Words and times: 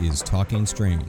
is 0.00 0.22
Talking 0.22 0.66
Strange. 0.66 1.02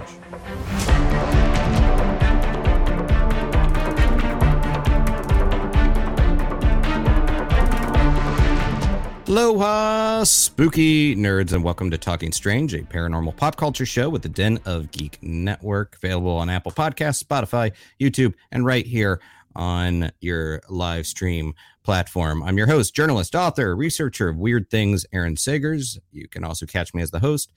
Aloha, 9.28 10.24
spooky 10.24 11.16
nerds, 11.16 11.52
and 11.52 11.64
welcome 11.64 11.92
to 11.92 11.98
Talking 11.98 12.32
Strange, 12.32 12.74
a 12.74 12.84
paranormal 12.84 13.36
pop 13.36 13.56
culture 13.56 13.86
show 13.86 14.10
with 14.10 14.21
the 14.21 14.29
Den 14.29 14.60
of 14.66 14.92
Geek 14.92 15.18
Network, 15.21 15.96
available 15.96 16.32
on 16.32 16.50
Apple 16.50 16.71
Podcasts, 16.71 17.24
Spotify, 17.24 17.71
YouTube, 18.00 18.34
and 18.52 18.65
right 18.65 18.86
here 18.86 19.20
on 19.56 20.12
your 20.21 20.62
live 20.70 21.07
stream 21.07 21.54
platform. 21.84 22.43
I'm 22.43 22.57
your 22.57 22.68
host, 22.68 22.96
journalist, 22.96 23.36
author, 23.36 23.76
researcher 23.76 24.29
of 24.29 24.38
weird 24.38 24.70
things, 24.70 25.06
Aaron 25.12 25.36
Sagers. 25.36 25.98
You 26.12 26.28
can 26.28 26.43
also 26.43 26.65
catch 26.65 26.93
me 26.93 27.02
as 27.02 27.12
the 27.12 27.20
host 27.20 27.52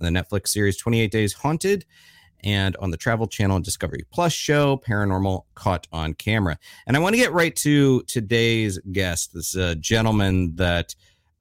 on 0.00 0.12
the 0.12 0.20
Netflix 0.20 0.48
series 0.48 0.76
28 0.76 1.10
Days 1.10 1.32
Haunted 1.32 1.84
and 2.42 2.76
on 2.76 2.90
the 2.90 2.96
Travel 2.96 3.26
Channel 3.26 3.60
Discovery 3.60 4.04
Plus 4.10 4.32
show, 4.32 4.76
Paranormal 4.76 5.44
Caught 5.54 5.88
on 5.92 6.14
Camera. 6.14 6.58
And 6.86 6.96
I 6.96 7.00
want 7.00 7.14
to 7.14 7.20
get 7.20 7.32
right 7.32 7.54
to 7.56 8.02
today's 8.02 8.78
guest, 8.92 9.32
this 9.32 9.56
uh, 9.56 9.74
gentleman 9.80 10.56
that 10.56 10.94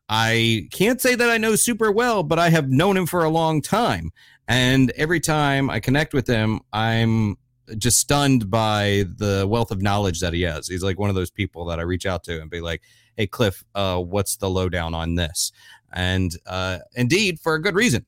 I 0.08 0.68
can't 0.72 1.02
say 1.02 1.16
that 1.16 1.30
I 1.30 1.38
know 1.38 1.56
super 1.56 1.92
well, 1.92 2.23
but 2.23 2.40
I 2.40 2.50
have 2.50 2.70
known 2.70 2.98
him 2.98 3.06
for 3.06 3.23
a 3.23 3.30
long 3.30 3.62
time. 3.62 4.12
And 4.48 4.92
every 4.92 5.20
time 5.20 5.70
I 5.70 5.80
connect 5.80 6.14
with 6.14 6.28
him, 6.28 6.62
I'm 6.72 7.38
just 7.78 8.00
stunned 8.00 8.50
by 8.50 9.06
the 9.17 9.45
wealth 9.50 9.72
of 9.72 9.82
knowledge 9.82 10.20
that 10.20 10.34
he 10.34 10.42
has. 10.42 10.67
He's 10.67 10.84
like 10.84 11.00
one 11.00 11.10
of 11.10 11.16
those 11.16 11.32
people 11.32 11.66
that 11.66 11.80
I 11.80 11.84
reach 11.84 12.06
out 12.06 12.23
to 12.26 12.42
and 12.42 12.50
be 12.50 12.62
like, 12.62 12.82
"Hey, 13.16 13.28
Cliff, 13.28 13.64
uh, 13.73 14.00
what's 14.00 14.36
the 14.36 14.50
lowdown 14.50 14.94
on 14.94 15.16
this?" 15.16 15.52
And 15.94 16.36
uh, 16.45 16.80
indeed, 16.95 17.40
for 17.40 17.56
a 17.56 17.62
good 17.62 17.76
reason, 17.76 18.06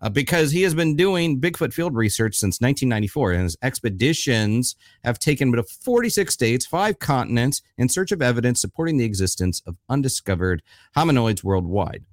uh, 0.00 0.08
because 0.08 0.50
he 0.52 0.62
has 0.62 0.74
been 0.74 0.96
doing 0.96 1.40
Bigfoot 1.40 1.72
field 1.72 1.94
research 1.94 2.36
since 2.36 2.60
1994, 2.60 3.32
and 3.32 3.42
his 3.42 3.56
expeditions 3.62 4.76
have 5.04 5.18
taken 5.18 5.48
him 5.48 5.56
to 5.56 5.62
46 5.62 6.32
states, 6.32 6.66
five 6.66 6.98
continents, 6.98 7.62
in 7.76 7.88
search 7.88 8.12
of 8.12 8.22
evidence 8.22 8.60
supporting 8.60 8.96
the 8.96 9.04
existence 9.04 9.60
of 9.66 9.76
undiscovered 9.88 10.62
hominoids 10.96 11.42
worldwide. 11.42 12.04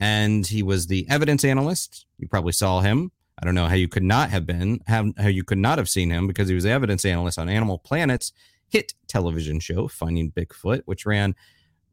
And 0.00 0.46
he 0.46 0.62
was 0.62 0.86
the 0.86 1.06
evidence 1.10 1.44
analyst. 1.44 2.06
You 2.18 2.28
probably 2.28 2.52
saw 2.52 2.80
him. 2.80 3.10
I 3.40 3.44
don't 3.44 3.54
know 3.54 3.66
how 3.66 3.74
you 3.74 3.88
could 3.88 4.02
not 4.02 4.30
have 4.30 4.46
been, 4.46 4.80
how, 4.86 5.12
how 5.16 5.28
you 5.28 5.44
could 5.44 5.58
not 5.58 5.78
have 5.78 5.88
seen 5.88 6.10
him 6.10 6.26
because 6.26 6.48
he 6.48 6.54
was 6.54 6.64
the 6.64 6.70
evidence 6.70 7.04
analyst 7.04 7.38
on 7.38 7.48
Animal 7.48 7.78
Planet's 7.78 8.32
hit 8.68 8.94
television 9.06 9.60
show, 9.60 9.88
Finding 9.88 10.30
Bigfoot, 10.30 10.82
which 10.86 11.06
ran 11.06 11.34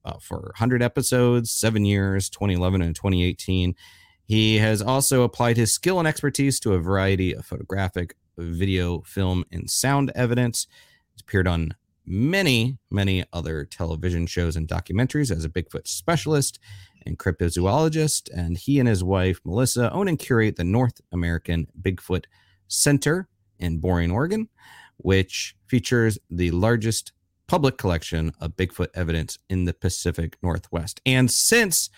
uh, 0.03 0.17
for 0.19 0.39
100 0.39 0.81
episodes, 0.81 1.51
seven 1.51 1.85
years, 1.85 2.29
2011 2.29 2.81
and 2.81 2.95
2018. 2.95 3.75
He 4.25 4.57
has 4.57 4.81
also 4.81 5.23
applied 5.23 5.57
his 5.57 5.73
skill 5.73 5.99
and 5.99 6.07
expertise 6.07 6.59
to 6.61 6.73
a 6.73 6.79
variety 6.79 7.33
of 7.33 7.45
photographic, 7.45 8.15
video, 8.37 9.01
film, 9.01 9.45
and 9.51 9.69
sound 9.69 10.11
evidence. 10.15 10.67
He's 11.13 11.21
appeared 11.21 11.47
on 11.47 11.75
many, 12.05 12.77
many 12.91 13.23
other 13.33 13.65
television 13.65 14.25
shows 14.27 14.55
and 14.55 14.67
documentaries 14.67 15.31
as 15.31 15.45
a 15.45 15.49
Bigfoot 15.49 15.87
specialist 15.87 16.59
and 17.05 17.17
cryptozoologist. 17.17 18.29
And 18.35 18.57
he 18.57 18.79
and 18.79 18.87
his 18.87 19.03
wife, 19.03 19.39
Melissa, 19.45 19.91
own 19.91 20.07
and 20.07 20.19
curate 20.19 20.55
the 20.55 20.63
North 20.63 21.01
American 21.11 21.67
Bigfoot 21.79 22.25
Center 22.67 23.27
in 23.59 23.77
Boring, 23.79 24.11
Oregon, 24.11 24.49
which 24.97 25.55
features 25.67 26.17
the 26.29 26.51
largest 26.51 27.11
public 27.47 27.77
collection 27.77 28.31
of 28.39 28.57
Bigfoot 28.57 28.87
evidence 28.95 29.37
in 29.49 29.65
the 29.65 29.73
Pacific 29.73 30.35
Northwest. 30.41 30.99
And 31.05 31.29
since 31.29 31.89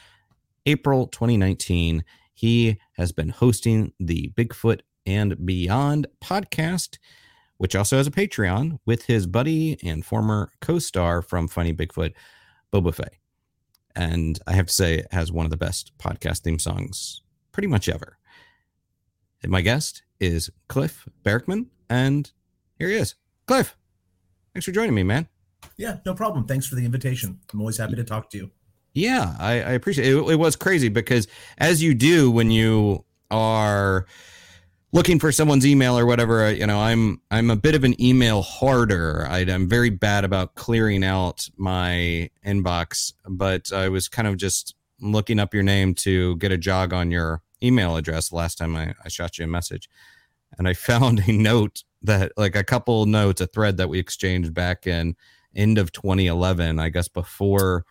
April 0.67 1.07
2019, 1.07 2.03
he 2.33 2.78
has 2.97 3.13
been 3.13 3.29
hosting 3.29 3.94
the 4.00 4.31
Bigfoot 4.35 4.81
and 5.05 5.45
Beyond 5.45 6.07
podcast, 6.22 6.97
which 7.55 7.73
also 7.73 7.95
has 7.95 8.05
a 8.05 8.11
Patreon 8.11 8.78
with 8.85 9.05
his 9.05 9.25
buddy 9.25 9.79
and 9.81 10.05
former 10.05 10.51
co 10.59 10.78
star 10.78 11.22
from 11.22 11.47
Finding 11.47 11.78
Bigfoot, 11.78 12.13
Bobo 12.69 12.91
Fay. 12.91 13.19
And 13.95 14.39
I 14.45 14.51
have 14.51 14.67
to 14.67 14.73
say, 14.73 14.95
it 14.95 15.07
has 15.11 15.31
one 15.31 15.45
of 15.45 15.51
the 15.51 15.57
best 15.57 15.97
podcast 15.97 16.39
theme 16.39 16.59
songs 16.59 17.22
pretty 17.53 17.67
much 17.67 17.88
ever. 17.88 18.17
And 19.41 19.51
my 19.51 19.61
guest 19.61 20.03
is 20.19 20.51
Cliff 20.67 21.07
Barackman, 21.23 21.67
and 21.89 22.29
here 22.78 22.89
he 22.89 22.95
is. 22.95 23.16
Cliff, 23.47 23.78
thanks 24.53 24.66
for 24.66 24.72
joining 24.73 24.94
me, 24.94 25.03
man. 25.03 25.29
Yeah, 25.78 25.99
no 26.05 26.13
problem. 26.13 26.45
Thanks 26.45 26.67
for 26.67 26.75
the 26.75 26.84
invitation. 26.84 27.39
I'm 27.53 27.61
always 27.61 27.78
happy 27.78 27.95
to 27.95 28.03
talk 28.03 28.29
to 28.31 28.38
you. 28.38 28.51
Yeah, 28.97 29.35
I, 29.38 29.52
I 29.52 29.72
appreciate 29.74 30.08
it. 30.08 30.18
it. 30.18 30.30
It 30.31 30.35
was 30.38 30.56
crazy 30.56 30.90
because 30.90 31.28
as 31.59 31.84
you 31.84 31.94
do 31.94 32.31
when 32.31 32.50
you 32.50 33.06
are 33.30 34.08
looking 34.91 35.19
for 35.19 35.31
someone's 35.31 35.68
email 35.68 35.96
or 36.00 36.08
whatever, 36.08 36.46
uh, 36.46 36.50
you 36.50 36.66
know, 36.66 36.80
I'm 36.80 37.22
I'm 37.30 37.52
a 37.52 37.56
bit 37.56 37.75
of 37.75 37.84
an 37.84 38.02
email 38.02 38.41
hoarder. 38.41 39.28
I, 39.30 39.41
I'm 39.41 39.69
very 39.69 39.91
bad 39.91 40.25
about 40.25 40.56
clearing 40.56 41.03
out 41.03 41.47
my 41.58 42.31
inbox, 42.44 43.13
but 43.30 43.72
I 43.72 43.88
was 43.90 44.08
kind 44.08 44.28
of 44.28 44.35
just 44.35 44.74
looking 45.00 45.38
up 45.38 45.53
your 45.53 45.62
name 45.62 45.94
to 45.94 46.35
get 46.38 46.52
a 46.52 46.58
jog 46.58 46.91
on 46.91 47.12
your 47.12 47.44
email 47.62 47.97
address 47.97 48.31
last 48.31 48.58
time 48.58 48.75
I, 48.75 48.96
I 49.06 49.09
shot 49.09 49.38
you 49.38 49.46
a 49.46 49.47
message. 49.47 49.88
And 50.58 50.68
I 50.68 50.74
found 50.90 51.22
a 51.28 51.31
note 51.31 51.84
that 52.02 52.31
like 52.35 52.56
a 52.56 52.64
couple 52.64 53.06
notes, 53.06 53.41
a 53.41 53.46
thread 53.46 53.78
that 53.78 53.90
we 53.90 54.00
exchanged 54.00 54.56
back 54.56 54.88
in 54.88 55.16
end 55.56 55.78
of 55.78 55.91
2011, 55.91 56.79
I 56.79 56.90
guess 56.90 57.08
before 57.08 57.85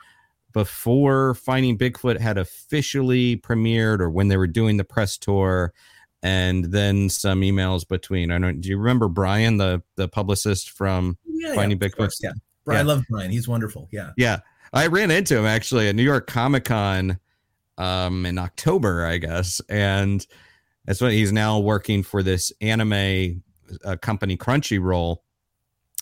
before 0.56 1.34
Finding 1.34 1.76
Bigfoot 1.76 2.18
had 2.18 2.38
officially 2.38 3.36
premiered 3.36 4.00
or 4.00 4.08
when 4.08 4.28
they 4.28 4.38
were 4.38 4.46
doing 4.46 4.78
the 4.78 4.84
press 4.84 5.18
tour 5.18 5.74
and 6.22 6.64
then 6.72 7.10
some 7.10 7.42
emails 7.42 7.86
between. 7.86 8.30
I 8.30 8.38
don't 8.38 8.62
do 8.62 8.70
you 8.70 8.78
remember 8.78 9.06
Brian, 9.06 9.58
the 9.58 9.82
the 9.96 10.08
publicist 10.08 10.70
from 10.70 11.18
Yeah, 11.26 11.54
Finding 11.54 11.78
yeah, 11.78 11.88
Bigfoot? 11.88 11.96
course, 11.98 12.20
Yeah. 12.22 12.32
Brian, 12.64 12.80
I 12.80 12.88
love 12.88 13.04
Brian. 13.10 13.30
He's 13.30 13.46
wonderful. 13.46 13.90
Yeah. 13.92 14.12
Yeah. 14.16 14.38
I 14.72 14.86
ran 14.86 15.10
into 15.10 15.36
him 15.36 15.44
actually 15.44 15.88
at 15.88 15.94
New 15.94 16.02
York 16.02 16.26
Comic 16.26 16.64
Con 16.64 17.18
um 17.76 18.24
in 18.24 18.38
October, 18.38 19.04
I 19.04 19.18
guess. 19.18 19.60
And 19.68 20.26
that's 20.86 21.02
what 21.02 21.12
he's 21.12 21.32
now 21.32 21.58
working 21.58 22.02
for 22.02 22.22
this 22.22 22.50
anime 22.62 23.42
uh, 23.84 23.96
company 24.00 24.38
Crunchyroll. 24.38 25.18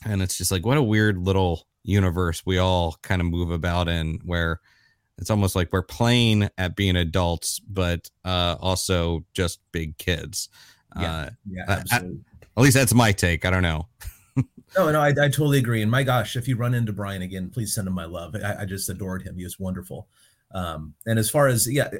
And 0.04 0.22
it's 0.22 0.38
just 0.38 0.53
like 0.53 0.65
what 0.65 0.76
a 0.76 0.82
weird 0.82 1.19
little 1.19 1.66
universe 1.84 2.45
we 2.47 2.59
all 2.59 2.97
kind 3.03 3.21
of 3.21 3.27
move 3.27 3.50
about 3.50 3.89
in 3.89 4.19
where 4.25 4.61
it's 5.19 5.31
almost 5.31 5.55
like 5.55 5.69
we're 5.72 5.83
playing 5.83 6.49
at 6.59 6.75
being 6.75 6.97
adults, 6.97 7.61
but 7.61 8.11
uh 8.25 8.56
also 8.61 9.25
just 9.33 9.61
big 9.71 9.97
kids. 9.99 10.49
Yeah. 10.99 11.12
Uh, 11.12 11.31
Yeah. 11.49 11.65
Absolutely. 11.69 12.21
at 12.56 12.62
least 12.62 12.75
that's 12.75 12.95
my 12.95 13.12
take. 13.12 13.45
I 13.45 13.50
don't 13.50 13.62
know. 13.62 13.89
no, 14.77 14.91
no, 14.91 15.00
I, 15.00 15.09
I 15.09 15.12
totally 15.12 15.59
agree. 15.59 15.83
And 15.83 15.91
my 15.91 16.03
gosh, 16.03 16.37
if 16.37 16.49
you 16.49 16.56
run 16.56 16.75
into 16.75 16.93
Brian 16.93 17.22
again, 17.22 17.50
please 17.50 17.75
send 17.75 17.87
him 17.87 17.95
my 17.95 18.05
love. 18.05 18.34
I, 18.34 18.62
I 18.62 18.65
just 18.65 18.89
adored 18.89 19.22
him. 19.22 19.37
He 19.37 19.45
was 19.45 19.59
wonderful. 19.59 20.09
Um, 20.53 20.95
and 21.06 21.19
as 21.19 21.31
far 21.31 21.49
as, 21.49 21.71
yeah, 21.71 21.91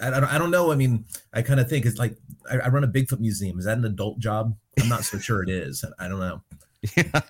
I, 0.00 0.08
I, 0.08 0.10
don't, 0.10 0.24
I 0.24 0.38
don't 0.38 0.50
know. 0.50 0.72
I 0.72 0.74
mean, 0.74 1.04
I 1.32 1.42
kind 1.42 1.60
of 1.60 1.68
think 1.68 1.86
it's 1.86 1.98
like 1.98 2.16
I, 2.50 2.58
I 2.58 2.68
run 2.68 2.84
a 2.84 2.88
Bigfoot 2.88 3.20
museum. 3.20 3.58
Is 3.58 3.64
that 3.64 3.78
an 3.78 3.84
adult 3.84 4.18
job? 4.18 4.56
I'm 4.80 4.88
not 4.88 5.04
so 5.04 5.18
sure 5.18 5.42
it 5.42 5.48
is. 5.50 5.84
I 5.98 6.08
don't 6.08 6.20
know. 6.20 6.42
yeah. 6.96 7.20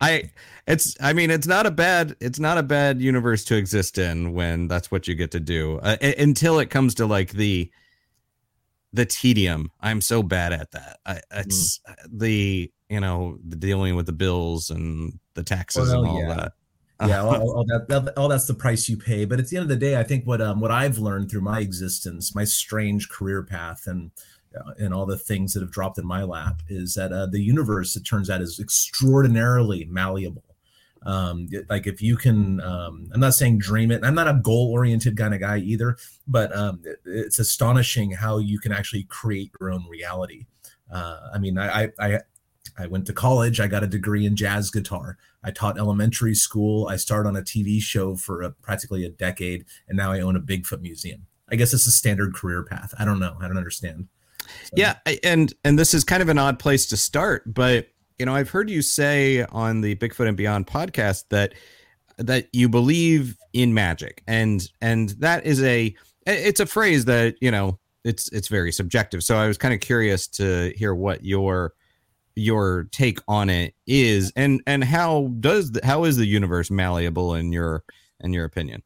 I 0.00 0.30
it's 0.68 0.96
i 1.00 1.12
mean 1.12 1.30
it's 1.30 1.46
not 1.46 1.66
a 1.66 1.70
bad 1.70 2.14
it's 2.20 2.38
not 2.38 2.56
a 2.56 2.62
bad 2.62 3.00
universe 3.00 3.44
to 3.44 3.56
exist 3.56 3.98
in 3.98 4.32
when 4.32 4.68
that's 4.68 4.92
what 4.92 5.08
you 5.08 5.16
get 5.16 5.32
to 5.32 5.40
do 5.40 5.80
uh, 5.82 5.96
until 6.18 6.60
it 6.60 6.70
comes 6.70 6.94
to 6.94 7.06
like 7.06 7.32
the 7.32 7.70
the 8.92 9.06
tedium. 9.06 9.70
I'm 9.80 10.00
so 10.00 10.22
bad 10.22 10.52
at 10.52 10.70
that. 10.72 10.98
I, 11.06 11.20
it's 11.32 11.80
the 12.10 12.70
you 12.88 13.00
know 13.00 13.38
the 13.46 13.56
dealing 13.56 13.96
with 13.96 14.06
the 14.06 14.12
bills 14.12 14.70
and 14.70 15.18
the 15.34 15.42
taxes 15.42 15.90
and 15.90 16.06
all 16.06 16.20
yeah. 16.20 16.34
that. 16.34 16.52
Yeah 17.04 17.22
all, 17.22 17.34
all 17.34 17.64
that, 17.64 17.86
that 17.88 18.16
all 18.16 18.28
that's 18.28 18.46
the 18.46 18.54
price 18.54 18.88
you 18.88 18.96
pay 18.96 19.24
but 19.24 19.40
at 19.40 19.48
the 19.48 19.56
end 19.56 19.64
of 19.64 19.68
the 19.68 19.74
day 19.74 19.98
i 19.98 20.04
think 20.04 20.24
what 20.24 20.40
um 20.40 20.60
what 20.60 20.70
i've 20.70 20.98
learned 20.98 21.28
through 21.28 21.40
my 21.40 21.58
existence 21.58 22.32
my 22.32 22.44
strange 22.44 23.08
career 23.08 23.42
path 23.42 23.88
and 23.88 24.12
uh, 24.16 24.20
and 24.78 24.92
all 24.94 25.06
the 25.06 25.18
things 25.18 25.52
that 25.52 25.60
have 25.60 25.70
dropped 25.70 25.98
in 25.98 26.06
my 26.06 26.22
lap 26.22 26.62
is 26.68 26.94
that 26.94 27.12
uh, 27.12 27.26
the 27.26 27.40
universe 27.40 27.96
it 27.96 28.04
turns 28.04 28.30
out 28.30 28.40
is 28.40 28.60
extraordinarily 28.60 29.84
malleable 29.86 30.44
Um, 31.04 31.48
like 31.68 31.86
if 31.86 32.00
you 32.00 32.16
can, 32.16 32.60
um, 32.60 33.08
I'm 33.12 33.20
not 33.20 33.34
saying 33.34 33.58
dream 33.58 33.90
it. 33.90 34.04
I'm 34.04 34.14
not 34.14 34.28
a 34.28 34.40
goal 34.42 34.70
oriented 34.72 35.16
kind 35.16 35.34
of 35.34 35.40
guy 35.40 35.58
either, 35.58 35.96
but 36.26 36.54
um, 36.56 36.80
it, 36.84 37.00
it's 37.04 37.38
astonishing 37.38 38.12
how 38.12 38.38
you 38.38 38.58
can 38.60 38.72
actually 38.72 39.04
create 39.04 39.50
your 39.60 39.70
own 39.70 39.84
reality. 39.88 40.46
Uh, 40.90 41.18
I 41.34 41.38
mean, 41.38 41.58
I, 41.58 41.90
I, 41.98 42.20
I 42.78 42.86
went 42.86 43.06
to 43.06 43.12
college. 43.12 43.58
I 43.60 43.66
got 43.66 43.82
a 43.82 43.88
degree 43.88 44.26
in 44.26 44.36
jazz 44.36 44.70
guitar. 44.70 45.18
I 45.42 45.50
taught 45.50 45.78
elementary 45.78 46.34
school. 46.34 46.86
I 46.86 46.96
started 46.96 47.28
on 47.28 47.36
a 47.36 47.42
TV 47.42 47.80
show 47.80 48.14
for 48.14 48.42
a, 48.42 48.50
practically 48.50 49.04
a 49.04 49.10
decade, 49.10 49.64
and 49.88 49.96
now 49.96 50.12
I 50.12 50.20
own 50.20 50.36
a 50.36 50.40
Bigfoot 50.40 50.80
museum. 50.80 51.26
I 51.50 51.56
guess 51.56 51.74
it's 51.74 51.86
a 51.86 51.90
standard 51.90 52.34
career 52.34 52.62
path. 52.62 52.94
I 52.98 53.04
don't 53.04 53.18
know. 53.18 53.36
I 53.40 53.48
don't 53.48 53.58
understand. 53.58 54.08
Yeah, 54.74 54.96
and 55.22 55.52
and 55.64 55.78
this 55.78 55.94
is 55.94 56.04
kind 56.04 56.22
of 56.22 56.28
an 56.28 56.38
odd 56.38 56.58
place 56.58 56.86
to 56.86 56.96
start, 56.96 57.52
but 57.52 57.88
you 58.18 58.26
know, 58.26 58.34
I've 58.34 58.50
heard 58.50 58.70
you 58.70 58.82
say 58.82 59.44
on 59.44 59.80
the 59.80 59.96
Bigfoot 59.96 60.28
and 60.28 60.36
Beyond 60.36 60.66
podcast 60.66 61.24
that 61.30 61.54
that 62.18 62.48
you 62.52 62.68
believe 62.68 63.36
in 63.52 63.74
magic, 63.74 64.22
and 64.26 64.68
and 64.80 65.10
that 65.20 65.44
is 65.44 65.62
a 65.62 65.94
it's 66.26 66.60
a 66.60 66.66
phrase 66.66 67.04
that 67.06 67.36
you 67.40 67.50
know 67.50 67.78
it's 68.04 68.28
it's 68.28 68.48
very 68.48 68.72
subjective. 68.72 69.22
So 69.22 69.36
I 69.36 69.46
was 69.46 69.58
kind 69.58 69.74
of 69.74 69.80
curious 69.80 70.28
to 70.28 70.72
hear 70.76 70.94
what 70.94 71.24
your 71.24 71.74
your 72.34 72.88
take 72.92 73.18
on 73.28 73.50
it 73.50 73.74
is 73.86 74.32
and 74.36 74.62
and 74.66 74.82
how 74.82 75.28
does 75.40 75.72
the, 75.72 75.84
how 75.84 76.04
is 76.04 76.16
the 76.16 76.24
universe 76.24 76.70
malleable 76.70 77.34
in 77.34 77.52
your 77.52 77.84
in 78.20 78.32
your 78.32 78.44
opinion 78.44 78.82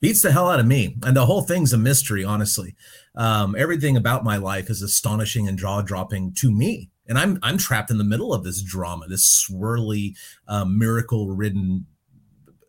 beats 0.00 0.22
the 0.22 0.32
hell 0.32 0.50
out 0.50 0.60
of 0.60 0.66
me 0.66 0.96
and 1.04 1.16
the 1.16 1.26
whole 1.26 1.42
thing's 1.42 1.72
a 1.72 1.78
mystery 1.78 2.24
honestly 2.24 2.74
um, 3.16 3.56
everything 3.58 3.96
about 3.96 4.24
my 4.24 4.36
life 4.36 4.70
is 4.70 4.82
astonishing 4.82 5.48
and 5.48 5.58
jaw-dropping 5.58 6.32
to 6.32 6.50
me 6.50 6.90
and 7.08 7.18
i'm 7.18 7.38
i'm 7.42 7.58
trapped 7.58 7.90
in 7.90 7.98
the 7.98 8.04
middle 8.04 8.32
of 8.32 8.44
this 8.44 8.62
drama 8.62 9.06
this 9.08 9.26
swirly 9.26 10.16
uh, 10.46 10.64
miracle 10.64 11.30
ridden 11.30 11.86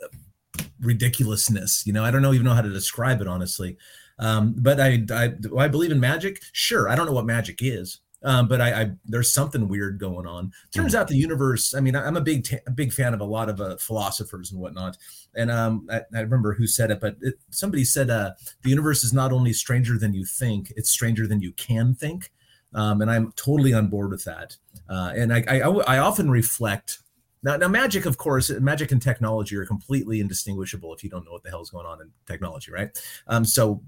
uh, 0.03 0.63
ridiculousness 0.81 1.83
you 1.85 1.93
know 1.93 2.03
i 2.03 2.11
don't 2.11 2.21
know 2.21 2.33
even 2.33 2.45
know 2.45 2.53
how 2.53 2.61
to 2.61 2.69
describe 2.69 3.21
it 3.21 3.27
honestly 3.27 3.77
um, 4.19 4.53
but 4.57 4.79
I, 4.79 5.03
I 5.11 5.33
i 5.57 5.67
believe 5.67 5.91
in 5.91 5.99
magic 5.99 6.41
sure 6.51 6.89
i 6.89 6.95
don't 6.95 7.05
know 7.05 7.13
what 7.13 7.25
magic 7.25 7.59
is 7.61 7.99
um, 8.23 8.47
but 8.47 8.59
I, 8.59 8.81
I, 8.81 8.91
there's 9.05 9.33
something 9.33 9.67
weird 9.67 9.99
going 9.99 10.27
on. 10.27 10.51
Turns 10.73 10.93
mm-hmm. 10.93 11.01
out 11.01 11.07
the 11.07 11.15
universe. 11.15 11.73
I 11.73 11.79
mean, 11.79 11.95
I'm 11.95 12.17
a 12.17 12.21
big 12.21 12.47
a 12.67 12.71
big 12.71 12.91
fan 12.91 13.13
of 13.13 13.21
a 13.21 13.25
lot 13.25 13.49
of 13.49 13.61
uh, 13.61 13.77
philosophers 13.77 14.51
and 14.51 14.59
whatnot. 14.59 14.97
And 15.35 15.51
um, 15.51 15.87
I, 15.91 16.01
I, 16.15 16.21
remember 16.21 16.53
who 16.53 16.65
said 16.65 16.91
it, 16.91 16.99
but 16.99 17.15
it, 17.21 17.35
somebody 17.51 17.83
said 17.83 18.09
uh, 18.09 18.31
the 18.63 18.69
universe 18.69 19.03
is 19.03 19.13
not 19.13 19.31
only 19.31 19.53
stranger 19.53 19.97
than 19.97 20.13
you 20.13 20.25
think; 20.25 20.73
it's 20.75 20.89
stranger 20.89 21.27
than 21.27 21.41
you 21.41 21.51
can 21.53 21.93
think. 21.93 22.31
Um, 22.73 23.01
and 23.01 23.09
I'm 23.09 23.31
totally 23.33 23.73
on 23.73 23.87
board 23.87 24.11
with 24.11 24.23
that. 24.25 24.55
Uh, 24.89 25.13
and 25.15 25.33
I, 25.33 25.43
I, 25.47 25.59
I 25.59 25.97
often 25.99 26.29
reflect. 26.29 26.99
Now, 27.41 27.55
now, 27.55 27.67
magic, 27.67 28.05
of 28.05 28.17
course, 28.17 28.49
magic 28.49 28.91
and 28.91 29.01
technology 29.01 29.55
are 29.55 29.65
completely 29.65 30.19
indistinguishable 30.19 30.93
if 30.93 31.03
you 31.03 31.09
don't 31.09 31.25
know 31.25 31.31
what 31.31 31.43
the 31.43 31.49
hell 31.49 31.61
is 31.61 31.69
going 31.69 31.85
on 31.85 32.01
in 32.01 32.11
technology, 32.25 32.71
right? 32.71 32.89
Um, 33.27 33.45
so 33.45 33.81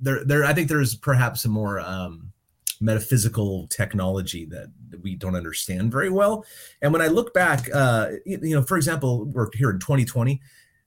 there, 0.00 0.24
there, 0.24 0.44
I 0.44 0.52
think 0.52 0.68
there's 0.68 0.96
perhaps 0.96 1.44
a 1.44 1.48
more 1.48 1.80
um, 1.80 2.32
metaphysical 2.80 3.66
technology 3.68 4.44
that 4.46 4.70
we 5.02 5.14
don't 5.14 5.36
understand 5.36 5.92
very 5.92 6.10
well. 6.10 6.44
And 6.82 6.92
when 6.92 7.02
I 7.02 7.06
look 7.06 7.32
back, 7.32 7.68
uh, 7.72 8.10
you, 8.24 8.54
know, 8.54 8.62
for 8.62 8.76
example, 8.76 9.24
we're 9.26 9.48
here 9.54 9.70
in 9.70 9.78
2020. 9.78 10.40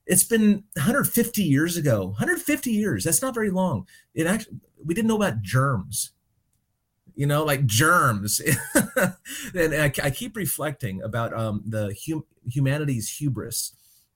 It's 0.09 0.23
been 0.23 0.63
150 0.73 1.43
years 1.43 1.77
ago. 1.77 2.07
150 2.07 2.71
years. 2.71 3.03
That's 3.03 3.21
not 3.21 3.35
very 3.35 3.51
long. 3.51 3.87
It 4.15 4.25
actually 4.25 4.57
we 4.83 4.95
didn't 4.95 5.07
know 5.07 5.15
about 5.15 5.43
germs. 5.43 6.11
You 7.13 7.27
know, 7.27 7.43
like 7.43 7.65
germs. 7.67 8.41
and 9.53 9.73
I, 9.75 9.91
I, 10.01 10.09
keep 10.09 10.35
reflecting 10.35 11.03
about 11.03 11.37
um, 11.37 11.61
the 11.65 11.95
hum, 12.07 12.23
humanity's 12.49 13.17
hubris 13.17 13.75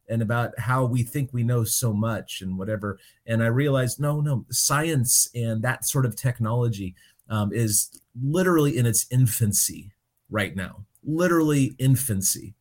and 0.10 0.22
about 0.22 0.57
how 0.57 0.86
we 0.86 1.04
think 1.04 1.31
we 1.31 1.44
know 1.44 1.63
so 1.63 1.94
much 1.94 2.42
and 2.42 2.57
whatever. 2.57 2.98
And 3.28 3.44
I 3.44 3.48
realized, 3.48 4.00
no, 4.00 4.19
no, 4.22 4.45
science 4.50 5.30
and 5.36 5.62
that 5.63 5.86
sort 5.86 6.06
of 6.06 6.16
technology 6.16 6.95
um, 7.30 7.51
is 7.54 8.01
literally 8.19 8.78
in 8.78 8.86
its 8.86 9.06
infancy 9.12 9.92
right 10.30 10.56
now, 10.56 10.86
literally 11.04 11.75
infancy. 11.78 12.56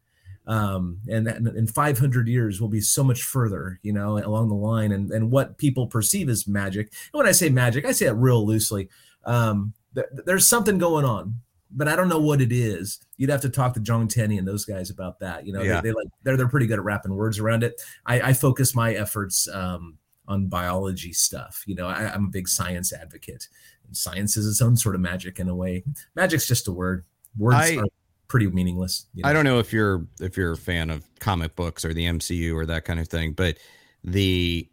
Um, 0.47 0.99
and 1.09 1.29
in 1.29 1.67
500 1.67 2.27
years, 2.27 2.61
we'll 2.61 2.71
be 2.71 2.81
so 2.81 3.05
much 3.05 3.23
further, 3.23 3.79
you 3.83 3.93
know, 3.93 4.19
along 4.19 4.49
the 4.49 4.55
line. 4.55 4.93
And, 4.93 5.11
and 5.11 5.31
what 5.31 5.59
people 5.59 5.87
perceive 5.87 6.29
as 6.29 6.49
magic. 6.49 6.93
And 7.13 7.19
when 7.19 7.27
I 7.27 7.33
say 7.33 7.49
magic, 7.49 7.85
I 7.85 7.93
say 7.93 8.07
it 8.07 8.13
real 8.13 8.45
loosely. 8.45 8.89
Um, 9.25 9.73
th- 9.95 10.07
there's 10.27 10.49
something 10.49 10.79
going 10.79 11.05
on, 11.05 11.41
but 11.71 11.87
I 11.87 11.95
don't 11.95 12.09
know 12.09 12.21
what 12.21 12.41
it 12.41 12.53
is. 12.53 12.99
You'd 13.17 13.31
have 13.31 13.41
to 13.43 13.49
talk 13.49 13.75
to 13.75 13.81
John 13.81 14.09
Tenney 14.09 14.39
and 14.39 14.47
those 14.47 14.65
guys 14.65 14.91
about 14.91 15.21
that. 15.21 15.47
You 15.47 15.53
know, 15.53 15.63
yeah. 15.63 15.81
they, 15.81 15.91
they, 15.91 15.95
like 15.95 16.09
they're 16.25 16.37
they're 16.37 16.49
pretty 16.49 16.67
good 16.67 16.79
at 16.79 16.85
wrapping 16.85 17.15
words 17.15 17.39
around 17.39 17.63
it. 17.63 17.81
I, 18.05 18.21
I 18.21 18.33
focus 18.33 18.75
my 18.75 18.95
efforts 18.95 19.49
um, 19.49 19.99
on 20.27 20.49
biology 20.49 21.13
stuff. 21.13 21.63
You 21.67 21.77
know, 21.77 21.87
I, 21.87 22.15
am 22.15 22.25
a 22.27 22.31
big 22.31 22.49
science 22.49 22.93
advocate, 22.93 23.49
science 23.93 24.37
is 24.37 24.47
its 24.47 24.61
own 24.61 24.77
sort 24.77 24.95
of 24.95 25.01
magic 25.01 25.39
in 25.39 25.49
a 25.49 25.55
way. 25.55 25.85
Magic's 26.15 26.47
just 26.47 26.69
a 26.69 26.73
word. 26.73 27.05
Words 27.39 27.57
I, 27.57 27.77
are 27.77 27.87
pretty 28.33 28.47
meaningless. 28.47 29.05
You 29.13 29.23
know? 29.23 29.29
I 29.29 29.35
don't 29.35 29.45
know 29.45 29.59
if 29.59 29.75
you're 29.75 30.07
if 30.19 30.39
you're 30.39 30.53
a 30.53 30.57
fan 30.57 30.89
of 30.89 31.05
comic 31.21 31.55
books 31.55 31.85
or 31.85 31.93
the 31.93 32.07
MCU 32.07 32.55
or 32.55 32.65
that 32.65 32.87
kind 32.87 32.99
of 32.99 33.07
thing, 33.07 33.33
but 33.35 33.59
the 34.03 34.67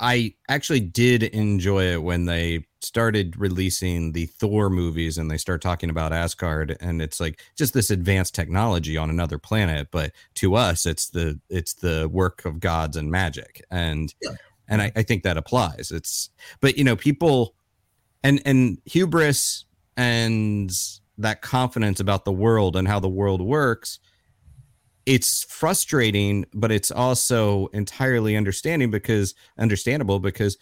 I 0.00 0.34
actually 0.48 0.80
did 0.80 1.22
enjoy 1.22 1.84
it 1.92 2.02
when 2.02 2.24
they 2.24 2.64
started 2.80 3.38
releasing 3.38 4.12
the 4.12 4.24
Thor 4.24 4.70
movies 4.70 5.18
and 5.18 5.30
they 5.30 5.36
start 5.36 5.60
talking 5.60 5.90
about 5.90 6.14
Asgard 6.14 6.78
and 6.80 7.02
it's 7.02 7.20
like 7.20 7.42
just 7.54 7.74
this 7.74 7.90
advanced 7.90 8.34
technology 8.34 8.96
on 8.96 9.10
another 9.10 9.38
planet, 9.38 9.88
but 9.92 10.12
to 10.36 10.54
us 10.54 10.86
it's 10.86 11.10
the 11.10 11.38
it's 11.50 11.74
the 11.74 12.08
work 12.10 12.46
of 12.46 12.60
gods 12.60 12.96
and 12.96 13.10
magic. 13.10 13.62
And 13.70 14.12
yeah. 14.22 14.36
and 14.68 14.80
I, 14.80 14.90
I 14.96 15.02
think 15.02 15.22
that 15.24 15.36
applies. 15.36 15.92
It's 15.92 16.30
but 16.62 16.78
you 16.78 16.84
know, 16.84 16.96
people 16.96 17.54
and 18.22 18.40
and 18.46 18.78
hubris 18.86 19.66
and 19.98 20.72
that 21.18 21.42
confidence 21.42 22.00
about 22.00 22.24
the 22.24 22.32
world 22.32 22.76
and 22.76 22.86
how 22.86 23.00
the 23.00 23.08
world 23.08 23.40
works 23.40 23.98
it's 25.06 25.44
frustrating 25.44 26.44
but 26.52 26.72
it's 26.72 26.90
also 26.90 27.68
entirely 27.68 28.36
understanding 28.36 28.90
because 28.90 29.34
understandable 29.56 30.18
because 30.18 30.58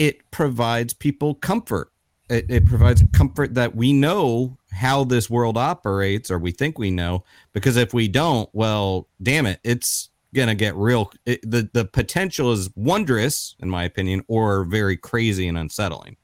it 0.00 0.30
provides 0.30 0.94
people 0.94 1.34
comfort. 1.34 1.92
It, 2.30 2.46
it, 2.48 2.64
provides 2.64 3.02
comfort 3.12 3.54
that 3.54 3.74
we 3.74 3.92
know 3.92 4.56
how 4.70 5.02
this 5.02 5.28
world 5.28 5.58
operates 5.58 6.30
or 6.30 6.38
we 6.38 6.52
think 6.52 6.78
we 6.78 6.90
know 6.90 7.24
because 7.52 7.76
if 7.76 7.92
we 7.92 8.06
don't 8.06 8.48
well 8.52 9.08
damn 9.20 9.46
it 9.46 9.58
it's 9.64 10.10
gonna 10.32 10.54
get 10.54 10.76
real 10.76 11.10
it, 11.26 11.40
the 11.42 11.68
the 11.72 11.84
potential 11.84 12.52
is 12.52 12.70
wondrous 12.76 13.56
in 13.58 13.68
my 13.68 13.82
opinion 13.82 14.22
or 14.28 14.64
very 14.64 14.96
crazy 14.96 15.48
and 15.48 15.58
unsettling 15.58 16.16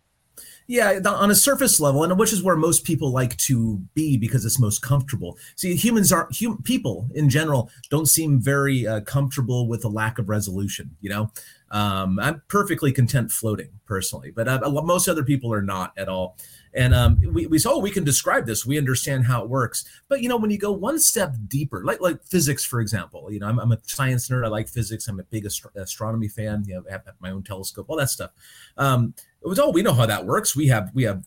yeah, 0.66 0.98
on 1.04 1.30
a 1.30 1.34
surface 1.34 1.78
level, 1.78 2.02
and 2.02 2.18
which 2.18 2.32
is 2.32 2.42
where 2.42 2.56
most 2.56 2.84
people 2.84 3.10
like 3.10 3.36
to 3.38 3.78
be 3.94 4.16
because 4.16 4.44
it's 4.44 4.58
most 4.58 4.82
comfortable. 4.82 5.38
See, 5.54 5.74
humans 5.76 6.12
are 6.12 6.28
hum, 6.38 6.62
people 6.62 7.08
in 7.14 7.30
general 7.30 7.70
don't 7.88 8.06
seem 8.06 8.40
very 8.40 8.86
uh, 8.86 9.00
comfortable 9.00 9.68
with 9.68 9.84
a 9.84 9.88
lack 9.88 10.18
of 10.18 10.28
resolution. 10.28 10.90
You 11.00 11.10
know, 11.10 11.30
um, 11.76 12.18
I'm 12.18 12.40
perfectly 12.48 12.90
content 12.90 13.30
floating 13.30 13.68
personally, 13.84 14.30
but 14.30 14.48
uh, 14.48 14.70
most 14.82 15.08
other 15.08 15.22
people 15.22 15.52
are 15.52 15.60
not 15.60 15.92
at 15.98 16.08
all. 16.08 16.38
And 16.72 16.94
um, 16.94 17.20
we, 17.34 17.46
we 17.46 17.60
oh 17.66 17.78
we 17.80 17.90
can 17.90 18.02
describe 18.02 18.46
this, 18.46 18.64
we 18.64 18.78
understand 18.78 19.26
how 19.26 19.42
it 19.42 19.50
works. 19.50 19.84
But 20.08 20.22
you 20.22 20.30
know, 20.30 20.38
when 20.38 20.50
you 20.50 20.56
go 20.56 20.72
one 20.72 20.98
step 20.98 21.34
deeper, 21.48 21.84
like 21.84 22.00
like 22.00 22.24
physics, 22.24 22.64
for 22.64 22.80
example, 22.80 23.30
you 23.30 23.40
know, 23.40 23.46
I'm, 23.46 23.58
I'm 23.58 23.72
a 23.72 23.78
science 23.82 24.26
nerd. 24.30 24.46
I 24.46 24.48
like 24.48 24.70
physics. 24.70 25.06
I'm 25.06 25.20
a 25.20 25.24
big 25.24 25.44
astro- 25.44 25.70
astronomy 25.74 26.28
fan. 26.28 26.64
You 26.66 26.76
know, 26.76 26.84
I 26.88 26.92
have 26.92 27.02
my 27.20 27.30
own 27.30 27.42
telescope, 27.42 27.86
all 27.90 27.96
that 27.98 28.08
stuff. 28.08 28.30
Um, 28.78 29.12
it 29.42 29.46
was 29.46 29.58
oh, 29.58 29.68
we 29.68 29.82
know 29.82 29.92
how 29.92 30.06
that 30.06 30.24
works. 30.24 30.56
We 30.56 30.68
have 30.68 30.90
we 30.94 31.02
have 31.02 31.26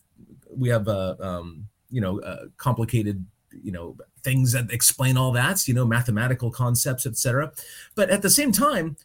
we 0.50 0.70
have 0.70 0.88
uh, 0.88 1.16
um, 1.20 1.68
you 1.92 2.02
know 2.02 2.22
uh, 2.22 2.46
complicated 2.58 3.24
you 3.52 3.72
know 3.72 3.96
things 4.24 4.52
that 4.52 4.72
explain 4.72 5.16
all 5.16 5.32
that 5.32 5.68
you 5.68 5.74
know 5.74 5.86
mathematical 5.86 6.52
concepts 6.52 7.06
etc 7.08 7.52
but 7.96 8.10
at 8.10 8.22
the 8.22 8.30
same 8.30 8.52
time 8.52 8.96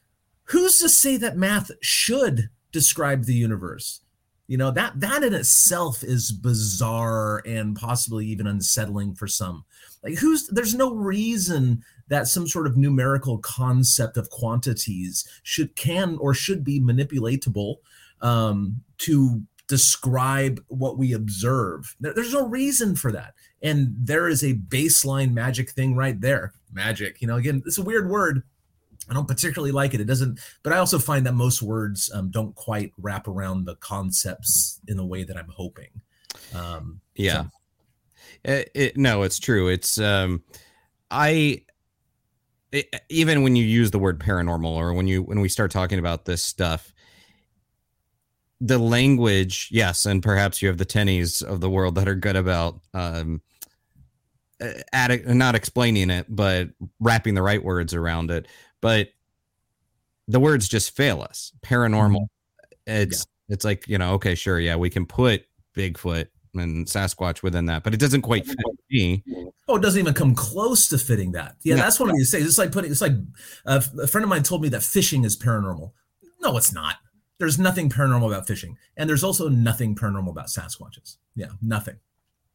who's 0.44 0.78
to 0.78 0.88
say 0.88 1.16
that 1.18 1.36
math 1.36 1.70
should 1.80 2.48
describe 2.72 3.24
the 3.24 3.34
universe? 3.34 4.00
You 4.46 4.58
know 4.58 4.70
that 4.72 5.00
that 5.00 5.24
in 5.24 5.32
itself 5.32 6.02
is 6.02 6.30
bizarre 6.30 7.42
and 7.46 7.74
possibly 7.74 8.26
even 8.26 8.46
unsettling 8.46 9.14
for 9.14 9.26
some. 9.26 9.64
Like 10.02 10.18
who's 10.18 10.48
there's 10.48 10.74
no 10.74 10.94
reason 10.94 11.82
that 12.08 12.28
some 12.28 12.46
sort 12.46 12.66
of 12.66 12.76
numerical 12.76 13.38
concept 13.38 14.18
of 14.18 14.28
quantities 14.28 15.26
should 15.44 15.74
can 15.76 16.18
or 16.18 16.34
should 16.34 16.62
be 16.62 16.78
manipulatable 16.78 17.76
um, 18.20 18.82
to 18.98 19.42
describe 19.66 20.62
what 20.68 20.98
we 20.98 21.14
observe. 21.14 21.96
There, 22.00 22.12
there's 22.12 22.34
no 22.34 22.46
reason 22.46 22.96
for 22.96 23.10
that. 23.12 23.32
And 23.62 23.94
there 23.98 24.28
is 24.28 24.42
a 24.44 24.52
baseline 24.54 25.32
magic 25.32 25.70
thing 25.70 25.96
right 25.96 26.20
there. 26.20 26.52
Magic 26.70 27.22
you 27.22 27.28
know 27.28 27.36
again 27.36 27.62
it's 27.64 27.78
a 27.78 27.82
weird 27.82 28.10
word 28.10 28.42
I 29.08 29.14
don't 29.14 29.28
particularly 29.28 29.72
like 29.72 29.94
it. 29.94 30.00
It 30.00 30.06
doesn't, 30.06 30.40
but 30.62 30.72
I 30.72 30.78
also 30.78 30.98
find 30.98 31.26
that 31.26 31.34
most 31.34 31.62
words 31.62 32.10
um, 32.14 32.30
don't 32.30 32.54
quite 32.54 32.92
wrap 32.98 33.28
around 33.28 33.64
the 33.64 33.76
concepts 33.76 34.80
in 34.88 34.96
the 34.96 35.04
way 35.04 35.24
that 35.24 35.36
I'm 35.36 35.50
hoping. 35.54 35.90
Um, 36.54 37.00
yeah. 37.14 37.42
So. 37.42 37.48
It, 38.44 38.70
it, 38.74 38.96
no, 38.96 39.22
it's 39.22 39.38
true. 39.38 39.68
It's, 39.68 39.98
um, 39.98 40.42
I, 41.10 41.62
it, 42.74 42.92
even 43.08 43.42
when 43.42 43.54
you 43.54 43.64
use 43.64 43.92
the 43.92 43.98
word 43.98 44.18
paranormal 44.18 44.68
or 44.68 44.92
when 44.92 45.06
you 45.06 45.22
when 45.22 45.40
we 45.40 45.48
start 45.48 45.70
talking 45.70 46.00
about 46.00 46.24
this 46.24 46.42
stuff 46.42 46.92
the 48.60 48.78
language 48.78 49.68
yes 49.70 50.06
and 50.06 50.22
perhaps 50.22 50.60
you 50.60 50.66
have 50.66 50.78
the 50.78 50.84
Tenneys 50.84 51.40
of 51.40 51.60
the 51.60 51.70
world 51.70 51.94
that 51.94 52.08
are 52.08 52.16
good 52.16 52.34
about 52.34 52.80
um 52.92 53.40
at, 54.92 55.24
not 55.26 55.54
explaining 55.54 56.10
it 56.10 56.26
but 56.28 56.70
wrapping 56.98 57.34
the 57.34 57.42
right 57.42 57.62
words 57.62 57.94
around 57.94 58.32
it 58.32 58.48
but 58.84 59.08
the 60.28 60.38
words 60.38 60.68
just 60.68 60.94
fail 60.94 61.22
us 61.22 61.52
paranormal 61.62 62.20
mm-hmm. 62.20 63.02
it's 63.02 63.26
yeah. 63.48 63.54
it's 63.54 63.64
like 63.64 63.88
you 63.88 63.96
know 63.96 64.12
okay 64.12 64.34
sure 64.34 64.60
yeah 64.60 64.76
we 64.76 64.90
can 64.90 65.06
put 65.06 65.46
bigfoot 65.74 66.26
and 66.56 66.86
Sasquatch 66.86 67.42
within 67.42 67.66
that, 67.66 67.82
but 67.82 67.94
it 67.94 68.00
doesn't 68.00 68.22
quite 68.22 68.46
fit 68.46 68.56
me. 68.90 69.24
Oh, 69.68 69.76
it 69.76 69.82
doesn't 69.82 69.98
even 69.98 70.14
come 70.14 70.34
close 70.34 70.88
to 70.88 70.98
fitting 70.98 71.32
that. 71.32 71.56
Yeah, 71.62 71.76
no. 71.76 71.82
that's 71.82 71.98
what 71.98 72.10
I'm 72.10 72.16
saying. 72.18 72.44
It's 72.44 72.58
like 72.58 72.72
putting. 72.72 72.90
It's 72.90 73.00
like 73.00 73.12
uh, 73.66 73.80
a 74.00 74.06
friend 74.06 74.24
of 74.24 74.28
mine 74.28 74.42
told 74.42 74.62
me 74.62 74.68
that 74.70 74.82
fishing 74.82 75.24
is 75.24 75.36
paranormal. 75.36 75.92
No, 76.40 76.56
it's 76.56 76.72
not. 76.72 76.96
There's 77.38 77.58
nothing 77.58 77.90
paranormal 77.90 78.28
about 78.28 78.46
fishing, 78.46 78.76
and 78.96 79.08
there's 79.08 79.24
also 79.24 79.48
nothing 79.48 79.94
paranormal 79.94 80.30
about 80.30 80.46
Sasquatches. 80.46 81.16
Yeah, 81.34 81.48
nothing. 81.60 81.96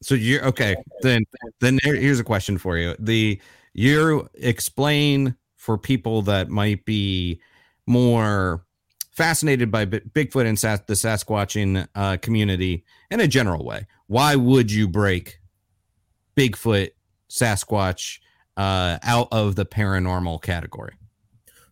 So 0.01 0.15
you're 0.15 0.45
okay. 0.45 0.77
Then, 1.01 1.25
then 1.59 1.77
here's 1.83 2.21
a 2.21 2.23
question 2.23 2.57
for 2.57 2.77
you. 2.77 2.95
The 2.99 3.41
you 3.73 4.29
explain 4.35 5.35
for 5.69 5.77
people 5.77 6.23
that 6.23 6.49
might 6.49 6.83
be 6.83 7.39
more 7.85 8.65
fascinated 9.11 9.69
by 9.69 9.85
Bigfoot 9.85 10.47
and 10.47 10.57
Sas- 10.57 10.81
the 10.87 10.95
Sasquatching 10.95 11.87
uh, 11.93 12.17
community 12.17 12.83
in 13.11 13.19
a 13.19 13.27
general 13.27 13.63
way. 13.63 13.85
Why 14.07 14.35
would 14.35 14.71
you 14.71 14.87
break 14.87 15.39
Bigfoot, 16.35 16.89
Sasquatch 17.29 18.17
uh, 18.57 18.97
out 19.03 19.27
of 19.31 19.57
the 19.57 19.65
paranormal 19.67 20.41
category? 20.41 20.95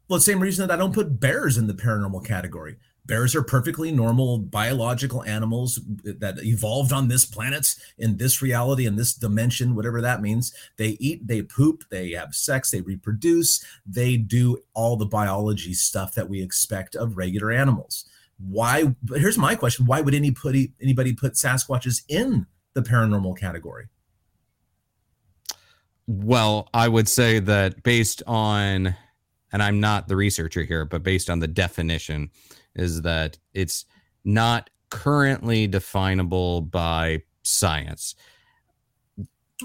Well, 0.07 0.19
the 0.19 0.23
same 0.23 0.39
reason 0.39 0.67
that 0.67 0.71
I 0.75 0.77
don't 0.77 0.93
put 0.93 1.19
bears 1.19 1.57
in 1.57 1.65
the 1.65 1.73
paranormal 1.73 2.23
category 2.23 2.77
bears 3.07 3.35
are 3.35 3.41
perfectly 3.41 3.91
normal 3.91 4.37
biological 4.37 5.23
animals 5.23 5.79
that 6.03 6.37
evolved 6.43 6.91
on 6.91 7.07
this 7.07 7.25
planet 7.25 7.75
in 7.97 8.17
this 8.17 8.41
reality 8.41 8.85
in 8.85 8.95
this 8.95 9.13
dimension 9.13 9.75
whatever 9.75 10.01
that 10.01 10.21
means. 10.21 10.53
They 10.77 10.97
eat 10.99 11.25
they 11.25 11.41
poop 11.41 11.85
they 11.89 12.11
have 12.11 12.35
sex 12.35 12.69
they 12.69 12.81
reproduce. 12.81 13.63
They 13.85 14.17
do 14.17 14.57
all 14.73 14.97
the 14.97 15.05
biology 15.05 15.73
stuff 15.73 16.13
that 16.15 16.29
we 16.29 16.41
expect 16.41 16.95
of 16.95 17.17
regular 17.17 17.51
animals. 17.51 18.05
Why 18.37 18.95
But 19.01 19.21
here's 19.21 19.37
my 19.37 19.55
question. 19.55 19.85
Why 19.85 20.01
would 20.01 20.13
anybody 20.13 20.73
anybody 20.81 21.13
put 21.13 21.33
sasquatches 21.33 22.03
in 22.07 22.45
the 22.73 22.81
paranormal 22.81 23.37
category? 23.37 23.87
Well 26.05 26.69
i 26.73 26.87
would 26.87 27.07
say 27.07 27.39
that 27.39 27.83
based 27.83 28.23
on 28.27 28.95
and 29.51 29.63
i'm 29.63 29.79
not 29.79 30.07
the 30.07 30.15
researcher 30.15 30.63
here 30.63 30.85
but 30.85 31.03
based 31.03 31.29
on 31.29 31.39
the 31.39 31.47
definition 31.47 32.31
is 32.77 33.01
that 33.01 33.37
it's 33.53 33.85
not 34.23 34.69
currently 34.89 35.67
definable 35.67 36.61
by 36.61 37.23
science. 37.43 38.15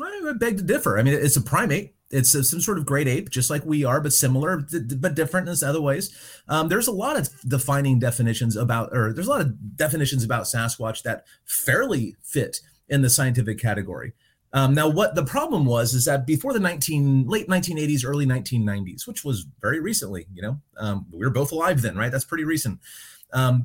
I 0.00 0.32
beg 0.38 0.56
to 0.58 0.62
differ. 0.62 0.98
I 0.98 1.02
mean, 1.02 1.14
it's 1.14 1.36
a 1.36 1.42
primate. 1.42 1.94
It's 2.10 2.32
some 2.32 2.60
sort 2.60 2.76
of 2.76 2.84
great 2.84 3.08
ape, 3.08 3.30
just 3.30 3.48
like 3.48 3.64
we 3.64 3.84
are, 3.84 4.00
but 4.00 4.12
similar, 4.12 4.58
but 4.58 5.14
different 5.14 5.48
in 5.48 5.66
other 5.66 5.80
ways. 5.80 6.14
Um, 6.46 6.68
there's 6.68 6.86
a 6.86 6.92
lot 6.92 7.18
of 7.18 7.30
defining 7.48 7.98
definitions 7.98 8.54
about, 8.54 8.90
or 8.92 9.14
there's 9.14 9.26
a 9.26 9.30
lot 9.30 9.40
of 9.40 9.76
definitions 9.76 10.22
about 10.22 10.44
Sasquatch 10.44 11.02
that 11.04 11.24
fairly 11.44 12.16
fit 12.22 12.60
in 12.88 13.00
the 13.00 13.08
scientific 13.08 13.58
category. 13.58 14.12
Um, 14.54 14.74
now, 14.74 14.88
what 14.88 15.14
the 15.14 15.24
problem 15.24 15.64
was 15.64 15.94
is 15.94 16.04
that 16.04 16.26
before 16.26 16.52
the 16.52 16.60
19 16.60 17.26
late 17.26 17.48
1980s, 17.48 18.04
early 18.04 18.26
1990s, 18.26 19.06
which 19.06 19.24
was 19.24 19.46
very 19.60 19.80
recently, 19.80 20.26
you 20.34 20.42
know, 20.42 20.60
um, 20.76 21.06
we 21.10 21.20
were 21.20 21.30
both 21.30 21.52
alive 21.52 21.80
then, 21.80 21.96
right? 21.96 22.12
That's 22.12 22.24
pretty 22.24 22.44
recent. 22.44 22.78
Um, 23.32 23.64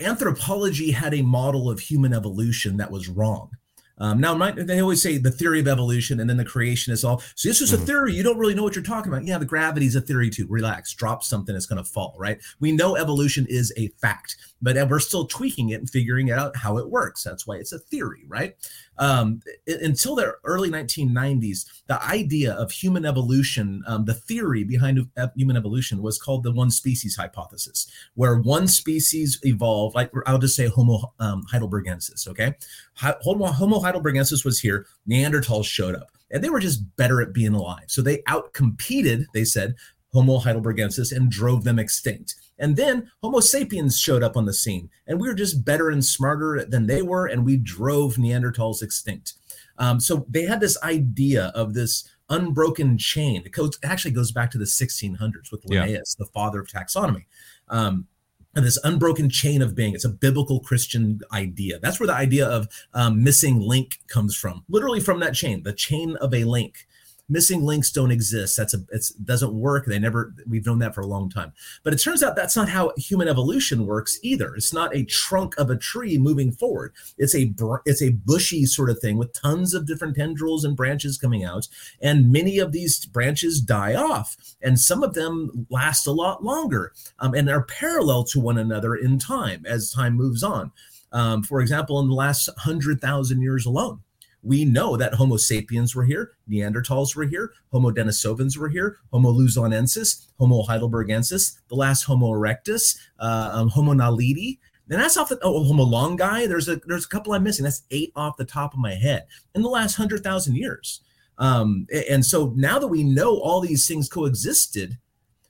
anthropology 0.00 0.90
had 0.90 1.14
a 1.14 1.22
model 1.22 1.70
of 1.70 1.78
human 1.78 2.12
evolution 2.12 2.78
that 2.78 2.90
was 2.90 3.08
wrong. 3.08 3.50
Um, 3.98 4.20
now, 4.20 4.34
my, 4.34 4.50
they 4.50 4.80
always 4.80 5.00
say 5.00 5.18
the 5.18 5.30
theory 5.30 5.60
of 5.60 5.68
evolution 5.68 6.18
and 6.18 6.28
then 6.28 6.36
the 6.36 6.44
creation 6.44 6.92
is 6.92 7.04
all. 7.04 7.22
So 7.36 7.48
this 7.48 7.60
is 7.60 7.72
a 7.72 7.76
mm-hmm. 7.76 7.84
theory. 7.84 8.12
You 8.12 8.24
don't 8.24 8.38
really 8.38 8.54
know 8.54 8.64
what 8.64 8.74
you're 8.74 8.82
talking 8.82 9.12
about. 9.12 9.24
Yeah, 9.24 9.38
the 9.38 9.44
gravity 9.44 9.86
is 9.86 9.94
a 9.94 10.00
theory 10.00 10.30
too. 10.30 10.46
Relax, 10.48 10.92
drop 10.94 11.22
something, 11.22 11.54
it's 11.54 11.66
going 11.66 11.82
to 11.82 11.88
fall, 11.88 12.16
right? 12.18 12.40
We 12.58 12.72
know 12.72 12.96
evolution 12.96 13.46
is 13.48 13.72
a 13.76 13.88
fact, 14.00 14.36
but 14.62 14.76
we're 14.88 15.00
still 15.00 15.26
tweaking 15.26 15.70
it 15.70 15.80
and 15.80 15.90
figuring 15.90 16.30
out 16.30 16.56
how 16.56 16.78
it 16.78 16.88
works. 16.88 17.22
That's 17.22 17.46
why 17.46 17.56
it's 17.56 17.72
a 17.72 17.78
theory, 17.78 18.24
right? 18.28 18.56
um, 18.98 19.40
until 19.66 20.14
the 20.14 20.34
early 20.44 20.70
1990s, 20.70 21.66
the 21.86 22.02
idea 22.04 22.52
of 22.52 22.70
human 22.70 23.04
evolution, 23.04 23.82
um, 23.86 24.04
the 24.04 24.14
theory 24.14 24.64
behind 24.64 25.08
human 25.34 25.56
evolution 25.56 26.02
was 26.02 26.20
called 26.20 26.42
the 26.42 26.52
one 26.52 26.70
species 26.70 27.16
hypothesis, 27.16 27.90
where 28.14 28.36
one 28.38 28.68
species 28.68 29.40
evolved, 29.42 29.94
like 29.94 30.12
I'll 30.26 30.38
just 30.38 30.56
say 30.56 30.66
Homo 30.66 31.12
um, 31.18 31.44
heidelbergensis, 31.52 32.28
okay? 32.28 32.54
Homo, 32.96 33.46
Homo 33.46 33.80
heidelbergensis 33.80 34.44
was 34.44 34.60
here, 34.60 34.86
Neanderthals 35.08 35.64
showed 35.64 35.96
up, 35.96 36.12
and 36.30 36.44
they 36.44 36.50
were 36.50 36.60
just 36.60 36.96
better 36.96 37.20
at 37.22 37.32
being 37.32 37.54
alive. 37.54 37.84
So 37.88 38.02
they 38.02 38.18
outcompeted, 38.28 39.24
they 39.34 39.44
said, 39.44 39.74
Homo 40.12 40.38
heidelbergensis 40.38 41.16
and 41.16 41.30
drove 41.30 41.64
them 41.64 41.78
extinct. 41.78 42.34
And 42.62 42.76
then 42.76 43.10
Homo 43.22 43.40
sapiens 43.40 43.98
showed 43.98 44.22
up 44.22 44.36
on 44.36 44.46
the 44.46 44.54
scene, 44.54 44.88
and 45.06 45.20
we 45.20 45.26
were 45.26 45.34
just 45.34 45.64
better 45.64 45.90
and 45.90 46.02
smarter 46.02 46.64
than 46.64 46.86
they 46.86 47.02
were, 47.02 47.26
and 47.26 47.44
we 47.44 47.56
drove 47.56 48.14
Neanderthals 48.14 48.82
extinct. 48.82 49.34
Um, 49.78 49.98
so 49.98 50.24
they 50.28 50.44
had 50.44 50.60
this 50.60 50.80
idea 50.82 51.50
of 51.56 51.74
this 51.74 52.08
unbroken 52.30 52.98
chain. 52.98 53.42
It 53.44 53.50
goes, 53.50 53.76
actually 53.82 54.12
goes 54.12 54.30
back 54.30 54.52
to 54.52 54.58
the 54.58 54.64
1600s 54.64 55.50
with 55.50 55.64
Linnaeus, 55.66 56.16
yeah. 56.18 56.24
the 56.24 56.30
father 56.32 56.60
of 56.60 56.68
taxonomy. 56.68 57.24
Um, 57.68 58.06
and 58.54 58.64
this 58.64 58.78
unbroken 58.84 59.28
chain 59.28 59.60
of 59.60 59.74
being. 59.74 59.94
It's 59.94 60.04
a 60.04 60.10
biblical 60.10 60.60
Christian 60.60 61.20
idea. 61.32 61.80
That's 61.80 61.98
where 61.98 62.06
the 62.06 62.14
idea 62.14 62.46
of 62.46 62.68
um, 62.94 63.24
missing 63.24 63.58
link 63.58 63.98
comes 64.08 64.36
from, 64.36 64.64
literally 64.68 65.00
from 65.00 65.20
that 65.20 65.34
chain, 65.34 65.62
the 65.62 65.72
chain 65.72 66.16
of 66.16 66.32
a 66.32 66.44
link 66.44 66.86
missing 67.28 67.62
links 67.62 67.90
don't 67.90 68.10
exist. 68.10 68.56
That's 68.56 68.74
a 68.74 68.78
it 68.90 69.06
doesn't 69.24 69.54
work. 69.54 69.86
They 69.86 69.98
never 69.98 70.34
we've 70.48 70.66
known 70.66 70.78
that 70.80 70.94
for 70.94 71.00
a 71.00 71.06
long 71.06 71.30
time. 71.30 71.52
But 71.82 71.92
it 71.92 71.98
turns 71.98 72.22
out 72.22 72.36
that's 72.36 72.56
not 72.56 72.68
how 72.68 72.92
human 72.96 73.28
evolution 73.28 73.86
works 73.86 74.18
either. 74.22 74.54
It's 74.54 74.72
not 74.72 74.94
a 74.94 75.04
trunk 75.04 75.54
of 75.58 75.70
a 75.70 75.76
tree 75.76 76.18
moving 76.18 76.52
forward. 76.52 76.92
It's 77.18 77.34
a 77.34 77.52
it's 77.86 78.02
a 78.02 78.10
bushy 78.10 78.66
sort 78.66 78.90
of 78.90 78.98
thing 78.98 79.16
with 79.16 79.32
tons 79.32 79.74
of 79.74 79.86
different 79.86 80.16
tendrils 80.16 80.64
and 80.64 80.76
branches 80.76 81.18
coming 81.18 81.44
out, 81.44 81.68
and 82.00 82.32
many 82.32 82.58
of 82.58 82.72
these 82.72 83.04
branches 83.06 83.60
die 83.60 83.94
off, 83.94 84.36
and 84.60 84.78
some 84.78 85.02
of 85.02 85.14
them 85.14 85.66
last 85.70 86.06
a 86.06 86.12
lot 86.12 86.44
longer 86.44 86.92
um, 87.18 87.34
and 87.34 87.48
are 87.48 87.64
parallel 87.64 88.24
to 88.24 88.40
one 88.40 88.58
another 88.58 88.94
in 88.94 89.18
time 89.18 89.64
as 89.66 89.90
time 89.90 90.14
moves 90.14 90.42
on. 90.42 90.72
Um, 91.12 91.42
for 91.42 91.60
example, 91.60 92.00
in 92.00 92.08
the 92.08 92.14
last 92.14 92.48
hundred 92.58 93.00
thousand 93.00 93.42
years 93.42 93.66
alone 93.66 94.00
we 94.42 94.64
know 94.64 94.96
that 94.96 95.14
Homo 95.14 95.36
sapiens 95.36 95.94
were 95.94 96.04
here, 96.04 96.32
Neanderthals 96.50 97.14
were 97.14 97.24
here, 97.24 97.52
Homo 97.70 97.90
denisovans 97.90 98.56
were 98.56 98.68
here, 98.68 98.98
Homo 99.12 99.32
luzonensis, 99.32 100.26
Homo 100.38 100.62
heidelbergensis, 100.64 101.58
the 101.68 101.76
last 101.76 102.02
Homo 102.02 102.28
erectus, 102.28 102.98
uh, 103.20 103.50
um, 103.52 103.68
Homo 103.68 103.94
naledi. 103.94 104.58
And 104.90 105.00
that's 105.00 105.16
off 105.16 105.28
the 105.28 105.38
oh, 105.42 105.64
Homo 105.64 105.84
longi. 105.84 106.46
There's 106.48 106.68
a 106.68 106.76
there's 106.86 107.06
a 107.06 107.08
couple 107.08 107.32
I'm 107.32 107.44
missing. 107.44 107.64
That's 107.64 107.84
eight 107.92 108.12
off 108.14 108.36
the 108.36 108.44
top 108.44 108.74
of 108.74 108.80
my 108.80 108.94
head 108.94 109.26
in 109.54 109.62
the 109.62 109.68
last 109.68 109.94
hundred 109.94 110.22
thousand 110.22 110.56
years. 110.56 111.00
Um, 111.38 111.86
and 112.10 112.24
so 112.26 112.52
now 112.56 112.78
that 112.78 112.88
we 112.88 113.02
know 113.02 113.38
all 113.38 113.60
these 113.60 113.88
things 113.88 114.08
coexisted, 114.08 114.98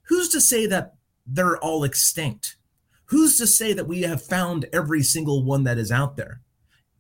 who's 0.03 0.29
to 0.29 0.41
say 0.41 0.67
that 0.67 0.95
they're 1.27 1.59
all 1.59 1.83
extinct? 1.83 2.57
Who's 3.07 3.37
to 3.39 3.47
say 3.47 3.73
that 3.73 3.89
we 3.89 4.03
have 4.03 4.23
found 4.23 4.67
every 4.73 5.03
single 5.03 5.45
one 5.45 5.65
that 5.65 5.79
is 5.79 5.91
out 5.91 6.17
there? 6.17 6.41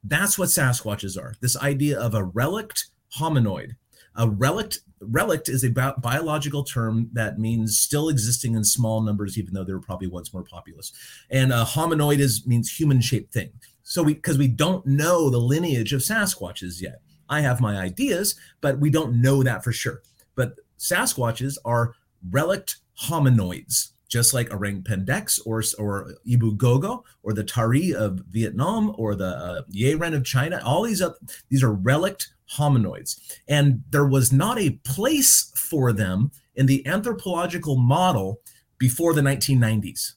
That's 0.05 0.39
what 0.39 0.49
Sasquatches 0.49 1.21
are. 1.21 1.35
This 1.41 1.57
idea 1.57 1.99
of 1.99 2.15
a 2.15 2.25
relict 2.25 2.87
hominoid. 3.19 3.77
A 4.17 4.29
relict 4.29 4.81
relict 5.01 5.49
is 5.49 5.65
a 5.65 5.71
bi- 5.71 5.95
biological 5.99 6.65
term 6.65 7.09
that 7.13 7.39
means 7.39 7.79
still 7.79 8.09
existing 8.09 8.55
in 8.55 8.63
small 8.63 9.01
numbers, 9.01 9.39
even 9.39 9.55
though 9.55 9.65
they 9.65 9.73
were 9.73 9.81
probably 9.81 10.07
once 10.07 10.33
more 10.33 10.45
populous. 10.45 10.93
And 11.31 11.53
a 11.53 11.65
hominoid 11.65 12.19
is 12.19 12.47
means 12.47 12.71
human 12.71 13.01
shaped 13.01 13.33
thing. 13.33 13.51
So 13.83 14.03
we 14.03 14.15
because 14.15 14.39
we 14.39 14.49
don't 14.49 14.85
know 14.87 15.31
the 15.31 15.39
lineage 15.39 15.93
of 15.93 16.01
Sasquatches 16.01 16.81
yet. 16.81 17.01
I 17.29 17.41
have 17.41 17.61
my 17.61 17.79
ideas, 17.79 18.35
but 18.61 18.79
we 18.79 18.91
don't 18.91 19.21
know 19.21 19.43
that 19.43 19.65
for 19.65 19.73
sure. 19.73 20.03
But 20.35 20.57
Sasquatches 20.79 21.57
are 21.65 21.95
relict 22.31 22.79
hominoids 23.01 23.92
just 24.13 24.35
like 24.35 24.53
Orang 24.53 24.83
Pendeks 24.83 25.41
or, 25.47 25.63
or 25.79 26.15
Ebu 26.31 26.55
Gogo 26.59 27.03
or 27.23 27.33
the 27.33 27.43
Tari 27.43 27.95
of 27.95 28.21
Vietnam 28.29 28.95
or 28.99 29.15
the 29.15 29.25
uh, 29.25 29.63
Yeren 29.73 30.15
of 30.15 30.23
China. 30.23 30.61
All 30.63 30.83
these 30.83 31.01
are, 31.01 31.17
these 31.49 31.63
are 31.63 31.73
relict 31.73 32.29
hominoids. 32.59 33.19
And 33.49 33.83
there 33.89 34.07
was 34.07 34.31
not 34.31 34.59
a 34.59 34.79
place 34.85 35.51
for 35.57 35.95
them 35.95 36.31
in 36.55 36.67
the 36.67 36.87
anthropological 36.87 37.77
model 37.77 38.41
before 38.77 39.15
the 39.15 39.23
1990s. 39.23 40.13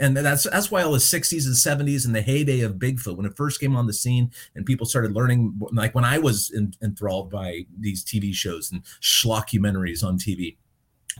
And 0.00 0.16
that's 0.16 0.44
that's 0.44 0.70
why 0.70 0.82
all 0.82 0.92
the 0.92 0.98
60s 0.98 1.44
and 1.46 1.88
70s 1.88 2.06
and 2.06 2.14
the 2.14 2.22
heyday 2.22 2.60
of 2.60 2.74
Bigfoot, 2.74 3.16
when 3.16 3.26
it 3.26 3.36
first 3.36 3.60
came 3.60 3.74
on 3.76 3.86
the 3.86 3.92
scene 3.92 4.30
and 4.54 4.64
people 4.64 4.86
started 4.86 5.12
learning, 5.12 5.60
like 5.72 5.94
when 5.94 6.04
I 6.04 6.18
was 6.18 6.50
in, 6.50 6.72
enthralled 6.82 7.30
by 7.30 7.66
these 7.78 8.04
TV 8.04 8.32
shows 8.32 8.70
and 8.70 8.84
schlockumentaries 9.00 10.04
on 10.04 10.16
TV, 10.16 10.56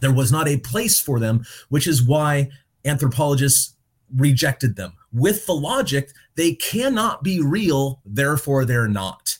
There 0.00 0.12
was 0.12 0.32
not 0.32 0.48
a 0.48 0.58
place 0.58 1.00
for 1.00 1.18
them, 1.18 1.44
which 1.68 1.86
is 1.86 2.02
why 2.02 2.50
anthropologists 2.84 3.74
rejected 4.14 4.76
them 4.76 4.94
with 5.12 5.46
the 5.46 5.54
logic 5.54 6.12
they 6.36 6.54
cannot 6.54 7.22
be 7.22 7.40
real, 7.40 8.00
therefore 8.04 8.64
they're 8.64 8.88
not, 8.88 9.38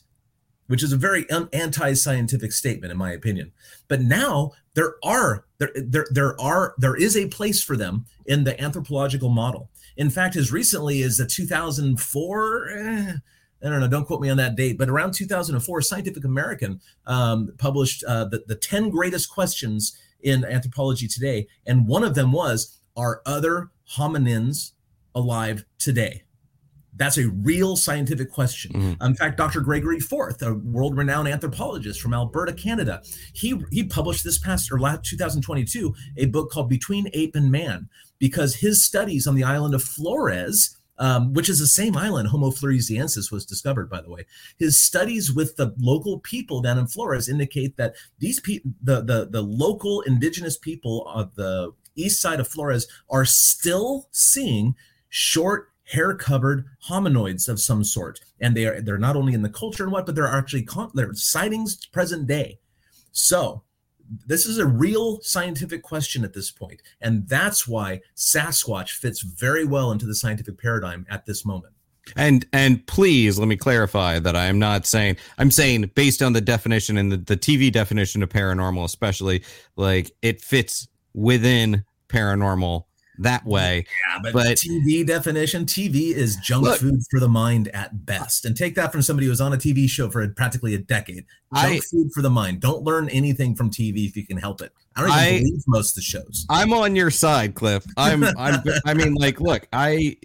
which 0.66 0.82
is 0.82 0.92
a 0.92 0.96
very 0.96 1.26
anti 1.30 1.92
scientific 1.94 2.52
statement, 2.52 2.90
in 2.90 2.98
my 2.98 3.12
opinion. 3.12 3.52
But 3.86 4.00
now 4.00 4.52
there 4.74 4.94
are 5.04 5.44
there, 5.58 5.70
there 5.76 6.06
there 6.10 6.40
are 6.40 6.74
there 6.78 6.96
is 6.96 7.16
a 7.16 7.28
place 7.28 7.62
for 7.62 7.76
them 7.76 8.06
in 8.26 8.44
the 8.44 8.60
anthropological 8.60 9.28
model. 9.28 9.70
In 9.96 10.10
fact, 10.10 10.36
as 10.36 10.52
recently 10.52 11.02
as 11.02 11.16
the 11.16 11.26
2004. 11.26 12.70
Eh, 12.70 13.12
I 13.60 13.68
don't 13.68 13.80
know, 13.80 13.88
don't 13.88 14.04
quote 14.04 14.20
me 14.20 14.30
on 14.30 14.36
that 14.36 14.54
date, 14.54 14.78
but 14.78 14.88
around 14.88 15.14
2004, 15.14 15.82
Scientific 15.82 16.24
American 16.24 16.80
um, 17.08 17.50
published 17.58 18.04
uh, 18.04 18.26
the, 18.26 18.44
the 18.46 18.54
10 18.54 18.88
greatest 18.88 19.28
questions 19.28 19.98
in 20.20 20.44
anthropology 20.44 21.08
today. 21.08 21.46
And 21.66 21.86
one 21.86 22.04
of 22.04 22.14
them 22.14 22.32
was 22.32 22.80
Are 22.96 23.22
other 23.26 23.70
hominins 23.96 24.72
alive 25.14 25.64
today? 25.78 26.24
That's 26.96 27.16
a 27.16 27.28
real 27.28 27.76
scientific 27.76 28.30
question. 28.30 28.72
Mm-hmm. 28.72 29.04
In 29.04 29.14
fact, 29.14 29.36
Dr. 29.36 29.60
Gregory 29.60 30.00
Forth, 30.00 30.42
a 30.42 30.54
world-renowned 30.54 31.28
anthropologist 31.28 32.00
from 32.00 32.12
Alberta, 32.12 32.52
Canada, 32.52 33.02
he 33.32 33.60
he 33.70 33.84
published 33.84 34.24
this 34.24 34.38
past 34.38 34.72
or 34.72 34.80
last 34.80 35.04
2022 35.04 35.94
a 36.16 36.26
book 36.26 36.50
called 36.50 36.68
Between 36.68 37.08
Ape 37.12 37.36
and 37.36 37.52
Man 37.52 37.88
because 38.18 38.56
his 38.56 38.84
studies 38.84 39.28
on 39.28 39.36
the 39.36 39.44
island 39.44 39.74
of 39.74 39.82
Flores 39.82 40.77
um, 40.98 41.32
which 41.32 41.48
is 41.48 41.58
the 41.58 41.66
same 41.66 41.96
island 41.96 42.28
Homo 42.28 42.50
floresiensis 42.50 43.30
was 43.30 43.46
discovered, 43.46 43.88
by 43.88 44.00
the 44.00 44.10
way. 44.10 44.26
His 44.58 44.80
studies 44.80 45.32
with 45.32 45.56
the 45.56 45.74
local 45.78 46.20
people 46.20 46.60
down 46.60 46.78
in 46.78 46.86
Flores 46.86 47.28
indicate 47.28 47.76
that 47.76 47.94
these 48.18 48.40
people, 48.40 48.72
the, 48.82 49.02
the, 49.02 49.28
the 49.30 49.42
local 49.42 50.02
indigenous 50.02 50.56
people 50.56 51.06
of 51.08 51.34
the 51.36 51.72
east 51.96 52.20
side 52.20 52.40
of 52.40 52.48
Flores, 52.48 52.86
are 53.10 53.24
still 53.24 54.08
seeing 54.10 54.74
short 55.08 55.68
hair 55.84 56.14
covered 56.14 56.66
hominoids 56.88 57.48
of 57.48 57.58
some 57.58 57.82
sort 57.82 58.20
and 58.40 58.54
they 58.54 58.66
are 58.66 58.82
they're 58.82 58.98
not 58.98 59.16
only 59.16 59.32
in 59.32 59.40
the 59.40 59.48
culture 59.48 59.82
and 59.82 59.90
what 59.90 60.04
but 60.04 60.14
they're 60.14 60.26
actually 60.26 60.62
con- 60.62 60.90
they're 60.92 61.14
sightings 61.14 61.86
present 61.86 62.26
day 62.26 62.58
so 63.10 63.62
this 64.26 64.46
is 64.46 64.58
a 64.58 64.66
real 64.66 65.20
scientific 65.20 65.82
question 65.82 66.24
at 66.24 66.32
this 66.32 66.50
point 66.50 66.82
and 67.00 67.28
that's 67.28 67.68
why 67.68 68.00
sasquatch 68.16 68.90
fits 68.90 69.20
very 69.20 69.64
well 69.64 69.92
into 69.92 70.06
the 70.06 70.14
scientific 70.14 70.58
paradigm 70.58 71.06
at 71.10 71.26
this 71.26 71.44
moment. 71.44 71.74
And 72.16 72.46
and 72.52 72.86
please 72.86 73.38
let 73.38 73.48
me 73.48 73.56
clarify 73.56 74.18
that 74.18 74.34
I 74.34 74.46
am 74.46 74.58
not 74.58 74.86
saying 74.86 75.16
I'm 75.36 75.50
saying 75.50 75.90
based 75.94 76.22
on 76.22 76.32
the 76.32 76.40
definition 76.40 76.96
and 76.96 77.12
the, 77.12 77.18
the 77.18 77.36
TV 77.36 77.70
definition 77.70 78.22
of 78.22 78.28
paranormal, 78.28 78.84
especially 78.84 79.44
like 79.76 80.10
it 80.22 80.40
fits 80.40 80.88
within 81.14 81.84
paranormal 82.08 82.84
that 83.18 83.44
way. 83.44 83.84
Yeah, 84.08 84.18
but, 84.22 84.32
but 84.32 84.46
TV 84.56 85.06
definition, 85.06 85.64
TV 85.64 86.12
is 86.12 86.36
junk 86.36 86.64
look, 86.64 86.80
food 86.80 87.00
for 87.10 87.20
the 87.20 87.28
mind 87.28 87.68
at 87.68 88.06
best. 88.06 88.44
And 88.44 88.56
take 88.56 88.74
that 88.76 88.92
from 88.92 89.02
somebody 89.02 89.26
who 89.26 89.30
was 89.30 89.40
on 89.40 89.52
a 89.52 89.56
TV 89.56 89.88
show 89.88 90.10
for 90.10 90.26
practically 90.28 90.74
a 90.74 90.78
decade. 90.78 91.26
Junk 91.54 91.76
I, 91.76 91.80
food 91.80 92.10
for 92.14 92.22
the 92.22 92.30
mind. 92.30 92.60
Don't 92.60 92.82
learn 92.82 93.08
anything 93.08 93.54
from 93.54 93.70
TV 93.70 94.06
if 94.08 94.16
you 94.16 94.26
can 94.26 94.36
help 94.36 94.60
it. 94.60 94.72
I 94.96 95.00
don't 95.02 95.10
even 95.10 95.22
I, 95.22 95.38
believe 95.38 95.62
most 95.66 95.90
of 95.92 95.94
the 95.96 96.02
shows. 96.02 96.46
I'm 96.50 96.72
on 96.72 96.96
your 96.96 97.10
side, 97.10 97.54
Cliff. 97.54 97.84
I'm 97.96 98.24
I'm 98.36 98.62
I 98.84 98.94
mean 98.94 99.14
like 99.14 99.40
look, 99.40 99.66
I 99.72 100.16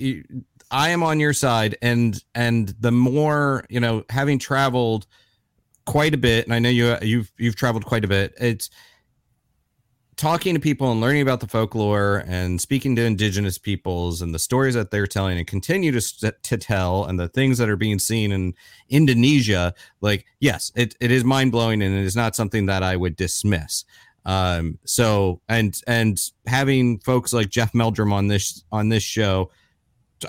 I 0.72 0.90
am 0.90 1.04
on 1.04 1.20
your 1.20 1.34
side 1.34 1.78
and 1.82 2.22
and 2.34 2.74
the 2.80 2.92
more, 2.92 3.66
you 3.70 3.80
know, 3.80 4.04
having 4.10 4.40
traveled 4.40 5.06
quite 5.86 6.14
a 6.14 6.18
bit 6.18 6.46
and 6.46 6.54
I 6.54 6.60
know 6.60 6.70
you 6.70 6.98
you've 7.02 7.32
you've 7.38 7.56
traveled 7.56 7.86
quite 7.86 8.04
a 8.04 8.08
bit. 8.08 8.34
It's 8.40 8.70
talking 10.24 10.54
to 10.54 10.60
people 10.62 10.90
and 10.90 11.02
learning 11.02 11.22
about 11.22 11.42
the 11.42 11.48
folklore 11.48 12.24
and 12.28 12.62
speaking 12.62 12.96
to 12.96 13.02
indigenous 13.02 13.58
peoples 13.58 14.22
and 14.22 14.34
the 14.34 14.40
stories 14.40 14.74
that 14.74 14.90
they're 14.90 15.06
telling 15.06 15.38
and 15.38 15.46
continue 15.46 15.92
to, 15.92 16.32
to 16.44 16.58
tell 16.58 17.04
and 17.04 17.20
the 17.20 17.28
things 17.28 17.58
that 17.58 17.68
are 17.68 17.76
being 17.76 18.00
seen 18.00 18.32
in 18.32 18.54
Indonesia, 18.88 19.74
like, 20.00 20.26
yes, 20.40 20.72
it, 20.78 20.96
it 21.02 21.12
is 21.12 21.26
mind 21.26 21.52
blowing 21.52 21.82
and 21.82 21.94
it 21.94 22.06
is 22.06 22.16
not 22.16 22.38
something 22.38 22.68
that 22.68 22.84
I 22.84 22.96
would 22.96 23.18
dismiss. 23.18 23.84
Um, 24.24 24.80
so, 24.86 25.42
and, 25.50 25.78
and 25.88 26.18
having 26.48 27.00
folks 27.00 27.34
like 27.34 27.50
Jeff 27.50 27.74
Meldrum 27.74 28.14
on 28.14 28.30
this, 28.30 28.64
on 28.72 28.88
this 28.88 29.04
show, 29.04 29.52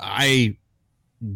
I 0.03 0.57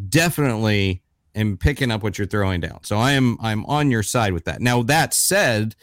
definitely 0.09 1.01
am 1.33 1.55
picking 1.55 1.91
up 1.91 2.03
what 2.03 2.17
you're 2.17 2.27
throwing 2.27 2.59
down. 2.59 2.83
So 2.83 2.97
I 2.97 3.13
am, 3.13 3.37
I'm 3.39 3.65
on 3.67 3.89
your 3.89 4.03
side 4.03 4.33
with 4.33 4.43
that. 4.43 4.59
Now, 4.59 4.83
that 4.83 5.13
said, 5.13 5.77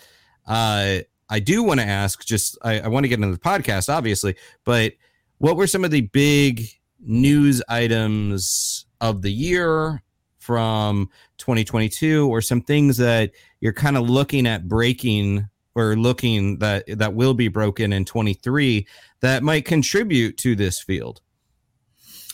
uh, 0.47 0.99
I 1.29 1.41
do 1.41 1.63
want 1.63 1.81
to 1.81 1.87
ask, 1.87 2.25
just 2.25 2.57
I, 2.63 2.81
I 2.81 2.89
want 2.89 3.05
to 3.05 3.09
get 3.09 3.19
into 3.19 3.33
the 3.33 3.39
podcast, 3.39 3.93
obviously, 3.93 4.37
but 4.65 4.93
what 5.39 5.57
were 5.57 5.67
some 5.67 5.85
of 5.85 5.91
the 5.91 6.03
big 6.03 6.69
news 7.01 7.63
items 7.69 8.87
of 9.01 9.23
the 9.23 9.33
year 9.33 10.03
from 10.39 11.11
2022 11.39 12.29
or 12.29 12.41
some 12.41 12.61
things 12.61 12.97
that 12.99 13.33
you're 13.61 13.73
kind 13.73 13.97
of 13.97 14.09
looking 14.09 14.47
at 14.47 14.69
breaking 14.69 15.49
or 15.75 15.97
looking 15.97 16.59
that 16.59 16.85
that 16.87 17.15
will 17.15 17.35
be 17.35 17.49
broken 17.49 17.93
in 17.93 18.05
23 18.05 18.87
that 19.21 19.43
might 19.43 19.65
contribute 19.65 20.37
to 20.39 20.55
this 20.55 20.81
field? 20.81 21.21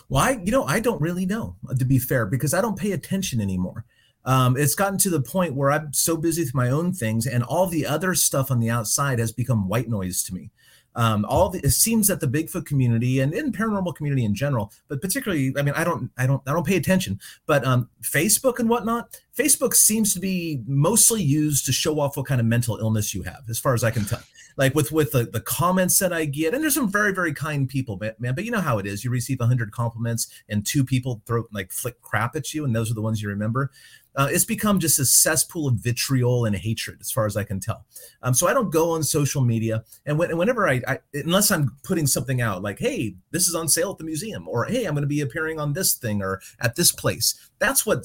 Well 0.09 0.23
i 0.23 0.31
you 0.45 0.53
know 0.53 0.65
i 0.65 0.79
don't 0.79 1.01
really 1.01 1.25
know 1.25 1.57
to 1.79 1.87
be 1.87 1.99
fair 1.99 2.27
because 2.27 2.53
i 2.53 2.61
don't 2.61 2.79
pay 2.79 2.93
attention 2.93 3.41
anymore 3.41 3.87
um, 4.25 4.57
it's 4.57 4.75
gotten 4.75 4.99
to 4.99 5.11
the 5.11 5.21
point 5.21 5.55
where 5.55 5.71
I'm 5.73 5.93
so 5.93 6.17
busy 6.17 6.43
with 6.43 6.55
my 6.55 6.71
own 6.71 6.93
things, 6.93 7.27
and 7.27 7.43
all 7.43 7.67
the 7.67 7.87
other 7.87 8.15
stuff 8.15 8.51
on 8.51 8.61
the 8.61 8.71
outside 8.71 9.19
has 9.19 9.33
become 9.33 9.69
white 9.69 9.89
noise 9.89 10.23
to 10.25 10.35
me. 10.35 10.51
Um, 10.95 11.25
all 11.27 11.49
the, 11.49 11.59
it 11.61 11.71
seems 11.71 12.09
that 12.09 12.21
the 12.21 12.27
Bigfoot 12.27 12.67
community 12.67 13.21
and 13.21 13.33
in 13.33 13.51
paranormal 13.51 13.97
community 13.97 14.25
in 14.25 14.35
general, 14.35 14.73
but 14.89 15.01
particularly, 15.01 15.55
I 15.57 15.63
mean, 15.63 15.75
I 15.75 15.85
don't, 15.85 16.11
I 16.19 16.27
don't, 16.27 16.43
I 16.47 16.53
don't 16.53 16.67
pay 16.67 16.77
attention, 16.77 17.19
but 17.47 17.65
um, 17.65 17.89
Facebook 18.03 18.59
and 18.59 18.69
whatnot, 18.69 19.19
Facebook 19.35 19.75
seems 19.75 20.13
to 20.13 20.21
be 20.21 20.63
mostly 20.67 21.23
used 21.23 21.65
to 21.65 21.73
show 21.73 21.99
off 21.99 22.17
what 22.17 22.27
kind 22.27 22.43
of 22.43 22.47
mental 22.47 22.77
illness 22.77 23.15
you 23.15 23.23
have, 23.23 23.43
as 23.49 23.59
far 23.59 23.73
as 23.73 23.83
I 23.83 23.91
can 23.91 24.05
tell. 24.05 24.23
Like 24.59 24.75
with 24.75 24.93
with 24.93 25.13
the, 25.13 25.25
the 25.25 25.41
comments 25.41 25.99
that 26.01 26.13
I 26.13 26.27
get, 26.27 26.53
and 26.53 26.63
there's 26.63 26.75
some 26.75 26.93
very 26.93 27.15
very 27.15 27.33
kind 27.33 27.67
people, 27.67 27.99
man. 28.19 28.35
But 28.35 28.45
you 28.45 28.51
know 28.51 28.61
how 28.61 28.77
it 28.77 28.87
is. 28.87 29.03
You 29.03 29.11
receive 29.11 29.41
hundred 29.41 29.73
compliments, 29.73 30.29
and 30.47 30.67
two 30.67 30.85
people 30.85 31.23
throw 31.25 31.45
like 31.53 31.73
flick 31.73 32.03
crap 32.03 32.37
at 32.37 32.53
you, 32.53 32.67
and 32.67 32.77
those 32.77 32.91
are 32.91 32.95
the 32.95 33.01
ones 33.01 33.23
you 33.23 33.31
remember 33.31 33.71
uh, 34.14 34.29
it's 34.31 34.44
become 34.44 34.79
just 34.79 34.98
a 34.98 35.05
cesspool 35.05 35.68
of 35.68 35.75
vitriol 35.75 36.44
and 36.44 36.55
hatred, 36.57 36.98
as 37.01 37.11
far 37.11 37.27
as 37.27 37.37
I 37.37 37.44
can 37.44 37.61
tell. 37.61 37.87
Um, 38.22 38.35
so 38.35 38.46
I 38.46 38.53
don't 38.53 38.70
go 38.70 38.90
on 38.90 39.03
social 39.03 39.42
media, 39.42 39.85
and 40.07 40.18
when, 40.18 40.37
whenever 40.37 40.68
I, 40.68 40.83
I, 40.87 40.98
unless 41.14 41.51
I'm 41.51 41.77
putting 41.83 42.07
something 42.07 42.40
out 42.40 42.62
like, 42.62 42.79
"Hey, 42.79 43.16
this 43.31 43.48
is 43.48 43.55
on 43.55 43.68
sale 43.68 43.92
at 43.92 43.98
the 43.98 44.05
museum," 44.05 44.46
or 44.48 44.64
"Hey, 44.64 44.85
I'm 44.85 44.94
going 44.94 45.03
to 45.03 45.09
be 45.09 45.20
appearing 45.20 45.59
on 45.59 45.72
this 45.72 45.94
thing 45.94 46.22
or 46.22 46.40
at 46.61 46.77
this 46.77 46.92
place," 46.92 47.35
that's 47.59 47.87
what 47.87 47.98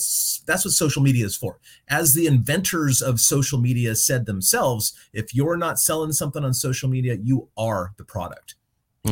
that's 0.45 0.65
what 0.65 0.73
social 0.73 1.01
media 1.01 1.25
is 1.25 1.35
for. 1.35 1.59
As 1.89 2.13
the 2.13 2.27
inventors 2.27 3.01
of 3.01 3.19
social 3.19 3.59
media 3.59 3.95
said 3.95 4.25
themselves, 4.25 4.93
if 5.13 5.35
you're 5.35 5.57
not 5.57 5.79
selling 5.79 6.13
something 6.13 6.43
on 6.43 6.53
social 6.53 6.89
media, 6.89 7.17
you 7.21 7.49
are 7.57 7.93
the 7.97 8.05
product. 8.05 8.55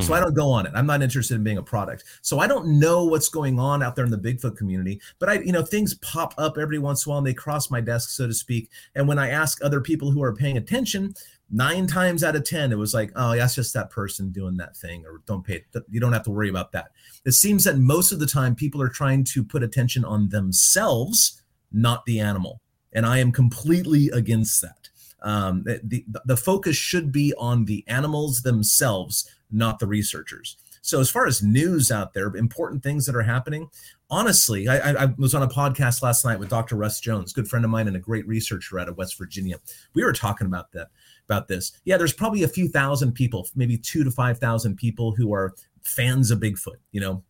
So 0.01 0.13
I 0.13 0.17
hmm. 0.17 0.25
don't 0.25 0.33
go 0.33 0.49
on 0.49 0.65
it. 0.65 0.71
I'm 0.75 0.85
not 0.85 1.01
interested 1.01 1.35
in 1.35 1.43
being 1.43 1.57
a 1.57 1.63
product. 1.63 2.03
So 2.21 2.39
I 2.39 2.47
don't 2.47 2.79
know 2.79 3.05
what's 3.05 3.29
going 3.29 3.59
on 3.59 3.83
out 3.83 3.95
there 3.95 4.05
in 4.05 4.11
the 4.11 4.17
Bigfoot 4.17 4.57
community, 4.57 5.01
but 5.19 5.29
I, 5.29 5.39
you 5.39 5.51
know, 5.51 5.63
things 5.63 5.93
pop 5.95 6.33
up 6.37 6.57
every 6.57 6.79
once 6.79 7.05
in 7.05 7.09
a 7.09 7.11
while 7.11 7.17
and 7.19 7.27
they 7.27 7.33
cross 7.33 7.69
my 7.69 7.81
desk, 7.81 8.09
so 8.09 8.27
to 8.27 8.33
speak. 8.33 8.69
And 8.95 9.07
when 9.07 9.19
I 9.19 9.29
ask 9.29 9.63
other 9.63 9.81
people 9.81 10.11
who 10.11 10.23
are 10.23 10.33
paying 10.33 10.57
attention, 10.57 11.13
nine 11.51 11.87
times 11.87 12.23
out 12.23 12.35
of 12.35 12.43
10, 12.43 12.71
it 12.71 12.77
was 12.77 12.93
like, 12.93 13.11
oh, 13.15 13.35
that's 13.35 13.55
just 13.55 13.73
that 13.73 13.89
person 13.89 14.31
doing 14.31 14.57
that 14.57 14.75
thing, 14.75 15.05
or 15.05 15.21
don't 15.25 15.45
pay, 15.45 15.63
you 15.89 15.99
don't 15.99 16.13
have 16.13 16.23
to 16.23 16.31
worry 16.31 16.49
about 16.49 16.71
that. 16.71 16.91
It 17.25 17.33
seems 17.33 17.63
that 17.63 17.77
most 17.77 18.11
of 18.11 18.19
the 18.19 18.25
time 18.25 18.55
people 18.55 18.81
are 18.81 18.89
trying 18.89 19.23
to 19.25 19.43
put 19.43 19.63
attention 19.63 20.03
on 20.05 20.29
themselves, 20.29 21.41
not 21.71 22.05
the 22.05 22.19
animal. 22.19 22.61
And 22.93 23.05
I 23.05 23.19
am 23.19 23.31
completely 23.31 24.09
against 24.09 24.61
that. 24.61 24.89
Um, 25.21 25.63
the, 25.63 26.05
the 26.25 26.37
focus 26.37 26.75
should 26.75 27.11
be 27.11 27.33
on 27.37 27.65
the 27.65 27.83
animals 27.87 28.41
themselves 28.41 29.27
not 29.51 29.79
the 29.79 29.87
researchers. 29.87 30.57
So, 30.81 30.99
as 30.99 31.09
far 31.09 31.25
as 31.25 31.41
news 31.41 31.91
out 31.91 32.13
there, 32.13 32.35
important 32.35 32.83
things 32.83 33.07
that 33.07 33.15
are 33.15 33.23
happening, 33.23 33.69
honestly, 34.09 34.67
I, 34.67 35.05
I, 35.05 35.05
was 35.17 35.33
on 35.33 35.41
a 35.41 35.47
podcast 35.47 36.03
last 36.03 36.23
night 36.23 36.39
with 36.39 36.49
Dr. 36.49 36.75
Russ 36.75 36.99
Jones, 36.99 37.33
good 37.33 37.47
friend 37.47 37.65
of 37.65 37.71
mine 37.71 37.87
and 37.87 37.95
a 37.95 37.99
great 37.99 38.27
researcher 38.27 38.77
out 38.79 38.87
of 38.87 38.95
West 38.95 39.17
Virginia. 39.17 39.57
We 39.95 40.03
were 40.03 40.13
talking 40.13 40.45
about 40.45 40.71
that, 40.73 40.89
about 41.27 41.47
this. 41.47 41.71
Yeah, 41.85 41.97
there's 41.97 42.13
probably 42.13 42.43
a 42.43 42.47
few 42.47 42.67
thousand 42.67 43.13
people, 43.13 43.47
maybe 43.55 43.77
two 43.77 44.03
to 44.03 44.11
five 44.11 44.37
thousand 44.37 44.75
people 44.75 45.11
who 45.11 45.33
are 45.33 45.55
fans 45.81 46.29
of 46.29 46.39
Bigfoot. 46.39 46.77
You 46.91 47.01
know, 47.01 47.23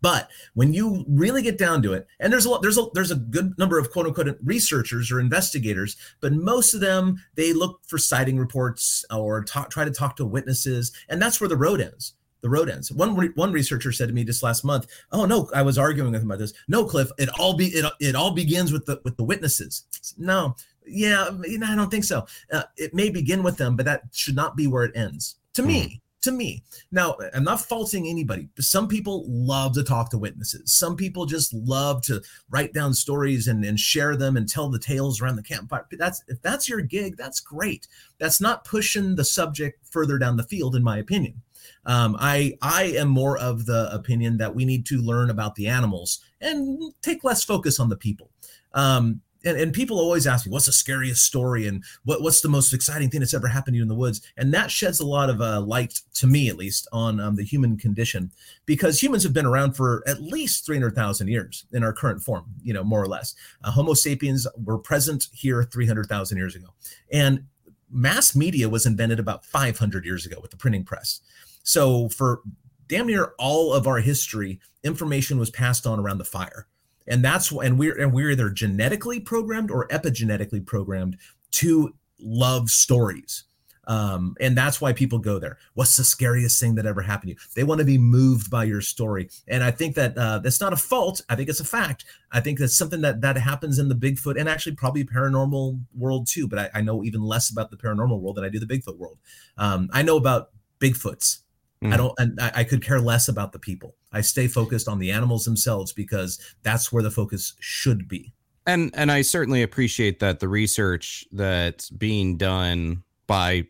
but 0.00 0.30
when 0.54 0.72
you 0.72 1.04
really 1.08 1.42
get 1.42 1.58
down 1.58 1.82
to 1.82 1.92
it, 1.92 2.06
and 2.18 2.32
there's 2.32 2.46
a 2.46 2.50
lot, 2.50 2.62
there's 2.62 2.78
a 2.78 2.86
there's 2.94 3.10
a 3.10 3.16
good 3.16 3.56
number 3.58 3.78
of 3.78 3.90
quote 3.90 4.06
unquote 4.06 4.38
researchers 4.44 5.10
or 5.10 5.20
investigators, 5.20 5.96
but 6.20 6.32
most 6.32 6.74
of 6.74 6.80
them 6.80 7.22
they 7.34 7.52
look 7.52 7.80
for 7.86 7.98
sighting 7.98 8.38
reports 8.38 9.04
or 9.10 9.44
talk, 9.44 9.70
try 9.70 9.84
to 9.84 9.90
talk 9.90 10.16
to 10.16 10.24
witnesses, 10.24 10.92
and 11.08 11.20
that's 11.20 11.40
where 11.40 11.48
the 11.48 11.56
road 11.56 11.80
ends. 11.80 12.14
the 12.42 12.50
road 12.50 12.70
ends. 12.70 12.90
One 12.90 13.14
re- 13.16 13.32
one 13.34 13.52
researcher 13.52 13.92
said 13.92 14.08
to 14.08 14.14
me 14.14 14.24
just 14.24 14.42
last 14.42 14.64
month, 14.64 14.86
"Oh 15.12 15.26
no, 15.26 15.50
I 15.54 15.62
was 15.62 15.78
arguing 15.78 16.12
with 16.12 16.22
him 16.22 16.30
about 16.30 16.38
this. 16.38 16.54
No, 16.68 16.84
Cliff, 16.84 17.10
it 17.18 17.28
all 17.38 17.54
be 17.54 17.66
it, 17.66 17.84
it 18.00 18.14
all 18.14 18.32
begins 18.32 18.72
with 18.72 18.86
the 18.86 19.00
with 19.04 19.16
the 19.16 19.24
witnesses." 19.24 19.84
No, 20.16 20.56
yeah, 20.86 21.28
I 21.30 21.74
don't 21.76 21.90
think 21.90 22.04
so. 22.04 22.26
Uh, 22.52 22.64
it 22.76 22.94
may 22.94 23.10
begin 23.10 23.42
with 23.42 23.56
them, 23.56 23.76
but 23.76 23.86
that 23.86 24.02
should 24.12 24.36
not 24.36 24.56
be 24.56 24.66
where 24.66 24.84
it 24.84 24.96
ends. 24.96 25.36
To 25.54 25.62
mm. 25.62 25.66
me, 25.66 26.02
to 26.22 26.32
me. 26.32 26.62
Now, 26.90 27.16
I'm 27.34 27.44
not 27.44 27.60
faulting 27.60 28.06
anybody. 28.06 28.48
Some 28.58 28.88
people 28.88 29.24
love 29.28 29.74
to 29.74 29.82
talk 29.82 30.10
to 30.10 30.18
witnesses. 30.18 30.72
Some 30.72 30.96
people 30.96 31.26
just 31.26 31.52
love 31.54 32.02
to 32.02 32.22
write 32.50 32.72
down 32.72 32.94
stories 32.94 33.48
and, 33.48 33.64
and 33.64 33.78
share 33.78 34.16
them 34.16 34.36
and 34.36 34.48
tell 34.48 34.68
the 34.68 34.78
tales 34.78 35.20
around 35.20 35.36
the 35.36 35.42
campfire. 35.42 35.86
That's 35.92 36.22
if 36.28 36.40
that's 36.42 36.68
your 36.68 36.80
gig, 36.82 37.16
that's 37.16 37.40
great. 37.40 37.88
That's 38.18 38.40
not 38.40 38.64
pushing 38.64 39.16
the 39.16 39.24
subject 39.24 39.86
further 39.90 40.18
down 40.18 40.36
the 40.36 40.44
field, 40.44 40.76
in 40.76 40.82
my 40.82 40.98
opinion. 40.98 41.42
Um, 41.86 42.16
I 42.18 42.56
I 42.62 42.84
am 42.96 43.08
more 43.08 43.38
of 43.38 43.66
the 43.66 43.92
opinion 43.92 44.36
that 44.38 44.54
we 44.54 44.64
need 44.64 44.86
to 44.86 44.98
learn 44.98 45.30
about 45.30 45.54
the 45.54 45.66
animals 45.66 46.20
and 46.40 46.92
take 47.02 47.24
less 47.24 47.42
focus 47.42 47.80
on 47.80 47.88
the 47.88 47.96
people. 47.96 48.30
Um, 48.74 49.20
and, 49.44 49.56
and 49.56 49.72
people 49.72 49.98
always 49.98 50.26
ask 50.26 50.46
me 50.46 50.52
what's 50.52 50.66
the 50.66 50.72
scariest 50.72 51.24
story? 51.24 51.66
And 51.66 51.84
what, 52.04 52.22
what's 52.22 52.40
the 52.40 52.48
most 52.48 52.72
exciting 52.72 53.10
thing 53.10 53.20
that's 53.20 53.34
ever 53.34 53.48
happened 53.48 53.74
to 53.74 53.76
you 53.76 53.82
in 53.82 53.88
the 53.88 53.94
woods? 53.94 54.20
And 54.36 54.52
that 54.54 54.70
sheds 54.70 55.00
a 55.00 55.06
lot 55.06 55.30
of 55.30 55.40
uh, 55.40 55.60
light 55.60 56.00
to 56.14 56.26
me 56.26 56.48
at 56.48 56.56
least 56.56 56.88
on 56.92 57.20
um, 57.20 57.36
the 57.36 57.44
human 57.44 57.76
condition. 57.76 58.30
Because 58.66 59.02
humans 59.02 59.22
have 59.22 59.32
been 59.32 59.46
around 59.46 59.72
for 59.72 60.02
at 60.06 60.20
least 60.20 60.66
300000 60.66 61.28
years 61.28 61.64
in 61.72 61.82
our 61.82 61.92
current 61.92 62.22
form 62.22 62.44
you 62.62 62.72
know 62.72 62.84
more 62.84 63.02
or 63.02 63.08
less. 63.08 63.34
Uh, 63.64 63.70
homo 63.70 63.94
sapiens 63.94 64.46
were 64.64 64.78
present 64.78 65.28
here 65.32 65.64
300000 65.64 66.36
years 66.36 66.54
ago. 66.54 66.68
And 67.12 67.44
mass 67.90 68.36
media 68.36 68.68
was 68.68 68.86
invented 68.86 69.18
about 69.18 69.44
500 69.44 70.04
years 70.04 70.26
ago 70.26 70.38
with 70.40 70.50
the 70.50 70.56
printing 70.56 70.84
press. 70.84 71.20
So 71.62 72.08
for 72.10 72.40
damn 72.88 73.06
near 73.06 73.32
all 73.38 73.72
of 73.72 73.86
our 73.86 73.98
history 73.98 74.60
information 74.82 75.38
was 75.38 75.50
passed 75.50 75.86
on 75.86 75.98
around 75.98 76.18
the 76.18 76.24
fire 76.24 76.66
and 77.10 77.22
that's 77.22 77.50
and 77.52 77.78
we're 77.78 78.00
and 78.00 78.14
we're 78.14 78.30
either 78.30 78.48
genetically 78.48 79.20
programmed 79.20 79.70
or 79.70 79.86
epigenetically 79.88 80.64
programmed 80.64 81.18
to 81.50 81.94
love 82.18 82.70
stories 82.70 83.44
um, 83.90 84.36
and 84.40 84.56
that's 84.56 84.80
why 84.80 84.92
people 84.92 85.18
go 85.18 85.40
there. 85.40 85.58
What's 85.74 85.96
the 85.96 86.04
scariest 86.04 86.60
thing 86.60 86.76
that 86.76 86.86
ever 86.86 87.02
happened 87.02 87.30
to 87.30 87.32
you? 87.32 87.48
They 87.56 87.64
want 87.64 87.80
to 87.80 87.84
be 87.84 87.98
moved 87.98 88.48
by 88.48 88.62
your 88.62 88.80
story, 88.80 89.28
and 89.48 89.64
I 89.64 89.72
think 89.72 89.96
that 89.96 90.16
uh, 90.16 90.38
that's 90.38 90.60
not 90.60 90.72
a 90.72 90.76
fault. 90.76 91.22
I 91.28 91.34
think 91.34 91.48
it's 91.48 91.58
a 91.58 91.64
fact. 91.64 92.04
I 92.30 92.38
think 92.38 92.60
that's 92.60 92.76
something 92.76 93.00
that 93.00 93.20
that 93.22 93.36
happens 93.36 93.80
in 93.80 93.88
the 93.88 93.96
Bigfoot 93.96 94.38
and 94.38 94.48
actually 94.48 94.76
probably 94.76 95.04
paranormal 95.04 95.80
world 95.96 96.28
too. 96.28 96.46
But 96.46 96.58
I, 96.60 96.70
I 96.74 96.80
know 96.82 97.02
even 97.02 97.22
less 97.22 97.50
about 97.50 97.72
the 97.72 97.76
paranormal 97.76 98.20
world 98.20 98.36
than 98.36 98.44
I 98.44 98.48
do 98.48 98.60
the 98.60 98.66
Bigfoot 98.66 98.96
world. 98.96 99.18
Um, 99.58 99.90
I 99.92 100.02
know 100.02 100.16
about 100.16 100.50
Bigfoots. 100.78 101.38
Mm. 101.82 101.94
I 101.94 101.96
don't, 101.96 102.14
and 102.18 102.40
I, 102.40 102.52
I 102.56 102.64
could 102.64 102.84
care 102.84 103.00
less 103.00 103.28
about 103.28 103.52
the 103.52 103.58
people. 103.58 103.96
I 104.12 104.20
stay 104.20 104.48
focused 104.48 104.88
on 104.88 104.98
the 104.98 105.10
animals 105.10 105.44
themselves 105.44 105.92
because 105.92 106.38
that's 106.62 106.92
where 106.92 107.02
the 107.02 107.10
focus 107.10 107.54
should 107.60 108.08
be. 108.08 108.32
And 108.66 108.90
and 108.94 109.10
I 109.10 109.22
certainly 109.22 109.62
appreciate 109.62 110.20
that 110.20 110.40
the 110.40 110.48
research 110.48 111.24
that's 111.32 111.88
being 111.90 112.36
done 112.36 113.02
by 113.26 113.66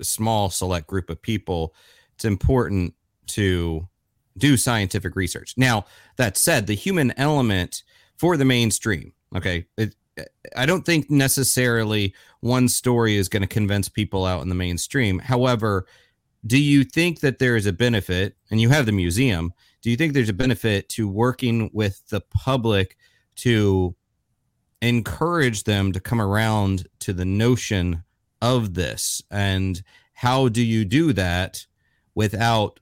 a 0.00 0.04
small 0.04 0.50
select 0.50 0.88
group 0.88 1.10
of 1.10 1.22
people, 1.22 1.74
it's 2.14 2.24
important 2.24 2.94
to 3.28 3.88
do 4.36 4.56
scientific 4.56 5.16
research. 5.16 5.54
Now, 5.56 5.86
that 6.16 6.36
said, 6.36 6.66
the 6.66 6.74
human 6.74 7.12
element 7.16 7.82
for 8.18 8.36
the 8.36 8.44
mainstream, 8.44 9.12
okay, 9.34 9.66
it, 9.76 9.94
I 10.56 10.66
don't 10.66 10.84
think 10.84 11.10
necessarily 11.10 12.14
one 12.40 12.68
story 12.68 13.16
is 13.16 13.28
going 13.28 13.42
to 13.42 13.46
convince 13.46 13.88
people 13.88 14.24
out 14.24 14.42
in 14.42 14.48
the 14.48 14.54
mainstream. 14.54 15.18
However, 15.18 15.86
do 16.46 16.58
you 16.58 16.84
think 16.84 17.20
that 17.20 17.38
there 17.38 17.56
is 17.56 17.66
a 17.66 17.72
benefit 17.72 18.36
and 18.50 18.60
you 18.60 18.68
have 18.68 18.86
the 18.86 18.92
museum 18.92 19.52
do 19.86 19.90
you 19.90 19.96
think 19.96 20.14
there's 20.14 20.28
a 20.28 20.32
benefit 20.32 20.88
to 20.88 21.06
working 21.06 21.70
with 21.72 22.02
the 22.08 22.20
public 22.20 22.96
to 23.36 23.94
encourage 24.82 25.62
them 25.62 25.92
to 25.92 26.00
come 26.00 26.20
around 26.20 26.88
to 26.98 27.12
the 27.12 27.24
notion 27.24 28.02
of 28.42 28.74
this? 28.74 29.22
And 29.30 29.80
how 30.12 30.48
do 30.48 30.60
you 30.60 30.84
do 30.84 31.12
that 31.12 31.64
without 32.16 32.80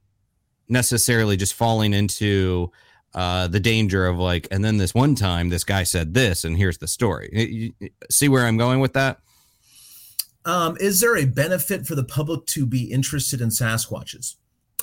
necessarily 0.70 1.37
just 1.37 1.53
falling 1.53 1.92
into 1.92 2.72
uh, 3.12 3.48
the 3.48 3.61
danger 3.61 4.07
of 4.07 4.18
like 4.18 4.48
and 4.50 4.64
then 4.64 4.79
this 4.79 4.94
one 4.94 5.14
time 5.14 5.50
this 5.50 5.62
guy 5.62 5.83
said 5.83 6.14
this 6.14 6.42
and 6.42 6.57
here's 6.57 6.79
the 6.79 6.88
story? 6.88 7.29
You, 7.35 7.72
you, 7.81 7.90
see 8.11 8.29
where 8.29 8.46
i'm 8.46 8.57
going 8.57 8.81
with 8.81 8.94
that 8.94 9.18
um, 10.44 10.76
is 10.80 11.00
there 11.00 11.16
a 11.16 11.24
benefit 11.24 11.87
for 11.87 11.94
the 11.94 12.04
public 12.04 12.46
to 12.46 12.66
be 12.66 12.85
interested 12.85 13.40
in 13.40 13.48
Sasquatches? 13.48 14.37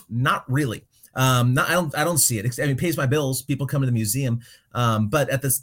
Not 0.09 0.43
really. 0.51 0.85
Um, 1.13 1.53
not, 1.53 1.69
I 1.69 1.73
don't, 1.73 1.97
I 1.97 2.03
don't 2.03 2.19
see 2.19 2.39
it. 2.39 2.45
I 2.57 2.61
mean, 2.61 2.71
it 2.71 2.77
pays 2.77 2.95
my 2.95 3.05
bills. 3.05 3.41
People 3.41 3.67
come 3.67 3.81
to 3.81 3.85
the 3.85 3.91
museum, 3.91 4.39
um, 4.73 5.09
but 5.09 5.29
at 5.29 5.41
this, 5.41 5.61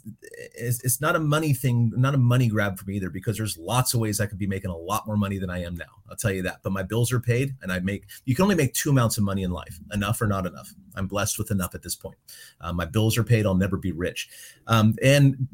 it's, 0.53 0.83
it's 0.83 1.01
not 1.01 1.15
a 1.15 1.19
money 1.19 1.53
thing, 1.53 1.91
not 1.95 2.13
a 2.13 2.19
money 2.19 2.47
grab 2.47 2.77
for 2.77 2.85
me 2.85 2.97
either, 2.97 3.09
because 3.09 3.37
there's 3.37 3.57
lots 3.57 3.95
of 3.95 3.99
ways 3.99 4.19
I 4.19 4.27
could 4.27 4.37
be 4.37 4.45
making 4.45 4.69
a 4.69 4.77
lot 4.77 5.07
more 5.07 5.17
money 5.17 5.39
than 5.39 5.49
I 5.49 5.63
am 5.63 5.75
now. 5.75 5.85
I'll 6.07 6.15
tell 6.15 6.31
you 6.31 6.43
that. 6.43 6.59
But 6.61 6.73
my 6.73 6.83
bills 6.83 7.11
are 7.11 7.19
paid, 7.19 7.55
and 7.63 7.71
I 7.71 7.79
make. 7.79 8.05
You 8.25 8.35
can 8.35 8.43
only 8.43 8.55
make 8.55 8.73
two 8.73 8.91
amounts 8.91 9.17
of 9.17 9.23
money 9.23 9.41
in 9.41 9.49
life: 9.49 9.79
enough 9.91 10.21
or 10.21 10.27
not 10.27 10.45
enough. 10.45 10.71
I'm 10.93 11.07
blessed 11.07 11.39
with 11.39 11.49
enough 11.49 11.73
at 11.73 11.81
this 11.81 11.95
point. 11.95 12.17
Uh, 12.61 12.71
my 12.73 12.85
bills 12.85 13.17
are 13.17 13.23
paid. 13.23 13.47
I'll 13.47 13.55
never 13.55 13.77
be 13.77 13.91
rich, 13.91 14.29
um, 14.67 14.95
and 15.01 15.47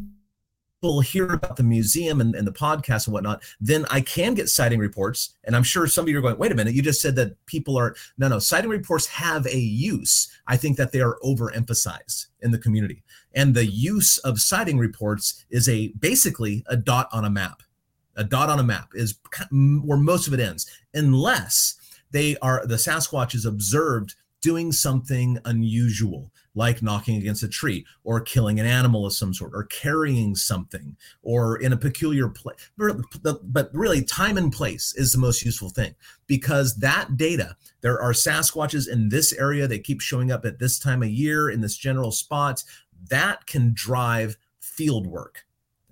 people 0.85 1.01
hear 1.01 1.33
about 1.33 1.55
the 1.55 1.63
museum 1.63 2.21
and, 2.21 2.35
and 2.35 2.45
the 2.45 2.51
podcast 2.51 3.07
and 3.07 3.13
whatnot, 3.13 3.41
then 3.59 3.87
I 3.89 4.01
can 4.01 4.35
get 4.35 4.49
sighting 4.49 4.77
reports. 4.77 5.33
And 5.43 5.55
I'm 5.55 5.63
sure 5.63 5.87
some 5.87 6.05
of 6.05 6.09
you 6.09 6.19
are 6.19 6.21
going, 6.21 6.37
wait 6.37 6.51
a 6.51 6.55
minute, 6.55 6.75
you 6.75 6.83
just 6.83 7.01
said 7.01 7.15
that 7.15 7.43
people 7.47 7.75
are 7.75 7.95
no, 8.19 8.27
no, 8.27 8.37
sighting 8.37 8.69
reports 8.69 9.07
have 9.07 9.47
a 9.47 9.57
use. 9.57 10.29
I 10.45 10.57
think 10.57 10.77
that 10.77 10.91
they 10.91 11.01
are 11.01 11.17
overemphasized 11.23 12.27
in 12.41 12.51
the 12.51 12.59
community. 12.59 13.01
And 13.33 13.55
the 13.55 13.65
use 13.65 14.19
of 14.19 14.39
sighting 14.39 14.77
reports 14.77 15.43
is 15.49 15.67
a 15.67 15.87
basically 15.99 16.63
a 16.67 16.77
dot 16.77 17.09
on 17.11 17.25
a 17.25 17.31
map. 17.31 17.63
A 18.15 18.23
dot 18.23 18.49
on 18.51 18.59
a 18.59 18.63
map 18.63 18.89
is 18.93 19.17
where 19.51 19.97
most 19.97 20.27
of 20.27 20.35
it 20.35 20.39
ends, 20.39 20.69
unless 20.93 21.77
they 22.11 22.37
are 22.43 22.63
the 22.67 22.75
Sasquatch 22.75 23.33
is 23.33 23.45
observed 23.45 24.13
doing 24.41 24.71
something 24.71 25.39
unusual 25.45 26.31
like 26.55 26.81
knocking 26.81 27.17
against 27.17 27.43
a 27.43 27.47
tree 27.47 27.85
or 28.03 28.19
killing 28.19 28.59
an 28.59 28.65
animal 28.65 29.05
of 29.05 29.13
some 29.13 29.33
sort 29.33 29.51
or 29.53 29.65
carrying 29.65 30.35
something 30.35 30.95
or 31.21 31.57
in 31.57 31.73
a 31.73 31.77
peculiar 31.77 32.29
place. 32.29 32.69
But 32.77 33.69
really, 33.73 34.03
time 34.03 34.37
and 34.37 34.51
place 34.51 34.93
is 34.95 35.11
the 35.11 35.19
most 35.19 35.43
useful 35.45 35.69
thing 35.69 35.93
because 36.27 36.75
that 36.77 37.17
data, 37.17 37.55
there 37.81 38.01
are 38.01 38.13
Sasquatches 38.13 38.89
in 38.89 39.09
this 39.09 39.33
area, 39.33 39.67
they 39.67 39.79
keep 39.79 40.01
showing 40.01 40.31
up 40.31 40.45
at 40.45 40.59
this 40.59 40.79
time 40.79 41.03
of 41.03 41.09
year 41.09 41.49
in 41.49 41.61
this 41.61 41.77
general 41.77 42.11
spot. 42.11 42.63
That 43.09 43.45
can 43.45 43.73
drive 43.73 44.37
field 44.59 45.05
work 45.05 45.44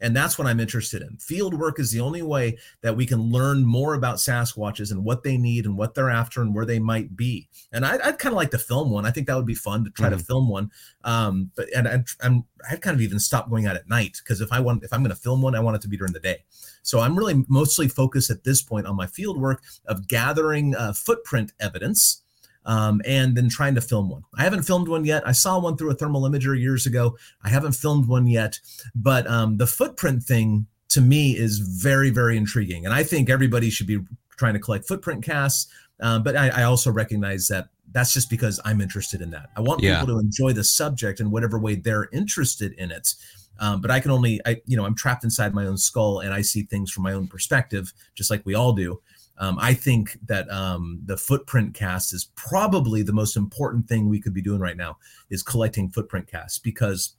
and 0.04 0.14
that's 0.14 0.38
what 0.38 0.48
I'm 0.48 0.60
interested 0.60 1.02
in. 1.02 1.16
Field 1.16 1.54
work 1.54 1.80
is 1.80 1.90
the 1.90 2.02
only 2.02 2.22
way 2.22 2.58
that 2.82 2.96
we 2.96 3.06
can 3.06 3.32
learn 3.32 3.64
more 3.66 3.94
about 3.94 4.18
Sasquatches 4.18 4.92
and 4.92 5.06
what 5.06 5.24
they 5.24 5.38
need 5.38 5.66
and 5.66 5.78
what 5.78 5.96
they're 5.96 6.10
after 6.10 6.42
and 6.42 6.54
where 6.54 6.66
they 6.66 6.78
might 6.78 7.16
be. 7.16 7.48
And 7.72 7.86
I'd, 7.86 8.02
I'd 8.02 8.20
kind 8.20 8.34
of 8.34 8.38
like 8.38 8.52
to 8.52 8.58
film 8.58 8.92
one. 8.92 9.06
I 9.06 9.12
think 9.12 9.28
that 9.28 9.38
would 9.38 9.46
be 9.46 9.56
fun 9.56 9.86
to 9.86 9.90
try 9.90 10.10
mm-hmm. 10.10 10.18
to 10.18 10.24
film 10.26 10.50
one. 10.50 10.72
Um, 11.06 11.52
but 11.56 11.70
and, 11.74 11.88
and 11.88 12.06
I'm 12.22 12.44
I'd 12.70 12.82
kind 12.82 12.96
of 12.96 13.02
even 13.02 13.18
stop 13.18 13.50
going 13.50 13.66
out 13.66 13.78
at 13.78 13.88
night 13.88 14.18
because 14.22 14.42
if 14.42 14.52
I 14.52 14.60
want 14.60 14.84
if 14.84 14.92
I'm 14.92 15.04
going 15.04 15.16
to 15.16 15.22
film 15.22 15.42
one, 15.42 15.56
I 15.56 15.62
want 15.62 15.78
it 15.78 15.82
to 15.84 15.88
be 15.88 15.98
during 15.98 16.14
the 16.14 16.20
day. 16.20 16.44
So 16.82 17.00
I'm 17.00 17.18
really 17.18 17.46
mostly 17.48 17.88
focused 17.88 18.30
at 18.30 18.44
this 18.44 18.62
point 18.62 18.88
on 18.88 18.98
my 18.98 19.08
field 19.08 19.40
work 19.40 19.64
of 19.86 20.10
gathering 20.10 20.76
uh, 20.76 20.92
footprint 20.92 21.54
evidence 21.62 22.23
um, 22.66 23.02
and 23.06 23.36
then 23.36 23.50
trying 23.50 23.76
to 23.76 23.82
film 23.82 24.10
one. 24.10 24.24
I 24.38 24.44
haven't 24.44 24.64
filmed 24.64 24.88
one 24.88 25.06
yet. 25.06 25.28
I 25.28 25.32
saw 25.32 25.60
one 25.60 25.78
through 25.78 25.92
a 25.92 25.96
thermal 25.96 26.24
imager 26.24 26.60
years 26.60 26.86
ago. 26.86 27.18
I 27.44 27.50
haven't 27.50 27.74
filmed 27.74 28.08
one 28.08 28.28
yet, 28.28 28.60
but 28.96 29.28
um, 29.28 29.58
the 29.58 29.68
footprint 29.68 30.24
thing 30.24 30.68
to 30.90 31.02
me 31.02 31.36
is 31.36 31.60
very, 31.60 32.10
very 32.10 32.38
intriguing. 32.38 32.86
And 32.86 32.94
I 32.94 33.04
think 33.04 33.30
everybody 33.30 33.70
should 33.70 33.88
be 33.88 34.00
trying 34.38 34.54
to 34.54 34.60
collect 34.60 34.88
footprint 34.88 35.24
casts. 35.24 35.72
Um, 36.00 36.24
but 36.24 36.36
I, 36.36 36.50
I, 36.50 36.64
also 36.64 36.92
recognize 36.92 37.48
that 37.48 37.68
that's 37.92 38.14
just 38.14 38.30
because 38.30 38.60
I'm 38.66 38.82
interested 38.82 39.22
in 39.22 39.30
that. 39.32 39.50
I 39.56 39.62
want 39.62 39.82
yeah. 39.82 40.00
people 40.00 40.16
to 40.16 40.20
enjoy 40.20 40.52
the 40.52 40.64
subject 40.64 41.20
in 41.20 41.32
whatever 41.32 41.60
way 41.60 41.76
they're 41.76 42.10
interested 42.12 42.74
in 42.74 42.92
it. 42.92 43.14
Um, 43.60 43.82
but 43.82 43.92
I 43.92 44.00
can 44.00 44.12
only, 44.12 44.42
I, 44.46 44.62
you 44.66 44.76
know, 44.76 44.86
I'm 44.86 44.96
trapped 44.96 45.24
inside 45.24 45.54
my 45.54 45.66
own 45.66 45.78
skull 45.78 46.20
and 46.20 46.34
I 46.34 46.42
see 46.42 46.64
things 46.64 46.92
from 46.92 47.04
my 47.04 47.14
own 47.14 47.28
perspective, 47.28 47.94
just 48.16 48.32
like 48.32 48.42
we 48.46 48.56
all 48.56 48.74
do. 48.74 49.00
Um, 49.38 49.58
I 49.60 49.74
think 49.74 50.18
that 50.28 50.50
um, 50.52 51.02
the 51.06 51.18
footprint 51.18 51.74
cast 51.74 52.14
is 52.14 52.30
probably 52.36 53.02
the 53.02 53.14
most 53.14 53.36
important 53.36 53.88
thing 53.88 54.08
we 54.08 54.22
could 54.22 54.34
be 54.34 54.42
doing 54.42 54.60
right 54.60 54.78
now 54.78 54.98
is 55.30 55.42
collecting 55.42 55.90
footprint 55.90 56.28
casts 56.28 56.60
because 56.60 57.16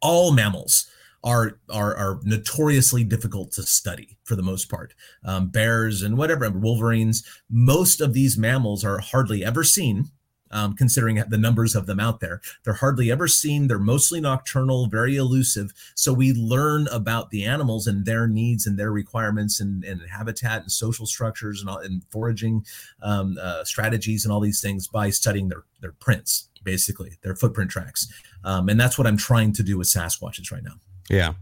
all 0.00 0.32
mammals 0.32 0.88
are 1.22 1.58
are, 1.70 1.96
are 1.96 2.20
notoriously 2.22 3.04
difficult 3.04 3.52
to 3.52 3.62
study 3.62 4.16
for 4.24 4.36
the 4.36 4.42
most 4.42 4.70
part. 4.70 4.94
Um, 5.24 5.48
bears 5.48 6.02
and 6.02 6.16
whatever, 6.16 6.50
Wolverines, 6.50 7.24
most 7.50 8.00
of 8.00 8.12
these 8.12 8.36
mammals 8.36 8.84
are 8.84 8.98
hardly 8.98 9.44
ever 9.44 9.64
seen 9.64 10.10
um, 10.50 10.74
considering 10.74 11.22
the 11.28 11.38
numbers 11.38 11.74
of 11.74 11.86
them 11.86 12.00
out 12.00 12.20
there. 12.20 12.40
They're 12.64 12.74
hardly 12.74 13.10
ever 13.10 13.28
seen. 13.28 13.68
They're 13.68 13.78
mostly 13.78 14.20
nocturnal, 14.20 14.86
very 14.86 15.16
elusive. 15.16 15.72
So 15.94 16.12
we 16.12 16.32
learn 16.32 16.88
about 16.88 17.30
the 17.30 17.44
animals 17.44 17.86
and 17.86 18.04
their 18.04 18.26
needs 18.26 18.66
and 18.66 18.78
their 18.78 18.92
requirements 18.92 19.60
and, 19.60 19.84
and 19.84 20.00
habitat 20.10 20.62
and 20.62 20.72
social 20.72 21.06
structures 21.06 21.60
and, 21.60 21.70
all, 21.70 21.78
and 21.78 22.02
foraging 22.10 22.64
um, 23.02 23.36
uh, 23.40 23.64
strategies 23.64 24.24
and 24.24 24.32
all 24.32 24.40
these 24.40 24.60
things 24.60 24.86
by 24.86 25.10
studying 25.10 25.48
their, 25.48 25.64
their 25.80 25.92
prints, 25.92 26.48
basically, 26.64 27.18
their 27.22 27.36
footprint 27.36 27.70
tracks. 27.70 28.06
Um, 28.44 28.68
and 28.68 28.78
that's 28.78 28.98
what 28.98 29.06
I'm 29.06 29.16
trying 29.16 29.52
to 29.54 29.62
do 29.62 29.78
with 29.78 29.88
Sasquatches 29.88 30.52
right 30.52 30.62
now. 30.62 30.74
Yeah. 31.10 31.34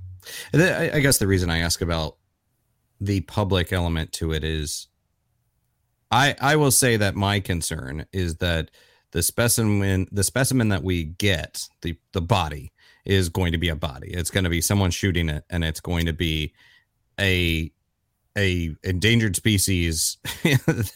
I 0.54 1.00
guess 1.00 1.18
the 1.18 1.26
reason 1.26 1.50
I 1.50 1.58
ask 1.58 1.82
about 1.82 2.16
the 3.00 3.20
public 3.22 3.72
element 3.72 4.12
to 4.12 4.32
it 4.32 4.44
is 4.44 4.88
I 6.10 6.34
I 6.40 6.56
will 6.56 6.70
say 6.70 6.96
that 6.96 7.16
my 7.16 7.40
concern 7.40 8.06
is 8.12 8.36
that 8.36 8.70
the 9.14 9.22
specimen 9.22 10.08
the 10.10 10.24
specimen 10.24 10.68
that 10.68 10.82
we 10.82 11.04
get 11.04 11.68
the 11.82 11.96
the 12.12 12.20
body 12.20 12.72
is 13.06 13.28
going 13.28 13.52
to 13.52 13.58
be 13.58 13.68
a 13.68 13.76
body. 13.76 14.10
It's 14.12 14.30
going 14.30 14.44
to 14.44 14.50
be 14.50 14.60
someone 14.60 14.90
shooting 14.90 15.28
it 15.28 15.44
and 15.48 15.62
it's 15.62 15.80
going 15.80 16.06
to 16.06 16.12
be 16.12 16.52
a 17.18 17.70
a 18.36 18.74
endangered 18.82 19.36
species 19.36 20.18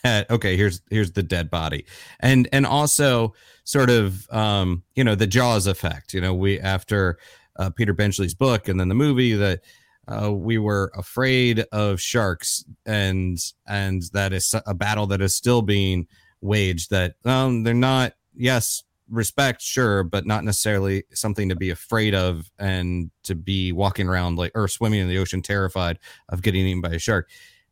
that 0.02 0.26
okay 0.30 0.56
here's 0.56 0.82
here's 0.90 1.12
the 1.12 1.22
dead 1.22 1.48
body. 1.48 1.86
And 2.18 2.48
and 2.52 2.66
also 2.66 3.34
sort 3.62 3.88
of 3.88 4.28
um 4.30 4.82
you 4.96 5.04
know 5.04 5.14
the 5.14 5.28
jaws 5.28 5.68
effect. 5.68 6.12
You 6.12 6.20
know 6.20 6.34
we 6.34 6.58
after 6.58 7.18
uh, 7.56 7.70
peter 7.70 7.92
benchley's 7.92 8.34
book 8.34 8.68
and 8.68 8.80
then 8.80 8.88
the 8.88 8.94
movie 8.96 9.34
that 9.34 9.60
uh, 10.08 10.32
we 10.32 10.58
were 10.58 10.90
afraid 10.96 11.60
of 11.70 12.00
sharks 12.00 12.64
and 12.84 13.38
and 13.68 14.02
that 14.12 14.32
is 14.32 14.54
a 14.66 14.74
battle 14.74 15.06
that 15.06 15.20
is 15.20 15.36
still 15.36 15.62
being 15.62 16.08
wage 16.40 16.88
that 16.88 17.14
um, 17.24 17.62
they're 17.62 17.74
not 17.74 18.12
yes 18.34 18.84
respect 19.10 19.62
sure 19.62 20.04
but 20.04 20.26
not 20.26 20.44
necessarily 20.44 21.02
something 21.12 21.48
to 21.48 21.56
be 21.56 21.70
afraid 21.70 22.14
of 22.14 22.50
and 22.58 23.10
to 23.22 23.34
be 23.34 23.72
walking 23.72 24.06
around 24.08 24.36
like 24.36 24.52
or 24.54 24.68
swimming 24.68 25.00
in 25.00 25.08
the 25.08 25.18
ocean 25.18 25.40
terrified 25.40 25.98
of 26.28 26.42
getting 26.42 26.66
eaten 26.66 26.80
by 26.80 26.90
a 26.90 26.98
shark. 26.98 27.28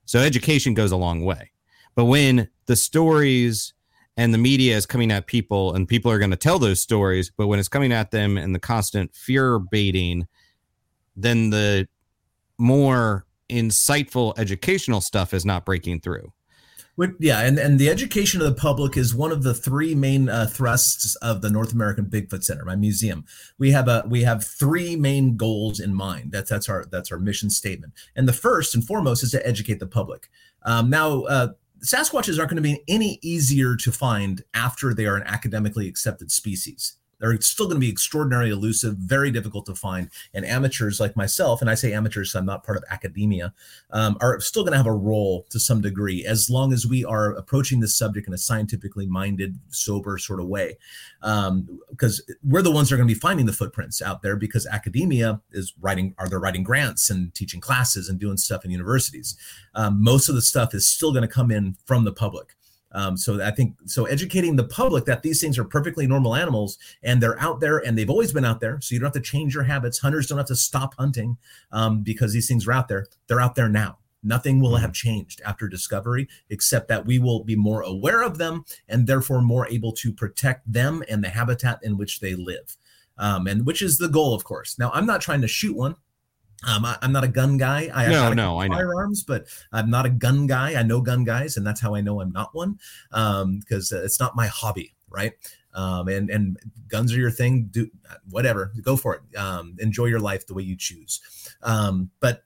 So 0.06 0.20
education 0.20 0.74
goes 0.74 0.92
a 0.92 0.96
long 0.96 1.24
way. 1.24 1.50
But 1.94 2.06
when 2.06 2.48
the 2.66 2.76
stories 2.76 3.74
and 4.16 4.32
the 4.32 4.38
media 4.38 4.76
is 4.76 4.86
coming 4.86 5.12
at 5.12 5.26
people 5.26 5.74
and 5.74 5.86
people 5.86 6.10
are 6.10 6.18
going 6.18 6.30
to 6.30 6.36
tell 6.36 6.58
those 6.58 6.80
stories 6.80 7.30
but 7.36 7.46
when 7.46 7.58
it's 7.58 7.68
coming 7.68 7.92
at 7.92 8.10
them 8.10 8.36
and 8.36 8.54
the 8.54 8.58
constant 8.58 9.14
fear 9.14 9.58
baiting 9.58 10.26
then 11.16 11.50
the 11.50 11.86
more 12.58 13.26
insightful 13.50 14.36
educational 14.38 15.00
stuff 15.00 15.34
is 15.34 15.44
not 15.44 15.64
breaking 15.64 16.00
through 16.00 16.32
yeah, 17.18 17.40
and, 17.40 17.58
and 17.58 17.78
the 17.78 17.90
education 17.90 18.40
of 18.40 18.46
the 18.46 18.54
public 18.60 18.96
is 18.96 19.14
one 19.14 19.30
of 19.30 19.42
the 19.42 19.52
three 19.52 19.94
main 19.94 20.28
uh, 20.28 20.46
thrusts 20.46 21.14
of 21.16 21.42
the 21.42 21.50
North 21.50 21.72
American 21.72 22.06
Bigfoot 22.06 22.42
Center, 22.42 22.64
my 22.64 22.76
museum. 22.76 23.24
We 23.58 23.70
have 23.72 23.88
a 23.88 24.04
we 24.08 24.22
have 24.22 24.44
three 24.44 24.96
main 24.96 25.36
goals 25.36 25.78
in 25.78 25.94
mind. 25.94 26.32
That's 26.32 26.48
that's 26.48 26.68
our 26.68 26.86
that's 26.86 27.12
our 27.12 27.18
mission 27.18 27.50
statement. 27.50 27.92
And 28.14 28.26
the 28.26 28.32
first 28.32 28.74
and 28.74 28.84
foremost 28.84 29.22
is 29.22 29.32
to 29.32 29.46
educate 29.46 29.78
the 29.78 29.86
public. 29.86 30.30
Um, 30.62 30.88
now, 30.88 31.22
uh, 31.24 31.48
Sasquatches 31.84 32.38
aren't 32.38 32.50
going 32.50 32.56
to 32.56 32.62
be 32.62 32.82
any 32.88 33.18
easier 33.22 33.76
to 33.76 33.92
find 33.92 34.42
after 34.54 34.94
they 34.94 35.06
are 35.06 35.16
an 35.16 35.26
academically 35.26 35.88
accepted 35.88 36.32
species. 36.32 36.96
They're 37.18 37.40
still 37.40 37.66
going 37.66 37.76
to 37.76 37.86
be 37.86 37.90
extraordinarily 37.90 38.50
elusive, 38.50 38.96
very 38.96 39.30
difficult 39.30 39.66
to 39.66 39.74
find. 39.74 40.10
And 40.34 40.44
amateurs 40.44 41.00
like 41.00 41.16
myself, 41.16 41.60
and 41.60 41.70
I 41.70 41.74
say 41.74 41.92
amateurs, 41.92 42.34
I'm 42.34 42.46
not 42.46 42.64
part 42.64 42.76
of 42.76 42.84
academia, 42.90 43.54
um, 43.90 44.16
are 44.20 44.40
still 44.40 44.62
going 44.62 44.72
to 44.72 44.78
have 44.78 44.86
a 44.86 44.92
role 44.92 45.46
to 45.50 45.60
some 45.60 45.80
degree 45.80 46.24
as 46.26 46.50
long 46.50 46.72
as 46.72 46.86
we 46.86 47.04
are 47.04 47.32
approaching 47.34 47.80
this 47.80 47.96
subject 47.96 48.26
in 48.26 48.34
a 48.34 48.38
scientifically 48.38 49.06
minded, 49.06 49.58
sober 49.68 50.18
sort 50.18 50.40
of 50.40 50.48
way. 50.48 50.76
Because 51.20 52.22
um, 52.28 52.36
we're 52.44 52.62
the 52.62 52.70
ones 52.70 52.88
that 52.88 52.94
are 52.94 52.98
going 52.98 53.08
to 53.08 53.14
be 53.14 53.20
finding 53.20 53.46
the 53.46 53.52
footprints 53.52 54.02
out 54.02 54.22
there 54.22 54.36
because 54.36 54.66
academia 54.66 55.40
is 55.52 55.74
writing, 55.80 56.14
are 56.18 56.28
they 56.28 56.36
writing 56.36 56.62
grants 56.62 57.10
and 57.10 57.34
teaching 57.34 57.60
classes 57.60 58.08
and 58.08 58.18
doing 58.18 58.36
stuff 58.36 58.64
in 58.64 58.70
universities. 58.70 59.36
Um, 59.74 60.02
most 60.02 60.28
of 60.28 60.34
the 60.34 60.42
stuff 60.42 60.74
is 60.74 60.86
still 60.86 61.12
going 61.12 61.22
to 61.22 61.28
come 61.28 61.50
in 61.50 61.76
from 61.84 62.04
the 62.04 62.12
public. 62.12 62.54
Um, 62.96 63.14
so 63.18 63.42
I 63.42 63.50
think 63.50 63.76
so 63.84 64.06
educating 64.06 64.56
the 64.56 64.64
public 64.64 65.04
that 65.04 65.22
these 65.22 65.38
things 65.38 65.58
are 65.58 65.64
perfectly 65.64 66.06
normal 66.06 66.34
animals 66.34 66.78
and 67.02 67.22
they're 67.22 67.38
out 67.38 67.60
there 67.60 67.76
and 67.78 67.96
they've 67.96 68.08
always 68.08 68.32
been 68.32 68.44
out 68.44 68.60
there. 68.60 68.80
So 68.80 68.94
you 68.94 69.00
don't 69.00 69.14
have 69.14 69.22
to 69.22 69.30
change 69.30 69.54
your 69.54 69.64
habits. 69.64 69.98
Hunters 69.98 70.26
don't 70.26 70.38
have 70.38 70.46
to 70.46 70.56
stop 70.56 70.94
hunting 70.98 71.36
um, 71.72 72.00
because 72.00 72.32
these 72.32 72.48
things 72.48 72.66
are 72.66 72.72
out 72.72 72.88
there. 72.88 73.06
They're 73.26 73.40
out 73.40 73.54
there 73.54 73.68
now. 73.68 73.98
Nothing 74.22 74.60
will 74.60 74.76
have 74.76 74.92
mm-hmm. 74.92 75.08
changed 75.08 75.42
after 75.44 75.68
discovery, 75.68 76.26
except 76.48 76.88
that 76.88 77.04
we 77.04 77.18
will 77.18 77.44
be 77.44 77.54
more 77.54 77.82
aware 77.82 78.22
of 78.22 78.38
them 78.38 78.64
and 78.88 79.06
therefore 79.06 79.42
more 79.42 79.68
able 79.68 79.92
to 79.92 80.10
protect 80.10 80.72
them 80.72 81.04
and 81.06 81.22
the 81.22 81.28
habitat 81.28 81.80
in 81.82 81.98
which 81.98 82.20
they 82.20 82.34
live. 82.34 82.78
Um, 83.18 83.46
and 83.46 83.66
which 83.66 83.82
is 83.82 83.98
the 83.98 84.08
goal, 84.08 84.34
of 84.34 84.44
course. 84.44 84.78
Now, 84.78 84.90
I'm 84.94 85.06
not 85.06 85.20
trying 85.20 85.42
to 85.42 85.48
shoot 85.48 85.76
one. 85.76 85.96
Um, 86.66 86.84
I, 86.84 86.96
am 87.02 87.12
not 87.12 87.24
a 87.24 87.28
gun 87.28 87.58
guy. 87.58 87.90
I 87.94 88.08
no, 88.08 88.32
no, 88.32 88.60
I 88.60 88.68
know 88.68 88.74
firearms, 88.76 89.22
but 89.22 89.46
I'm 89.72 89.90
not 89.90 90.06
a 90.06 90.10
gun 90.10 90.46
guy. 90.46 90.78
I 90.78 90.82
know 90.82 91.00
gun 91.00 91.24
guys, 91.24 91.56
and 91.56 91.66
that's 91.66 91.80
how 91.80 91.94
I 91.94 92.00
know 92.00 92.20
I'm 92.20 92.32
not 92.32 92.54
one. 92.54 92.78
Um, 93.12 93.60
because 93.60 93.92
uh, 93.92 94.02
it's 94.02 94.18
not 94.18 94.34
my 94.34 94.46
hobby, 94.46 94.94
right? 95.10 95.32
Um, 95.74 96.08
and 96.08 96.30
and 96.30 96.58
guns 96.88 97.12
are 97.12 97.18
your 97.18 97.30
thing. 97.30 97.68
Do 97.70 97.90
whatever, 98.30 98.72
go 98.80 98.96
for 98.96 99.16
it. 99.16 99.36
Um, 99.36 99.76
enjoy 99.78 100.06
your 100.06 100.20
life 100.20 100.46
the 100.46 100.54
way 100.54 100.62
you 100.62 100.76
choose. 100.76 101.20
Um, 101.62 102.10
but 102.20 102.44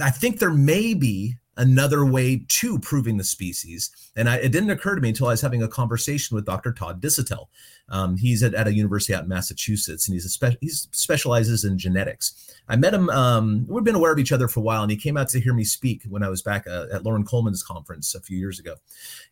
I 0.00 0.10
think 0.10 0.38
there 0.38 0.52
may 0.52 0.94
be 0.94 1.36
another 1.56 2.04
way 2.04 2.44
to 2.48 2.78
proving 2.78 3.16
the 3.16 3.24
species. 3.24 3.90
And 4.16 4.28
I, 4.28 4.36
it 4.36 4.52
didn't 4.52 4.70
occur 4.70 4.94
to 4.94 5.00
me 5.00 5.10
until 5.10 5.28
I 5.28 5.32
was 5.32 5.40
having 5.40 5.62
a 5.62 5.68
conversation 5.68 6.34
with 6.34 6.46
Dr. 6.46 6.72
Todd 6.72 7.00
Disotell. 7.00 7.48
Um, 7.88 8.16
he's 8.16 8.42
at, 8.42 8.54
at, 8.54 8.68
a 8.68 8.72
university 8.72 9.14
out 9.14 9.24
in 9.24 9.28
Massachusetts, 9.28 10.08
and 10.08 10.14
he's 10.14 10.24
a 10.24 10.28
spe- 10.30 10.58
he 10.60 10.68
specializes 10.68 11.64
in 11.64 11.76
genetics. 11.76 12.54
I 12.68 12.76
met 12.76 12.94
him. 12.94 13.10
Um, 13.10 13.66
we've 13.68 13.84
been 13.84 13.94
aware 13.94 14.12
of 14.12 14.18
each 14.18 14.32
other 14.32 14.48
for 14.48 14.60
a 14.60 14.62
while, 14.62 14.82
and 14.82 14.90
he 14.90 14.96
came 14.96 15.16
out 15.16 15.28
to 15.30 15.40
hear 15.40 15.52
me 15.52 15.64
speak 15.64 16.02
when 16.08 16.22
I 16.22 16.28
was 16.28 16.40
back 16.40 16.66
uh, 16.66 16.86
at 16.92 17.04
Loren 17.04 17.24
Coleman's 17.24 17.62
conference 17.62 18.14
a 18.14 18.20
few 18.20 18.38
years 18.38 18.58
ago, 18.58 18.76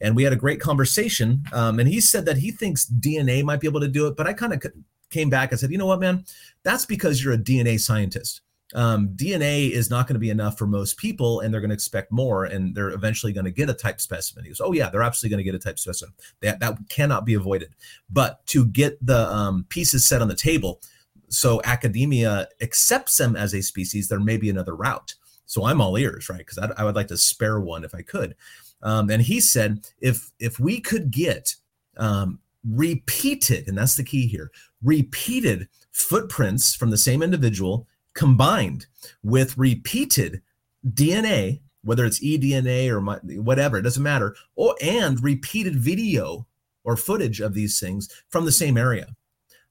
and 0.01 0.15
we 0.15 0.25
had 0.25 0.33
a 0.33 0.37
great 0.37 0.61
conversation. 0.61 1.43
Um, 1.53 1.79
and 1.79 1.89
he 1.89 2.01
said 2.01 2.27
that 2.27 2.37
he 2.37 2.51
thinks 2.51 2.87
DNA 2.87 3.43
might 3.43 3.61
be 3.61 3.69
able 3.69 3.81
to 3.81 3.89
do 3.89 4.07
it, 4.09 4.17
but 4.17 4.27
I 4.27 4.35
kind 4.35 4.53
of 4.53 4.63
came 5.11 5.31
back. 5.31 5.53
and 5.53 5.61
said, 5.61 5.71
you 5.71 5.79
know 5.79 5.87
what, 5.87 6.01
man, 6.01 6.25
that's 6.63 6.85
because 6.85 7.23
you're 7.23 7.35
a 7.35 7.39
DNA 7.39 7.81
scientist 7.81 8.43
um, 8.75 9.09
DNA 9.17 9.71
is 9.71 9.91
not 9.91 10.07
going 10.07 10.15
to 10.15 10.21
be 10.21 10.31
enough 10.31 10.57
for 10.57 10.67
most 10.67 10.97
people, 10.97 11.41
and 11.41 11.53
they're 11.53 11.61
going 11.61 11.71
to 11.71 11.75
expect 11.75 12.13
more, 12.13 12.45
and 12.45 12.75
they're 12.75 12.91
eventually 12.91 13.33
going 13.33 13.45
to 13.45 13.51
get 13.51 13.69
a 13.69 13.75
type 13.75 14.01
specimen. 14.01 14.45
He 14.45 14.51
goes, 14.51 14.61
"Oh 14.61 14.73
yeah, 14.73 14.89
they're 14.91 15.03
absolutely 15.03 15.35
going 15.35 15.45
to 15.45 15.51
get 15.51 15.61
a 15.61 15.65
type 15.65 15.79
specimen. 15.79 16.15
That 16.41 16.61
that 16.61 16.79
cannot 16.89 17.25
be 17.25 17.35
avoided. 17.35 17.75
But 18.09 18.45
to 18.47 18.67
get 18.67 19.05
the 19.05 19.29
um, 19.33 19.67
pieces 19.69 20.07
set 20.07 20.23
on 20.23 20.29
the 20.29 20.37
table, 20.37 20.81
so 21.29 21.61
academia 21.65 22.49
accepts 22.61 23.17
them 23.17 23.37
as 23.37 23.55
a 23.55 23.63
species, 23.63 24.09
there 24.09 24.21
may 24.21 24.37
be 24.37 24.51
another 24.51 24.77
route. 24.77 25.15
So 25.47 25.65
I'm 25.65 25.81
all 25.81 25.99
ears, 25.99 26.29
right? 26.29 26.39
Because 26.39 26.59
I, 26.59 26.71
I, 26.77 26.85
would 26.85 26.95
like 26.95 27.09
to 27.09 27.17
spare 27.17 27.61
one 27.61 27.83
if 27.83 27.93
I 27.93 28.03
could. 28.03 28.37
Um, 28.83 29.11
and 29.11 29.21
he 29.21 29.41
said, 29.41 29.85
if 30.01 30.31
if 30.39 30.61
we 30.61 30.81
could 30.81 31.11
get 31.11 31.57
um, 31.97 32.39
repeated, 32.65 33.67
and 33.67 33.77
that's 33.77 33.97
the 33.97 34.05
key 34.05 34.29
here, 34.29 34.53
repeated 34.83 35.69
footprints 35.91 36.75
from 36.75 36.91
the 36.91 36.97
same 36.97 37.23
individual 37.23 37.87
combined 38.15 38.87
with 39.23 39.57
repeated 39.59 40.43
DNA, 40.87 41.61
whether 41.83 42.05
it's 42.05 42.23
eDNA 42.23 42.89
or 42.91 43.01
my, 43.01 43.17
whatever, 43.17 43.79
it 43.79 43.83
doesn't 43.83 44.03
matter, 44.03 44.35
or 44.57 44.75
and 44.83 45.23
repeated 45.23 45.77
video 45.77 46.47
or 46.85 46.97
footage 46.97 47.41
of 47.41 47.55
these 47.55 47.79
things 47.79 48.09
from 48.29 48.45
the 48.45 48.53
same 48.53 48.77
area. 48.77 49.07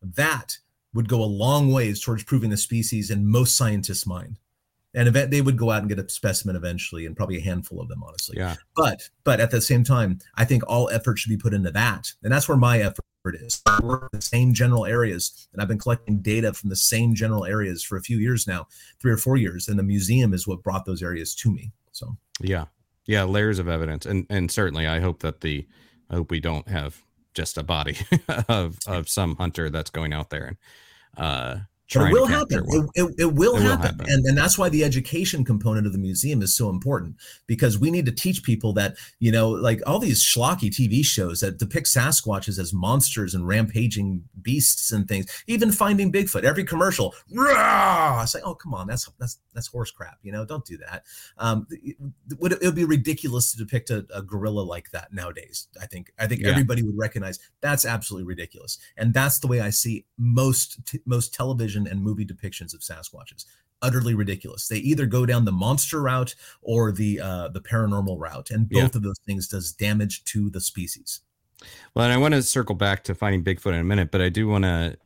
That 0.02 0.58
would 0.93 1.10
go 1.10 1.21
a 1.21 1.25
long 1.25 1.71
ways 1.71 2.02
towards 2.02 2.23
proving 2.23 2.49
the 2.49 2.58
species 2.58 3.12
in 3.12 3.28
most 3.28 3.56
scientists' 3.56 4.08
mind. 4.08 4.39
And 4.95 5.08
event 5.08 5.30
they 5.30 5.41
would 5.41 5.58
go 5.58 5.69
out 5.69 5.82
and 5.82 5.89
get 5.89 5.99
a 5.99 6.10
specimen 6.10 6.56
eventually, 6.56 7.06
and 7.06 7.15
probably 7.15 7.38
a 7.38 7.41
handful 7.41 7.80
of 7.80 7.89
them, 7.89 8.04
honestly. 8.04 8.38
Yeah. 8.39 8.56
But 8.75 9.08
but 9.23 9.39
at 9.39 9.52
the 9.52 9.62
same 9.62 9.84
time, 9.84 10.17
I 10.34 10.45
think 10.45 10.63
all 10.67 10.89
effort 10.89 11.19
should 11.19 11.30
be 11.30 11.38
put 11.38 11.54
into 11.54 11.69
that, 11.71 12.12
and 12.23 12.34
that's 12.34 12.49
where 12.49 12.58
my 12.58 12.80
effort 12.80 13.06
is. 13.25 13.62
I 13.65 13.79
work 13.84 14.10
in 14.13 14.19
the 14.19 14.25
same 14.25 14.53
general 14.53 14.86
areas, 14.86 15.47
and 15.53 15.62
I've 15.62 15.67
been 15.67 15.79
collecting 15.79 16.21
data 16.21 16.53
from 16.53 16.69
the 16.69 16.75
same 16.75 17.15
general 17.15 17.45
areas 17.45 17.84
for 17.84 17.97
a 17.97 18.01
few 18.01 18.17
years 18.17 18.47
now, 18.47 18.67
three 18.99 19.12
or 19.12 19.17
four 19.17 19.38
years, 19.38 19.67
and 19.67 19.77
the 19.77 19.84
museum 19.84 20.34
is 20.34 20.47
what 20.47 20.63
brought 20.63 20.86
those 20.86 21.03
areas 21.03 21.36
to 21.36 21.51
me. 21.51 21.71
So 21.91 22.17
yeah, 22.41 22.65
yeah, 23.05 23.23
layers 23.23 23.60
of 23.60 23.67
evidence, 23.67 24.05
and 24.05 24.25
and 24.29 24.51
certainly 24.51 24.88
I 24.88 24.99
hope 24.99 25.19
that 25.19 25.41
the 25.41 25.67
I 26.10 26.15
hope 26.15 26.32
we 26.32 26.39
don't 26.39 26.67
have 26.67 27.03
just 27.34 27.58
a 27.58 27.63
body 27.63 27.97
of 28.47 28.77
of 28.88 29.08
some 29.10 29.36
hunter 29.36 29.69
that's 29.69 29.89
going 29.89 30.13
out 30.13 30.29
there 30.29 30.45
and 30.45 30.58
uh 31.17 31.58
it 31.95 32.12
will 32.12 32.28
happen. 32.28 32.63
It, 32.67 32.89
it, 32.95 33.15
it, 33.17 33.34
will 33.34 33.56
it, 33.56 33.63
happen. 33.63 33.80
Will 33.80 33.88
happen. 33.88 34.06
And, 34.10 34.25
and 34.25 34.38
that's 34.38 34.58
why 34.58 34.69
the 34.69 34.84
education 34.84 35.43
component 35.43 35.88
of 35.88 35.93
the 35.93 35.99
museum 35.99 36.41
is 36.41 36.56
so 36.56 36.69
important 36.69 37.15
because 37.47 37.80
we 37.80 37.89
need 37.89 38.06
to 38.06 38.12
teach 38.12 38.43
people 38.43 38.73
that, 38.73 38.95
you 39.19 39.32
know, 39.32 39.49
like 39.49 39.82
all 39.88 39.97
these 39.99 40.23
schlocky 40.23 40.69
TV 40.69 41.04
shows 41.04 41.39
that 41.39 41.58
depict 41.58 41.88
Sasquatches 41.88 42.60
as 42.60 42.73
monsters 42.73 43.34
and 43.34 43.47
rampaging 43.47 44.23
beasts 44.41 44.91
and 44.91 45.08
things, 45.08 45.43
even 45.47 45.71
finding 45.71 46.12
Bigfoot, 46.12 46.43
every 46.43 46.63
commercial, 46.63 47.15
rah! 47.34 48.19
I 48.21 48.25
say, 48.25 48.39
oh, 48.43 48.54
come 48.54 48.73
on, 48.75 48.88
that's, 48.88 49.10
that's, 49.19 49.39
that's 49.54 49.67
horse 49.67 49.91
crap. 49.91 50.19
You 50.21 50.32
know, 50.32 50.45
don't 50.45 50.65
do 50.65 50.78
that. 50.78 51.04
Um, 51.38 51.65
it, 51.71 51.95
would, 52.38 52.52
it 52.54 52.62
would 52.62 52.75
be 52.75 52.86
ridiculous 52.86 53.52
to 53.52 53.58
depict 53.58 53.89
a, 53.89 54.06
a, 54.13 54.21
gorilla 54.21 54.62
like 54.62 54.91
that 54.91 55.12
nowadays. 55.12 55.67
I 55.82 55.88
think, 55.88 56.12
I 56.19 56.28
think 56.28 56.41
yeah. 56.41 56.49
everybody 56.49 56.84
would 56.84 56.97
recognize 56.97 57.39
that's 57.62 57.86
absolutely 57.86 58.28
ridiculous. 58.28 58.78
And 58.95 59.13
that's 59.13 59.39
the 59.39 59.47
way 59.47 59.60
I 59.60 59.71
see 59.71 60.06
most, 60.17 60.86
t- 60.86 60.99
most 61.06 61.34
television 61.34 61.78
television 61.79 61.97
and 61.97 62.03
movie 62.03 62.25
depictions 62.25 62.73
of 62.73 62.81
Sasquatches. 62.81 63.45
Utterly 63.81 64.13
ridiculous. 64.13 64.67
They 64.67 64.77
either 64.77 65.05
go 65.05 65.25
down 65.25 65.45
the 65.45 65.51
monster 65.51 66.01
route 66.01 66.35
or 66.61 66.91
the 66.91 67.21
uh, 67.21 67.47
the 67.49 67.61
paranormal 67.61 68.19
route, 68.19 68.51
and 68.51 68.69
both 68.69 68.93
yeah. 68.93 68.97
of 68.97 69.03
those 69.03 69.19
things 69.25 69.47
does 69.47 69.71
damage 69.71 70.23
to 70.25 70.49
the 70.49 70.59
species. 70.59 71.21
Well, 71.93 72.05
and 72.05 72.13
I 72.13 72.17
want 72.17 72.33
to 72.33 72.43
circle 72.43 72.75
back 72.75 73.03
to 73.05 73.15
finding 73.15 73.43
Bigfoot 73.43 73.73
in 73.73 73.79
a 73.79 73.83
minute, 73.83 74.11
but 74.11 74.21
I 74.21 74.29
do 74.29 74.47
want 74.47 74.65
to 74.65 74.97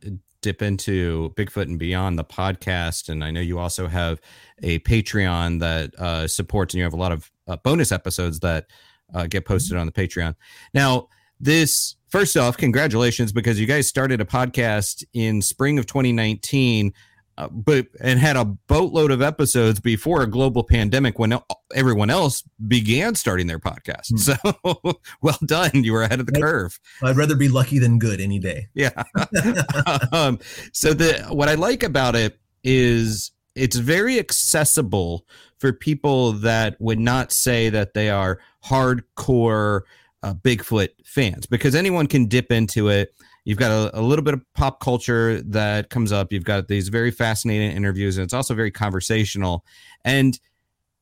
dip 0.42 0.60
into 0.60 1.32
Bigfoot 1.36 1.62
and 1.62 1.78
Beyond, 1.78 2.18
the 2.18 2.24
podcast. 2.24 3.08
And 3.08 3.24
I 3.24 3.30
know 3.30 3.40
you 3.40 3.58
also 3.58 3.86
have 3.86 4.20
a 4.62 4.80
Patreon 4.80 5.60
that 5.60 5.94
uh, 5.98 6.26
supports, 6.28 6.74
and 6.74 6.78
you 6.78 6.84
have 6.84 6.94
a 6.94 6.98
lot 6.98 7.12
of 7.12 7.30
uh, 7.46 7.56
bonus 7.56 7.92
episodes 7.92 8.40
that 8.40 8.66
uh, 9.14 9.26
get 9.26 9.44
posted 9.44 9.76
on 9.76 9.86
the 9.86 9.92
Patreon. 9.92 10.34
Now, 10.72 11.08
this 11.40 11.94
first 12.14 12.36
off, 12.36 12.56
congratulations 12.56 13.32
because 13.32 13.58
you 13.58 13.66
guys 13.66 13.88
started 13.88 14.20
a 14.20 14.24
podcast 14.24 15.02
in 15.14 15.42
spring 15.42 15.80
of 15.80 15.86
2019. 15.86 16.94
Uh, 17.36 17.48
but 17.48 17.88
and 18.00 18.20
had 18.20 18.36
a 18.36 18.44
boatload 18.44 19.10
of 19.10 19.20
episodes 19.20 19.80
before 19.80 20.22
a 20.22 20.26
global 20.28 20.62
pandemic 20.62 21.18
when 21.18 21.36
everyone 21.74 22.08
else 22.08 22.44
began 22.68 23.16
starting 23.16 23.48
their 23.48 23.58
podcast. 23.58 24.10
Hmm. 24.10 24.16
So 24.18 24.94
well 25.22 25.38
done, 25.44 25.72
you 25.82 25.92
were 25.92 26.02
ahead 26.02 26.20
of 26.20 26.26
the 26.26 26.40
curve. 26.40 26.78
I'd 27.02 27.16
rather 27.16 27.34
be 27.34 27.48
lucky 27.48 27.80
than 27.80 27.98
good 27.98 28.20
any 28.20 28.38
day. 28.38 28.68
Yeah. 28.74 29.02
um, 30.12 30.38
so 30.72 30.94
the 30.94 31.26
what 31.30 31.48
I 31.48 31.56
like 31.56 31.82
about 31.82 32.14
it 32.14 32.38
is 32.62 33.32
it's 33.56 33.74
very 33.74 34.20
accessible 34.20 35.26
for 35.58 35.72
people 35.72 36.30
that 36.34 36.80
would 36.80 37.00
not 37.00 37.32
say 37.32 37.70
that 37.70 37.94
they 37.94 38.08
are 38.08 38.38
hardcore 38.64 39.80
uh, 40.24 40.32
Bigfoot 40.34 40.88
fans 41.04 41.44
because 41.46 41.74
anyone 41.74 42.06
can 42.06 42.26
dip 42.26 42.50
into 42.50 42.88
it. 42.88 43.14
You've 43.44 43.58
got 43.58 43.70
a, 43.70 44.00
a, 44.00 44.00
little 44.00 44.24
bit 44.24 44.32
of 44.32 44.42
pop 44.54 44.80
culture 44.80 45.42
that 45.42 45.90
comes 45.90 46.12
up. 46.12 46.32
You've 46.32 46.44
got 46.44 46.66
these 46.66 46.88
very 46.88 47.10
fascinating 47.10 47.72
interviews, 47.72 48.16
and 48.16 48.24
it's 48.24 48.32
also 48.32 48.54
very 48.54 48.70
conversational. 48.70 49.66
And 50.02 50.38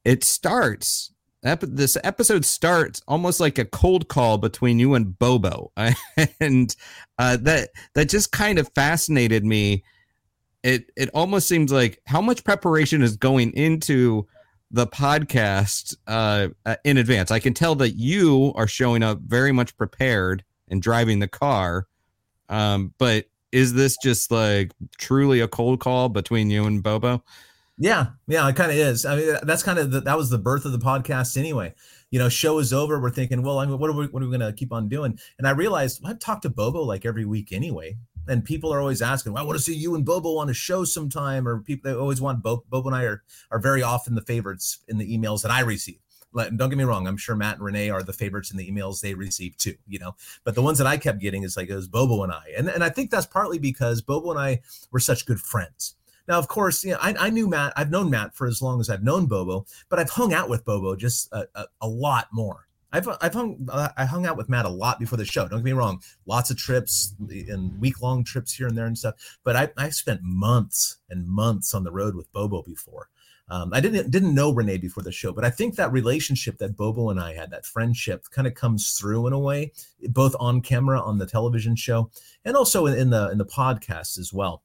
it 0.05 0.25
starts. 0.25 1.13
This 1.45 1.97
episode 2.03 2.45
starts 2.45 3.01
almost 3.07 3.39
like 3.39 3.59
a 3.59 3.65
cold 3.65 4.09
call 4.09 4.39
between 4.39 4.81
you 4.81 4.95
and 4.95 5.17
Bobo, 5.17 5.73
and 6.41 6.75
uh, 7.19 7.37
that 7.43 7.71
that 7.95 8.09
just 8.09 8.33
kind 8.33 8.59
of 8.59 8.71
fascinated 8.75 9.45
me. 9.45 9.85
It 10.65 10.91
it 10.97 11.11
almost 11.15 11.49
seems 11.49 11.73
like 11.73 12.01
how 12.07 12.21
much 12.21 12.45
preparation 12.45 13.03
is 13.03 13.17
going 13.17 13.53
into 13.55 14.27
the 14.73 14.87
podcast 14.87 15.95
uh, 16.07 16.49
uh, 16.65 16.77
in 16.85 16.97
advance. 16.97 17.31
I 17.31 17.39
can 17.39 17.55
tell 17.55 17.75
that 17.77 17.91
you 17.91 18.53
are 18.57 18.67
showing 18.67 19.03
up 19.03 19.21
very 19.21 19.53
much 19.53 19.77
prepared 19.77 20.43
and 20.69 20.81
driving 20.81 21.19
the 21.19 21.29
car. 21.29 21.87
Um, 22.49 22.95
but 22.99 23.27
is 23.53 23.75
this 23.75 23.97
just 24.03 24.31
like 24.31 24.73
truly 24.99 25.41
a 25.41 25.49
cold 25.49 25.81
call 25.81 26.09
between 26.09 26.51
you 26.51 26.65
and 26.65 26.83
Bobo? 26.83 27.23
Yeah, 27.79 28.09
yeah, 28.27 28.49
it 28.49 28.57
kind 28.57 28.71
of 28.71 28.77
is. 28.77 29.05
I 29.05 29.17
mean, 29.17 29.37
that's 29.43 29.63
kind 29.63 29.79
of 29.79 30.05
that 30.05 30.17
was 30.17 30.31
the 30.31 30.39
birth 30.39 30.65
of 30.65 30.73
the 30.73 30.79
podcast 30.79 31.37
anyway. 31.37 31.75
You 32.11 32.19
know, 32.19 32.29
show 32.29 32.59
is 32.59 32.73
over. 32.73 33.01
We're 33.01 33.11
thinking, 33.11 33.43
well, 33.43 33.59
I 33.59 33.67
mean, 33.67 33.79
what 33.79 33.91
are 33.91 33.95
we, 33.95 34.07
what 34.07 34.23
are 34.23 34.27
we 34.27 34.37
going 34.37 34.53
to 34.53 34.57
keep 34.57 34.73
on 34.73 34.89
doing? 34.89 35.19
And 35.39 35.47
I 35.47 35.51
realized 35.51 36.01
well, 36.03 36.13
I've 36.13 36.19
talked 36.19 36.43
to 36.43 36.51
Bobo 36.51 36.83
like 36.83 37.05
every 37.07 37.25
week 37.25 37.53
anyway 37.53 37.97
and 38.29 38.45
people 38.45 38.73
are 38.73 38.81
always 38.81 39.03
asking, 39.03 39.33
well, 39.33 39.43
I 39.43 39.47
want 39.47 39.59
to 39.59 39.65
see 39.65 39.75
you 39.75 39.95
and 39.95 40.05
Bobo 40.05 40.37
on 40.39 40.51
a 40.51 40.55
show 40.55 40.85
sometime, 40.85 41.47
or 41.47 41.61
people 41.61 41.91
they 41.91 41.97
always 41.97 42.21
want 42.21 42.43
Bobo. 42.43 42.65
Bobo 42.69 42.89
and 42.89 42.97
I 42.97 43.05
are 43.05 43.23
are 43.51 43.59
very 43.59 43.83
often 43.83 44.15
the 44.15 44.23
favorites 44.23 44.81
in 44.89 44.99
the 44.99 45.19
emails 45.19 45.43
that 45.43 45.51
I 45.51 45.61
receive. 45.61 45.99
Don't 46.35 46.71
get 46.71 46.79
me 46.79 46.85
wrong, 46.85 47.07
I'm 47.07 47.19
sure 47.19 47.37
Matt 47.37 47.57
and 47.57 47.65
Renee 47.65 47.91
are 47.91 48.03
the 48.03 48.13
favorites 48.13 48.51
in 48.51 48.57
the 48.57 48.71
emails 48.71 49.01
they 49.01 49.13
receive 49.13 49.55
too, 49.59 49.75
you 49.87 49.99
know. 49.99 50.15
But 50.45 50.55
the 50.55 50.63
ones 50.63 50.79
that 50.79 50.87
I 50.87 50.97
kept 50.97 51.21
getting 51.21 51.43
is 51.43 51.59
like 51.59 51.69
it 51.69 51.75
was 51.75 51.89
Bobo 51.89 52.23
and 52.23 52.33
I, 52.33 52.45
and 52.57 52.69
and 52.69 52.83
I 52.83 52.89
think 52.89 53.11
that's 53.11 53.27
partly 53.27 53.59
because 53.59 54.01
Bobo 54.01 54.31
and 54.31 54.41
I 54.41 54.63
were 54.91 55.01
such 55.01 55.27
good 55.27 55.41
friends. 55.41 55.97
Now, 56.29 56.39
of 56.39 56.49
course, 56.49 56.85
you 56.85 56.93
know, 56.93 56.99
I, 57.01 57.15
I 57.19 57.31
knew 57.31 57.49
Matt. 57.49 57.73
I've 57.77 57.91
known 57.91 58.09
Matt 58.09 58.35
for 58.35 58.47
as 58.47 58.63
long 58.63 58.81
as 58.81 58.89
I've 58.89 59.03
known 59.03 59.27
Bobo, 59.27 59.67
but 59.89 59.99
I've 59.99 60.11
hung 60.11 60.33
out 60.33 60.49
with 60.49 60.65
Bobo 60.65 60.95
just 60.95 61.31
a, 61.33 61.47
a, 61.55 61.67
a 61.81 61.89
lot 61.89 62.29
more. 62.33 62.69
I've 62.93 63.09
I've 63.21 63.35
hung 63.35 63.69
uh, 63.71 63.89
I 63.97 64.05
hung 64.05 64.27
out 64.27 64.37
with 64.37 64.49
Matt 64.49 64.67
a 64.67 64.71
lot 64.71 64.99
before 64.99 65.17
the 65.17 65.25
show. 65.25 65.49
Don't 65.49 65.61
get 65.61 65.65
me 65.65 65.73
wrong, 65.73 66.01
lots 66.27 66.51
of 66.51 66.57
trips 66.57 67.15
and 67.29 67.79
week 67.81 68.03
long 68.03 68.25
trips 68.25 68.53
here 68.55 68.67
and 68.67 68.77
there 68.77 68.87
and 68.87 68.99
stuff. 68.99 69.15
But 69.45 69.57
I 69.57 69.71
I 69.77 69.89
spent 69.91 70.21
months 70.23 70.99
and 71.09 71.27
months 71.27 71.75
on 71.75 71.85
the 71.85 71.93
road 71.93 72.15
with 72.15 72.33
Bobo 72.33 72.63
before. 72.63 73.09
Um, 73.49 73.71
I 73.75 73.81
didn't 73.81 74.11
didn't 74.11 74.35
know 74.35 74.53
Renee 74.53 74.79
before 74.79 75.03
the 75.03 75.13
show, 75.13 75.33
but 75.33 75.45
I 75.45 75.51
think 75.51 75.77
that 75.77 75.93
relationship 75.93 76.59
that 76.59 76.77
Bobo 76.77 77.11
and 77.11 77.21
I 77.21 77.35
had, 77.35 77.51
that 77.51 77.67
friendship, 77.67 78.25
kind 78.31 78.47
of 78.47 78.55
comes 78.55 78.93
through 78.99 79.27
in 79.27 79.33
a 79.33 79.39
way, 79.39 79.73
both 80.09 80.35
on 80.39 80.61
camera 80.61 81.01
on 81.01 81.19
the 81.19 81.27
television 81.27 81.77
show 81.77 82.11
and 82.45 82.57
also 82.57 82.87
in, 82.87 82.97
in 82.97 83.11
the 83.11 83.31
in 83.31 83.39
the 83.39 83.45
podcast 83.45 84.19
as 84.19 84.33
well. 84.33 84.63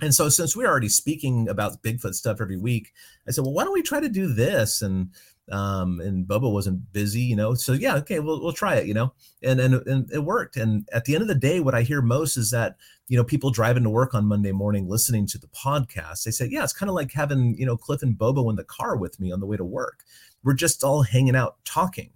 And 0.00 0.14
so, 0.14 0.28
since 0.28 0.54
we're 0.54 0.68
already 0.68 0.88
speaking 0.88 1.48
about 1.48 1.82
Bigfoot 1.82 2.14
stuff 2.14 2.40
every 2.40 2.58
week, 2.58 2.92
I 3.26 3.30
said, 3.30 3.44
well, 3.44 3.54
why 3.54 3.64
don't 3.64 3.72
we 3.72 3.82
try 3.82 4.00
to 4.00 4.08
do 4.08 4.32
this? 4.32 4.82
And 4.82 5.10
um, 5.52 6.00
and 6.00 6.26
Bobo 6.26 6.50
wasn't 6.50 6.92
busy, 6.92 7.20
you 7.20 7.36
know. 7.36 7.54
So 7.54 7.72
yeah, 7.72 7.96
okay, 7.96 8.18
we'll 8.20 8.42
we'll 8.42 8.52
try 8.52 8.76
it, 8.76 8.86
you 8.86 8.94
know, 8.94 9.12
and 9.42 9.60
and 9.60 9.74
and 9.86 10.10
it 10.10 10.24
worked. 10.24 10.56
And 10.56 10.88
at 10.92 11.04
the 11.04 11.14
end 11.14 11.22
of 11.22 11.28
the 11.28 11.34
day, 11.34 11.60
what 11.60 11.74
I 11.74 11.82
hear 11.82 12.02
most 12.02 12.36
is 12.36 12.50
that 12.50 12.76
you 13.08 13.16
know 13.16 13.24
people 13.24 13.50
driving 13.50 13.84
to 13.84 13.90
work 13.90 14.14
on 14.14 14.26
Monday 14.26 14.52
morning 14.52 14.88
listening 14.88 15.26
to 15.28 15.38
the 15.38 15.48
podcast. 15.48 16.24
They 16.24 16.30
say, 16.30 16.48
yeah, 16.50 16.64
it's 16.64 16.72
kind 16.72 16.88
of 16.88 16.96
like 16.96 17.12
having 17.12 17.56
you 17.58 17.66
know 17.66 17.76
Cliff 17.76 18.02
and 18.02 18.18
Bobo 18.18 18.50
in 18.50 18.56
the 18.56 18.64
car 18.64 18.96
with 18.96 19.20
me 19.20 19.32
on 19.32 19.40
the 19.40 19.46
way 19.46 19.56
to 19.56 19.64
work. 19.64 20.04
We're 20.42 20.54
just 20.54 20.82
all 20.82 21.02
hanging 21.02 21.36
out 21.36 21.56
talking, 21.64 22.10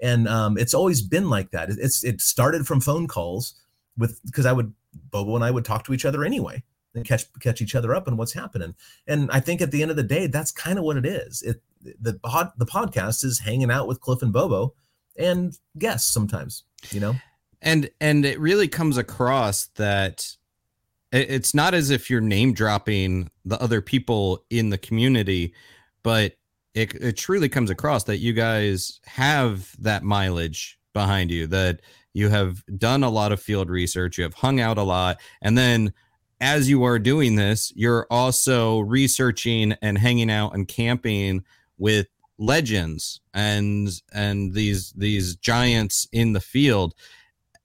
and 0.00 0.28
um, 0.28 0.56
it's 0.56 0.74
always 0.74 1.02
been 1.02 1.28
like 1.28 1.50
that. 1.50 1.70
It's 1.70 2.04
it 2.04 2.20
started 2.20 2.66
from 2.66 2.80
phone 2.80 3.08
calls 3.08 3.54
with 3.98 4.20
because 4.24 4.46
I 4.46 4.52
would 4.52 4.72
Bobo 5.10 5.34
and 5.34 5.44
I 5.44 5.50
would 5.50 5.64
talk 5.64 5.84
to 5.86 5.94
each 5.94 6.04
other 6.04 6.24
anyway 6.24 6.62
and 6.96 7.04
catch 7.04 7.24
catch 7.40 7.60
each 7.60 7.74
other 7.74 7.94
up 7.94 8.08
on 8.08 8.16
what's 8.16 8.32
happening. 8.32 8.74
And 9.06 9.30
I 9.30 9.40
think 9.40 9.60
at 9.60 9.70
the 9.70 9.82
end 9.82 9.90
of 9.90 9.96
the 9.96 10.02
day, 10.02 10.26
that's 10.26 10.50
kind 10.50 10.78
of 10.78 10.84
what 10.84 10.96
it 10.96 11.06
is. 11.06 11.42
It 11.42 11.62
the 12.00 12.14
pod, 12.14 12.50
the 12.58 12.66
podcast 12.66 13.24
is 13.24 13.38
hanging 13.38 13.70
out 13.70 13.88
with 13.88 14.00
Cliff 14.00 14.22
and 14.22 14.32
Bobo 14.32 14.74
and 15.18 15.56
guests 15.78 16.12
sometimes, 16.12 16.64
you 16.90 17.00
know. 17.00 17.14
And 17.62 17.90
and 18.00 18.24
it 18.24 18.38
really 18.38 18.68
comes 18.68 18.96
across 18.96 19.66
that 19.76 20.36
it's 21.12 21.54
not 21.54 21.74
as 21.74 21.90
if 21.90 22.10
you're 22.10 22.20
name 22.20 22.52
dropping 22.52 23.30
the 23.44 23.60
other 23.62 23.80
people 23.80 24.44
in 24.50 24.70
the 24.70 24.78
community, 24.78 25.54
but 26.02 26.34
it, 26.74 26.94
it 26.94 27.16
truly 27.16 27.48
comes 27.48 27.70
across 27.70 28.04
that 28.04 28.18
you 28.18 28.32
guys 28.32 29.00
have 29.06 29.74
that 29.80 30.02
mileage 30.02 30.78
behind 30.92 31.30
you, 31.30 31.46
that 31.46 31.80
you 32.12 32.28
have 32.28 32.62
done 32.76 33.02
a 33.02 33.10
lot 33.10 33.32
of 33.32 33.40
field 33.40 33.70
research, 33.70 34.18
you 34.18 34.24
have 34.24 34.34
hung 34.34 34.60
out 34.60 34.78
a 34.78 34.82
lot, 34.82 35.18
and 35.40 35.56
then 35.56 35.92
as 36.40 36.68
you 36.68 36.84
are 36.84 36.98
doing 36.98 37.36
this, 37.36 37.72
you're 37.74 38.06
also 38.10 38.80
researching 38.80 39.74
and 39.80 39.96
hanging 39.96 40.30
out 40.30 40.54
and 40.54 40.68
camping 40.68 41.44
with 41.78 42.06
legends 42.38 43.20
and 43.32 43.88
and 44.12 44.52
these 44.54 44.92
these 44.92 45.36
giants 45.36 46.06
in 46.12 46.32
the 46.32 46.40
field. 46.40 46.94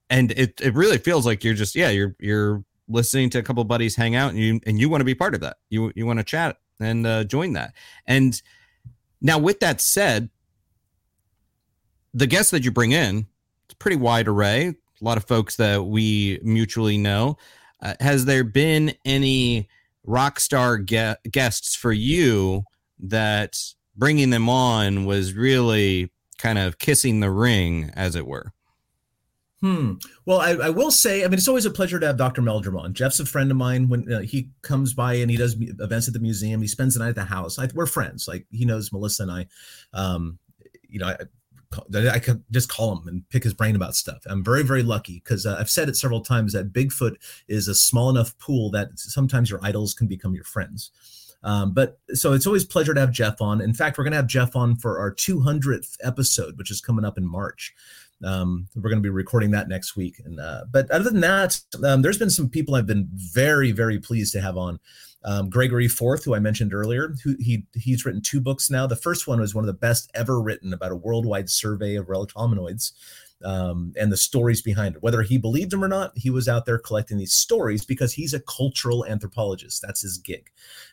And 0.10 0.32
it, 0.32 0.60
it 0.62 0.74
really 0.74 0.98
feels 0.98 1.26
like 1.26 1.44
you're 1.44 1.54
just 1.54 1.76
yeah 1.76 1.90
you're 1.90 2.16
you're 2.20 2.64
listening 2.88 3.30
to 3.32 3.40
a 3.40 3.44
couple 3.44 3.64
buddies 3.64 3.96
hang 3.96 4.16
out 4.16 4.32
and 4.32 4.40
you 4.40 4.60
and 4.66 4.80
you 4.80 4.90
want 4.90 5.02
to 5.02 5.06
be 5.06 5.16
part 5.16 5.34
of 5.36 5.42
that. 5.42 5.58
You 5.70 5.92
you 5.96 6.06
want 6.06 6.20
to 6.20 6.26
chat 6.26 6.58
and 6.80 7.06
uh, 7.06 7.24
join 7.24 7.54
that. 7.54 7.74
And 8.06 8.40
now 9.22 9.38
with 9.38 9.60
that 9.60 9.82
said 9.82 10.30
the 12.14 12.28
guests 12.28 12.52
that 12.52 12.66
you 12.66 12.72
bring 12.72 12.92
in 12.92 13.28
it's 13.72 13.78
pretty 13.78 13.96
wide 13.96 14.28
array. 14.28 14.68
A 14.68 15.04
lot 15.04 15.18
of 15.18 15.24
folks 15.24 15.56
that 15.56 15.86
we 15.86 16.40
mutually 16.44 16.98
know. 16.98 17.38
Uh, 17.82 17.96
has 18.02 18.26
there 18.26 18.44
been 18.44 18.94
any 19.06 19.70
rock 20.04 20.40
star 20.40 20.78
ge- 20.78 21.16
guests 21.32 21.74
for 21.74 21.94
you 21.94 22.64
that 23.00 23.58
bringing 23.96 24.30
them 24.30 24.50
on 24.50 25.06
was 25.06 25.34
really 25.34 26.12
kind 26.38 26.58
of 26.58 26.80
kissing 26.80 27.20
the 27.20 27.32
ring, 27.32 27.92
as 27.96 28.16
it 28.16 28.26
were. 28.26 28.54
Hmm. 29.62 29.94
Well, 30.26 30.40
I, 30.40 30.54
I, 30.54 30.70
will 30.72 30.90
say, 30.90 31.24
I 31.24 31.28
mean, 31.28 31.36
it's 31.36 31.48
always 31.48 31.68
a 31.68 31.72
pleasure 31.72 32.00
to 32.00 32.08
have 32.08 32.18
Dr. 32.18 32.42
Meldrum 32.42 32.78
on. 32.78 32.96
Jeff's 32.96 33.20
a 33.20 33.28
friend 33.28 33.52
of 33.52 33.58
mine. 33.58 33.90
When 33.90 34.12
uh, 34.12 34.22
he 34.22 34.50
comes 34.64 34.96
by 34.96 35.14
and 35.16 35.30
he 35.30 35.38
does 35.38 35.56
events 35.80 36.08
at 36.08 36.16
the 36.16 36.20
museum, 36.20 36.62
he 36.62 36.68
spends 36.68 36.96
the 36.96 37.00
night 37.02 37.10
at 37.10 37.16
the 37.16 37.26
house. 37.26 37.60
I, 37.60 37.70
we're 37.76 37.86
friends. 37.86 38.28
Like 38.28 38.48
he 38.50 38.66
knows 38.66 38.92
Melissa 38.92 39.24
and 39.24 39.32
I. 39.32 39.48
Um, 39.94 40.40
you 40.90 40.98
know, 40.98 41.10
I, 41.10 41.18
I 42.10 42.18
could 42.18 42.44
just 42.50 42.70
call 42.70 42.98
him 42.98 43.08
and 43.08 43.30
pick 43.30 43.44
his 43.44 43.54
brain 43.54 43.76
about 43.76 43.96
stuff. 43.96 44.24
I'm 44.26 44.44
very, 44.44 44.64
very 44.64 44.82
lucky 44.82 45.22
because 45.24 45.46
uh, 45.46 45.58
I've 45.60 45.70
said 45.70 45.90
it 45.90 45.96
several 45.96 46.22
times 46.22 46.54
that 46.54 46.74
Bigfoot 46.74 47.16
is 47.48 47.68
a 47.68 47.76
small 47.76 48.10
enough 48.10 48.38
pool 48.40 48.72
that 48.72 48.90
sometimes 48.96 49.52
your 49.52 49.60
idols 49.64 49.94
can 49.94 50.08
become 50.08 50.34
your 50.34 50.44
friends. 50.44 50.90
Um, 51.44 51.74
but 51.74 52.00
so 52.14 52.34
it's 52.34 52.46
always 52.46 52.66
pleasure 52.66 52.94
to 52.94 53.00
have 53.00 53.12
Jeff 53.12 53.42
on. 53.42 53.62
In 53.62 53.74
fact, 53.74 53.98
we're 53.98 54.04
going 54.04 54.12
to 54.12 54.18
have 54.18 54.28
Jeff 54.28 54.56
on 54.56 54.76
for 54.76 55.00
our 55.00 55.14
200th 55.14 55.98
episode, 56.04 56.58
which 56.58 56.72
is 56.72 56.82
coming 56.82 57.06
up 57.06 57.18
in 57.18 57.26
March. 57.26 57.74
Um, 58.24 58.68
we're 58.76 58.90
going 58.90 59.02
to 59.02 59.02
be 59.02 59.10
recording 59.10 59.52
that 59.52 59.68
next 59.68 59.96
week. 59.96 60.22
And 60.24 60.40
uh, 60.40 60.66
but 60.72 60.90
other 60.92 61.10
than 61.10 61.22
that, 61.22 61.60
um, 61.84 62.02
there's 62.02 62.20
been 62.20 62.30
some 62.30 62.50
people 62.50 62.76
I've 62.76 62.86
been 62.86 63.10
very, 63.14 63.72
very 63.72 64.00
pleased 64.00 64.34
to 64.34 64.42
have 64.42 64.58
on. 64.58 64.80
Um, 65.24 65.52
Gregory 65.52 65.88
Forth, 65.88 66.26
who 66.26 66.34
I 66.34 66.40
mentioned 66.40 66.74
earlier, 66.74 67.16
who 67.24 67.36
he 67.40 67.66
he's 67.74 68.06
written 68.06 68.22
two 68.22 68.42
books 68.42 68.70
now. 68.70 68.88
The 68.88 68.96
first 68.96 69.28
one 69.28 69.40
was 69.40 69.54
one 69.54 69.64
of 69.64 69.68
the 69.68 69.74
best 69.74 70.10
ever 70.16 70.42
written 70.42 70.74
about 70.74 70.92
a 70.92 70.96
worldwide 70.96 71.50
survey 71.50 71.96
of 71.96 72.10
relic 72.10 72.32
hominoids 72.32 72.94
um, 73.44 73.94
and 74.00 74.12
the 74.12 74.18
stories 74.18 74.62
behind 74.62 74.96
it. 74.96 75.04
Whether 75.04 75.22
he 75.22 75.38
believed 75.38 75.72
them 75.72 75.84
or 75.84 75.88
not, 75.88 76.12
he 76.16 76.30
was 76.30 76.48
out 76.48 76.66
there 76.66 76.78
collecting 76.78 77.18
these 77.18 77.34
stories 77.34 77.86
because 77.86 78.14
he's 78.14 78.34
a 78.34 78.40
cultural 78.42 79.06
anthropologist. 79.06 79.82
That's 79.82 80.02
his 80.02 80.18
gig, 80.18 80.50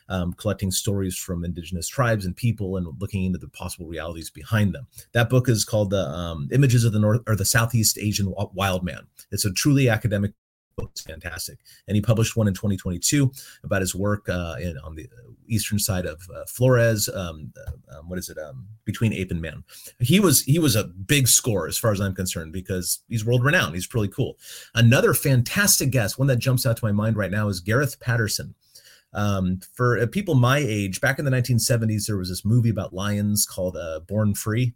um, 0.07 0.33
collecting 0.33 0.71
stories 0.71 1.17
from 1.17 1.43
indigenous 1.43 1.87
tribes 1.87 2.25
and 2.25 2.35
people 2.35 2.77
and 2.77 2.87
looking 2.99 3.25
into 3.25 3.39
the 3.39 3.49
possible 3.49 3.87
realities 3.87 4.29
behind 4.29 4.73
them. 4.73 4.87
That 5.13 5.29
book 5.29 5.49
is 5.49 5.65
called 5.65 5.89
the 5.89 6.07
um, 6.07 6.49
Images 6.51 6.83
of 6.83 6.93
the 6.93 6.99
North 6.99 7.21
or 7.27 7.35
the 7.35 7.45
Southeast 7.45 7.97
Asian 7.97 8.33
Wild 8.53 8.83
Man. 8.83 9.07
It's 9.31 9.45
a 9.45 9.51
truly 9.51 9.89
academic 9.89 10.33
book's 10.79 11.01
fantastic. 11.01 11.59
And 11.87 11.95
he 11.95 12.01
published 12.01 12.35
one 12.35 12.47
in 12.47 12.53
2022 12.53 13.31
about 13.63 13.81
his 13.81 13.95
work 13.95 14.27
uh, 14.29 14.55
in, 14.59 14.77
on 14.79 14.95
the 14.95 15.07
eastern 15.47 15.79
side 15.79 16.05
of 16.05 16.21
uh, 16.33 16.45
Flores. 16.47 17.09
Um, 17.09 17.51
uh, 17.57 17.97
um, 17.97 18.09
what 18.09 18.19
is 18.19 18.29
it? 18.29 18.37
Um, 18.37 18.67
between 18.85 19.13
ape 19.13 19.31
and 19.31 19.41
man. 19.41 19.63
He 19.99 20.19
was 20.19 20.41
he 20.43 20.59
was 20.59 20.75
a 20.75 20.85
big 20.85 21.27
score 21.27 21.67
as 21.67 21.77
far 21.77 21.91
as 21.91 21.99
I'm 21.99 22.15
concerned 22.15 22.53
because 22.53 22.99
he's 23.09 23.25
world 23.25 23.43
renowned. 23.43 23.75
He's 23.75 23.93
really 23.93 24.07
cool. 24.07 24.37
Another 24.75 25.13
fantastic 25.13 25.91
guest, 25.91 26.17
one 26.17 26.27
that 26.27 26.37
jumps 26.37 26.65
out 26.65 26.77
to 26.77 26.85
my 26.85 26.91
mind 26.91 27.17
right 27.17 27.31
now, 27.31 27.49
is 27.49 27.59
Gareth 27.59 27.99
Patterson. 27.99 28.55
Um, 29.11 29.59
for 29.73 29.97
uh, 29.97 30.05
people 30.05 30.35
my 30.35 30.59
age, 30.59 31.01
back 31.01 31.17
in 31.17 31.25
the 31.25 31.31
1970s, 31.31 32.05
there 32.05 32.17
was 32.17 32.29
this 32.29 32.45
movie 32.45 32.69
about 32.69 32.93
lions 32.93 33.45
called 33.45 33.75
uh, 33.75 34.01
Born 34.01 34.35
Free 34.35 34.73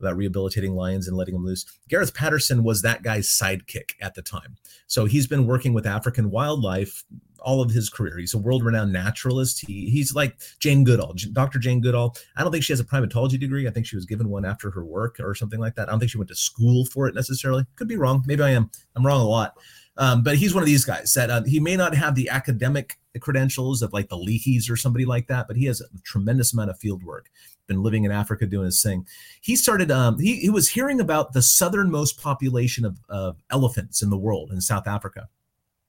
about 0.00 0.16
rehabilitating 0.16 0.74
lions 0.74 1.08
and 1.08 1.16
letting 1.16 1.34
them 1.34 1.44
loose. 1.44 1.64
Gareth 1.88 2.14
Patterson 2.14 2.62
was 2.62 2.82
that 2.82 3.02
guy's 3.02 3.28
sidekick 3.28 3.92
at 4.00 4.14
the 4.14 4.22
time. 4.22 4.56
So 4.86 5.04
he's 5.04 5.26
been 5.26 5.46
working 5.46 5.72
with 5.72 5.86
African 5.86 6.30
wildlife 6.30 7.04
all 7.46 7.62
of 7.62 7.70
his 7.70 7.88
career. 7.88 8.18
He's 8.18 8.34
a 8.34 8.38
world-renowned 8.38 8.92
naturalist. 8.92 9.64
He 9.64 9.88
he's 9.88 10.14
like 10.14 10.36
Jane 10.58 10.84
Goodall, 10.84 11.14
Dr. 11.32 11.60
Jane 11.60 11.80
Goodall. 11.80 12.16
I 12.36 12.42
don't 12.42 12.50
think 12.50 12.64
she 12.64 12.72
has 12.72 12.80
a 12.80 12.84
primatology 12.84 13.38
degree. 13.38 13.68
I 13.68 13.70
think 13.70 13.86
she 13.86 13.96
was 13.96 14.04
given 14.04 14.28
one 14.28 14.44
after 14.44 14.70
her 14.72 14.84
work 14.84 15.16
or 15.20 15.34
something 15.34 15.60
like 15.60 15.76
that. 15.76 15.88
I 15.88 15.92
don't 15.92 16.00
think 16.00 16.10
she 16.10 16.18
went 16.18 16.28
to 16.28 16.34
school 16.34 16.84
for 16.86 17.06
it 17.06 17.14
necessarily. 17.14 17.64
Could 17.76 17.88
be 17.88 17.96
wrong. 17.96 18.24
Maybe 18.26 18.42
I 18.42 18.50
am. 18.50 18.70
I'm 18.96 19.06
wrong 19.06 19.20
a 19.20 19.28
lot. 19.28 19.56
Um, 19.98 20.22
but 20.22 20.36
he's 20.36 20.52
one 20.52 20.62
of 20.62 20.66
these 20.66 20.84
guys 20.84 21.14
that 21.14 21.30
uh, 21.30 21.42
he 21.44 21.58
may 21.58 21.76
not 21.76 21.94
have 21.94 22.16
the 22.16 22.28
academic 22.28 22.98
credentials 23.20 23.80
of 23.80 23.92
like 23.94 24.08
the 24.08 24.16
Leakey's 24.16 24.68
or 24.68 24.76
somebody 24.76 25.06
like 25.06 25.28
that, 25.28 25.46
but 25.46 25.56
he 25.56 25.64
has 25.66 25.80
a 25.80 25.86
tremendous 26.04 26.52
amount 26.52 26.68
of 26.68 26.78
field 26.78 27.02
work 27.02 27.30
been 27.66 27.82
living 27.82 28.04
in 28.04 28.12
Africa 28.12 28.46
doing 28.46 28.66
his 28.66 28.82
thing. 28.82 29.06
He 29.40 29.56
started, 29.56 29.90
um, 29.90 30.18
he, 30.18 30.36
he 30.36 30.50
was 30.50 30.68
hearing 30.68 31.00
about 31.00 31.32
the 31.32 31.42
southernmost 31.42 32.20
population 32.20 32.84
of, 32.84 32.98
of 33.08 33.36
elephants 33.50 34.02
in 34.02 34.10
the 34.10 34.16
world 34.16 34.52
in 34.52 34.60
South 34.60 34.86
Africa. 34.86 35.28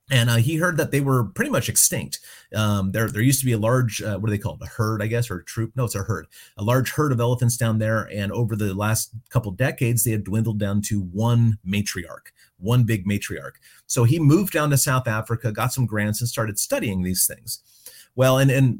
And 0.09 0.29
uh, 0.29 0.35
he 0.37 0.55
heard 0.55 0.77
that 0.77 0.91
they 0.91 1.01
were 1.01 1.25
pretty 1.25 1.51
much 1.51 1.67
extinct. 1.67 2.21
Um, 2.55 2.93
there, 2.93 3.09
there 3.09 3.21
used 3.21 3.41
to 3.41 3.45
be 3.45 3.51
a 3.51 3.57
large, 3.57 4.01
uh, 4.01 4.17
what 4.17 4.27
do 4.27 4.31
they 4.31 4.41
call 4.41 4.55
it, 4.55 4.61
a 4.61 4.67
herd, 4.67 5.03
I 5.03 5.07
guess, 5.07 5.29
or 5.29 5.39
a 5.39 5.43
troop? 5.43 5.73
No, 5.75 5.83
it's 5.83 5.95
a 5.95 6.03
herd, 6.03 6.27
a 6.55 6.63
large 6.63 6.91
herd 6.91 7.11
of 7.11 7.19
elephants 7.19 7.57
down 7.57 7.77
there. 7.77 8.09
And 8.13 8.31
over 8.31 8.55
the 8.55 8.73
last 8.73 9.11
couple 9.29 9.51
decades, 9.51 10.05
they 10.05 10.11
had 10.11 10.23
dwindled 10.23 10.59
down 10.59 10.81
to 10.83 11.01
one 11.01 11.57
matriarch, 11.67 12.31
one 12.57 12.85
big 12.85 13.05
matriarch. 13.05 13.55
So 13.85 14.05
he 14.05 14.17
moved 14.17 14.53
down 14.53 14.69
to 14.69 14.77
South 14.77 15.09
Africa, 15.09 15.51
got 15.51 15.73
some 15.73 15.85
grants, 15.85 16.21
and 16.21 16.29
started 16.29 16.57
studying 16.57 17.01
these 17.01 17.27
things. 17.27 17.61
Well, 18.15 18.37
and 18.37 18.49
and 18.49 18.79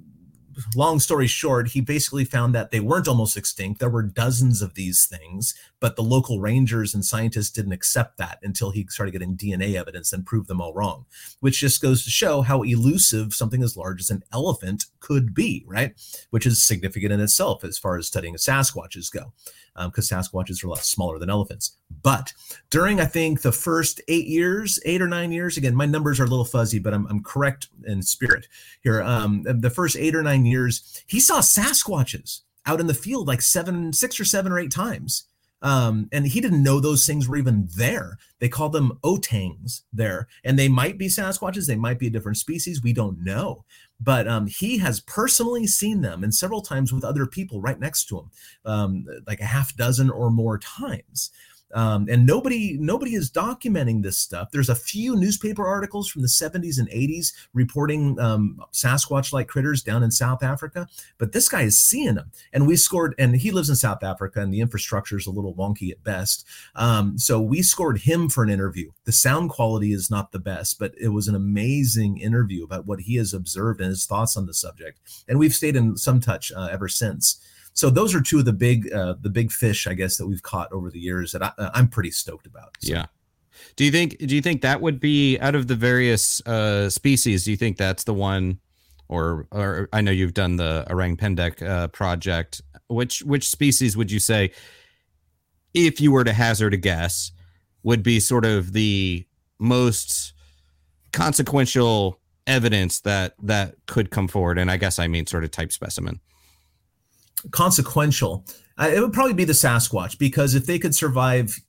long 0.75 0.99
story 0.99 1.27
short, 1.27 1.69
he 1.69 1.81
basically 1.81 2.25
found 2.25 2.53
that 2.55 2.71
they 2.71 2.79
weren't 2.79 3.07
almost 3.07 3.37
extinct. 3.37 3.79
There 3.79 3.89
were 3.89 4.03
dozens 4.03 4.61
of 4.61 4.75
these 4.75 5.05
things, 5.05 5.53
but 5.79 5.95
the 5.95 6.03
local 6.03 6.39
rangers 6.39 6.93
and 6.93 7.05
scientists 7.05 7.51
didn't 7.51 7.71
accept 7.71 8.17
that 8.17 8.39
until 8.41 8.71
he 8.71 8.85
started 8.89 9.11
getting 9.11 9.37
DNA 9.37 9.75
evidence 9.75 10.11
and 10.11 10.25
proved 10.25 10.47
them 10.47 10.61
all 10.61 10.73
wrong, 10.73 11.05
which 11.39 11.59
just 11.59 11.81
goes 11.81 12.03
to 12.03 12.09
show 12.09 12.41
how 12.41 12.63
elusive 12.63 13.33
something 13.33 13.63
as 13.63 13.77
large 13.77 14.01
as 14.01 14.09
an 14.09 14.23
elephant 14.33 14.85
could 14.99 15.33
be, 15.33 15.63
right? 15.67 15.93
Which 16.31 16.45
is 16.45 16.65
significant 16.65 17.13
in 17.13 17.19
itself 17.19 17.63
as 17.63 17.77
far 17.77 17.97
as 17.97 18.07
studying 18.07 18.35
Sasquatches 18.35 19.11
go 19.11 19.33
because 19.85 20.11
um, 20.11 20.19
Sasquatches 20.19 20.63
are 20.63 20.67
a 20.67 20.71
lot 20.71 20.79
smaller 20.79 21.19
than 21.19 21.29
elephants. 21.29 21.77
But 22.01 22.33
during, 22.69 22.99
I 22.99 23.05
think, 23.05 23.41
the 23.41 23.51
first 23.51 24.01
eight 24.07 24.27
years, 24.27 24.79
eight 24.85 25.01
or 25.01 25.07
nine 25.07 25.31
years, 25.31 25.57
again, 25.57 25.75
my 25.75 25.85
numbers 25.85 26.19
are 26.19 26.25
a 26.25 26.27
little 26.27 26.45
fuzzy, 26.45 26.79
but 26.79 26.93
I'm, 26.93 27.05
I'm 27.07 27.23
correct 27.23 27.67
in 27.85 28.01
spirit 28.01 28.47
here. 28.81 29.01
Um, 29.03 29.43
the 29.43 29.69
first 29.69 29.95
eight 29.95 30.15
or 30.15 30.23
nine 30.23 30.45
years, 30.45 31.03
he 31.07 31.19
saw 31.19 31.39
Sasquatches 31.39 32.41
out 32.65 32.79
in 32.79 32.87
the 32.87 32.93
field 32.93 33.27
like 33.27 33.41
seven, 33.41 33.93
six 33.93 34.19
or 34.19 34.25
seven 34.25 34.51
or 34.51 34.59
eight 34.59 34.71
times. 34.71 35.25
Um, 35.61 36.07
and 36.11 36.27
he 36.27 36.39
didn't 36.39 36.61
know 36.61 36.79
those 36.79 37.05
things 37.05 37.27
were 37.27 37.37
even 37.37 37.67
there. 37.75 38.17
They 38.39 38.47
call 38.49 38.69
them 38.69 38.99
otangs 39.03 39.81
there, 39.91 40.27
and 40.43 40.57
they 40.57 40.67
might 40.67 40.97
be 40.97 41.07
Sasquatches, 41.07 41.65
they 41.65 41.75
might 41.75 41.97
be 41.97 42.07
a 42.07 42.11
different 42.11 42.37
species. 42.37 42.83
We 42.83 42.93
don't 42.93 43.23
know 43.23 43.65
but 43.99 44.27
um, 44.27 44.47
he 44.47 44.77
has 44.77 44.99
personally 44.99 45.65
seen 45.65 46.01
them 46.01 46.23
and 46.23 46.33
several 46.33 46.61
times 46.61 46.93
with 46.93 47.03
other 47.03 47.25
people 47.25 47.61
right 47.61 47.79
next 47.79 48.05
to 48.05 48.19
him, 48.19 48.31
um, 48.65 49.05
like 49.25 49.39
a 49.39 49.45
half 49.45 49.75
dozen 49.75 50.09
or 50.09 50.29
more 50.29 50.57
times 50.59 51.31
um, 51.73 52.07
and 52.09 52.25
nobody 52.25 52.77
nobody 52.79 53.15
is 53.15 53.31
documenting 53.31 54.01
this 54.01 54.17
stuff. 54.17 54.51
There's 54.51 54.69
a 54.69 54.75
few 54.75 55.15
newspaper 55.15 55.65
articles 55.65 56.09
from 56.09 56.21
the 56.21 56.27
70s 56.27 56.79
and 56.79 56.89
80s 56.89 57.33
reporting 57.53 58.19
um, 58.19 58.61
Sasquatch-like 58.73 59.47
critters 59.47 59.83
down 59.83 60.03
in 60.03 60.11
South 60.11 60.43
Africa, 60.43 60.87
but 61.17 61.31
this 61.31 61.49
guy 61.49 61.63
is 61.63 61.77
seeing 61.77 62.15
them. 62.15 62.31
And 62.53 62.67
we 62.67 62.75
scored, 62.75 63.15
and 63.17 63.35
he 63.35 63.51
lives 63.51 63.69
in 63.69 63.75
South 63.75 64.03
Africa, 64.03 64.41
and 64.41 64.53
the 64.53 64.61
infrastructure 64.61 65.17
is 65.17 65.27
a 65.27 65.31
little 65.31 65.53
wonky 65.55 65.91
at 65.91 66.03
best. 66.03 66.45
Um, 66.75 67.17
so 67.17 67.41
we 67.41 67.61
scored 67.61 67.99
him 67.99 68.29
for 68.29 68.43
an 68.43 68.49
interview. 68.49 68.91
The 69.05 69.11
sound 69.11 69.49
quality 69.49 69.93
is 69.93 70.09
not 70.09 70.31
the 70.31 70.39
best, 70.39 70.79
but 70.79 70.93
it 70.99 71.09
was 71.09 71.27
an 71.27 71.35
amazing 71.35 72.19
interview 72.19 72.63
about 72.63 72.85
what 72.85 73.01
he 73.01 73.15
has 73.15 73.33
observed 73.33 73.81
and 73.81 73.89
his 73.89 74.05
thoughts 74.05 74.37
on 74.37 74.45
the 74.45 74.53
subject. 74.53 74.99
And 75.27 75.39
we've 75.39 75.53
stayed 75.53 75.75
in 75.75 75.97
some 75.97 76.19
touch 76.19 76.51
uh, 76.55 76.69
ever 76.71 76.87
since. 76.87 77.41
So 77.77 77.91
those 77.91 78.15
are 78.15 78.21
two 78.21 78.39
of 78.39 78.45
the 78.45 78.53
big 78.53 78.91
uh, 78.91 79.13
the 79.21 79.29
big 79.29 79.51
fish, 79.51 79.85
I 79.85 79.93
guess, 79.93 80.17
that 80.17 80.25
we've 80.25 80.41
caught 80.41 80.71
over 80.73 80.89
the 80.89 80.99
years 80.99 81.31
that 81.33 81.43
I, 81.43 81.51
am 81.75 81.89
pretty 81.89 82.09
stoked 82.09 82.47
about. 82.47 82.75
So. 82.79 82.91
Yeah. 82.91 83.05
Do 83.75 83.85
you 83.85 83.91
think 83.91 84.17
do 84.17 84.35
you 84.35 84.41
think 84.41 84.63
that 84.63 84.81
would 84.81 84.99
be 84.99 85.37
out 85.37 85.53
of 85.53 85.67
the 85.67 85.75
various 85.75 86.41
uh, 86.47 86.89
species? 86.89 87.45
Do 87.45 87.51
you 87.51 87.57
think 87.57 87.77
that's 87.77 88.03
the 88.03 88.15
one, 88.15 88.59
or 89.07 89.45
or 89.51 89.89
I 89.93 90.01
know 90.01 90.09
you've 90.09 90.33
done 90.33 90.55
the 90.55 90.87
orang 90.89 91.17
pendek 91.17 91.61
uh, 91.61 91.87
project. 91.89 92.63
Which 92.87 93.21
which 93.21 93.47
species 93.47 93.95
would 93.95 94.11
you 94.11 94.19
say, 94.19 94.53
if 95.75 96.01
you 96.01 96.11
were 96.11 96.23
to 96.23 96.33
hazard 96.33 96.73
a 96.73 96.77
guess, 96.77 97.31
would 97.83 98.01
be 98.01 98.19
sort 98.19 98.45
of 98.45 98.73
the 98.73 99.23
most 99.59 100.33
consequential 101.13 102.19
evidence 102.47 103.01
that 103.01 103.35
that 103.43 103.75
could 103.85 104.09
come 104.09 104.27
forward? 104.27 104.57
And 104.57 104.71
I 104.71 104.77
guess 104.77 104.97
I 104.97 105.07
mean 105.07 105.27
sort 105.27 105.43
of 105.43 105.51
type 105.51 105.71
specimen 105.71 106.21
consequential, 107.51 108.45
uh, 108.77 108.89
it 108.93 108.99
would 108.99 109.13
probably 109.13 109.33
be 109.33 109.45
the 109.45 109.53
Sasquatch 109.53 110.17
because 110.17 110.55
if 110.55 110.65
they 110.65 110.79
could 110.79 110.95
survive 110.95 111.59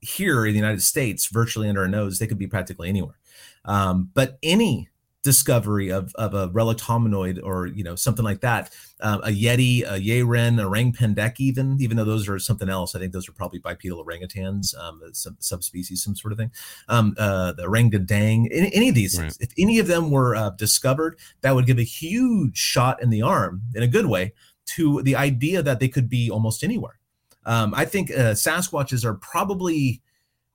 here 0.00 0.46
in 0.46 0.52
the 0.52 0.58
United 0.58 0.82
States, 0.82 1.26
virtually 1.26 1.68
under 1.68 1.82
our 1.82 1.88
nose, 1.88 2.18
they 2.18 2.26
could 2.26 2.38
be 2.38 2.46
practically 2.46 2.88
anywhere. 2.88 3.18
Um, 3.64 4.10
but 4.14 4.38
any 4.42 4.88
discovery 5.24 5.90
of, 5.90 6.14
of 6.16 6.34
a 6.34 6.48
relic 6.48 6.76
hominoid 6.78 7.40
or 7.42 7.66
you 7.66 7.82
know 7.82 7.96
something 7.96 8.24
like 8.24 8.40
that, 8.42 8.70
uh, 9.00 9.18
a 9.24 9.30
yeti, 9.30 9.82
a 9.82 9.98
yeren, 9.98 10.60
a 10.60 10.66
orang 10.66 10.92
pendek, 10.92 11.40
even 11.40 11.78
even 11.80 11.96
though 11.96 12.04
those 12.04 12.28
are 12.28 12.38
something 12.38 12.68
else, 12.68 12.94
I 12.94 12.98
think 12.98 13.12
those 13.12 13.28
are 13.28 13.32
probably 13.32 13.58
bipedal 13.58 14.04
orangutans, 14.04 14.78
um, 14.78 15.00
some 15.12 15.36
subspecies, 15.40 16.04
some 16.04 16.14
sort 16.14 16.32
of 16.32 16.38
thing. 16.38 16.52
Um, 16.88 17.14
uh, 17.18 17.52
the 17.52 17.64
orangutan, 17.64 18.48
any, 18.52 18.72
any 18.74 18.88
of 18.90 18.94
these 18.94 19.18
right. 19.18 19.22
things, 19.22 19.38
if 19.40 19.52
any 19.58 19.78
of 19.78 19.86
them 19.86 20.10
were 20.10 20.36
uh, 20.36 20.50
discovered, 20.50 21.18
that 21.40 21.54
would 21.54 21.66
give 21.66 21.78
a 21.78 21.84
huge 21.84 22.56
shot 22.56 23.02
in 23.02 23.10
the 23.10 23.22
arm 23.22 23.62
in 23.74 23.82
a 23.82 23.88
good 23.88 24.06
way 24.06 24.34
to 24.66 25.02
the 25.02 25.16
idea 25.16 25.62
that 25.62 25.80
they 25.80 25.88
could 25.88 26.08
be 26.08 26.30
almost 26.30 26.64
anywhere. 26.64 26.98
Um, 27.46 27.74
I 27.74 27.84
think 27.84 28.10
uh, 28.10 28.32
Sasquatches 28.32 29.04
are 29.04 29.14
probably 29.14 30.02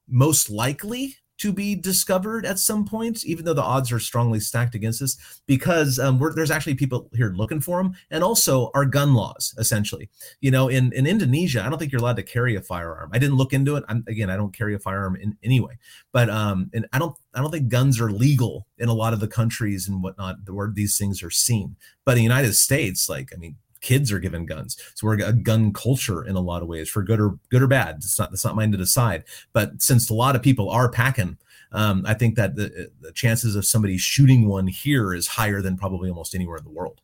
most 0.07 0.49
likely 0.49 1.16
to 1.39 1.53
be 1.53 1.74
discovered 1.74 2.45
at 2.45 2.60
some 2.60 2.86
point, 2.86 3.26
even 3.26 3.45
though 3.45 3.53
the 3.53 3.64
odds 3.64 3.93
are 3.93 3.99
strongly 3.99 4.41
stacked 4.41 4.76
against 4.76 5.01
us, 5.01 5.41
because 5.47 5.97
um, 5.97 6.20
there's 6.36 6.51
actually 6.51 6.76
people 6.76 7.10
here 7.14 7.32
looking 7.34 7.62
for 7.62 7.82
them, 7.82 7.93
and 8.12 8.24
also 8.24 8.70
our 8.74 8.86
gun 8.86 9.14
laws. 9.14 9.55
Essentially, 9.57 10.10
you 10.41 10.51
know, 10.51 10.68
in 10.68 10.91
in 10.93 11.07
Indonesia, 11.07 11.64
I 11.64 11.70
don't 11.70 11.80
think 11.80 11.91
you're 11.91 12.01
allowed 12.01 12.18
to 12.18 12.24
carry 12.24 12.55
a 12.55 12.62
firearm. 12.62 13.10
I 13.14 13.20
didn't 13.20 13.38
look 13.38 13.53
into 13.53 13.78
it. 13.78 13.86
I'm, 13.88 14.03
again, 14.07 14.30
I 14.30 14.36
don't 14.36 14.53
carry 14.53 14.76
a 14.76 14.80
firearm 14.80 15.16
in 15.16 15.38
anyway, 15.41 15.78
but 16.12 16.30
um, 16.30 16.70
and 16.74 16.86
I 16.91 16.99
don't 16.99 17.16
I 17.34 17.41
don't 17.41 17.51
think 17.51 17.70
guns 17.70 18.01
are 18.01 18.12
legal 18.12 18.68
in 18.78 18.89
a 18.89 18.93
lot 18.93 19.14
of 19.14 19.22
the 19.22 19.28
countries 19.28 19.88
and 19.88 20.03
whatnot 20.03 20.38
where 20.49 20.70
these 20.70 20.97
things 20.97 21.24
are 21.24 21.32
seen. 21.32 21.78
But 22.03 22.12
in 22.12 22.18
the 22.18 22.24
United 22.24 22.53
States, 22.53 23.07
like 23.07 23.32
I 23.34 23.38
mean, 23.38 23.55
kids 23.82 24.11
are 24.11 24.19
given 24.19 24.45
guns. 24.45 24.77
So 24.95 25.07
we're 25.07 25.23
a 25.23 25.34
gun 25.34 25.73
culture 25.73 26.25
in 26.25 26.36
a 26.36 26.41
lot 26.41 26.61
of 26.61 26.67
ways, 26.67 26.89
for 26.89 27.03
good 27.03 27.19
or 27.19 27.38
good 27.49 27.61
or 27.61 27.67
bad. 27.67 27.97
It's 27.97 28.19
not 28.19 28.32
that's 28.32 28.45
not 28.45 28.55
mine 28.55 28.71
to 28.71 28.77
decide. 28.77 29.23
But 29.53 29.82
since 29.82 30.09
a 30.09 30.13
lot 30.13 30.36
of 30.36 30.41
people 30.41 30.69
are 30.69 30.89
packing, 30.89 31.38
um, 31.71 32.03
I 32.07 32.13
think 32.13 32.36
that 32.36 32.55
the, 32.55 32.91
the 33.01 33.11
chances 33.11 33.55
of 33.55 33.65
somebody 33.65 33.97
shooting 33.97 34.47
one 34.47 34.67
here 34.67 35.13
is 35.13 35.27
higher 35.27 35.61
than 35.61 35.77
probably 35.77 36.09
almost 36.09 36.36
anywhere 36.36 36.57
in 36.57 36.63
the 36.63 36.71
world. 36.71 37.01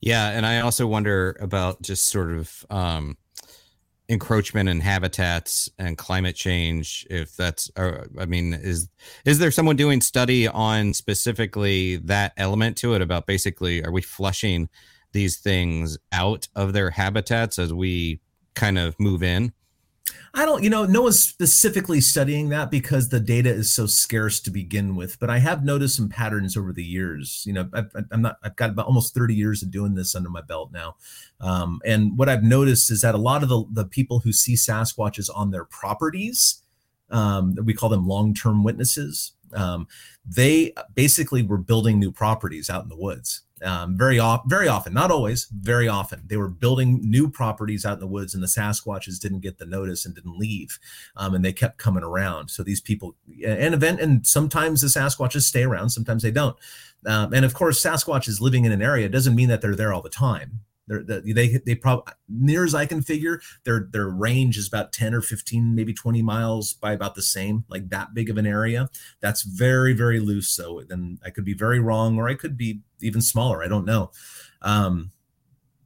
Yeah, 0.00 0.30
and 0.30 0.44
I 0.44 0.60
also 0.60 0.86
wonder 0.86 1.36
about 1.40 1.80
just 1.80 2.08
sort 2.08 2.30
of 2.30 2.66
um, 2.68 3.16
encroachment 4.08 4.68
in 4.68 4.80
habitats 4.80 5.70
and 5.78 5.96
climate 5.96 6.36
change. 6.36 7.06
If 7.08 7.34
that's, 7.36 7.70
uh, 7.76 8.04
I 8.18 8.26
mean, 8.26 8.52
is 8.52 8.88
is 9.24 9.38
there 9.38 9.50
someone 9.50 9.76
doing 9.76 10.00
study 10.00 10.46
on 10.46 10.92
specifically 10.92 11.96
that 11.96 12.34
element 12.36 12.76
to 12.78 12.94
it 12.94 13.02
about 13.02 13.26
basically 13.26 13.82
are 13.82 13.92
we 13.92 14.02
flushing 14.02 14.68
these 15.14 15.38
things 15.38 15.96
out 16.12 16.46
of 16.54 16.74
their 16.74 16.90
habitats 16.90 17.58
as 17.58 17.72
we 17.72 18.20
kind 18.54 18.78
of 18.78 18.94
move 19.00 19.22
in? 19.22 19.54
I 20.34 20.44
don't, 20.44 20.62
you 20.62 20.68
know, 20.68 20.84
no 20.84 21.02
one's 21.02 21.22
specifically 21.22 22.00
studying 22.00 22.48
that 22.48 22.70
because 22.70 23.08
the 23.08 23.20
data 23.20 23.50
is 23.50 23.70
so 23.70 23.86
scarce 23.86 24.40
to 24.40 24.50
begin 24.50 24.96
with. 24.96 25.18
But 25.20 25.30
I 25.30 25.38
have 25.38 25.64
noticed 25.64 25.96
some 25.96 26.08
patterns 26.08 26.56
over 26.56 26.72
the 26.72 26.84
years. 26.84 27.44
You 27.46 27.52
know, 27.52 27.70
i 27.72 27.84
am 28.12 28.22
not, 28.22 28.36
I've 28.42 28.56
got 28.56 28.70
about 28.70 28.86
almost 28.86 29.14
30 29.14 29.34
years 29.34 29.62
of 29.62 29.70
doing 29.70 29.94
this 29.94 30.14
under 30.14 30.28
my 30.28 30.42
belt 30.42 30.72
now. 30.72 30.96
Um, 31.40 31.80
and 31.84 32.18
what 32.18 32.28
I've 32.28 32.42
noticed 32.42 32.90
is 32.90 33.00
that 33.02 33.14
a 33.14 33.18
lot 33.18 33.42
of 33.42 33.48
the, 33.48 33.64
the 33.70 33.84
people 33.84 34.18
who 34.18 34.32
see 34.32 34.54
Sasquatches 34.54 35.30
on 35.34 35.52
their 35.52 35.64
properties, 35.64 36.62
um, 37.10 37.56
we 37.64 37.72
call 37.72 37.88
them 37.88 38.06
long 38.06 38.34
term 38.34 38.64
witnesses, 38.64 39.32
um, 39.54 39.86
they 40.26 40.72
basically 40.94 41.42
were 41.42 41.58
building 41.58 42.00
new 42.00 42.10
properties 42.10 42.68
out 42.68 42.82
in 42.82 42.88
the 42.88 42.96
woods 42.96 43.42
um, 43.64 43.96
very 43.96 44.18
often, 44.18 44.48
very 44.48 44.68
often, 44.68 44.92
not 44.92 45.10
always, 45.10 45.46
very 45.46 45.88
often. 45.88 46.22
They 46.26 46.36
were 46.36 46.48
building 46.48 47.00
new 47.02 47.28
properties 47.30 47.84
out 47.84 47.94
in 47.94 48.00
the 48.00 48.06
woods, 48.06 48.34
and 48.34 48.42
the 48.42 48.48
Sasquatches 48.48 49.18
didn't 49.18 49.40
get 49.40 49.58
the 49.58 49.66
notice 49.66 50.04
and 50.04 50.14
didn't 50.14 50.38
leave, 50.38 50.78
um, 51.16 51.34
and 51.34 51.44
they 51.44 51.52
kept 51.52 51.78
coming 51.78 52.04
around. 52.04 52.50
So 52.50 52.62
these 52.62 52.80
people, 52.80 53.16
and 53.44 53.74
event, 53.74 54.00
and 54.00 54.26
sometimes 54.26 54.80
the 54.80 54.88
Sasquatches 54.88 55.42
stay 55.42 55.64
around, 55.64 55.90
sometimes 55.90 56.22
they 56.22 56.30
don't. 56.30 56.56
Um, 57.06 57.32
and 57.32 57.44
of 57.44 57.54
course, 57.54 57.82
Sasquatches 57.82 58.40
living 58.40 58.64
in 58.64 58.72
an 58.72 58.82
area 58.82 59.08
doesn't 59.08 59.34
mean 59.34 59.48
that 59.48 59.60
they're 59.60 59.76
there 59.76 59.92
all 59.92 60.02
the 60.02 60.08
time. 60.08 60.60
They're, 60.86 61.02
they 61.02 61.58
they 61.64 61.74
probably 61.74 62.12
near 62.28 62.64
as 62.64 62.74
I 62.74 62.84
can 62.84 63.00
figure 63.00 63.40
their 63.64 63.88
their 63.90 64.08
range 64.08 64.58
is 64.58 64.68
about 64.68 64.92
10 64.92 65.14
or 65.14 65.22
15 65.22 65.74
maybe 65.74 65.94
20 65.94 66.20
miles 66.20 66.74
by 66.74 66.92
about 66.92 67.14
the 67.14 67.22
same 67.22 67.64
like 67.68 67.88
that 67.88 68.12
big 68.12 68.28
of 68.28 68.36
an 68.36 68.46
area. 68.46 68.90
That's 69.20 69.42
very 69.42 69.94
very 69.94 70.20
loose 70.20 70.50
so 70.50 70.82
then 70.86 71.18
I 71.24 71.30
could 71.30 71.44
be 71.44 71.54
very 71.54 71.80
wrong 71.80 72.18
or 72.18 72.28
I 72.28 72.34
could 72.34 72.58
be 72.58 72.80
even 73.00 73.22
smaller 73.22 73.62
I 73.62 73.68
don't 73.68 73.86
know. 73.86 74.10
Um 74.60 75.10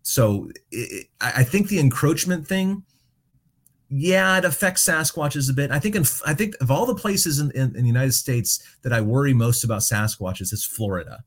so 0.03 0.51
it, 0.72 1.07
I 1.20 1.44
think 1.44 1.68
the 1.68 1.78
encroachment 1.78 2.46
thing 2.46 2.82
yeah, 3.90 4.36
it 4.36 4.44
affects 4.44 4.86
Sasquatches 4.86 5.49
a 5.49 5.55
bit. 5.55 5.70
I 5.70 5.78
think 5.78 5.94
in 5.94 6.05
I 6.26 6.34
think 6.34 6.55
of 6.61 6.70
all 6.70 6.84
the 6.84 6.94
places 6.94 7.38
in, 7.38 7.51
in, 7.53 7.74
in 7.74 7.82
the 7.82 7.86
United 7.86 8.12
States 8.12 8.62
that 8.82 8.92
I 8.92 9.01
worry 9.01 9.32
most 9.32 9.64
about 9.64 9.80
Sasquatches, 9.80 10.53
it's 10.53 10.64
Florida 10.64 11.24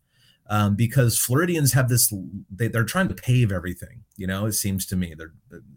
um, 0.52 0.76
because 0.76 1.18
Floridians 1.18 1.72
have 1.72 1.88
this, 1.88 2.14
they, 2.54 2.70
are 2.74 2.84
trying 2.84 3.08
to 3.08 3.16
pave 3.16 3.54
everything. 3.54 4.04
You 4.18 4.28
know, 4.28 4.46
it 4.48 4.52
seems 4.52 4.86
to 4.88 4.98
me 4.98 5.16
they're 5.18 5.32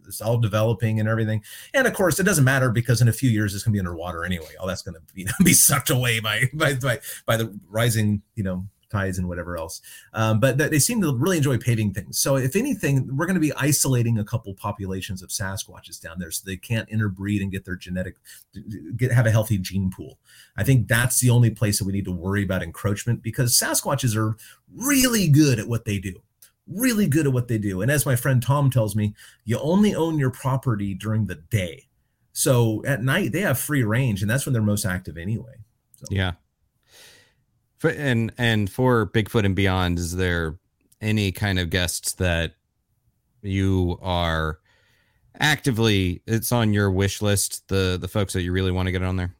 it's 0.05 0.21
all 0.21 0.37
developing 0.37 0.99
and 0.99 1.07
everything. 1.07 1.41
And 1.73 1.87
of 1.87 1.93
course, 1.93 2.19
it 2.19 2.23
doesn't 2.23 2.43
matter 2.43 2.69
because 2.69 3.01
in 3.01 3.07
a 3.07 3.13
few 3.13 3.29
years 3.29 3.55
it's 3.55 3.63
going 3.63 3.71
to 3.71 3.75
be 3.77 3.79
underwater 3.79 4.25
anyway. 4.25 4.49
All 4.59 4.67
that's 4.67 4.81
going 4.81 4.95
to 4.95 5.01
you 5.15 5.25
know, 5.25 5.31
be 5.45 5.53
sucked 5.53 5.89
away 5.89 6.19
by 6.19 6.43
by 6.53 6.73
by, 6.73 6.99
by 7.25 7.37
the 7.37 7.57
rising 7.69 8.21
you 8.35 8.43
know 8.43 8.67
and 8.95 9.27
whatever 9.27 9.57
else. 9.57 9.81
Um, 10.13 10.39
but 10.39 10.57
they 10.57 10.79
seem 10.79 11.01
to 11.01 11.15
really 11.15 11.37
enjoy 11.37 11.57
paving 11.57 11.93
things. 11.93 12.19
So 12.19 12.35
if 12.35 12.55
anything, 12.55 13.07
we're 13.15 13.25
going 13.25 13.35
to 13.35 13.39
be 13.39 13.53
isolating 13.53 14.17
a 14.17 14.23
couple 14.23 14.53
populations 14.53 15.21
of 15.21 15.29
Sasquatches 15.29 16.01
down 16.01 16.19
there, 16.19 16.31
so 16.31 16.43
they 16.45 16.57
can't 16.57 16.89
interbreed 16.89 17.41
and 17.41 17.51
get 17.51 17.65
their 17.65 17.75
genetic, 17.75 18.15
get 18.95 19.11
have 19.11 19.25
a 19.25 19.31
healthy 19.31 19.57
gene 19.57 19.91
pool. 19.91 20.17
I 20.57 20.63
think 20.63 20.87
that's 20.87 21.19
the 21.19 21.29
only 21.29 21.51
place 21.51 21.79
that 21.79 21.85
we 21.85 21.93
need 21.93 22.05
to 22.05 22.11
worry 22.11 22.43
about 22.43 22.63
encroachment 22.63 23.21
because 23.21 23.57
Sasquatches 23.57 24.15
are 24.15 24.35
really 24.75 25.27
good 25.27 25.59
at 25.59 25.67
what 25.67 25.85
they 25.85 25.99
do 25.99 26.21
really 26.67 27.07
good 27.07 27.27
at 27.27 27.33
what 27.33 27.47
they 27.47 27.57
do. 27.57 27.81
And 27.81 27.91
as 27.91 28.05
my 28.05 28.15
friend 28.15 28.41
Tom 28.41 28.69
tells 28.69 28.95
me, 28.95 29.13
you 29.43 29.59
only 29.59 29.93
own 29.93 30.17
your 30.17 30.31
property 30.31 30.93
during 30.93 31.25
the 31.25 31.35
day. 31.35 31.87
So 32.33 32.83
at 32.85 33.03
night 33.03 33.31
they 33.31 33.41
have 33.41 33.59
free 33.59 33.83
range 33.83 34.21
and 34.21 34.29
that's 34.29 34.45
when 34.45 34.53
they're 34.53 34.61
most 34.61 34.85
active 34.85 35.17
anyway. 35.17 35.53
So. 35.97 36.05
Yeah. 36.09 36.33
For, 37.85 37.91
and 37.91 38.33
and 38.39 38.67
for 38.67 39.05
Bigfoot 39.05 39.45
and 39.45 39.55
beyond, 39.55 39.99
is 39.99 40.15
there 40.15 40.57
any 41.01 41.31
kind 41.31 41.59
of 41.59 41.69
guests 41.69 42.13
that 42.13 42.55
you 43.43 43.99
are 44.01 44.57
actively 45.39 46.23
it's 46.25 46.51
on 46.51 46.73
your 46.73 46.89
wish 46.89 47.21
list 47.21 47.67
the 47.67 47.99
the 48.01 48.07
folks 48.07 48.33
that 48.33 48.41
you 48.41 48.51
really 48.51 48.71
want 48.71 48.87
to 48.87 48.91
get 48.91 49.03
on 49.03 49.17
there 49.17 49.35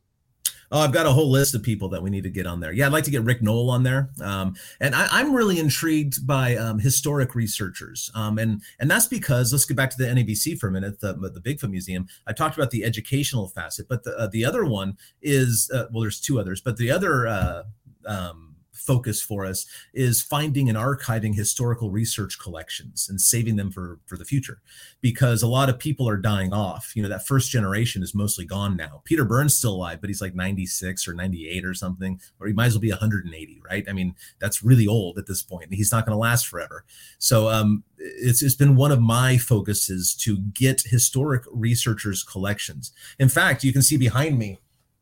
Oh, 0.72 0.80
I've 0.80 0.92
got 0.92 1.06
a 1.06 1.12
whole 1.12 1.30
list 1.30 1.54
of 1.54 1.62
people 1.62 1.90
that 1.90 2.02
we 2.02 2.10
need 2.10 2.24
to 2.24 2.30
get 2.30 2.48
on 2.48 2.60
there. 2.60 2.74
Yeah, 2.74 2.88
I'd 2.88 2.92
like 2.92 3.04
to 3.04 3.12
get 3.12 3.24
Rick 3.24 3.42
Noll 3.42 3.70
on 3.70 3.84
there, 3.84 4.10
um, 4.20 4.56
and 4.82 4.96
I, 4.96 5.22
am 5.22 5.34
really 5.34 5.60
intrigued 5.60 6.26
by 6.26 6.56
um, 6.56 6.80
historic 6.80 7.36
researchers, 7.36 8.12
um, 8.16 8.40
and 8.40 8.62
and 8.80 8.90
that's 8.90 9.08
because 9.08 9.54
let's 9.54 9.66
get 9.66 9.78
back 9.78 9.92
to 9.92 9.98
the 9.98 10.06
NABC 10.06 10.58
for 10.58 10.68
a 10.68 10.72
minute, 10.72 11.00
the 11.00 11.14
the 11.14 11.40
Bigfoot 11.40 11.70
Museum. 11.70 12.08
I 12.26 12.34
talked 12.34 12.58
about 12.58 12.72
the 12.72 12.84
educational 12.84 13.48
facet, 13.48 13.88
but 13.88 14.04
the 14.04 14.18
uh, 14.18 14.28
the 14.28 14.44
other 14.44 14.66
one 14.66 14.98
is 15.22 15.70
uh, 15.74 15.86
well, 15.92 16.02
there's 16.02 16.20
two 16.20 16.40
others, 16.40 16.62
but 16.62 16.78
the 16.78 16.92
other. 16.92 17.28
Uh, 17.28 17.64
um, 18.08 18.56
focus 18.76 19.22
for 19.22 19.46
us 19.46 19.66
is 19.94 20.22
finding 20.22 20.70
and 20.70 20.78
archiving 20.78 21.34
historical 21.34 21.90
research 21.90 22.38
collections 22.40 23.08
and 23.10 23.20
saving 23.20 23.56
them 23.56 23.72
for 23.72 24.00
for 24.06 24.18
the 24.18 24.26
future. 24.26 24.62
Because 25.02 25.42
a 25.42 25.48
lot 25.48 25.70
of 25.70 25.80
people 25.80 26.08
are 26.08 26.18
dying 26.18 26.54
off. 26.54 26.92
You 26.96 27.04
know 27.04 27.10
that 27.10 27.26
first 27.26 27.50
generation 27.50 28.04
is 28.04 28.14
mostly 28.14 28.46
gone 28.46 28.76
now. 28.76 29.02
Peter 29.06 29.26
Byrne's 29.26 29.58
still 29.58 29.74
alive 29.74 30.02
but 30.02 30.10
he's 30.10 30.22
like 30.22 30.36
96 30.36 31.08
or 31.08 31.14
98 31.14 31.66
or 31.66 31.74
something 31.74 32.20
or 32.40 32.48
he 32.48 32.54
might 32.54 32.68
as 32.68 32.74
well 32.74 32.82
be 32.82 32.92
180 32.92 33.62
right? 33.68 33.86
I 33.90 33.94
mean 33.94 34.16
that's 34.40 34.64
really 34.64 34.88
old 34.88 35.18
at 35.18 35.28
this 35.28 35.42
point 35.42 35.66
and 35.66 35.74
he's 35.74 35.92
not 35.92 36.06
going 36.06 36.16
to 36.16 36.20
last 36.20 36.48
forever. 36.48 36.86
So 37.18 37.50
um 37.50 37.84
it's, 37.98 38.44
it's 38.44 38.56
been 38.56 38.76
one 38.76 38.92
of 38.92 39.02
my 39.02 39.38
focuses 39.38 40.14
to 40.16 40.38
get 40.38 40.82
historic 40.82 41.44
researchers 41.52 42.24
collections. 42.24 42.92
In 43.20 43.30
fact 43.30 43.64
you 43.64 43.74
can 43.74 43.82
see 43.82 43.98
behind 43.98 44.38
me 44.38 44.60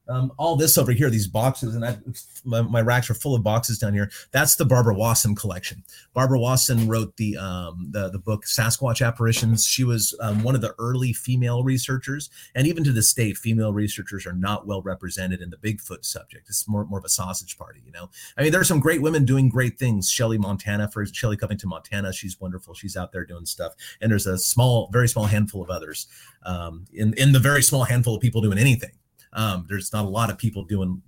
um, 0.09 0.33
all 0.37 0.55
this 0.55 0.77
over 0.77 0.91
here, 0.91 1.09
these 1.09 1.27
boxes, 1.27 1.75
and 1.75 1.85
I, 1.85 1.97
my, 2.43 2.61
my, 2.61 2.81
racks 2.81 3.09
are 3.09 3.13
full 3.13 3.35
of 3.35 3.43
boxes 3.43 3.77
down 3.77 3.93
here. 3.93 4.11
That's 4.31 4.57
the 4.57 4.65
Barbara 4.65 4.95
Wasson 4.95 5.33
collection. 5.33 5.83
Barbara 6.13 6.39
Wasson 6.39 6.89
wrote 6.89 7.15
the 7.15 7.37
um, 7.37 7.87
the, 7.91 8.09
the 8.09 8.19
book 8.19 8.43
Sasquatch 8.43 9.05
Apparitions. 9.05 9.65
She 9.65 9.85
was 9.85 10.13
um, 10.19 10.43
one 10.43 10.55
of 10.55 10.61
the 10.61 10.75
early 10.77 11.13
female 11.13 11.63
researchers, 11.63 12.29
and 12.53 12.67
even 12.67 12.83
to 12.83 12.91
this 12.91 13.13
day, 13.13 13.33
female 13.33 13.71
researchers 13.71 14.25
are 14.25 14.33
not 14.33 14.67
well 14.67 14.81
represented 14.81 15.41
in 15.41 15.49
the 15.49 15.57
Bigfoot 15.57 16.03
subject. 16.03 16.49
It's 16.49 16.67
more 16.67 16.83
more 16.85 16.99
of 16.99 17.05
a 17.05 17.09
sausage 17.09 17.57
party, 17.57 17.81
you 17.85 17.93
know. 17.93 18.09
I 18.37 18.43
mean, 18.43 18.51
there 18.51 18.61
are 18.61 18.65
some 18.65 18.81
great 18.81 19.01
women 19.01 19.23
doing 19.23 19.47
great 19.47 19.79
things. 19.79 20.09
Shelly 20.09 20.37
Montana, 20.37 20.89
for 20.91 21.05
Shelly 21.05 21.37
Covington 21.37 21.69
Montana, 21.69 22.11
she's 22.11 22.41
wonderful. 22.41 22.73
She's 22.73 22.97
out 22.97 23.13
there 23.13 23.25
doing 23.25 23.45
stuff, 23.45 23.73
and 24.01 24.11
there's 24.11 24.27
a 24.27 24.37
small, 24.37 24.89
very 24.91 25.07
small 25.07 25.25
handful 25.25 25.63
of 25.63 25.69
others. 25.69 26.07
Um, 26.45 26.87
in 26.91 27.13
in 27.13 27.31
the 27.31 27.39
very 27.39 27.63
small 27.63 27.85
handful 27.85 28.15
of 28.15 28.21
people 28.21 28.41
doing 28.41 28.57
anything 28.57 28.91
um, 29.33 29.65
there's 29.69 29.93
not 29.93 30.05
a 30.05 30.09
lot 30.09 30.29
of 30.29 30.37
people 30.37 30.63
doing 30.63 31.01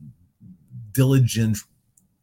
diligent 0.92 1.58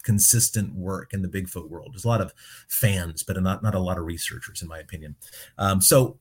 consistent 0.02 0.74
work 0.74 1.12
in 1.12 1.22
the 1.22 1.28
bigfoot 1.28 1.68
world. 1.68 1.92
There's 1.92 2.04
a 2.04 2.08
lot 2.08 2.20
of 2.20 2.32
fans 2.68 3.22
but 3.22 3.40
not 3.42 3.62
not 3.62 3.74
a 3.74 3.80
lot 3.80 3.98
of 3.98 4.04
researchers 4.04 4.62
in 4.62 4.68
my 4.68 4.78
opinion. 4.78 5.16
Um, 5.58 5.80
so 5.80 6.18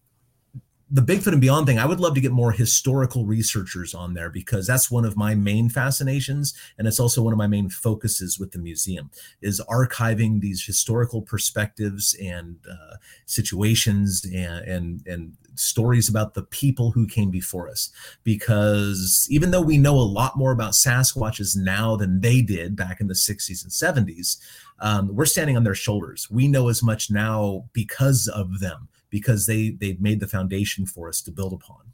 the 0.94 1.02
Bigfoot 1.02 1.32
and 1.32 1.40
Beyond 1.40 1.68
thing, 1.68 1.80
I 1.80 1.86
would 1.86 2.02
love 2.02 2.16
to 2.16 2.22
get 2.22 2.34
more 2.34 2.52
historical 2.52 3.26
researchers 3.26 3.94
on 3.94 4.14
there 4.14 4.30
because 4.30 4.68
that's 4.68 4.92
one 4.92 5.06
of 5.06 5.16
my 5.16 5.34
main 5.36 5.70
fascinations, 5.70 6.54
and 6.78 6.86
it's 6.86 7.00
also 7.00 7.22
one 7.22 7.32
of 7.32 7.38
my 7.38 7.48
main 7.48 7.70
focuses 7.70 8.38
with 8.38 8.52
the 8.52 8.60
museum 8.60 9.10
is 9.42 9.62
archiving 9.70 10.42
these 10.42 10.66
historical 10.66 11.22
perspectives 11.22 12.14
and 12.22 12.58
uh, 12.70 12.96
situations 13.26 14.26
and 14.26 14.66
and 14.66 15.08
and 15.08 15.38
stories 15.56 16.10
about 16.10 16.34
the 16.34 16.44
people 16.44 16.92
who 16.92 17.08
came 17.08 17.30
before 17.30 17.70
us. 17.70 17.90
Because 18.24 19.28
even 19.30 19.52
though 19.52 19.62
we 19.62 19.78
know 19.78 19.96
a 19.96 20.02
lot 20.02 20.38
more 20.38 20.52
about 20.52 20.74
Sasquatches 20.74 21.56
now 21.56 21.96
than 21.96 22.22
they 22.22 22.42
did 22.42 22.76
back 22.76 23.02
in 23.02 23.08
the 23.08 23.14
60s 23.14 23.64
and 23.64 23.72
70s, 24.08 24.38
um, 24.80 25.16
we're 25.16 25.26
standing 25.26 25.58
on 25.58 25.64
their 25.64 25.76
shoulders. 25.76 26.30
We 26.30 26.48
know 26.48 26.70
as 26.70 26.82
much 26.82 27.12
now 27.12 27.66
because 27.74 28.28
of 28.28 28.60
them 28.60 28.90
because 29.12 29.46
they 29.46 29.72
they've 29.72 30.02
made 30.02 30.20
the 30.20 30.28
foundation 30.28 30.88
for 30.88 31.08
us 31.08 31.22
to 31.22 31.32
build 31.32 31.54
upon. 31.54 31.92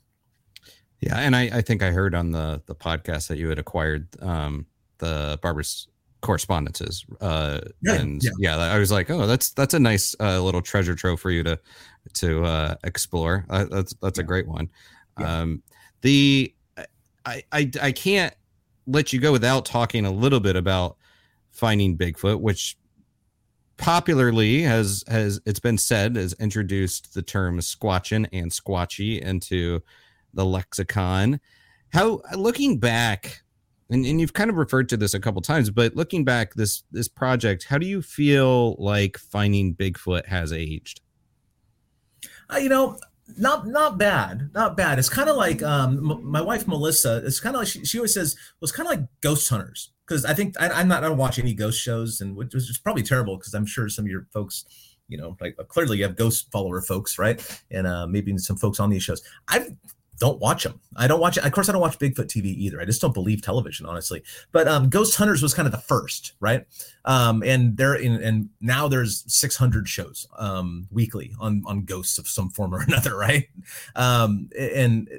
Yeah, 1.02 1.18
and 1.18 1.36
I, 1.36 1.44
I 1.54 1.62
think 1.62 1.84
I 1.84 1.92
heard 1.92 2.16
on 2.16 2.32
the 2.32 2.62
the 2.66 2.76
podcast 2.76 3.28
that 3.28 3.38
you 3.38 3.50
had 3.50 3.60
acquired 3.60 4.08
um, 4.22 4.68
the 5.00 5.38
Barbara's 5.42 5.88
correspondences. 6.22 7.06
Uh, 7.22 7.60
yeah, 7.82 7.94
and 7.94 8.22
yeah. 8.24 8.32
yeah. 8.40 8.58
I 8.58 8.78
was 8.78 8.92
like, 8.92 9.10
oh, 9.10 9.28
that's 9.28 9.52
that's 9.52 9.74
a 9.74 9.80
nice 9.80 10.16
uh, 10.20 10.42
little 10.42 10.62
treasure 10.62 10.96
trove 10.96 11.20
for 11.20 11.32
you 11.32 11.44
to 11.44 11.60
to 12.14 12.44
uh, 12.46 12.76
explore. 12.84 13.46
Uh, 13.50 13.66
that's 13.66 13.94
that's 14.02 14.20
yeah. 14.20 14.24
a 14.24 14.28
great 14.28 14.48
one. 14.48 14.70
Um, 15.18 15.64
the 16.02 16.54
I, 17.26 17.44
I 17.52 17.72
I 17.82 17.92
can't 17.92 18.34
let 18.86 19.12
you 19.12 19.20
go 19.20 19.32
without 19.32 19.66
talking 19.66 20.06
a 20.06 20.12
little 20.12 20.40
bit 20.40 20.56
about 20.56 20.98
finding 21.52 21.98
Bigfoot, 21.98 22.40
which 22.40 22.78
popularly 23.78 24.62
has 24.64 25.04
has 25.08 25.40
it's 25.46 25.60
been 25.60 25.78
said 25.78 26.16
has 26.16 26.34
introduced 26.34 27.14
the 27.14 27.22
term 27.22 27.60
squatchin 27.60 28.28
and 28.32 28.52
squatchy 28.52 29.22
into 29.22 29.82
the 30.34 30.46
lexicon. 30.46 31.40
How 31.90 32.22
looking 32.36 32.80
back, 32.80 33.42
and, 33.90 34.06
and 34.06 34.20
you've 34.20 34.34
kind 34.34 34.50
of 34.50 34.58
referred 34.58 34.90
to 34.90 34.98
this 34.98 35.14
a 35.14 35.20
couple 35.20 35.42
times, 35.42 35.70
but 35.70 35.96
looking 35.96 36.24
back 36.24 36.54
this 36.56 36.84
this 36.92 37.08
project, 37.08 37.66
how 37.66 37.78
do 37.78 37.86
you 37.86 38.02
feel 38.02 38.76
like 38.76 39.18
finding 39.18 39.76
Bigfoot 39.76 40.26
has 40.26 40.52
aged? 40.52 41.02
Uh, 42.50 42.58
you 42.58 42.70
know, 42.70 43.00
not 43.38 43.68
not 43.68 43.98
bad, 43.98 44.50
not 44.54 44.78
bad. 44.78 45.00
It's 45.00 45.10
kind 45.10 45.30
of 45.30 45.36
like 45.36 45.62
um, 45.64 46.12
m- 46.12 46.26
my 46.26 46.42
wife 46.42 46.68
Melissa. 46.68 47.22
It's 47.26 47.40
kind 47.40 47.56
of 47.56 47.62
like 47.62 47.68
she, 47.68 47.86
she 47.86 47.98
always 47.98 48.14
says, 48.14 48.36
well, 48.60 48.66
it's 48.66 48.72
kind 48.72 48.88
of 48.88 49.00
like 49.00 49.08
Ghost 49.22 49.50
Hunters 49.50 49.92
because 50.08 50.26
I 50.26 50.34
think 50.34 50.56
I, 50.60 50.82
am 50.82 50.88
not 50.88 51.04
I 51.04 51.08
don't 51.08 51.18
watch 51.18 51.40
any 51.40 51.54
ghost 51.54 51.80
shows, 51.82 52.22
and 52.22 52.36
which 52.36 52.56
is 52.56 52.80
probably 52.82 53.04
terrible 53.04 53.38
because 53.38 53.54
I'm 53.54 53.66
sure 53.66 53.90
some 53.90 54.06
of 54.06 54.12
your 54.12 54.28
folks, 54.32 54.66
you 55.08 55.18
know, 55.18 55.36
like 55.42 55.58
clearly 55.68 55.98
you 55.98 56.04
have 56.04 56.16
ghost 56.16 56.52
follower 56.52 56.82
folks, 56.82 57.20
right? 57.20 57.42
And 57.72 57.86
uh, 57.86 58.08
maybe 58.08 58.38
some 58.38 58.58
folks 58.58 58.80
on 58.80 58.90
these 58.90 59.04
shows. 59.04 59.22
I 59.48 59.68
don't 60.20 60.40
watch 60.40 60.64
them. 60.64 60.80
I 60.96 61.08
don't 61.08 61.20
watch 61.20 61.38
it. 61.38 61.46
Of 61.46 61.52
course, 61.52 61.70
I 61.70 61.72
don't 61.72 61.82
watch 61.82 62.00
Bigfoot 62.00 62.26
TV 62.26 62.46
either. 62.46 62.82
I 62.82 62.86
just 62.86 63.02
don't 63.02 63.14
believe 63.14 63.42
television, 63.42 63.86
honestly. 63.86 64.24
But 64.52 64.68
um, 64.68 64.90
Ghost 64.90 65.16
Hunters 65.16 65.44
was 65.44 65.54
kind 65.54 65.66
of 65.66 65.72
the 65.72 65.80
first, 65.80 66.34
right? 66.40 66.66
Um, 67.06 67.44
and 67.44 67.78
there, 67.78 67.96
in, 67.96 68.22
and 68.24 68.50
now 68.62 68.88
there's 68.88 69.24
600 69.28 69.88
shows 69.88 70.28
um, 70.38 70.88
weekly 70.92 71.36
on 71.40 71.64
on 71.66 71.86
ghosts 71.86 72.18
of 72.18 72.28
some 72.28 72.50
form 72.50 72.74
or 72.74 72.82
another, 72.88 73.16
right? 73.16 73.48
Um, 73.96 74.50
and 74.58 75.10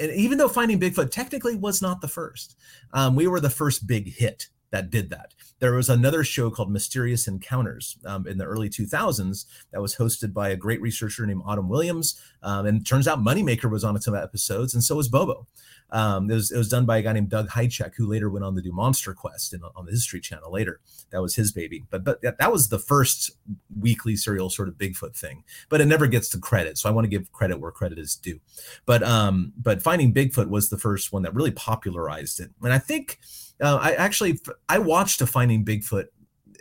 and 0.00 0.10
even 0.12 0.38
though 0.38 0.48
Finding 0.48 0.80
Bigfoot 0.80 1.10
technically 1.10 1.54
was 1.54 1.82
not 1.82 2.00
the 2.00 2.08
first, 2.08 2.56
um, 2.94 3.14
we 3.14 3.26
were 3.26 3.40
the 3.40 3.50
first 3.50 3.86
big 3.86 4.10
hit 4.12 4.48
that 4.72 4.90
did 4.90 5.10
that. 5.10 5.34
There 5.60 5.74
was 5.74 5.88
another 5.88 6.24
show 6.24 6.50
called 6.50 6.72
Mysterious 6.72 7.28
Encounters 7.28 7.96
um, 8.04 8.26
in 8.26 8.36
the 8.36 8.44
early 8.44 8.68
2000s 8.68 9.44
that 9.70 9.80
was 9.80 9.94
hosted 9.94 10.32
by 10.32 10.48
a 10.48 10.56
great 10.56 10.80
researcher 10.80 11.24
named 11.24 11.42
Autumn 11.46 11.68
Williams. 11.68 12.20
Um, 12.42 12.66
and 12.66 12.84
turns 12.84 13.06
out 13.06 13.20
Moneymaker 13.20 13.70
was 13.70 13.84
on 13.84 14.00
some 14.00 14.16
episodes, 14.16 14.74
and 14.74 14.82
so 14.82 14.96
was 14.96 15.08
Bobo. 15.08 15.46
Um, 15.90 16.30
it, 16.30 16.34
was, 16.34 16.50
it 16.50 16.56
was 16.56 16.70
done 16.70 16.86
by 16.86 16.96
a 16.96 17.02
guy 17.02 17.12
named 17.12 17.28
Doug 17.28 17.50
Hajicek, 17.50 17.94
who 17.94 18.06
later 18.06 18.30
went 18.30 18.44
on 18.44 18.56
to 18.56 18.62
do 18.62 18.72
Monster 18.72 19.12
Quest 19.12 19.52
in, 19.52 19.60
on 19.76 19.84
the 19.84 19.92
History 19.92 20.20
Channel 20.20 20.50
later. 20.50 20.80
That 21.10 21.20
was 21.20 21.36
his 21.36 21.52
baby. 21.52 21.84
But 21.90 22.02
but 22.02 22.22
that 22.22 22.50
was 22.50 22.68
the 22.68 22.78
first 22.78 23.30
weekly 23.78 24.16
serial 24.16 24.48
sort 24.48 24.68
of 24.68 24.74
Bigfoot 24.74 25.14
thing. 25.14 25.44
But 25.68 25.82
it 25.82 25.86
never 25.86 26.06
gets 26.06 26.30
the 26.30 26.38
credit, 26.38 26.78
so 26.78 26.88
I 26.88 26.92
want 26.92 27.04
to 27.04 27.10
give 27.10 27.30
credit 27.30 27.60
where 27.60 27.70
credit 27.70 27.98
is 27.98 28.16
due. 28.16 28.40
But 28.86 29.02
um, 29.02 29.52
but 29.56 29.82
Finding 29.82 30.14
Bigfoot 30.14 30.48
was 30.48 30.70
the 30.70 30.78
first 30.78 31.12
one 31.12 31.22
that 31.22 31.34
really 31.34 31.50
popularized 31.50 32.40
it, 32.40 32.50
and 32.62 32.72
I 32.72 32.78
think 32.78 33.18
uh, 33.62 33.78
I 33.80 33.92
actually 33.92 34.40
I 34.68 34.78
watched 34.78 35.20
a 35.20 35.26
Finding 35.26 35.64
Bigfoot 35.64 36.06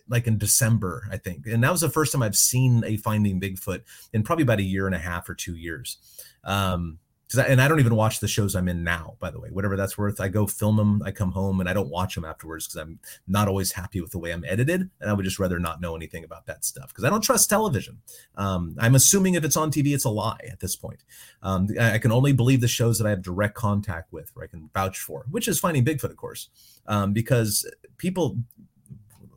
like 0.07 0.27
in 0.27 0.37
December, 0.37 1.07
I 1.11 1.17
think, 1.17 1.47
and 1.47 1.63
that 1.63 1.71
was 1.71 1.81
the 1.81 1.89
first 1.89 2.11
time 2.11 2.21
I've 2.21 2.35
seen 2.35 2.83
a 2.85 2.97
Finding 2.97 3.41
Bigfoot 3.41 3.81
in 4.13 4.23
probably 4.23 4.43
about 4.43 4.59
a 4.59 4.63
year 4.63 4.85
and 4.85 4.95
a 4.95 4.99
half 4.99 5.27
or 5.27 5.33
two 5.33 5.55
years. 5.55 5.97
Um, 6.43 6.99
I, 7.39 7.43
and 7.43 7.61
I 7.61 7.67
don't 7.67 7.79
even 7.79 7.95
watch 7.95 8.19
the 8.19 8.27
shows 8.27 8.55
I'm 8.55 8.67
in 8.67 8.83
now, 8.83 9.15
by 9.19 9.31
the 9.31 9.39
way, 9.39 9.49
whatever 9.49 9.77
that's 9.77 9.97
worth. 9.97 10.19
I 10.19 10.27
go 10.27 10.47
film 10.47 10.77
them, 10.77 11.01
I 11.05 11.11
come 11.11 11.31
home, 11.31 11.59
and 11.59 11.69
I 11.69 11.73
don't 11.73 11.89
watch 11.89 12.15
them 12.15 12.25
afterwards 12.25 12.67
because 12.67 12.81
I'm 12.81 12.99
not 13.27 13.47
always 13.47 13.71
happy 13.71 14.01
with 14.01 14.11
the 14.11 14.19
way 14.19 14.31
I'm 14.31 14.43
edited, 14.45 14.89
and 14.99 15.09
I 15.09 15.13
would 15.13 15.25
just 15.25 15.39
rather 15.39 15.59
not 15.59 15.81
know 15.81 15.95
anything 15.95 16.23
about 16.23 16.45
that 16.47 16.65
stuff 16.65 16.89
because 16.89 17.03
I 17.03 17.09
don't 17.09 17.23
trust 17.23 17.49
television. 17.49 17.99
Um, 18.35 18.75
I'm 18.79 18.95
assuming 18.95 19.35
if 19.35 19.43
it's 19.43 19.57
on 19.57 19.71
TV, 19.71 19.93
it's 19.93 20.05
a 20.05 20.09
lie 20.09 20.39
at 20.51 20.59
this 20.59 20.75
point. 20.75 21.03
Um, 21.41 21.67
I, 21.79 21.93
I, 21.93 21.97
can 21.99 22.11
only 22.11 22.33
believe 22.33 22.61
the 22.61 22.67
shows 22.67 22.97
that 22.97 23.07
I 23.07 23.11
have 23.11 23.21
direct 23.21 23.55
contact 23.55 24.11
with, 24.11 24.31
or 24.35 24.43
I 24.43 24.47
can 24.47 24.69
vouch 24.73 24.99
for, 24.99 25.25
which 25.29 25.47
is 25.47 25.59
Finding 25.59 25.85
Bigfoot, 25.85 26.11
of 26.11 26.17
course, 26.17 26.49
um, 26.87 27.13
because 27.13 27.69
people 27.97 28.37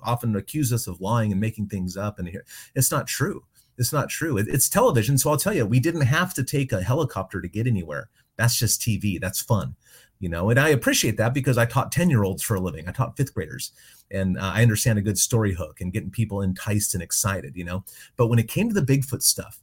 often 0.03 0.37
accuse 0.37 0.73
us 0.73 0.87
of 0.87 1.01
lying 1.01 1.33
and 1.33 1.41
making 1.41 1.69
things 1.69 1.97
up, 1.97 2.19
and 2.19 2.31
it's 2.75 2.91
not 2.91 3.07
true. 3.07 3.45
It's 3.79 3.93
not 3.93 4.09
true. 4.09 4.39
It, 4.39 4.49
it's 4.49 4.69
television. 4.69 5.19
So 5.19 5.31
I'll 5.31 5.37
tell 5.37 5.55
you, 5.55 5.67
we 5.67 5.81
didn't 5.81 6.03
have 6.03 6.35
to 6.35 6.45
take 6.45 6.73
a 6.73 6.83
helicopter 6.83 7.41
to 7.41 7.49
get 7.49 7.67
anywhere. 7.67 8.09
That's 8.37 8.57
just 8.57 8.81
TV. 8.81 9.21
That's 9.21 9.41
fun, 9.41 9.75
you 10.21 10.29
know. 10.29 10.51
And 10.51 10.59
I 10.59 10.71
appreciate 10.71 11.17
that 11.19 11.35
because 11.35 11.59
I 11.59 11.67
taught 11.67 11.93
10 11.93 12.11
year 12.11 12.25
olds 12.25 12.43
for 12.43 12.55
a 12.55 12.61
living. 12.61 12.89
I 12.89 12.93
taught 12.93 13.17
fifth 13.17 13.35
graders 13.35 13.73
and 14.11 14.39
uh, 14.39 14.53
I 14.55 14.63
understand 14.63 14.99
a 14.99 15.03
good 15.03 15.19
story 15.19 15.53
hook 15.55 15.81
and 15.81 15.93
getting 15.93 16.11
people 16.11 16.43
enticed 16.43 16.95
and 16.95 17.03
excited, 17.03 17.57
you 17.57 17.65
know. 17.65 17.85
But 18.17 18.29
when 18.29 18.39
it 18.39 18.49
came 18.49 18.69
to 18.69 18.81
the 18.81 18.87
Bigfoot 18.87 19.23
stuff, 19.23 19.61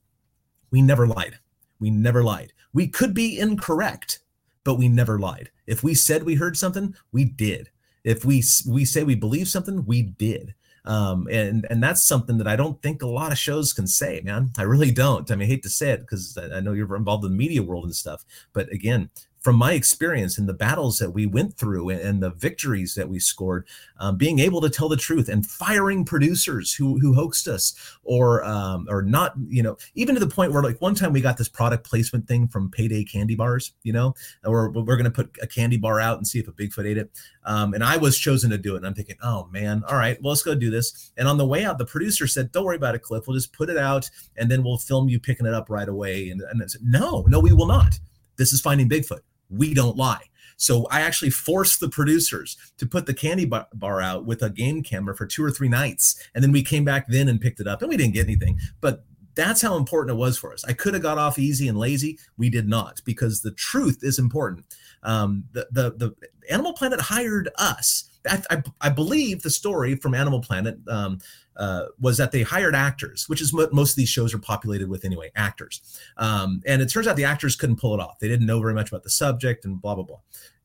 we 0.71 0.81
never 0.81 1.07
lied. 1.07 1.39
We 1.79 1.89
never 1.89 2.23
lied. 2.23 2.53
We 2.73 2.87
could 2.87 3.13
be 3.13 3.39
incorrect, 3.39 4.19
but 4.63 4.75
we 4.75 4.87
never 4.87 5.19
lied. 5.19 5.49
If 5.67 5.83
we 5.83 5.93
said 5.93 6.23
we 6.23 6.35
heard 6.35 6.57
something, 6.57 6.95
we 7.11 7.25
did. 7.25 7.69
If 8.03 8.25
we 8.25 8.43
we 8.67 8.85
say 8.85 9.03
we 9.03 9.15
believe 9.15 9.47
something, 9.47 9.85
we 9.85 10.01
did 10.01 10.55
um, 10.85 11.27
and 11.31 11.65
and 11.69 11.83
that's 11.83 12.05
something 12.05 12.37
that 12.37 12.47
I 12.47 12.55
don't 12.55 12.81
think 12.81 13.01
a 13.01 13.07
lot 13.07 13.31
of 13.31 13.37
shows 13.37 13.73
can 13.73 13.87
say, 13.87 14.21
man. 14.23 14.51
I 14.57 14.63
really 14.63 14.91
don't. 14.91 15.29
I 15.29 15.35
mean, 15.35 15.47
I 15.47 15.51
hate 15.51 15.63
to 15.63 15.69
say 15.69 15.91
it 15.91 16.01
because 16.01 16.37
I 16.37 16.59
know 16.59 16.73
you're 16.73 16.95
involved 16.95 17.23
in 17.23 17.31
the 17.31 17.37
media 17.37 17.61
world 17.61 17.85
and 17.85 17.95
stuff, 17.95 18.25
but 18.53 18.71
again, 18.71 19.09
from 19.41 19.55
my 19.55 19.73
experience 19.73 20.37
and 20.37 20.47
the 20.47 20.53
battles 20.53 20.99
that 20.99 21.11
we 21.11 21.25
went 21.25 21.57
through 21.57 21.89
and 21.89 22.21
the 22.21 22.29
victories 22.29 22.93
that 22.93 23.09
we 23.09 23.19
scored, 23.19 23.67
um, 23.97 24.15
being 24.15 24.37
able 24.37 24.61
to 24.61 24.69
tell 24.69 24.87
the 24.87 24.95
truth 24.95 25.29
and 25.29 25.45
firing 25.45 26.05
producers 26.05 26.73
who 26.73 26.99
who 26.99 27.13
hoaxed 27.13 27.47
us 27.47 27.97
or 28.03 28.43
um, 28.43 28.85
or 28.87 29.01
not, 29.01 29.33
you 29.47 29.63
know, 29.63 29.75
even 29.95 30.13
to 30.15 30.19
the 30.23 30.27
point 30.27 30.53
where 30.53 30.61
like 30.61 30.79
one 30.79 30.93
time 30.93 31.11
we 31.11 31.21
got 31.21 31.37
this 31.37 31.49
product 31.49 31.83
placement 31.83 32.27
thing 32.27 32.47
from 32.47 32.69
Payday 32.69 33.03
Candy 33.03 33.35
Bars, 33.35 33.73
you 33.81 33.91
know, 33.91 34.13
we're 34.45 34.69
we're 34.69 34.95
gonna 34.95 35.09
put 35.09 35.35
a 35.41 35.47
candy 35.47 35.77
bar 35.77 35.99
out 35.99 36.17
and 36.17 36.27
see 36.27 36.39
if 36.39 36.47
a 36.47 36.51
Bigfoot 36.51 36.85
ate 36.85 36.97
it, 36.97 37.09
um, 37.43 37.73
and 37.73 37.83
I 37.83 37.97
was 37.97 38.17
chosen 38.19 38.51
to 38.51 38.59
do 38.59 38.75
it, 38.75 38.77
and 38.77 38.85
I'm 38.85 38.93
thinking, 38.93 39.17
oh 39.23 39.47
man, 39.51 39.83
all 39.87 39.97
right, 39.97 40.21
well 40.21 40.31
let's 40.31 40.43
go 40.43 40.53
do 40.53 40.69
this. 40.69 41.11
And 41.17 41.27
on 41.27 41.37
the 41.37 41.47
way 41.47 41.65
out, 41.65 41.79
the 41.79 41.85
producer 41.85 42.27
said, 42.27 42.51
don't 42.51 42.65
worry 42.65 42.75
about 42.75 42.93
it, 42.93 43.01
Cliff, 43.01 43.27
we'll 43.27 43.35
just 43.35 43.53
put 43.53 43.69
it 43.69 43.77
out 43.77 44.09
and 44.37 44.49
then 44.51 44.63
we'll 44.63 44.77
film 44.77 45.09
you 45.09 45.19
picking 45.19 45.45
it 45.45 45.53
up 45.53 45.69
right 45.69 45.89
away. 45.89 46.29
And, 46.29 46.41
and 46.41 46.61
I 46.61 46.67
said, 46.67 46.81
no, 46.83 47.25
no, 47.27 47.39
we 47.39 47.51
will 47.53 47.65
not. 47.65 47.99
This 48.37 48.53
is 48.53 48.61
Finding 48.61 48.89
Bigfoot 48.89 49.21
we 49.51 49.73
don't 49.73 49.97
lie. 49.97 50.23
So 50.57 50.85
I 50.91 51.01
actually 51.01 51.31
forced 51.31 51.79
the 51.79 51.89
producers 51.89 52.55
to 52.77 52.85
put 52.85 53.07
the 53.07 53.15
candy 53.15 53.45
bar 53.45 53.99
out 53.99 54.25
with 54.25 54.43
a 54.43 54.49
game 54.49 54.83
camera 54.83 55.15
for 55.15 55.25
two 55.25 55.43
or 55.43 55.49
three 55.49 55.69
nights. 55.69 56.23
And 56.35 56.43
then 56.43 56.51
we 56.51 56.61
came 56.61 56.85
back 56.85 57.07
then 57.07 57.29
and 57.29 57.41
picked 57.41 57.59
it 57.59 57.67
up 57.67 57.81
and 57.81 57.89
we 57.89 57.97
didn't 57.97 58.13
get 58.13 58.27
anything. 58.27 58.59
But 58.79 59.03
that's 59.33 59.61
how 59.61 59.75
important 59.75 60.15
it 60.15 60.19
was 60.19 60.37
for 60.37 60.53
us. 60.53 60.63
I 60.65 60.73
could 60.73 60.93
have 60.93 61.01
got 61.01 61.17
off 61.17 61.39
easy 61.39 61.67
and 61.67 61.79
lazy. 61.79 62.19
We 62.37 62.49
did 62.49 62.67
not 62.67 63.01
because 63.05 63.41
the 63.41 63.51
truth 63.51 63.99
is 64.03 64.19
important. 64.19 64.65
Um, 65.03 65.45
the, 65.51 65.67
the, 65.71 65.91
the 65.91 66.15
Animal 66.51 66.73
Planet 66.73 67.01
hired 67.01 67.49
us. 67.57 68.09
I, 68.29 68.43
I, 68.51 68.63
I, 68.81 68.89
believe 68.89 69.41
the 69.41 69.49
story 69.49 69.95
from 69.95 70.13
Animal 70.13 70.41
Planet 70.41 70.77
um, 70.87 71.17
uh, 71.61 71.85
was 71.99 72.17
that 72.17 72.31
they 72.31 72.41
hired 72.41 72.73
actors, 72.73 73.29
which 73.29 73.39
is 73.39 73.53
what 73.53 73.71
most 73.71 73.91
of 73.91 73.95
these 73.95 74.09
shows 74.09 74.33
are 74.33 74.39
populated 74.39 74.89
with 74.89 75.05
anyway, 75.05 75.31
actors. 75.35 75.99
Um, 76.17 76.63
and 76.65 76.81
it 76.81 76.87
turns 76.87 77.05
out 77.05 77.15
the 77.15 77.23
actors 77.23 77.55
couldn't 77.55 77.75
pull 77.75 77.93
it 77.93 77.99
off. 77.99 78.17
They 78.17 78.27
didn't 78.27 78.47
know 78.47 78.59
very 78.59 78.73
much 78.73 78.89
about 78.89 79.03
the 79.03 79.11
subject 79.11 79.63
and 79.63 79.79
blah, 79.79 79.93
blah, 79.93 80.03
blah. 80.03 80.17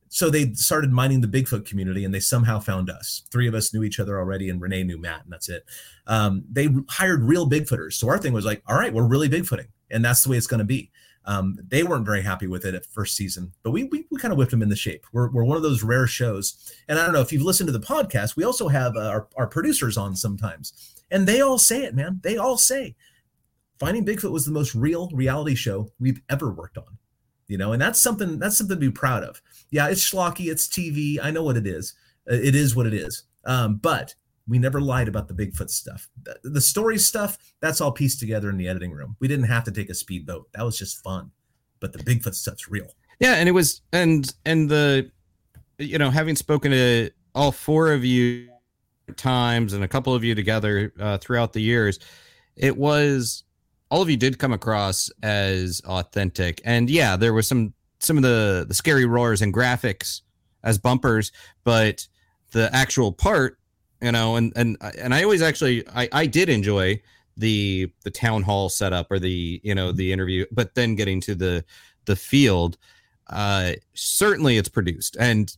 So 0.09 0.31
they 0.31 0.53
started 0.53 0.91
mining 0.91 1.21
the 1.21 1.27
Bigfoot 1.27 1.65
community 1.65 2.03
and 2.03 2.11
they 2.11 2.19
somehow 2.19 2.59
found 2.59 2.89
us. 2.89 3.21
Three 3.29 3.47
of 3.47 3.53
us 3.53 3.75
knew 3.75 3.83
each 3.83 3.99
other 3.99 4.17
already, 4.17 4.49
and 4.49 4.59
Renee 4.59 4.85
knew 4.85 4.97
Matt, 4.97 5.23
and 5.25 5.31
that's 5.31 5.49
it. 5.49 5.65
Um, 6.07 6.43
they 6.51 6.69
hired 6.89 7.23
real 7.23 7.47
Bigfooters. 7.47 7.93
So 7.93 8.07
our 8.09 8.17
thing 8.17 8.33
was 8.33 8.45
like, 8.45 8.63
all 8.65 8.75
right, 8.75 8.91
we're 8.91 9.07
really 9.07 9.29
Bigfooting. 9.29 9.67
And 9.91 10.03
that's 10.03 10.23
the 10.23 10.31
way 10.31 10.37
it's 10.37 10.47
going 10.47 10.59
to 10.59 10.65
be. 10.65 10.89
Um, 11.27 11.57
they 11.67 11.83
weren't 11.83 12.05
very 12.05 12.21
happy 12.21 12.47
with 12.47 12.65
it 12.65 12.73
at 12.73 12.85
first 12.85 13.15
season, 13.15 13.51
but 13.61 13.71
we 13.71 13.83
we, 13.83 14.05
we 14.09 14.17
kind 14.19 14.31
of 14.31 14.37
whipped 14.37 14.51
them 14.51 14.61
in 14.61 14.69
the 14.69 14.75
shape. 14.75 15.05
We're, 15.11 15.29
we're 15.29 15.43
one 15.43 15.57
of 15.57 15.63
those 15.63 15.83
rare 15.83 16.07
shows. 16.07 16.73
And 16.87 16.97
I 16.97 17.03
don't 17.03 17.13
know 17.13 17.21
if 17.21 17.31
you've 17.33 17.43
listened 17.43 17.67
to 17.67 17.77
the 17.77 17.85
podcast, 17.85 18.37
we 18.37 18.45
also 18.45 18.69
have 18.69 18.95
uh, 18.95 19.09
our, 19.09 19.27
our 19.35 19.47
producers 19.47 19.97
on 19.97 20.15
sometimes. 20.15 20.95
And 21.11 21.27
they 21.27 21.41
all 21.41 21.57
say 21.57 21.83
it, 21.83 21.93
man. 21.95 22.21
They 22.23 22.37
all 22.37 22.57
say 22.57 22.95
Finding 23.79 24.05
Bigfoot 24.05 24.31
was 24.31 24.45
the 24.45 24.51
most 24.51 24.73
real 24.73 25.09
reality 25.13 25.55
show 25.55 25.91
we've 25.99 26.21
ever 26.29 26.51
worked 26.51 26.77
on. 26.77 26.97
You 27.47 27.57
know, 27.57 27.71
and 27.71 27.81
that's 27.81 28.01
something 28.01 28.39
that's 28.39 28.57
something 28.57 28.75
to 28.75 28.79
be 28.79 28.91
proud 28.91 29.23
of. 29.23 29.41
Yeah, 29.69 29.87
it's 29.87 30.03
schlocky, 30.03 30.51
it's 30.51 30.67
TV. 30.67 31.17
I 31.21 31.31
know 31.31 31.43
what 31.43 31.55
it 31.55 31.65
is. 31.65 31.93
Uh, 32.29 32.35
it 32.35 32.55
is 32.55 32.75
what 32.75 32.87
it 32.87 32.93
is. 32.93 33.23
Um, 33.45 33.77
but 33.77 34.15
we 34.47 34.59
never 34.59 34.79
lied 34.79 35.07
about 35.07 35.27
the 35.27 35.33
Bigfoot 35.33 35.69
stuff. 35.69 36.09
The, 36.23 36.37
the 36.43 36.61
story 36.61 36.97
stuff, 36.97 37.37
that's 37.59 37.81
all 37.81 37.91
pieced 37.91 38.19
together 38.19 38.49
in 38.49 38.57
the 38.57 38.67
editing 38.67 38.91
room. 38.91 39.15
We 39.19 39.27
didn't 39.27 39.45
have 39.45 39.63
to 39.65 39.71
take 39.71 39.89
a 39.89 39.93
speedboat. 39.93 40.47
That 40.53 40.63
was 40.63 40.77
just 40.77 41.03
fun. 41.03 41.31
But 41.79 41.93
the 41.93 41.99
Bigfoot 41.99 42.33
stuff's 42.33 42.69
real. 42.69 42.87
Yeah, 43.19 43.33
and 43.33 43.49
it 43.49 43.51
was 43.51 43.81
and 43.91 44.31
and 44.45 44.69
the 44.69 45.11
you 45.79 45.97
know, 45.97 46.09
having 46.09 46.35
spoken 46.35 46.71
to 46.71 47.11
all 47.35 47.51
four 47.51 47.91
of 47.91 48.03
you 48.03 48.49
times 49.15 49.73
and 49.73 49.83
a 49.83 49.87
couple 49.87 50.13
of 50.13 50.23
you 50.23 50.35
together 50.35 50.91
uh, 50.99 51.17
throughout 51.17 51.53
the 51.53 51.61
years, 51.61 51.99
it 52.55 52.75
was 52.75 53.43
all 53.89 54.01
of 54.01 54.09
you 54.09 54.17
did 54.17 54.39
come 54.39 54.53
across 54.53 55.09
as 55.23 55.81
authentic. 55.85 56.61
And 56.65 56.89
yeah, 56.89 57.15
there 57.15 57.33
was 57.33 57.47
some 57.47 57.73
some 57.99 58.17
of 58.17 58.23
the 58.23 58.65
the 58.67 58.73
scary 58.73 59.05
roars 59.05 59.41
and 59.41 59.53
graphics 59.53 60.21
as 60.63 60.77
bumpers, 60.77 61.31
but 61.63 62.07
the 62.51 62.73
actual 62.73 63.11
part, 63.11 63.59
you 64.01 64.11
know, 64.11 64.35
and 64.35 64.53
and 64.55 64.77
and 64.97 65.13
I 65.13 65.23
always 65.23 65.41
actually 65.41 65.87
I 65.89 66.09
I 66.11 66.25
did 66.25 66.49
enjoy 66.49 67.01
the 67.35 67.91
the 68.03 68.11
town 68.11 68.43
hall 68.43 68.69
setup 68.69 69.11
or 69.11 69.19
the 69.19 69.61
you 69.63 69.75
know 69.75 69.91
the 69.91 70.11
interview, 70.11 70.45
but 70.51 70.75
then 70.75 70.95
getting 70.95 71.21
to 71.21 71.35
the 71.35 71.63
the 72.05 72.15
field, 72.15 72.77
uh 73.29 73.73
certainly 73.93 74.57
it's 74.57 74.69
produced 74.69 75.17
and 75.19 75.55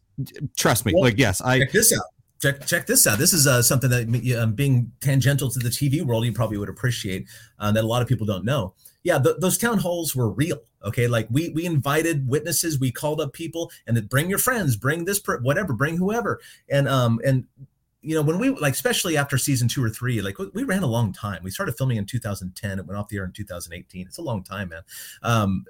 trust 0.57 0.85
me, 0.85 0.93
well, 0.93 1.03
like 1.03 1.17
yes, 1.17 1.41
I 1.41 1.59
check 1.59 1.71
this 1.71 1.93
out 1.93 2.05
check 2.41 2.65
check 2.65 2.87
this 2.87 3.05
out. 3.05 3.17
This 3.17 3.33
is 3.33 3.47
uh, 3.47 3.61
something 3.61 3.89
that 3.89 4.37
um, 4.41 4.53
being 4.53 4.91
tangential 5.01 5.49
to 5.49 5.59
the 5.59 5.69
TV 5.69 6.01
world, 6.01 6.25
you 6.25 6.33
probably 6.33 6.57
would 6.57 6.69
appreciate 6.69 7.27
uh, 7.59 7.71
that 7.71 7.83
a 7.83 7.87
lot 7.87 8.01
of 8.01 8.07
people 8.07 8.25
don't 8.25 8.45
know. 8.45 8.73
Yeah, 9.03 9.19
th- 9.19 9.37
those 9.39 9.57
town 9.57 9.77
halls 9.77 10.15
were 10.15 10.29
real. 10.29 10.59
Okay, 10.83 11.07
like 11.07 11.27
we 11.29 11.49
we 11.49 11.65
invited 11.65 12.27
witnesses, 12.27 12.79
we 12.79 12.91
called 12.91 13.21
up 13.21 13.33
people, 13.33 13.71
and 13.87 13.95
then 13.95 14.05
bring 14.05 14.29
your 14.29 14.39
friends, 14.39 14.75
bring 14.75 15.05
this 15.05 15.19
per- 15.19 15.39
whatever, 15.39 15.73
bring 15.73 15.97
whoever, 15.97 16.39
and 16.69 16.87
um 16.87 17.19
and 17.25 17.45
you 18.01 18.15
know 18.15 18.21
when 18.21 18.39
we 18.39 18.49
like 18.49 18.73
especially 18.73 19.17
after 19.17 19.37
season 19.37 19.67
two 19.67 19.83
or 19.83 19.89
three 19.89 20.21
like 20.21 20.37
we 20.53 20.63
ran 20.63 20.83
a 20.83 20.87
long 20.87 21.11
time. 21.11 21.41
We 21.43 21.51
started 21.51 21.75
filming 21.77 21.97
in 21.97 22.05
2010 22.05 22.79
it 22.79 22.85
went 22.85 22.97
off 22.97 23.09
the 23.09 23.17
air 23.17 23.25
in 23.25 23.31
2018 23.31 24.07
it's 24.07 24.17
a 24.17 24.21
long 24.21 24.43
time 24.43 24.69
man. 24.69 24.81
Um 25.21 25.65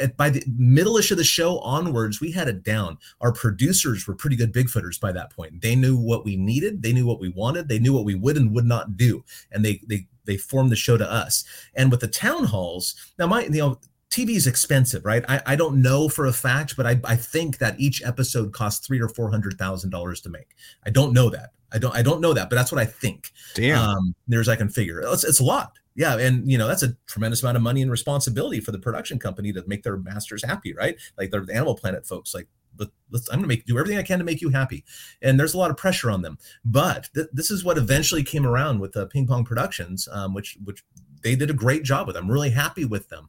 at, 0.00 0.16
by 0.16 0.30
the 0.30 0.42
middle-ish 0.56 1.10
of 1.10 1.18
the 1.18 1.24
show 1.24 1.58
onwards 1.60 2.20
we 2.20 2.32
had 2.32 2.48
it 2.48 2.62
down. 2.62 2.98
Our 3.20 3.32
producers 3.32 4.06
were 4.06 4.14
pretty 4.14 4.36
good 4.36 4.52
bigfooters 4.52 5.00
by 5.00 5.12
that 5.12 5.30
point. 5.30 5.60
They 5.62 5.74
knew 5.74 5.96
what 5.96 6.24
we 6.24 6.36
needed. 6.36 6.82
They 6.82 6.92
knew 6.92 7.06
what 7.06 7.20
we 7.20 7.28
wanted. 7.28 7.68
They 7.68 7.78
knew 7.78 7.92
what 7.92 8.04
we 8.04 8.14
would 8.14 8.36
and 8.36 8.54
would 8.54 8.66
not 8.66 8.96
do. 8.96 9.24
And 9.50 9.64
they 9.64 9.80
they 9.88 10.06
they 10.26 10.36
formed 10.36 10.70
the 10.70 10.76
show 10.76 10.96
to 10.96 11.10
us. 11.10 11.44
And 11.74 11.90
with 11.90 12.00
the 12.00 12.08
town 12.08 12.44
halls 12.44 12.94
now 13.18 13.26
my 13.26 13.44
you 13.44 13.50
know 13.50 13.80
TV 14.14 14.36
is 14.36 14.46
expensive, 14.46 15.04
right? 15.04 15.24
I, 15.28 15.42
I 15.44 15.56
don't 15.56 15.82
know 15.82 16.08
for 16.08 16.26
a 16.26 16.32
fact, 16.32 16.76
but 16.76 16.86
I, 16.86 17.00
I 17.04 17.16
think 17.16 17.58
that 17.58 17.78
each 17.80 18.00
episode 18.04 18.52
costs 18.52 18.86
three 18.86 19.00
or 19.00 19.08
four 19.08 19.28
hundred 19.28 19.58
thousand 19.58 19.90
dollars 19.90 20.20
to 20.20 20.30
make. 20.30 20.54
I 20.86 20.90
don't 20.90 21.12
know 21.12 21.30
that. 21.30 21.50
I 21.72 21.78
don't 21.78 21.96
I 21.96 22.02
don't 22.02 22.20
know 22.20 22.32
that, 22.32 22.48
but 22.48 22.54
that's 22.54 22.70
what 22.70 22.80
I 22.80 22.84
think. 22.84 23.32
Damn. 23.54 23.76
Um, 23.76 24.14
near 24.28 24.44
I 24.48 24.54
can 24.54 24.68
figure. 24.68 25.00
It's, 25.00 25.24
it's 25.24 25.40
a 25.40 25.44
lot. 25.44 25.72
Yeah, 25.96 26.16
and 26.16 26.48
you 26.50 26.56
know 26.58 26.68
that's 26.68 26.84
a 26.84 26.96
tremendous 27.06 27.42
amount 27.42 27.56
of 27.56 27.62
money 27.62 27.82
and 27.82 27.90
responsibility 27.90 28.60
for 28.60 28.70
the 28.70 28.78
production 28.78 29.18
company 29.18 29.52
to 29.52 29.64
make 29.66 29.82
their 29.82 29.96
masters 29.96 30.44
happy, 30.44 30.74
right? 30.74 30.96
Like 31.18 31.30
they're 31.30 31.44
the 31.44 31.54
Animal 31.54 31.74
Planet 31.74 32.06
folks. 32.06 32.34
Like, 32.34 32.48
let, 32.78 32.88
us 33.12 33.28
I'm 33.30 33.38
going 33.38 33.42
to 33.42 33.48
make 33.48 33.66
do 33.66 33.78
everything 33.78 33.98
I 33.98 34.02
can 34.02 34.18
to 34.18 34.24
make 34.24 34.40
you 34.40 34.50
happy, 34.50 34.84
and 35.22 35.38
there's 35.38 35.54
a 35.54 35.58
lot 35.58 35.70
of 35.70 35.76
pressure 35.76 36.10
on 36.10 36.22
them. 36.22 36.38
But 36.64 37.10
th- 37.14 37.28
this 37.32 37.50
is 37.50 37.64
what 37.64 37.78
eventually 37.78 38.22
came 38.22 38.46
around 38.46 38.80
with 38.80 38.92
the 38.92 39.06
Ping 39.06 39.26
Pong 39.26 39.44
Productions, 39.44 40.08
um, 40.10 40.34
which 40.34 40.56
which 40.64 40.84
they 41.24 41.34
did 41.34 41.50
a 41.50 41.54
great 41.54 41.82
job 41.82 42.06
with. 42.06 42.14
Them. 42.14 42.26
I'm 42.26 42.30
really 42.30 42.50
happy 42.50 42.84
with 42.84 43.08
them. 43.08 43.28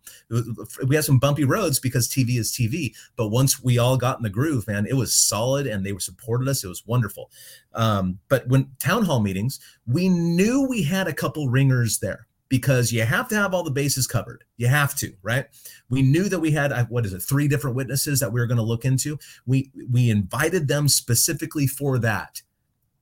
We 0.86 0.96
had 0.96 1.06
some 1.06 1.18
bumpy 1.18 1.46
roads 1.46 1.80
because 1.80 2.08
TV 2.08 2.38
is 2.38 2.52
TV, 2.52 2.94
but 3.16 3.30
once 3.30 3.64
we 3.64 3.80
all 3.80 3.98
got 3.98 4.18
in 4.18 4.24
the 4.24 4.30
groove, 4.30 4.68
man, 4.68 4.86
it 4.86 4.94
was 4.94 5.16
solid 5.16 5.66
and 5.66 5.84
they 5.84 5.94
were 5.94 6.00
supported 6.00 6.48
us. 6.48 6.64
It 6.64 6.68
was 6.68 6.86
wonderful. 6.86 7.32
Um, 7.74 8.20
but 8.28 8.48
when 8.48 8.70
town 8.80 9.06
hall 9.06 9.22
meetings, 9.22 9.60
we 9.88 10.10
knew 10.10 10.68
we 10.68 10.84
had 10.84 11.08
a 11.08 11.14
couple 11.14 11.50
ringers 11.50 11.98
there 12.00 12.28
because 12.50 12.92
you 12.92 13.04
have 13.04 13.28
to 13.30 13.36
have 13.36 13.54
all 13.54 13.64
the 13.64 13.72
bases 13.72 14.08
covered. 14.08 14.44
You 14.58 14.68
have 14.68 14.94
to, 14.96 15.14
right? 15.24 15.46
We 15.90 16.02
knew 16.02 16.30
that 16.30 16.40
we 16.40 16.52
had 16.52 16.72
uh, 16.72 16.86
what 16.86 17.06
is 17.06 17.14
it, 17.14 17.22
three 17.22 17.48
different 17.48 17.76
witnesses 17.76 18.20
that 18.20 18.32
we 18.32 18.40
were 18.40 18.48
going 18.48 18.58
to 18.58 18.64
look 18.64 18.86
into. 18.86 19.18
We 19.46 19.72
we 19.90 20.10
invited 20.10 20.68
them 20.68 20.88
specifically 20.90 21.66
for 21.66 21.98
that. 22.00 22.42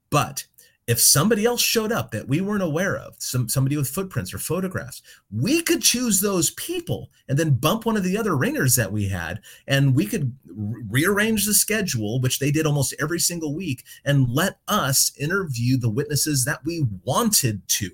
But 0.09 0.45
if 0.88 0.99
somebody 0.99 1.45
else 1.45 1.61
showed 1.61 1.91
up 1.91 2.11
that 2.11 2.27
we 2.27 2.41
weren't 2.41 2.63
aware 2.63 2.97
of, 2.97 3.15
some 3.19 3.47
somebody 3.47 3.77
with 3.77 3.88
footprints 3.88 4.34
or 4.34 4.38
photographs, 4.38 5.01
we 5.31 5.61
could 5.61 5.81
choose 5.81 6.19
those 6.19 6.51
people 6.51 7.09
and 7.29 7.38
then 7.38 7.55
bump 7.55 7.86
one 7.86 7.95
of 7.95 8.03
the 8.03 8.17
other 8.17 8.36
ringers 8.36 8.75
that 8.75 8.91
we 8.91 9.07
had, 9.07 9.39
and 9.67 9.95
we 9.95 10.05
could 10.05 10.36
re- 10.45 10.84
rearrange 10.89 11.45
the 11.45 11.53
schedule, 11.53 12.19
which 12.19 12.39
they 12.39 12.51
did 12.51 12.65
almost 12.65 12.95
every 12.99 13.19
single 13.19 13.55
week, 13.55 13.84
and 14.03 14.29
let 14.29 14.59
us 14.67 15.11
interview 15.17 15.77
the 15.77 15.89
witnesses 15.89 16.43
that 16.45 16.59
we 16.65 16.86
wanted 17.03 17.65
to. 17.67 17.89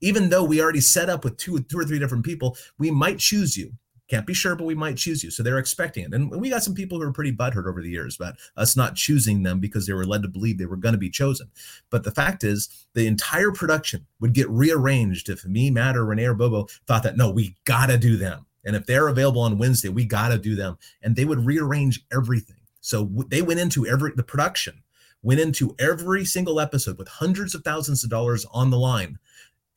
Even 0.00 0.28
though 0.28 0.44
we 0.44 0.60
already 0.60 0.80
set 0.80 1.10
up 1.10 1.24
with 1.24 1.36
two, 1.38 1.60
two 1.60 1.78
or 1.78 1.84
three 1.84 1.98
different 1.98 2.24
people, 2.24 2.56
we 2.78 2.90
might 2.90 3.18
choose 3.18 3.56
you 3.56 3.72
can't 4.08 4.26
be 4.26 4.34
sure, 4.34 4.56
but 4.56 4.64
we 4.64 4.74
might 4.74 4.96
choose 4.96 5.22
you. 5.22 5.30
So 5.30 5.42
they're 5.42 5.58
expecting 5.58 6.04
it. 6.04 6.14
And 6.14 6.30
we 6.30 6.50
got 6.50 6.62
some 6.62 6.74
people 6.74 6.98
who 6.98 7.04
are 7.04 7.12
pretty 7.12 7.32
butthurt 7.32 7.68
over 7.68 7.82
the 7.82 7.90
years 7.90 8.16
about 8.16 8.36
us 8.56 8.76
not 8.76 8.94
choosing 8.94 9.42
them 9.42 9.60
because 9.60 9.86
they 9.86 9.92
were 9.92 10.06
led 10.06 10.22
to 10.22 10.28
believe 10.28 10.58
they 10.58 10.66
were 10.66 10.76
going 10.76 10.94
to 10.94 10.98
be 10.98 11.10
chosen. 11.10 11.50
But 11.90 12.04
the 12.04 12.10
fact 12.10 12.42
is, 12.42 12.68
the 12.94 13.06
entire 13.06 13.52
production 13.52 14.06
would 14.20 14.32
get 14.32 14.48
rearranged 14.48 15.28
if 15.28 15.44
me, 15.44 15.70
Matt, 15.70 15.96
or 15.96 16.06
Renee 16.06 16.24
or 16.24 16.34
Bobo 16.34 16.66
thought 16.86 17.02
that, 17.02 17.16
no, 17.16 17.30
we 17.30 17.56
got 17.64 17.86
to 17.86 17.98
do 17.98 18.16
them. 18.16 18.46
And 18.64 18.74
if 18.74 18.86
they're 18.86 19.08
available 19.08 19.42
on 19.42 19.58
Wednesday, 19.58 19.88
we 19.88 20.04
got 20.04 20.28
to 20.28 20.38
do 20.38 20.54
them. 20.54 20.78
And 21.02 21.14
they 21.14 21.24
would 21.24 21.44
rearrange 21.44 22.04
everything. 22.12 22.56
So 22.80 23.10
they 23.28 23.42
went 23.42 23.60
into 23.60 23.86
every, 23.86 24.12
the 24.14 24.22
production 24.22 24.82
went 25.22 25.40
into 25.40 25.74
every 25.78 26.24
single 26.24 26.60
episode 26.60 26.96
with 26.96 27.08
hundreds 27.08 27.54
of 27.54 27.62
thousands 27.64 28.04
of 28.04 28.10
dollars 28.10 28.46
on 28.52 28.70
the 28.70 28.78
line 28.78 29.18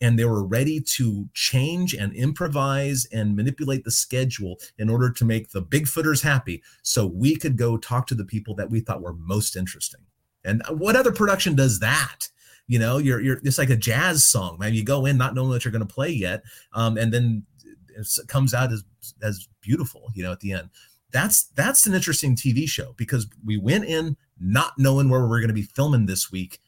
and 0.02 0.18
they 0.18 0.26
were 0.26 0.43
ready 0.43 0.82
to 0.82 1.30
change 1.34 1.93
and 1.93 2.14
improvise 2.14 3.06
and 3.14 3.36
manipulate 3.36 3.84
the 3.84 3.91
schedule 3.91 4.58
in 4.80 4.89
order 4.89 5.12
to 5.12 5.24
make 5.24 5.52
the 5.52 5.62
bigfooters 5.62 6.24
happy 6.24 6.62
so 6.82 7.06
we 7.06 7.36
could 7.36 7.56
go 7.56 7.78
talk 7.78 8.08
to 8.08 8.16
the 8.16 8.26
people 8.26 8.56
that 8.56 8.70
we 8.70 8.80
thought 8.80 9.02
were 9.02 9.14
most 9.14 9.56
interesting. 9.56 10.02
And 10.43 10.64
what 10.70 10.95
other 10.95 11.12
production 11.12 11.56
does 11.56 11.80
that? 11.80 12.28
You 12.68 12.80
know 12.80 12.97
you're 12.97 13.20
you're 13.20 13.39
it's 13.43 13.58
like 13.58 13.70
a 13.70 13.76
jazz 13.76 14.26
song 14.26 14.58
man. 14.60 14.74
You 14.74 14.84
go 14.84 15.06
in 15.06 15.18
not 15.18 15.36
knowing 15.36 15.49
what 15.49 15.66
you're 15.66 15.72
going 15.72 15.86
to 15.86 15.93
play 15.93 16.10
yet 16.10 16.43
um, 16.74 16.97
and 16.97 17.14
then 17.14 17.43
it 17.89 18.08
comes 18.28 18.54
out 18.54 18.72
as 18.72 18.84
as 19.22 19.47
beautiful 19.62 20.08
you 20.14 20.24
know 20.24 20.32
at 20.32 20.39
the 20.39 20.54
end. 20.54 20.70
That's 21.12 21.43
that's 21.56 21.86
an 21.86 21.93
interesting 21.93 22.36
tv 22.36 22.70
show 22.70 22.93
because 22.95 23.28
we 23.43 23.58
went 23.58 23.86
in 23.86 24.16
not 24.39 24.74
knowing 24.78 25.10
where 25.10 25.22
we're 25.22 25.39
going 25.39 25.49
to 25.49 25.54
be 25.54 25.64
filming 25.64 26.06
this 26.06 26.32
week 26.32 26.60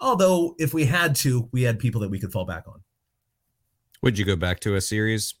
Although, 0.00 0.54
if 0.58 0.74
we 0.74 0.84
had 0.84 1.14
to, 1.16 1.48
we 1.52 1.62
had 1.62 1.78
people 1.78 2.00
that 2.02 2.10
we 2.10 2.18
could 2.18 2.32
fall 2.32 2.44
back 2.44 2.64
on. 2.66 2.82
Would 4.02 4.18
you 4.18 4.24
go 4.24 4.36
back 4.36 4.60
to 4.60 4.74
a 4.74 4.80
series? 4.80 5.34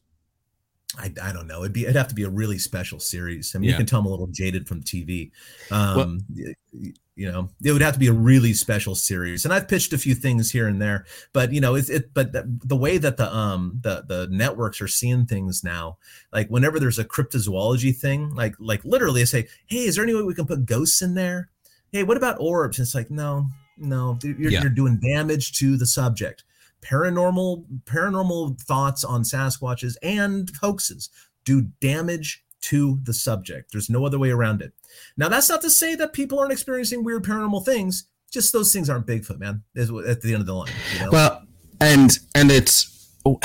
I, 0.98 1.12
I 1.22 1.32
don't 1.32 1.46
know. 1.46 1.60
It'd 1.60 1.72
be 1.72 1.82
it'd 1.82 1.96
have 1.96 2.08
to 2.08 2.14
be 2.14 2.22
a 2.22 2.30
really 2.30 2.58
special 2.58 3.00
series. 3.00 3.54
I 3.54 3.58
mean, 3.58 3.68
yeah. 3.68 3.74
you 3.74 3.78
can 3.78 3.86
tell 3.86 4.00
I'm 4.00 4.06
a 4.06 4.08
little 4.08 4.28
jaded 4.28 4.66
from 4.66 4.82
TV. 4.82 5.30
Um, 5.70 5.96
well, 5.96 6.92
you 7.16 7.30
know, 7.30 7.48
it 7.64 7.72
would 7.72 7.82
have 7.82 7.94
to 7.94 7.98
be 7.98 8.06
a 8.06 8.12
really 8.12 8.52
special 8.52 8.94
series. 8.94 9.44
And 9.44 9.52
I've 9.52 9.68
pitched 9.68 9.92
a 9.92 9.98
few 9.98 10.14
things 10.14 10.50
here 10.50 10.68
and 10.68 10.80
there, 10.80 11.06
but 11.32 11.52
you 11.52 11.60
know, 11.60 11.74
it's 11.74 11.90
it. 11.90 12.14
But 12.14 12.32
the, 12.32 12.44
the 12.64 12.76
way 12.76 12.98
that 12.98 13.16
the 13.16 13.34
um 13.34 13.78
the 13.82 14.04
the 14.06 14.28
networks 14.30 14.80
are 14.80 14.88
seeing 14.88 15.26
things 15.26 15.64
now, 15.64 15.98
like 16.32 16.48
whenever 16.48 16.78
there's 16.78 16.98
a 16.98 17.04
cryptozoology 17.04 17.94
thing, 17.94 18.34
like 18.34 18.54
like 18.58 18.84
literally, 18.84 19.22
they 19.22 19.26
say, 19.26 19.48
"Hey, 19.66 19.84
is 19.84 19.96
there 19.96 20.04
any 20.04 20.14
way 20.14 20.22
we 20.22 20.34
can 20.34 20.46
put 20.46 20.66
ghosts 20.66 21.02
in 21.02 21.14
there?" 21.14 21.50
Hey, 21.90 22.04
what 22.04 22.16
about 22.16 22.40
orbs? 22.40 22.78
And 22.78 22.84
it's 22.84 22.94
like, 22.94 23.10
no, 23.10 23.46
no 23.76 24.18
you're, 24.22 24.50
yeah. 24.50 24.60
you're 24.60 24.70
doing 24.70 24.98
damage 24.98 25.52
to 25.58 25.76
the 25.76 25.86
subject 25.86 26.44
paranormal 26.82 27.64
paranormal 27.84 28.60
thoughts 28.60 29.04
on 29.04 29.22
sasquatches 29.22 29.96
and 30.02 30.50
hoaxes 30.60 31.10
do 31.44 31.62
damage 31.80 32.44
to 32.60 32.98
the 33.02 33.14
subject 33.14 33.72
there's 33.72 33.90
no 33.90 34.04
other 34.04 34.18
way 34.18 34.30
around 34.30 34.62
it 34.62 34.72
now 35.16 35.28
that's 35.28 35.48
not 35.48 35.60
to 35.60 35.70
say 35.70 35.94
that 35.94 36.12
people 36.12 36.38
aren't 36.38 36.52
experiencing 36.52 37.04
weird 37.04 37.24
paranormal 37.24 37.64
things 37.64 38.06
just 38.30 38.52
those 38.52 38.72
things 38.72 38.90
aren't 38.90 39.06
bigfoot 39.06 39.38
man 39.38 39.62
is 39.74 39.90
at 40.06 40.20
the 40.22 40.32
end 40.32 40.40
of 40.40 40.46
the 40.46 40.54
line 40.54 40.72
you 40.94 41.04
know? 41.04 41.10
well 41.10 41.42
and 41.80 42.18
and 42.34 42.50
it's 42.50 43.10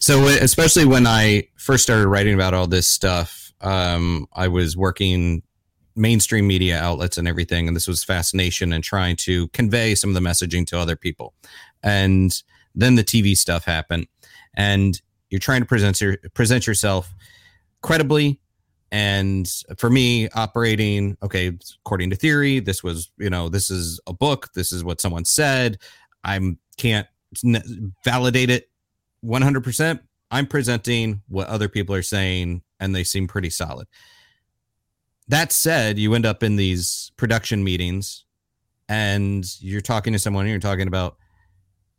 so 0.00 0.26
especially 0.26 0.84
when 0.84 1.06
i 1.06 1.46
first 1.56 1.82
started 1.82 2.08
writing 2.08 2.34
about 2.34 2.54
all 2.54 2.66
this 2.66 2.88
stuff 2.88 3.52
um 3.60 4.26
i 4.32 4.48
was 4.48 4.76
working 4.76 5.42
mainstream 5.96 6.46
media 6.46 6.78
outlets 6.78 7.18
and 7.18 7.28
everything 7.28 7.68
and 7.68 7.76
this 7.76 7.88
was 7.88 8.04
fascination 8.04 8.72
and 8.72 8.82
trying 8.82 9.16
to 9.16 9.48
convey 9.48 9.94
some 9.94 10.10
of 10.10 10.14
the 10.14 10.28
messaging 10.28 10.66
to 10.66 10.78
other 10.78 10.96
people. 10.96 11.34
And 11.82 12.32
then 12.74 12.94
the 12.94 13.04
tv 13.04 13.36
stuff 13.36 13.64
happened 13.64 14.06
and 14.54 15.00
you're 15.30 15.38
trying 15.38 15.60
to 15.60 15.66
present 15.66 16.00
your 16.00 16.16
present 16.34 16.66
yourself 16.66 17.14
credibly. 17.82 18.40
And 18.90 19.50
for 19.78 19.88
me 19.88 20.28
operating 20.30 21.16
okay 21.22 21.52
according 21.80 22.10
to 22.10 22.16
theory 22.16 22.60
this 22.60 22.82
was 22.82 23.10
you 23.18 23.30
know 23.30 23.48
this 23.48 23.70
is 23.70 24.00
a 24.06 24.12
book 24.12 24.50
this 24.54 24.72
is 24.72 24.84
what 24.84 25.00
someone 25.00 25.24
said. 25.24 25.78
I'm 26.24 26.58
can't 26.76 27.06
validate 28.04 28.50
it 28.50 28.68
100% 29.24 30.00
i'm 30.30 30.46
presenting 30.46 31.22
what 31.28 31.46
other 31.48 31.68
people 31.68 31.94
are 31.94 32.02
saying 32.02 32.62
and 32.80 32.94
they 32.94 33.04
seem 33.04 33.26
pretty 33.26 33.50
solid 33.50 33.86
that 35.32 35.50
said, 35.50 35.98
you 35.98 36.12
end 36.12 36.26
up 36.26 36.42
in 36.42 36.56
these 36.56 37.10
production 37.16 37.64
meetings 37.64 38.26
and 38.86 39.46
you're 39.60 39.80
talking 39.80 40.12
to 40.12 40.18
someone 40.18 40.44
and 40.44 40.50
you're 40.50 40.60
talking 40.60 40.88
about 40.88 41.16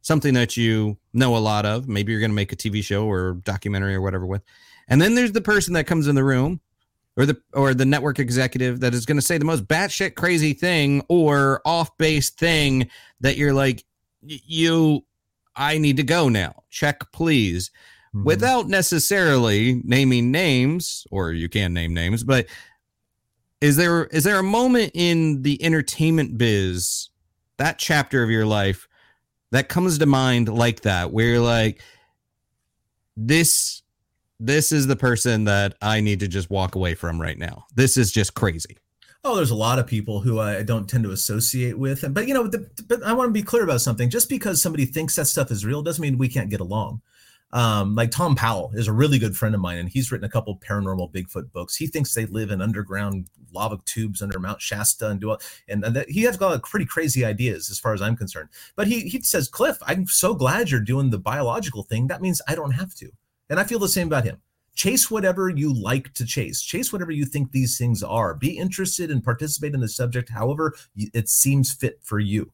something 0.01 0.35
that 0.35 0.55
you 0.55 0.99
know 1.13 1.35
a 1.35 1.39
lot 1.39 1.65
of. 1.65 1.87
Maybe 1.87 2.11
you're 2.11 2.21
going 2.21 2.29
to 2.29 2.35
make 2.35 2.51
a 2.51 2.55
TV 2.55 2.83
show 2.83 3.07
or 3.07 3.33
documentary 3.43 3.95
or 3.95 4.01
whatever 4.01 4.27
with. 4.27 4.43
And 4.87 5.01
then 5.01 5.15
there's 5.15 5.31
the 5.31 5.41
person 5.41 5.73
that 5.73 5.87
comes 5.87 6.07
in 6.07 6.13
the 6.13 6.23
room 6.23 6.61
or 7.17 7.25
the 7.25 7.41
or 7.53 7.73
the 7.73 7.85
network 7.85 8.19
executive 8.19 8.81
that 8.81 8.93
is 8.93 9.03
going 9.03 9.17
to 9.17 9.21
say 9.23 9.39
the 9.39 9.45
most 9.45 9.67
batshit 9.67 10.13
crazy 10.13 10.53
thing 10.53 11.03
or 11.09 11.59
off 11.65 11.97
base 11.97 12.29
thing 12.29 12.87
that 13.21 13.35
you're 13.35 13.53
like, 13.53 13.83
you, 14.21 15.03
I 15.55 15.79
need 15.79 15.97
to 15.97 16.03
go 16.03 16.29
now. 16.29 16.61
Check, 16.69 17.11
please. 17.11 17.71
Mm-hmm. 18.13 18.25
Without 18.25 18.67
necessarily 18.67 19.81
naming 19.83 20.29
names, 20.29 21.07
or 21.09 21.31
you 21.31 21.49
can 21.49 21.73
name 21.73 21.95
names, 21.95 22.23
but 22.23 22.45
is 23.63 23.77
there 23.77 24.07
is 24.07 24.25
there 24.25 24.39
a 24.39 24.43
moment 24.43 24.91
in 24.93 25.41
the 25.41 25.63
entertainment 25.63 26.37
biz 26.37 27.09
that 27.57 27.79
chapter 27.79 28.21
of 28.21 28.29
your 28.29 28.45
life 28.45 28.89
that 29.51 29.69
comes 29.69 29.97
to 29.97 30.05
mind 30.05 30.49
like 30.49 30.81
that 30.81 31.13
where 31.13 31.27
you're 31.27 31.39
like 31.39 31.81
this 33.15 33.81
this 34.37 34.73
is 34.73 34.87
the 34.87 34.97
person 34.97 35.45
that 35.45 35.75
i 35.81 36.01
need 36.01 36.19
to 36.19 36.27
just 36.27 36.49
walk 36.49 36.75
away 36.75 36.93
from 36.93 37.21
right 37.21 37.37
now 37.37 37.65
this 37.73 37.95
is 37.95 38.11
just 38.11 38.33
crazy 38.33 38.77
Oh, 39.25 39.37
there's 39.37 39.51
a 39.51 39.55
lot 39.55 39.79
of 39.79 39.87
people 39.87 40.19
who 40.19 40.41
I 40.41 40.63
don't 40.63 40.85
tend 40.85 41.05
to 41.05 41.11
associate 41.11 41.79
with, 41.79 42.03
but 42.13 42.27
you 42.27 42.33
know, 42.33 42.45
the, 42.45 42.69
but 42.89 43.01
I 43.03 43.13
want 43.13 43.29
to 43.29 43.31
be 43.31 43.41
clear 43.41 43.63
about 43.63 43.79
something. 43.79 44.09
Just 44.09 44.27
because 44.27 44.61
somebody 44.61 44.83
thinks 44.83 45.15
that 45.15 45.27
stuff 45.27 45.49
is 45.49 45.65
real 45.65 45.81
doesn't 45.81 46.01
mean 46.01 46.17
we 46.17 46.27
can't 46.27 46.49
get 46.49 46.59
along. 46.59 47.01
Um, 47.53 47.93
like 47.93 48.09
Thom 48.09 48.35
Powell 48.35 48.71
is 48.73 48.87
a 48.87 48.93
really 48.93 49.19
good 49.19 49.37
friend 49.37 49.53
of 49.53 49.61
mine, 49.61 49.77
and 49.77 49.87
he's 49.87 50.11
written 50.11 50.25
a 50.25 50.29
couple 50.29 50.57
paranormal 50.57 51.13
Bigfoot 51.13 51.51
books. 51.51 51.75
He 51.75 51.85
thinks 51.85 52.13
they 52.13 52.25
live 52.25 52.49
in 52.49 52.61
underground 52.61 53.27
lava 53.53 53.79
tubes 53.85 54.23
under 54.23 54.39
Mount 54.39 54.59
Shasta 54.59 55.07
and 55.07 55.21
do 55.21 55.29
all, 55.29 55.41
and, 55.69 55.85
and 55.85 55.95
that 55.95 56.09
he 56.09 56.23
has 56.23 56.35
got 56.35 56.63
pretty 56.63 56.87
crazy 56.87 57.23
ideas 57.23 57.69
as 57.69 57.79
far 57.79 57.93
as 57.93 58.01
I'm 58.01 58.15
concerned. 58.15 58.49
But 58.75 58.87
he 58.87 59.01
he 59.01 59.21
says, 59.21 59.47
Cliff, 59.47 59.77
I'm 59.83 60.07
so 60.07 60.33
glad 60.33 60.71
you're 60.71 60.81
doing 60.81 61.11
the 61.11 61.19
biological 61.19 61.83
thing. 61.83 62.07
That 62.07 62.21
means 62.23 62.41
I 62.47 62.55
don't 62.55 62.71
have 62.71 62.95
to, 62.95 63.11
and 63.49 63.59
I 63.59 63.63
feel 63.63 63.79
the 63.79 63.87
same 63.87 64.07
about 64.07 64.25
him 64.25 64.41
chase 64.75 65.11
whatever 65.11 65.49
you 65.49 65.71
like 65.71 66.11
to 66.13 66.25
chase 66.25 66.61
chase 66.61 66.91
whatever 66.91 67.11
you 67.11 67.25
think 67.25 67.51
these 67.51 67.77
things 67.77 68.01
are 68.01 68.33
be 68.33 68.57
interested 68.57 69.11
and 69.11 69.23
participate 69.23 69.73
in 69.73 69.79
the 69.79 69.87
subject 69.87 70.29
however 70.29 70.73
it 70.95 71.29
seems 71.29 71.71
fit 71.71 71.99
for 72.01 72.19
you 72.19 72.51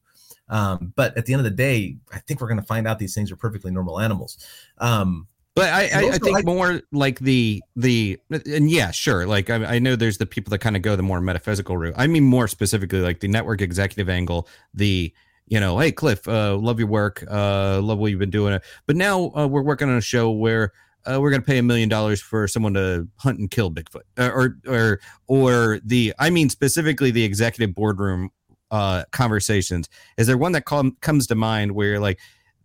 um, 0.50 0.92
but 0.96 1.16
at 1.16 1.24
the 1.24 1.32
end 1.32 1.40
of 1.40 1.44
the 1.44 1.50
day 1.50 1.96
i 2.12 2.18
think 2.18 2.40
we're 2.40 2.48
going 2.48 2.60
to 2.60 2.66
find 2.66 2.86
out 2.86 2.98
these 2.98 3.14
things 3.14 3.32
are 3.32 3.36
perfectly 3.36 3.70
normal 3.70 3.98
animals 3.98 4.44
um, 4.78 5.26
but 5.54 5.68
I, 5.72 5.80
I, 5.82 6.10
I 6.12 6.18
think 6.18 6.38
I, 6.38 6.42
more 6.42 6.80
like 6.92 7.18
the 7.18 7.60
the 7.74 8.18
and 8.30 8.70
yeah, 8.70 8.92
sure. 8.92 9.26
Like 9.26 9.50
I, 9.50 9.56
I 9.64 9.78
know 9.78 9.96
there's 9.96 10.18
the 10.18 10.26
people 10.26 10.50
that 10.52 10.58
kind 10.58 10.76
of 10.76 10.82
go 10.82 10.94
the 10.94 11.02
more 11.02 11.20
metaphysical 11.20 11.76
route. 11.76 11.94
I 11.96 12.06
mean 12.06 12.22
more 12.22 12.46
specifically 12.46 13.00
like 13.00 13.20
the 13.20 13.28
network 13.28 13.60
executive 13.60 14.08
angle, 14.08 14.48
the 14.72 15.12
you 15.48 15.58
know, 15.58 15.78
hey 15.78 15.90
Cliff, 15.90 16.26
uh, 16.28 16.56
love 16.56 16.78
your 16.78 16.88
work, 16.88 17.24
uh, 17.28 17.80
love 17.82 17.98
what 17.98 18.10
you've 18.10 18.20
been 18.20 18.30
doing. 18.30 18.58
But 18.86 18.96
now 18.96 19.32
uh, 19.36 19.48
we're 19.48 19.62
working 19.62 19.88
on 19.88 19.96
a 19.96 20.00
show 20.00 20.30
where 20.30 20.72
uh, 21.04 21.18
we're 21.20 21.30
going 21.30 21.42
to 21.42 21.46
pay 21.46 21.58
a 21.58 21.62
million 21.62 21.88
dollars 21.88 22.20
for 22.20 22.46
someone 22.46 22.74
to 22.74 23.08
hunt 23.16 23.40
and 23.40 23.50
kill 23.50 23.70
Bigfoot, 23.70 24.02
uh, 24.18 24.30
or 24.32 24.56
or 24.68 25.00
or 25.26 25.80
the 25.84 26.14
I 26.18 26.30
mean 26.30 26.48
specifically 26.48 27.10
the 27.10 27.24
executive 27.24 27.74
boardroom 27.74 28.30
uh, 28.70 29.04
conversations. 29.10 29.88
Is 30.16 30.26
there 30.26 30.38
one 30.38 30.52
that 30.52 30.64
com- 30.64 30.96
comes 31.00 31.26
to 31.28 31.34
mind 31.34 31.72
where 31.72 31.98
like, 32.00 32.18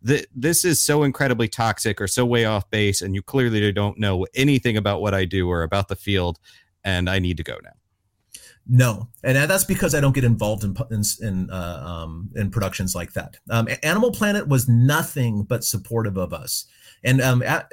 th- 0.05 0.27
this 0.35 0.63
is 0.63 0.81
so 0.81 1.03
incredibly 1.03 1.47
toxic 1.47 1.99
or 1.99 2.07
so 2.07 2.25
way 2.25 2.45
off 2.45 2.69
base, 2.69 3.01
and 3.01 3.15
you 3.15 3.21
clearly 3.21 3.71
don't 3.71 3.97
know 3.97 4.25
anything 4.35 4.77
about 4.77 5.01
what 5.01 5.13
I 5.13 5.25
do 5.25 5.49
or 5.49 5.63
about 5.63 5.87
the 5.87 5.95
field, 5.95 6.39
and 6.83 7.09
I 7.09 7.19
need 7.19 7.37
to 7.37 7.43
go 7.43 7.57
now. 7.63 7.71
No, 8.67 9.09
and 9.23 9.37
that's 9.49 9.63
because 9.63 9.93
I 9.93 10.01
don't 10.01 10.15
get 10.15 10.23
involved 10.23 10.63
in 10.63 10.75
in 10.89 11.03
in, 11.21 11.49
uh, 11.51 11.83
um, 11.85 12.31
in 12.35 12.49
productions 12.49 12.95
like 12.95 13.13
that. 13.13 13.37
Um, 13.49 13.67
Animal 13.83 14.11
Planet 14.11 14.47
was 14.47 14.67
nothing 14.67 15.43
but 15.43 15.63
supportive 15.63 16.17
of 16.17 16.33
us, 16.33 16.65
and 17.03 17.21
um, 17.21 17.43
at, 17.43 17.71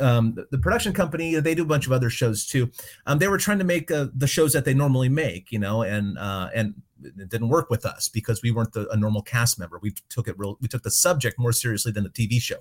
um, 0.00 0.34
the, 0.50 0.58
production 0.58 0.92
company 0.92 1.34
they 1.36 1.54
do 1.54 1.62
a 1.62 1.66
bunch 1.66 1.86
of 1.86 1.92
other 1.92 2.10
shows 2.10 2.46
too. 2.46 2.70
Um, 3.06 3.18
they 3.18 3.28
were 3.28 3.38
trying 3.38 3.58
to 3.58 3.64
make 3.64 3.90
uh, 3.90 4.08
the 4.14 4.26
shows 4.26 4.52
that 4.52 4.64
they 4.64 4.74
normally 4.74 5.08
make, 5.08 5.52
you 5.52 5.58
know, 5.58 5.82
and 5.82 6.18
uh, 6.18 6.50
and 6.54 6.74
it 7.04 7.28
didn't 7.28 7.48
work 7.48 7.70
with 7.70 7.84
us 7.84 8.08
because 8.08 8.42
we 8.42 8.50
weren't 8.50 8.72
the, 8.72 8.88
a 8.88 8.96
normal 8.96 9.22
cast 9.22 9.58
member. 9.58 9.78
We 9.82 9.94
took 10.08 10.28
it 10.28 10.38
real, 10.38 10.56
we 10.60 10.68
took 10.68 10.82
the 10.82 10.90
subject 10.90 11.38
more 11.38 11.52
seriously 11.52 11.92
than 11.92 12.04
the 12.04 12.10
TV 12.10 12.40
show, 12.40 12.56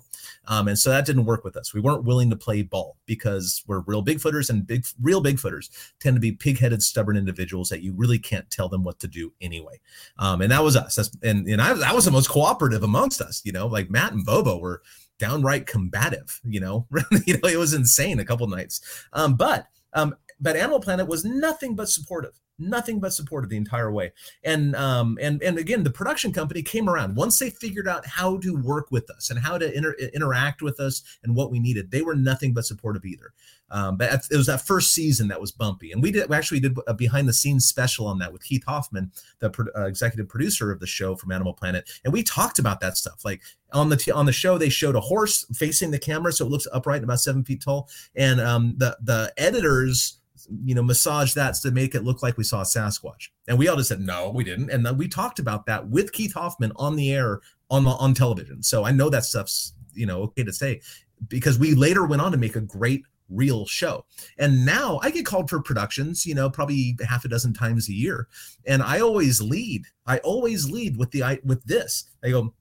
um, 0.47 0.68
and 0.68 0.78
so 0.78 0.89
that 0.89 1.06
didn't 1.06 1.26
work 1.26 1.43
with 1.43 1.56
us. 1.56 1.74
We 1.74 1.82
weren't 1.82 2.04
willing 2.04 2.30
to 2.30 2.36
play 2.36 2.62
ball 2.62 2.97
because 3.06 3.64
we're 3.68 3.80
real 3.82 4.04
Bigfooters, 4.04 4.49
and 4.49 4.66
big 4.66 4.86
real 5.01 5.24
Bigfooters 5.24 5.70
tend 5.99 6.16
to 6.16 6.20
be 6.20 6.32
pig-headed, 6.32 6.84
stubborn 6.84 7.18
individuals 7.18 7.70
that 7.70 7.82
you 7.82 7.93
really 7.93 8.20
can't 8.20 8.49
tell 8.49 8.70
them 8.70 8.84
what 8.84 8.99
to 8.99 9.08
do 9.08 9.32
anyway. 9.41 9.80
Um, 10.20 10.41
and 10.41 10.51
that 10.51 10.64
was 10.64 10.76
us. 10.76 10.95
That's, 10.95 11.12
and 11.24 11.47
and 11.47 11.62
I, 11.62 11.91
I 11.91 11.93
was 11.93 12.06
the 12.06 12.12
most 12.12 12.30
cooperative 12.30 12.84
amongst 12.84 13.22
us. 13.22 13.41
You 13.45 13.51
know, 13.51 13.68
like 13.68 13.89
Matt 13.89 14.14
and 14.14 14.26
Bobo 14.26 14.58
were 14.58 14.82
downright 15.20 15.66
combative. 15.66 16.39
You 16.43 16.59
know, 16.59 16.88
you 17.26 17.39
know, 17.39 17.49
it 17.49 17.57
was 17.57 17.74
insane 17.74 18.20
a 18.20 18.26
couple 18.26 18.47
nights. 18.47 18.82
Um, 19.14 19.36
but 19.36 19.68
um, 19.93 20.16
but 20.39 20.55
Animal 20.55 20.80
Planet 20.80 21.07
was 21.07 21.24
nothing 21.24 21.76
but 21.76 21.89
supportive 21.89 22.39
nothing 22.60 22.99
but 22.99 23.14
supportive 23.14 23.49
the 23.49 23.58
entire 23.58 23.91
way. 23.91 24.12
And 24.43 24.76
um 24.76 25.18
and 25.22 25.41
and 25.41 25.58
again 25.58 25.84
the 25.84 25.89
production 25.89 26.32
company 26.32 26.62
came 26.62 26.89
around. 26.89 27.16
Once 27.16 27.39
they 27.39 27.49
figured 27.49 27.88
out 27.88 28.06
how 28.06 28.38
to 28.38 28.56
work 28.56 28.88
with 28.91 29.10
us 29.10 29.30
and 29.30 29.39
how 29.39 29.58
to 29.58 29.76
inter- 29.76 29.95
interact 30.14 30.62
with 30.62 30.80
us 30.80 31.01
and 31.24 31.36
what 31.36 31.51
we 31.51 31.60
needed 31.60 31.91
they 31.91 32.01
were 32.01 32.16
nothing 32.16 32.54
but 32.54 32.66
supportive 32.66 33.06
either. 33.06 33.34
Um 33.72 33.97
but 33.97 34.26
it 34.30 34.38
was 34.38 34.47
that 34.47 34.66
first 34.66 34.93
season 34.93 35.28
that 35.30 35.41
was 35.41 35.51
bumpy. 35.51 35.91
And 35.91 36.01
we 36.01 36.12
did 36.12 36.30
we 36.30 36.36
actually 36.36 36.60
did 36.60 36.78
a 36.88 36.93
behind 36.93 37.28
the 37.28 37.34
scenes 37.34 37.66
special 37.66 38.08
on 38.08 38.20
that 38.20 38.32
with 38.32 38.43
keith 38.43 38.64
hoffman 38.66 39.12
the 39.39 39.49
pro- 39.49 39.74
uh, 39.76 39.86
executive 39.86 40.30
producer 40.30 40.72
of 40.72 40.80
the 40.80 40.88
show 40.88 41.16
from 41.16 41.32
animal 41.32 41.54
planet. 41.54 41.89
And 42.04 42.14
we 42.14 42.24
talked 42.24 42.60
about 42.60 42.80
that 42.82 42.97
stuff. 42.97 43.26
Like 43.26 43.41
on 43.72 43.89
the 43.89 43.97
t- 43.97 44.12
on 44.12 44.26
the 44.28 44.32
show 44.32 44.58
they 44.58 44.70
showed 44.70 44.95
a 44.95 45.01
horse 45.01 45.45
facing 45.56 45.91
the 45.91 45.99
camera 45.99 46.32
so 46.32 46.45
it 46.45 46.51
looks 46.51 46.68
upright 46.72 46.97
and 46.97 47.06
about 47.06 47.20
seven 47.20 47.43
feet 47.43 47.64
tall. 47.64 47.89
And 48.16 48.39
um 48.39 48.76
the 48.78 48.95
the 49.01 49.34
editors 49.38 50.20
you 50.64 50.76
know, 50.76 50.84
massage 50.84 51.34
that 51.34 51.56
to 51.56 51.72
make 51.72 51.96
it 51.96 52.04
look 52.04 52.22
like 52.24 52.38
we 52.38 52.44
saw 52.44 52.62
a 52.62 52.66
Sasquatch. 52.66 53.30
And 53.48 53.58
we 53.58 53.68
all 53.68 53.78
just 53.78 53.89
said, 53.89 54.00
no, 54.00 54.30
we 54.30 54.44
didn't. 54.44 54.70
And 54.70 54.86
then 54.86 54.98
we 54.98 55.08
talked 55.08 55.39
about 55.39 55.66
that 55.66 55.88
with 55.88 56.12
Keith 56.12 56.34
Hoffman 56.34 56.72
on 56.76 56.96
the 56.96 57.14
air 57.14 57.41
on 57.70 57.84
the, 57.84 57.91
on 57.91 58.14
television. 58.14 58.64
So 58.64 58.84
I 58.84 58.91
know 58.91 59.10
that 59.10 59.26
stuff's, 59.26 59.74
you 59.94 60.06
know, 60.06 60.22
okay 60.24 60.44
to 60.44 60.54
say 60.54 60.82
because 61.28 61.60
we 61.60 61.76
later 61.76 62.06
went 62.06 62.22
on 62.22 62.32
to 62.32 62.38
make 62.38 62.56
a 62.56 62.62
great 62.62 63.04
real 63.30 63.66
show. 63.66 64.06
And 64.38 64.66
now 64.66 65.00
I 65.02 65.10
get 65.10 65.26
called 65.26 65.50
for 65.50 65.62
productions, 65.62 66.26
you 66.26 66.36
know, 66.36 66.50
probably 66.50 66.98
half 67.08 67.26
a 67.26 67.30
dozen 67.30 67.54
times 67.54 67.89
a 67.89 67.94
year. 67.94 68.28
And 68.68 68.84
I 68.84 69.00
always 69.00 69.41
lead. 69.41 69.86
I 70.06 70.20
always 70.20 70.70
lead 70.70 70.98
with 70.98 71.12
the 71.12 71.24
I 71.24 71.39
with 71.44 71.64
this. 71.66 72.06
I 72.24 72.30
go, 72.30 72.54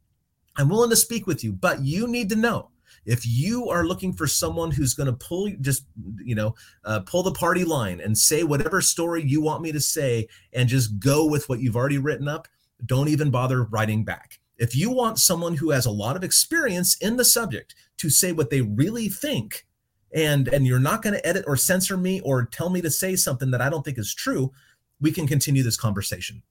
I'm 0.56 0.68
willing 0.68 0.90
to 0.90 0.96
speak 0.96 1.26
with 1.26 1.42
you, 1.42 1.52
but 1.52 1.80
you 1.80 2.06
need 2.06 2.28
to 2.30 2.36
know 2.36 2.70
if 3.04 3.26
you 3.26 3.68
are 3.68 3.84
looking 3.84 4.12
for 4.12 4.26
someone 4.26 4.70
who's 4.70 4.94
going 4.94 5.08
to 5.08 5.12
pull 5.12 5.50
just 5.60 5.84
you 6.22 6.34
know 6.34 6.54
uh, 6.84 7.00
pull 7.00 7.22
the 7.22 7.32
party 7.32 7.64
line 7.64 8.00
and 8.00 8.16
say 8.16 8.44
whatever 8.44 8.80
story 8.80 9.22
you 9.22 9.40
want 9.40 9.62
me 9.62 9.72
to 9.72 9.80
say 9.80 10.26
and 10.52 10.68
just 10.68 10.98
go 10.98 11.26
with 11.26 11.48
what 11.48 11.60
you've 11.60 11.76
already 11.76 11.98
written 11.98 12.28
up 12.28 12.48
don't 12.84 13.08
even 13.08 13.30
bother 13.30 13.64
writing 13.64 14.04
back. 14.04 14.38
If 14.56 14.76
you 14.76 14.90
want 14.90 15.18
someone 15.18 15.56
who 15.56 15.70
has 15.70 15.86
a 15.86 15.90
lot 15.90 16.16
of 16.16 16.24
experience 16.24 16.96
in 16.98 17.16
the 17.16 17.24
subject 17.24 17.74
to 17.98 18.10
say 18.10 18.32
what 18.32 18.50
they 18.50 18.60
really 18.60 19.08
think 19.08 19.66
and 20.14 20.46
and 20.48 20.66
you're 20.66 20.78
not 20.78 21.02
going 21.02 21.14
to 21.14 21.26
edit 21.26 21.44
or 21.46 21.56
censor 21.56 21.96
me 21.96 22.20
or 22.20 22.44
tell 22.44 22.68
me 22.68 22.82
to 22.82 22.90
say 22.90 23.16
something 23.16 23.50
that 23.50 23.62
i 23.62 23.70
don't 23.70 23.82
think 23.82 23.98
is 23.98 24.14
true 24.14 24.52
we 25.00 25.10
can 25.10 25.26
continue 25.26 25.62
this 25.62 25.76
conversation. 25.76 26.42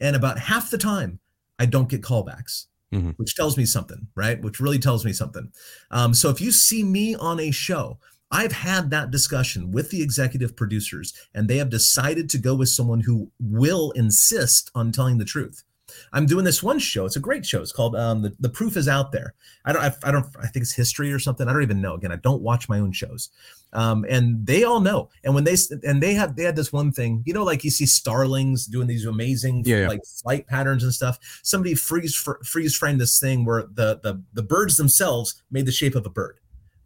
And 0.00 0.14
about 0.14 0.38
half 0.38 0.70
the 0.70 0.78
time 0.78 1.18
i 1.58 1.66
don't 1.66 1.88
get 1.88 2.00
callbacks 2.00 2.66
mm-hmm. 2.92 3.10
which 3.10 3.34
tells 3.34 3.56
me 3.56 3.64
something, 3.64 4.06
right? 4.14 4.40
Which 4.42 4.60
really 4.60 4.78
tells 4.78 5.04
me 5.04 5.12
something. 5.12 5.50
Um, 5.90 6.14
so 6.14 6.30
if 6.30 6.40
you 6.40 6.50
see 6.50 6.82
me 6.82 7.14
on 7.14 7.40
a 7.40 7.50
show, 7.50 7.98
I've 8.30 8.52
had 8.52 8.90
that 8.90 9.10
discussion 9.10 9.70
with 9.70 9.90
the 9.90 10.02
executive 10.02 10.56
producers, 10.56 11.14
and 11.34 11.48
they 11.48 11.56
have 11.56 11.70
decided 11.70 12.28
to 12.30 12.38
go 12.38 12.54
with 12.54 12.68
someone 12.68 13.00
who 13.00 13.30
will 13.40 13.90
insist 13.92 14.70
on 14.74 14.92
telling 14.92 15.18
the 15.18 15.24
truth. 15.24 15.64
I'm 16.12 16.26
doing 16.26 16.44
this 16.44 16.62
one 16.62 16.78
show. 16.78 17.06
It's 17.06 17.16
a 17.16 17.20
great 17.20 17.46
show. 17.46 17.62
It's 17.62 17.72
called 17.72 17.96
um, 17.96 18.20
the, 18.20 18.34
the 18.40 18.50
Proof 18.50 18.76
is 18.76 18.88
Out 18.88 19.10
There. 19.10 19.34
I 19.64 19.72
don't, 19.72 19.82
I, 19.82 19.92
I, 20.04 20.12
don't, 20.12 20.26
I 20.38 20.46
think 20.46 20.62
it's 20.62 20.74
history 20.74 21.10
or 21.12 21.18
something. 21.18 21.48
I 21.48 21.52
don't 21.52 21.62
even 21.62 21.80
know. 21.80 21.94
Again, 21.94 22.12
I 22.12 22.16
don't 22.16 22.42
watch 22.42 22.68
my 22.68 22.78
own 22.78 22.92
shows. 22.92 23.30
Um, 23.72 24.06
and 24.08 24.46
they 24.46 24.64
all 24.64 24.80
know. 24.80 25.10
And 25.24 25.34
when 25.34 25.44
they, 25.44 25.56
and 25.84 26.02
they 26.02 26.14
have, 26.14 26.36
they 26.36 26.44
had 26.44 26.56
this 26.56 26.72
one 26.72 26.92
thing, 26.92 27.22
you 27.26 27.34
know, 27.34 27.44
like 27.44 27.64
you 27.64 27.70
see 27.70 27.86
starlings 27.86 28.66
doing 28.66 28.86
these 28.86 29.04
amazing 29.04 29.64
yeah, 29.66 29.80
yeah. 29.80 29.88
like 29.88 30.04
flight 30.04 30.46
patterns 30.46 30.84
and 30.84 30.92
stuff. 30.92 31.18
Somebody 31.42 31.74
freeze, 31.74 32.16
freeze 32.44 32.76
frame 32.76 32.98
this 32.98 33.20
thing 33.20 33.44
where 33.44 33.64
the, 33.74 34.00
the, 34.02 34.22
the 34.32 34.42
birds 34.42 34.76
themselves 34.76 35.42
made 35.50 35.66
the 35.66 35.72
shape 35.72 35.94
of 35.94 36.06
a 36.06 36.10
bird 36.10 36.38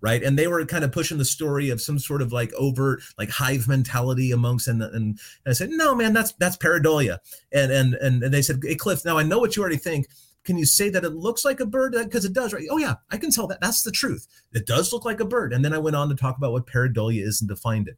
right 0.02 0.22
and 0.22 0.38
they 0.38 0.48
were 0.48 0.64
kind 0.66 0.84
of 0.84 0.92
pushing 0.92 1.16
the 1.16 1.24
story 1.24 1.70
of 1.70 1.80
some 1.80 1.98
sort 1.98 2.20
of 2.20 2.32
like 2.32 2.52
overt 2.54 3.00
like 3.16 3.30
hive 3.30 3.66
mentality 3.66 4.32
amongst 4.32 4.68
and 4.68 4.82
and, 4.82 4.94
and 4.94 5.20
i 5.46 5.52
said 5.52 5.70
no 5.70 5.94
man 5.94 6.12
that's 6.12 6.32
that's 6.32 6.56
pareidolia 6.56 7.18
and 7.52 7.72
and 7.72 7.94
and, 7.94 8.22
and 8.22 8.34
they 8.34 8.42
said 8.42 8.60
hey 8.62 8.74
cliff 8.74 9.04
now 9.04 9.16
i 9.16 9.22
know 9.22 9.38
what 9.38 9.56
you 9.56 9.62
already 9.62 9.76
think 9.76 10.08
can 10.44 10.58
you 10.58 10.66
say 10.66 10.88
that 10.90 11.04
it 11.04 11.14
looks 11.14 11.44
like 11.44 11.60
a 11.60 11.66
bird? 11.66 11.92
Because 11.92 12.24
it 12.24 12.32
does 12.32 12.52
right? 12.52 12.66
Oh 12.70 12.78
yeah 12.78 12.94
i 13.10 13.16
can 13.16 13.30
tell 13.30 13.46
that. 13.46 13.60
That's 13.60 13.82
the 13.82 13.92
truth. 13.92 14.26
It 14.52 14.66
does 14.66 14.92
look 14.92 15.04
like 15.04 15.20
a 15.20 15.24
bird. 15.24 15.52
And 15.52 15.64
then 15.64 15.72
i 15.72 15.78
went 15.78 15.96
on 15.96 16.08
to 16.08 16.14
talk 16.14 16.36
about 16.36 16.52
what 16.52 16.66
pareidolia 16.66 17.22
is 17.22 17.40
and 17.40 17.48
defined 17.48 17.88
it. 17.88 17.96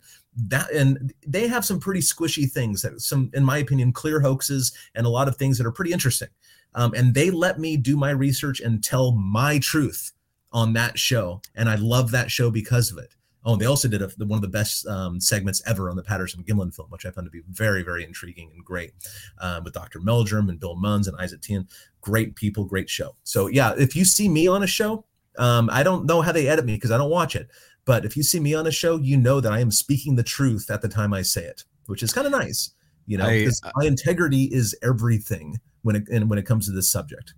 That 0.49 0.70
and 0.72 1.12
they 1.26 1.49
have 1.49 1.64
some 1.64 1.80
pretty 1.80 2.01
squishy 2.01 2.51
things 2.51 2.82
that 2.82 3.01
some 3.01 3.30
in 3.34 3.45
my 3.45 3.59
opinion 3.59 3.92
clear 3.92 4.20
hoaxes 4.20 4.72
and 4.95 5.07
a 5.07 5.11
lot 5.11 5.28
of 5.28 5.36
things 5.36 5.59
that 5.59 5.66
are 5.66 5.72
pretty 5.72 5.92
interesting. 5.92 6.28
Um, 6.74 6.92
and 6.95 7.14
they 7.14 7.30
let 7.30 7.59
me 7.59 7.76
do 7.76 7.97
my 7.97 8.11
research 8.11 8.61
and 8.61 8.82
tell 8.82 9.12
my 9.12 9.59
truth 9.59 10.12
on 10.53 10.72
that 10.72 10.99
show, 10.99 11.42
and 11.57 11.68
I 11.68 11.74
love 11.74 12.11
that 12.12 12.30
show 12.30 12.51
because 12.51 12.90
of 12.90 12.99
it. 12.99 13.14
Oh, 13.47 13.57
they 13.57 13.66
also 13.66 13.88
did 13.88 14.01
a, 14.01 14.09
one 14.24 14.38
of 14.38 14.42
the 14.42 14.49
best 14.49 14.86
um, 14.86 15.20
segments 15.20 15.62
ever 15.66 15.90
on 15.90 15.97
the 15.97 16.03
Patterson 16.03 16.42
Gimlin 16.45 16.74
film, 16.74 16.88
which 16.88 17.05
I 17.05 17.11
found 17.11 17.26
to 17.26 17.30
be 17.30 17.42
very, 17.51 17.82
very 17.82 18.03
intriguing 18.03 18.51
and 18.55 18.64
great 18.64 18.92
um, 19.38 19.64
with 19.64 19.74
Dr. 19.74 20.01
Meldrum 20.01 20.49
and 20.49 20.59
Bill 20.59 20.76
Munns 20.76 21.09
and 21.09 21.16
Isaac 21.20 21.42
Tien. 21.42 21.68
Great 22.05 22.36
people, 22.36 22.64
great 22.64 22.90
show. 22.90 23.16
So, 23.24 23.46
yeah, 23.46 23.74
if 23.78 23.96
you 23.96 24.05
see 24.05 24.28
me 24.28 24.46
on 24.46 24.62
a 24.62 24.66
show, 24.66 25.07
um, 25.38 25.70
I 25.72 25.82
don't 25.82 26.05
know 26.05 26.20
how 26.20 26.32
they 26.32 26.48
edit 26.48 26.66
me 26.66 26.74
because 26.74 26.90
I 26.90 26.98
don't 26.98 27.11
watch 27.11 27.34
it. 27.34 27.48
But 27.86 28.05
if 28.05 28.16
you 28.16 28.22
see 28.22 28.40
me 28.40 28.55
on 28.55 28.66
a 28.66 28.70
show, 28.70 28.96
you 28.96 29.16
know 29.16 29.40
that 29.40 29.52
I 29.52 29.61
am 29.61 29.70
speaking 29.70 30.16
the 30.16 30.22
truth 30.22 30.70
at 30.70 30.82
the 30.82 30.88
time 30.88 31.14
I 31.14 31.22
say 31.22 31.44
it, 31.44 31.64
which 31.86 32.02
is 32.02 32.12
kind 32.12 32.26
of 32.26 32.32
nice. 32.32 32.74
You 33.07 33.18
know, 33.18 33.28
because 33.28 33.61
my 33.76 33.86
integrity 33.86 34.44
is 34.44 34.74
everything 34.82 35.59
when 35.82 35.96
it 35.96 36.09
and 36.09 36.30
when 36.30 36.38
it 36.38 36.46
comes 36.46 36.66
to 36.66 36.72
this 36.72 36.90
subject. 36.90 37.34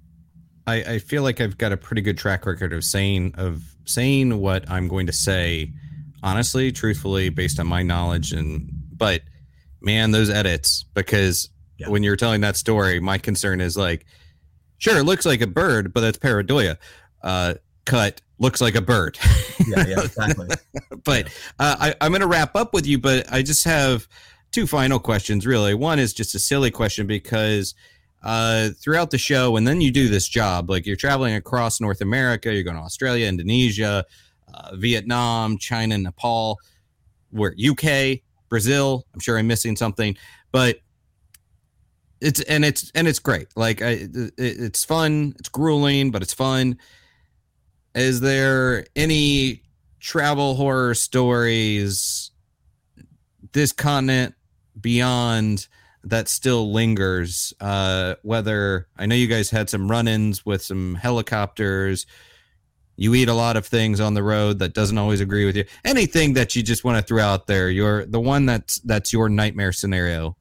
I, 0.69 0.75
I 0.75 0.99
feel 0.99 1.23
like 1.23 1.41
I've 1.41 1.59
got 1.59 1.73
a 1.73 1.77
pretty 1.77 2.03
good 2.03 2.19
track 2.19 2.47
record 2.47 2.73
of 2.73 2.85
saying 2.85 3.35
of 3.37 3.63
saying 3.85 4.39
what 4.41 4.69
I'm 4.71 4.89
going 4.89 5.07
to 5.07 5.13
say, 5.13 5.73
honestly, 6.23 6.71
truthfully, 6.71 7.29
based 7.29 7.59
on 7.59 7.67
my 7.67 7.83
knowledge. 7.83 8.33
And 8.33 8.71
but 8.97 9.23
man, 9.81 10.13
those 10.13 10.31
edits 10.31 10.85
because 10.95 11.51
yeah. 11.79 11.89
when 11.89 12.03
you're 12.03 12.17
telling 12.17 12.41
that 12.43 12.57
story, 12.57 13.01
my 13.01 13.19
concern 13.19 13.61
is 13.61 13.77
like, 13.77 14.07
sure, 14.79 14.99
it 14.99 15.05
looks 15.05 15.27
like 15.27 15.41
a 15.41 15.47
bird, 15.47 15.93
but 15.93 16.01
that's 16.01 16.19
pareidolia. 16.19 16.77
Uh, 17.23 17.55
cut 17.85 18.21
looks 18.39 18.61
like 18.61 18.75
a 18.75 18.81
bird. 18.81 19.19
yeah, 19.67 19.87
yeah, 19.87 20.01
exactly. 20.05 20.49
but 21.05 21.27
uh, 21.59 21.77
I, 21.79 21.95
I'm 22.01 22.11
going 22.11 22.21
to 22.21 22.27
wrap 22.27 22.55
up 22.55 22.75
with 22.75 22.87
you, 22.87 22.99
but 22.99 23.33
I 23.33 23.43
just 23.43 23.65
have 23.65 24.07
two 24.53 24.67
final 24.67 24.99
questions, 24.99 25.47
really. 25.47 25.75
One 25.75 25.99
is 25.99 26.13
just 26.13 26.35
a 26.35 26.39
silly 26.39 26.71
question 26.71 27.07
because 27.07 27.75
uh, 28.23 28.71
throughout 28.81 29.11
the 29.11 29.19
show, 29.19 29.57
and 29.57 29.67
then 29.67 29.81
you 29.81 29.91
do 29.91 30.09
this 30.09 30.29
job, 30.29 30.69
like 30.69 30.87
you're 30.87 30.97
traveling 30.97 31.35
across 31.35 31.81
North 31.81 32.01
America, 32.01 32.53
you're 32.53 32.63
going 32.63 32.77
to 32.77 32.83
Australia, 32.83 33.27
Indonesia, 33.27 34.05
uh, 34.53 34.77
Vietnam, 34.77 35.59
China, 35.59 35.97
Nepal, 35.99 36.59
where 37.31 37.55
UK, 37.55 38.21
Brazil. 38.49 39.05
I'm 39.15 39.21
sure 39.21 39.39
I'm 39.39 39.47
missing 39.47 39.77
something, 39.77 40.17
but 40.53 40.81
it's 42.21 42.41
and 42.43 42.65
it's 42.65 42.91
and 42.95 43.07
it's 43.07 43.19
great. 43.19 43.49
Like 43.57 43.83
I, 43.83 44.09
it, 44.13 44.33
it's 44.39 44.85
fun. 44.85 45.35
It's 45.39 45.49
grueling, 45.49 46.11
but 46.11 46.23
it's 46.23 46.35
fun. 46.35 46.79
Is 47.95 48.21
there 48.21 48.87
any 48.95 49.63
travel 50.01 50.55
horror 50.55 50.95
stories 50.95 52.31
this 53.53 53.73
continent 53.73 54.35
beyond 54.81 55.67
that 56.05 56.29
still 56.29 56.73
lingers? 56.73 57.53
Uh, 57.61 58.17
whether 58.23 58.89
I 58.97 59.07
know 59.07 59.15
you 59.15 59.27
guys 59.27 59.51
had 59.51 59.71
some 59.71 59.91
run-ins 59.91 60.45
with 60.45 60.63
some 60.63 60.95
helicopters. 60.95 62.07
You 62.99 63.15
eat 63.15 63.29
a 63.29 63.35
lot 63.35 63.59
of 63.59 63.67
things 63.67 64.01
on 64.01 64.15
the 64.15 64.23
road 64.23 64.59
that 64.61 64.73
doesn't 64.73 64.97
always 64.97 65.21
agree 65.21 65.45
with 65.45 65.55
you. 65.55 65.65
Anything 65.85 66.33
that 66.33 66.57
you 66.57 66.63
just 66.63 66.83
want 66.83 66.97
to 66.99 67.03
throw 67.03 67.23
out 67.23 67.47
there. 67.47 67.69
Your 67.69 68.07
the 68.07 68.21
one 68.21 68.47
that's 68.47 68.79
that's 68.81 69.13
your 69.13 69.29
nightmare 69.29 69.73
scenario 69.73 70.35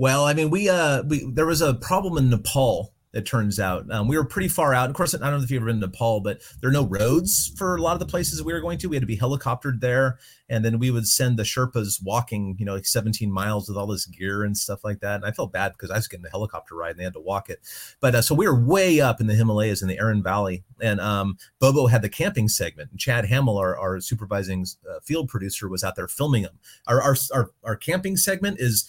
well, 0.00 0.24
I 0.24 0.32
mean, 0.32 0.48
we 0.48 0.66
uh, 0.66 1.02
we 1.02 1.30
there 1.30 1.44
was 1.44 1.60
a 1.60 1.74
problem 1.74 2.16
in 2.16 2.30
Nepal. 2.30 2.94
It 3.12 3.26
turns 3.26 3.60
out 3.60 3.84
um, 3.92 4.08
we 4.08 4.16
were 4.16 4.24
pretty 4.24 4.48
far 4.48 4.72
out. 4.72 4.88
Of 4.88 4.96
course, 4.96 5.14
I 5.14 5.18
don't 5.18 5.38
know 5.38 5.44
if 5.44 5.50
you've 5.50 5.60
ever 5.60 5.70
been 5.70 5.80
to 5.82 5.88
Nepal, 5.88 6.20
but 6.20 6.40
there 6.60 6.70
are 6.70 6.72
no 6.72 6.86
roads 6.86 7.52
for 7.58 7.76
a 7.76 7.82
lot 7.82 7.92
of 7.92 7.98
the 7.98 8.06
places 8.06 8.42
we 8.42 8.54
were 8.54 8.62
going 8.62 8.78
to. 8.78 8.88
We 8.88 8.96
had 8.96 9.02
to 9.02 9.06
be 9.06 9.18
helicoptered 9.18 9.80
there, 9.80 10.18
and 10.48 10.64
then 10.64 10.78
we 10.78 10.90
would 10.90 11.06
send 11.06 11.38
the 11.38 11.42
Sherpas 11.42 12.02
walking, 12.02 12.56
you 12.58 12.64
know, 12.64 12.76
like 12.76 12.86
17 12.86 13.30
miles 13.30 13.68
with 13.68 13.76
all 13.76 13.88
this 13.88 14.06
gear 14.06 14.42
and 14.42 14.56
stuff 14.56 14.84
like 14.84 15.00
that. 15.00 15.16
And 15.16 15.26
I 15.26 15.32
felt 15.32 15.52
bad 15.52 15.72
because 15.72 15.90
I 15.90 15.96
was 15.96 16.08
getting 16.08 16.24
the 16.24 16.30
helicopter 16.30 16.76
ride 16.76 16.92
and 16.92 17.00
they 17.00 17.04
had 17.04 17.12
to 17.12 17.20
walk 17.20 17.50
it. 17.50 17.60
But 18.00 18.14
uh, 18.14 18.22
so 18.22 18.34
we 18.34 18.48
were 18.48 18.58
way 18.58 19.02
up 19.02 19.20
in 19.20 19.26
the 19.26 19.34
Himalayas 19.34 19.82
in 19.82 19.88
the 19.88 19.98
Arun 20.00 20.22
Valley, 20.22 20.64
and 20.80 20.98
um, 20.98 21.36
Bobo 21.58 21.88
had 21.88 22.00
the 22.00 22.08
camping 22.08 22.48
segment. 22.48 22.90
And 22.90 22.98
Chad 22.98 23.26
Hamill, 23.26 23.58
our, 23.58 23.76
our 23.76 24.00
supervising 24.00 24.64
uh, 24.90 25.00
field 25.00 25.28
producer, 25.28 25.68
was 25.68 25.84
out 25.84 25.94
there 25.94 26.08
filming 26.08 26.44
them. 26.44 26.58
Our, 26.86 27.02
our 27.02 27.16
our 27.34 27.50
our 27.64 27.76
camping 27.76 28.16
segment 28.16 28.60
is 28.60 28.88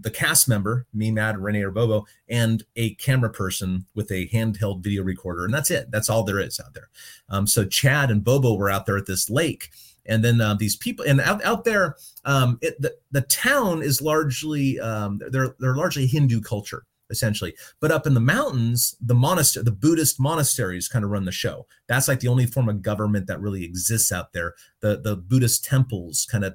the 0.00 0.10
cast 0.10 0.48
member, 0.48 0.86
me, 0.92 1.10
Matt, 1.10 1.36
Ranae, 1.36 1.64
or 1.64 1.70
Bobo, 1.70 2.06
and 2.28 2.62
a 2.76 2.94
camera 2.94 3.30
person 3.30 3.86
with 3.94 4.10
a 4.10 4.28
handheld 4.28 4.82
video 4.82 5.02
recorder. 5.02 5.44
And 5.44 5.52
that's 5.52 5.70
it. 5.70 5.90
That's 5.90 6.08
all 6.08 6.22
there 6.22 6.40
is 6.40 6.60
out 6.60 6.74
there. 6.74 6.88
Um, 7.28 7.46
so 7.46 7.64
Chad 7.64 8.10
and 8.10 8.24
Bobo 8.24 8.54
were 8.54 8.70
out 8.70 8.86
there 8.86 8.96
at 8.96 9.06
this 9.06 9.28
lake. 9.30 9.70
And 10.06 10.24
then 10.24 10.40
uh, 10.40 10.54
these 10.54 10.76
people, 10.76 11.04
and 11.04 11.20
out, 11.20 11.44
out 11.44 11.64
there, 11.64 11.96
um, 12.24 12.58
it, 12.62 12.80
the, 12.80 12.94
the 13.10 13.22
town 13.22 13.82
is 13.82 14.00
largely, 14.00 14.78
um, 14.80 15.20
they're, 15.30 15.54
they're 15.58 15.76
largely 15.76 16.06
Hindu 16.06 16.40
culture 16.40 16.84
essentially. 17.10 17.54
But 17.80 17.90
up 17.90 18.06
in 18.06 18.14
the 18.14 18.20
mountains, 18.20 18.96
the 19.00 19.14
monastery, 19.14 19.64
the 19.64 19.72
Buddhist 19.72 20.20
monasteries 20.20 20.88
kind 20.88 21.04
of 21.04 21.10
run 21.10 21.24
the 21.24 21.32
show. 21.32 21.66
That's 21.88 22.06
like 22.08 22.20
the 22.20 22.28
only 22.28 22.46
form 22.46 22.68
of 22.68 22.82
government 22.82 23.26
that 23.26 23.40
really 23.40 23.64
exists 23.64 24.12
out 24.12 24.32
there. 24.32 24.54
The 24.80 25.00
the 25.00 25.16
Buddhist 25.16 25.64
temples 25.64 26.26
kind 26.30 26.44
of 26.44 26.54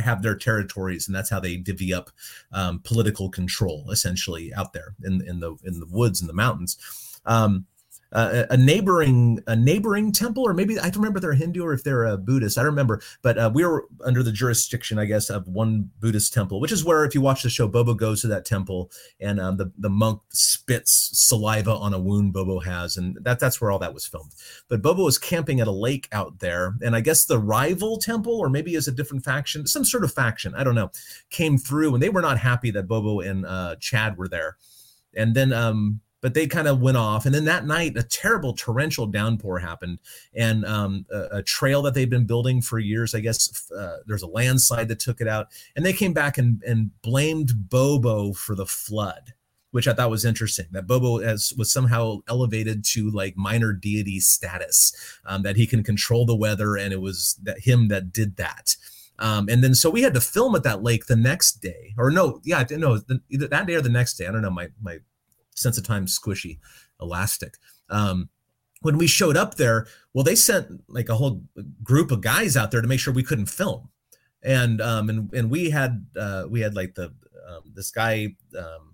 have 0.00 0.22
their 0.22 0.36
territories, 0.36 1.06
and 1.06 1.14
that's 1.14 1.30
how 1.30 1.40
they 1.40 1.56
divvy 1.56 1.92
up 1.92 2.10
um, 2.52 2.80
political 2.84 3.28
control 3.28 3.90
essentially 3.90 4.52
out 4.54 4.72
there 4.72 4.94
in 5.04 5.22
in 5.26 5.40
the 5.40 5.56
in 5.64 5.80
the 5.80 5.86
woods 5.86 6.20
and 6.20 6.28
the 6.28 6.34
mountains. 6.34 6.76
Um, 7.24 7.66
uh, 8.16 8.46
a 8.48 8.56
neighboring 8.56 9.40
a 9.46 9.54
neighboring 9.54 10.10
temple, 10.10 10.42
or 10.42 10.54
maybe 10.54 10.78
I 10.78 10.84
don't 10.84 10.96
remember 10.96 11.18
if 11.18 11.22
they're 11.22 11.34
Hindu 11.34 11.62
or 11.62 11.74
if 11.74 11.84
they're 11.84 12.06
a 12.06 12.16
Buddhist. 12.16 12.56
I 12.56 12.62
don't 12.62 12.70
remember, 12.70 13.02
but 13.20 13.36
uh, 13.36 13.50
we 13.52 13.62
were 13.62 13.86
under 14.06 14.22
the 14.22 14.32
jurisdiction, 14.32 14.98
I 14.98 15.04
guess, 15.04 15.28
of 15.28 15.46
one 15.46 15.90
Buddhist 16.00 16.32
temple, 16.32 16.58
which 16.58 16.72
is 16.72 16.82
where, 16.82 17.04
if 17.04 17.14
you 17.14 17.20
watch 17.20 17.42
the 17.42 17.50
show, 17.50 17.68
Bobo 17.68 17.92
goes 17.92 18.22
to 18.22 18.26
that 18.28 18.46
temple, 18.46 18.90
and 19.20 19.38
um, 19.38 19.58
the 19.58 19.70
the 19.76 19.90
monk 19.90 20.22
spits 20.30 21.10
saliva 21.12 21.70
on 21.70 21.92
a 21.92 21.98
wound 21.98 22.32
Bobo 22.32 22.58
has, 22.60 22.96
and 22.96 23.18
that 23.20 23.38
that's 23.38 23.60
where 23.60 23.70
all 23.70 23.78
that 23.80 23.92
was 23.92 24.06
filmed. 24.06 24.32
But 24.68 24.80
Bobo 24.80 25.04
was 25.04 25.18
camping 25.18 25.60
at 25.60 25.68
a 25.68 25.72
lake 25.72 26.08
out 26.10 26.38
there, 26.38 26.74
and 26.82 26.96
I 26.96 27.02
guess 27.02 27.26
the 27.26 27.38
rival 27.38 27.98
temple, 27.98 28.38
or 28.38 28.48
maybe 28.48 28.76
as 28.76 28.88
a 28.88 28.92
different 28.92 29.24
faction, 29.24 29.66
some 29.66 29.84
sort 29.84 30.04
of 30.04 30.12
faction, 30.12 30.54
I 30.56 30.64
don't 30.64 30.74
know, 30.74 30.90
came 31.28 31.58
through, 31.58 31.92
and 31.92 32.02
they 32.02 32.08
were 32.08 32.22
not 32.22 32.38
happy 32.38 32.70
that 32.70 32.88
Bobo 32.88 33.20
and 33.20 33.44
uh, 33.44 33.76
Chad 33.78 34.16
were 34.16 34.28
there, 34.28 34.56
and 35.14 35.34
then 35.34 35.52
um, 35.52 36.00
but 36.26 36.34
they 36.34 36.48
kind 36.48 36.66
of 36.66 36.80
went 36.80 36.96
off. 36.96 37.24
And 37.24 37.32
then 37.32 37.44
that 37.44 37.66
night, 37.66 37.96
a 37.96 38.02
terrible 38.02 38.52
torrential 38.52 39.06
downpour 39.06 39.60
happened, 39.60 40.00
and 40.34 40.64
um, 40.64 41.06
a, 41.08 41.36
a, 41.36 41.42
trail 41.44 41.82
that 41.82 41.94
they've 41.94 42.10
been 42.10 42.26
building 42.26 42.60
for 42.60 42.80
years. 42.80 43.14
I 43.14 43.20
guess 43.20 43.70
uh, 43.70 43.98
there's 44.06 44.24
a 44.24 44.26
landslide 44.26 44.88
that 44.88 44.98
took 44.98 45.20
it 45.20 45.28
out, 45.28 45.52
and 45.76 45.86
they 45.86 45.92
came 45.92 46.12
back 46.12 46.36
and, 46.36 46.60
and 46.64 46.90
blamed 47.00 47.52
Bobo 47.70 48.32
for 48.32 48.56
the 48.56 48.66
flood, 48.66 49.34
which 49.70 49.86
I 49.86 49.94
thought 49.94 50.10
was 50.10 50.24
interesting. 50.24 50.66
That 50.72 50.88
Bobo 50.88 51.20
has, 51.20 51.52
was 51.56 51.72
somehow 51.72 52.22
elevated 52.28 52.84
to 52.86 53.08
like 53.08 53.36
minor 53.36 53.72
deity 53.72 54.18
status, 54.18 54.92
um, 55.26 55.44
that 55.44 55.54
he 55.54 55.64
can 55.64 55.84
control 55.84 56.26
the 56.26 56.34
weather, 56.34 56.74
and 56.74 56.92
it 56.92 57.00
was 57.00 57.38
that 57.44 57.60
him 57.60 57.86
that 57.86 58.12
did 58.12 58.36
that. 58.38 58.74
Um, 59.20 59.48
and 59.48 59.62
then 59.62 59.76
so 59.76 59.90
we 59.90 60.02
had 60.02 60.14
to 60.14 60.20
film 60.20 60.56
at 60.56 60.64
that 60.64 60.82
lake 60.82 61.06
the 61.06 61.14
next 61.14 61.60
day, 61.62 61.94
or 61.96 62.10
no, 62.10 62.40
yeah, 62.42 62.64
no, 62.72 63.00
either 63.30 63.46
that 63.46 63.68
day 63.68 63.74
or 63.74 63.80
the 63.80 63.88
next 63.88 64.14
day. 64.14 64.26
I 64.26 64.32
don't 64.32 64.42
know. 64.42 64.50
My 64.50 64.70
my 64.82 64.98
sense 65.56 65.78
of 65.78 65.84
time 65.84 66.06
squishy 66.06 66.58
elastic. 67.00 67.54
Um, 67.90 68.28
when 68.82 68.98
we 68.98 69.06
showed 69.06 69.36
up 69.36 69.56
there 69.56 69.86
well 70.12 70.24
they 70.24 70.34
sent 70.34 70.82
like 70.88 71.08
a 71.08 71.14
whole 71.14 71.42
group 71.82 72.10
of 72.10 72.20
guys 72.20 72.56
out 72.56 72.70
there 72.70 72.82
to 72.82 72.88
make 72.88 73.00
sure 73.00 73.12
we 73.12 73.22
couldn't 73.22 73.46
film. 73.46 73.88
And 74.42 74.80
um 74.80 75.08
and 75.08 75.32
and 75.32 75.50
we 75.50 75.70
had 75.70 76.06
uh 76.16 76.44
we 76.48 76.60
had 76.60 76.74
like 76.74 76.94
the 76.94 77.12
um, 77.48 77.72
this 77.74 77.90
guy 77.90 78.34
um 78.58 78.92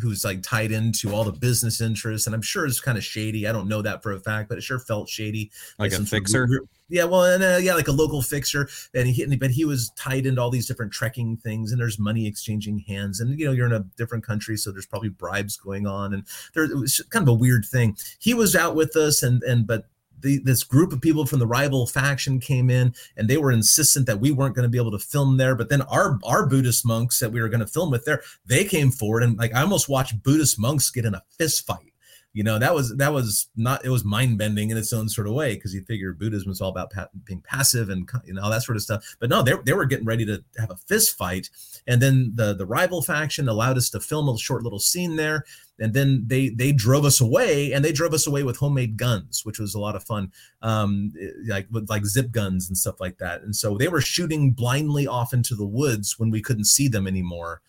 who's 0.00 0.24
like 0.24 0.42
tied 0.42 0.72
into 0.72 1.14
all 1.14 1.24
the 1.24 1.32
business 1.32 1.80
interests, 1.80 2.26
and 2.26 2.34
I'm 2.34 2.42
sure 2.42 2.66
it's 2.66 2.80
kind 2.80 2.98
of 2.98 3.04
shady. 3.04 3.46
I 3.46 3.52
don't 3.52 3.68
know 3.68 3.82
that 3.82 4.02
for 4.02 4.12
a 4.12 4.20
fact, 4.20 4.48
but 4.48 4.58
it 4.58 4.62
sure 4.62 4.78
felt 4.78 5.08
shady. 5.08 5.50
Like, 5.78 5.92
like 5.92 6.00
a 6.00 6.04
fixer. 6.04 6.48
yeah, 6.88 7.04
well, 7.04 7.24
and 7.24 7.42
uh, 7.42 7.58
yeah, 7.60 7.74
like 7.74 7.88
a 7.88 7.92
local 7.92 8.22
fixer, 8.22 8.68
and 8.94 9.08
he, 9.08 9.36
but 9.36 9.50
he 9.50 9.64
was 9.64 9.90
tied 9.96 10.26
into 10.26 10.40
all 10.40 10.50
these 10.50 10.66
different 10.66 10.92
trekking 10.92 11.36
things, 11.36 11.72
and 11.72 11.80
there's 11.80 11.98
money 11.98 12.26
exchanging 12.26 12.78
hands, 12.80 13.20
and 13.20 13.38
you 13.38 13.46
know, 13.46 13.52
you're 13.52 13.66
in 13.66 13.72
a 13.72 13.84
different 13.96 14.24
country, 14.24 14.56
so 14.56 14.70
there's 14.70 14.86
probably 14.86 15.08
bribes 15.08 15.56
going 15.56 15.86
on, 15.86 16.14
and 16.14 16.26
there 16.54 16.64
it 16.64 16.76
was 16.76 17.00
kind 17.10 17.22
of 17.22 17.28
a 17.28 17.34
weird 17.34 17.64
thing. 17.64 17.96
He 18.18 18.34
was 18.34 18.54
out 18.54 18.74
with 18.74 18.96
us, 18.96 19.22
and 19.22 19.42
and 19.42 19.66
but 19.66 19.86
the, 20.24 20.38
this 20.38 20.64
group 20.64 20.92
of 20.92 21.00
people 21.00 21.26
from 21.26 21.38
the 21.38 21.46
rival 21.46 21.86
faction 21.86 22.40
came 22.40 22.70
in 22.70 22.94
and 23.16 23.28
they 23.28 23.36
were 23.36 23.52
insistent 23.52 24.06
that 24.06 24.18
we 24.18 24.32
weren't 24.32 24.56
going 24.56 24.64
to 24.64 24.70
be 24.70 24.78
able 24.78 24.90
to 24.90 24.98
film 24.98 25.36
there. 25.36 25.54
But 25.54 25.68
then 25.68 25.82
our 25.82 26.18
our 26.24 26.46
Buddhist 26.46 26.84
monks 26.84 27.20
that 27.20 27.30
we 27.30 27.40
were 27.40 27.48
going 27.48 27.60
to 27.60 27.66
film 27.66 27.90
with 27.90 28.04
there, 28.04 28.22
they 28.44 28.64
came 28.64 28.90
forward 28.90 29.22
and 29.22 29.38
like 29.38 29.54
I 29.54 29.62
almost 29.62 29.88
watched 29.88 30.22
Buddhist 30.22 30.58
monks 30.58 30.90
get 30.90 31.04
in 31.04 31.14
a 31.14 31.22
fist 31.38 31.66
fight 31.66 31.94
you 32.34 32.42
know 32.42 32.58
that 32.58 32.74
was 32.74 32.94
that 32.96 33.12
was 33.12 33.48
not 33.56 33.84
it 33.84 33.88
was 33.88 34.04
mind 34.04 34.36
bending 34.36 34.70
in 34.70 34.76
its 34.76 34.92
own 34.92 35.08
sort 35.08 35.26
of 35.26 35.32
way 35.32 35.54
because 35.54 35.72
you 35.72 35.82
figure 35.82 36.12
buddhism 36.12 36.50
is 36.50 36.60
all 36.60 36.68
about 36.68 36.92
pa- 36.92 37.08
being 37.24 37.40
passive 37.40 37.88
and 37.88 38.10
you 38.26 38.34
know 38.34 38.42
all 38.42 38.50
that 38.50 38.62
sort 38.62 38.76
of 38.76 38.82
stuff 38.82 39.16
but 39.20 39.30
no 39.30 39.40
they, 39.40 39.54
they 39.64 39.72
were 39.72 39.84
getting 39.86 40.04
ready 40.04 40.26
to 40.26 40.42
have 40.58 40.70
a 40.70 40.76
fist 40.76 41.16
fight 41.16 41.48
and 41.86 42.02
then 42.02 42.32
the 42.34 42.52
the 42.52 42.66
rival 42.66 43.00
faction 43.00 43.48
allowed 43.48 43.78
us 43.78 43.88
to 43.88 44.00
film 44.00 44.28
a 44.28 44.36
short 44.36 44.64
little 44.64 44.80
scene 44.80 45.16
there 45.16 45.44
and 45.80 45.92
then 45.92 46.22
they 46.26 46.50
they 46.50 46.72
drove 46.72 47.04
us 47.04 47.20
away 47.20 47.72
and 47.72 47.84
they 47.84 47.92
drove 47.92 48.14
us 48.14 48.26
away 48.26 48.42
with 48.42 48.56
homemade 48.56 48.96
guns 48.96 49.44
which 49.44 49.58
was 49.58 49.74
a 49.74 49.80
lot 49.80 49.96
of 49.96 50.04
fun 50.04 50.30
um 50.62 51.12
like 51.48 51.66
with 51.70 51.88
like 51.90 52.04
zip 52.04 52.30
guns 52.30 52.68
and 52.68 52.78
stuff 52.78 53.00
like 53.00 53.18
that 53.18 53.42
and 53.42 53.56
so 53.56 53.76
they 53.76 53.88
were 53.88 54.00
shooting 54.00 54.52
blindly 54.52 55.06
off 55.06 55.32
into 55.32 55.54
the 55.56 55.66
woods 55.66 56.18
when 56.18 56.30
we 56.30 56.40
couldn't 56.40 56.66
see 56.66 56.86
them 56.86 57.06
anymore 57.06 57.60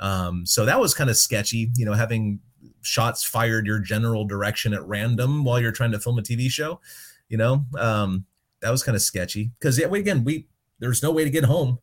um 0.00 0.44
so 0.44 0.66
that 0.66 0.78
was 0.78 0.92
kind 0.92 1.08
of 1.08 1.16
sketchy 1.16 1.70
you 1.76 1.86
know 1.86 1.94
having 1.94 2.38
shots 2.84 3.24
fired 3.24 3.66
your 3.66 3.78
general 3.78 4.24
direction 4.24 4.72
at 4.74 4.86
random 4.86 5.44
while 5.44 5.60
you're 5.60 5.72
trying 5.72 5.92
to 5.92 5.98
film 5.98 6.18
a 6.18 6.22
TV 6.22 6.50
show. 6.50 6.80
You 7.28 7.38
know, 7.38 7.64
um, 7.78 8.26
that 8.60 8.70
was 8.70 8.82
kind 8.82 8.96
of 8.96 9.02
sketchy 9.02 9.50
because 9.58 9.78
yeah, 9.78 9.86
we, 9.86 9.98
again, 9.98 10.24
we 10.24 10.46
there's 10.78 11.02
no 11.02 11.10
way 11.10 11.24
to 11.24 11.30
get 11.30 11.44
home. 11.44 11.78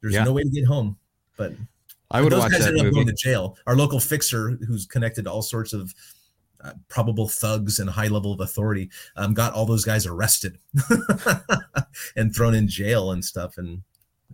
There's 0.00 0.14
yeah. 0.14 0.24
no 0.24 0.32
way 0.32 0.42
to 0.42 0.50
get 0.50 0.66
home. 0.66 0.98
But 1.36 1.52
I 2.14 2.22
would 2.22 2.32
those 2.32 2.40
watch 2.40 2.52
guys 2.52 2.60
that 2.60 2.68
ended 2.68 2.84
movie. 2.84 2.88
up 2.88 2.94
going 2.94 3.06
to 3.08 3.22
jail. 3.22 3.56
Our 3.66 3.76
local 3.76 4.00
fixer, 4.00 4.50
who's 4.66 4.86
connected 4.86 5.24
to 5.24 5.32
all 5.32 5.42
sorts 5.42 5.72
of 5.72 5.94
uh, 6.62 6.72
probable 6.88 7.28
thugs 7.28 7.78
and 7.78 7.90
high 7.90 8.08
level 8.08 8.32
of 8.32 8.40
authority, 8.40 8.90
um, 9.16 9.34
got 9.34 9.52
all 9.52 9.66
those 9.66 9.84
guys 9.84 10.06
arrested 10.06 10.58
and 12.16 12.34
thrown 12.34 12.54
in 12.54 12.68
jail 12.68 13.10
and 13.10 13.24
stuff. 13.24 13.58
And 13.58 13.82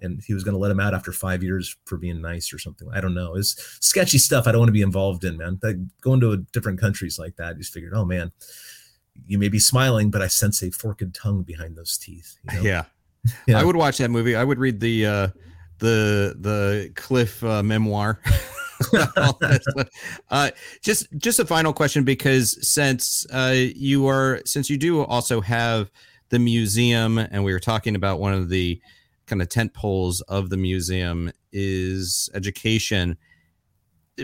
and 0.02 0.22
he 0.22 0.34
was 0.34 0.44
going 0.44 0.54
to 0.54 0.58
let 0.58 0.70
him 0.70 0.80
out 0.80 0.94
after 0.94 1.12
five 1.12 1.42
years 1.42 1.76
for 1.84 1.98
being 1.98 2.20
nice 2.20 2.52
or 2.52 2.58
something. 2.58 2.88
I 2.92 3.00
don't 3.00 3.14
know. 3.14 3.34
It's 3.34 3.78
sketchy 3.80 4.18
stuff. 4.18 4.46
I 4.46 4.52
don't 4.52 4.60
want 4.60 4.68
to 4.68 4.72
be 4.72 4.82
involved 4.82 5.24
in, 5.24 5.36
man. 5.36 5.58
Like 5.62 5.76
going 6.00 6.20
to 6.20 6.38
different 6.52 6.80
countries 6.80 7.18
like 7.18 7.36
that, 7.36 7.58
just 7.58 7.72
figured, 7.72 7.92
oh 7.94 8.04
man, 8.04 8.32
you 9.26 9.38
may 9.38 9.48
be 9.48 9.58
smiling, 9.58 10.10
but 10.10 10.22
I 10.22 10.28
sense 10.28 10.62
a 10.62 10.70
forked 10.70 11.12
tongue 11.12 11.42
behind 11.42 11.76
those 11.76 11.98
teeth. 11.98 12.36
You 12.50 12.56
know? 12.56 12.62
Yeah. 12.62 12.84
yeah. 13.46 13.60
I 13.60 13.64
would 13.64 13.76
watch 13.76 13.98
that 13.98 14.10
movie. 14.10 14.36
I 14.36 14.44
would 14.44 14.58
read 14.58 14.80
the 14.80 15.06
uh 15.06 15.28
the 15.80 16.36
the 16.38 16.92
Cliff 16.94 17.42
uh, 17.42 17.62
memoir. 17.62 18.20
uh, 20.30 20.50
just 20.82 21.06
just 21.18 21.38
a 21.38 21.44
final 21.44 21.72
question 21.72 22.04
because 22.04 22.56
since 22.66 23.26
uh, 23.32 23.54
you 23.54 24.06
are 24.06 24.40
since 24.46 24.70
you 24.70 24.78
do 24.78 25.02
also 25.02 25.40
have 25.40 25.90
the 26.30 26.38
museum 26.38 27.18
and 27.18 27.44
we 27.44 27.52
were 27.52 27.60
talking 27.60 27.94
about 27.94 28.20
one 28.20 28.32
of 28.32 28.48
the 28.48 28.80
kind 29.26 29.42
of 29.42 29.48
tent 29.48 29.74
poles 29.74 30.20
of 30.22 30.48
the 30.50 30.56
museum 30.56 31.30
is 31.52 32.30
education 32.34 33.16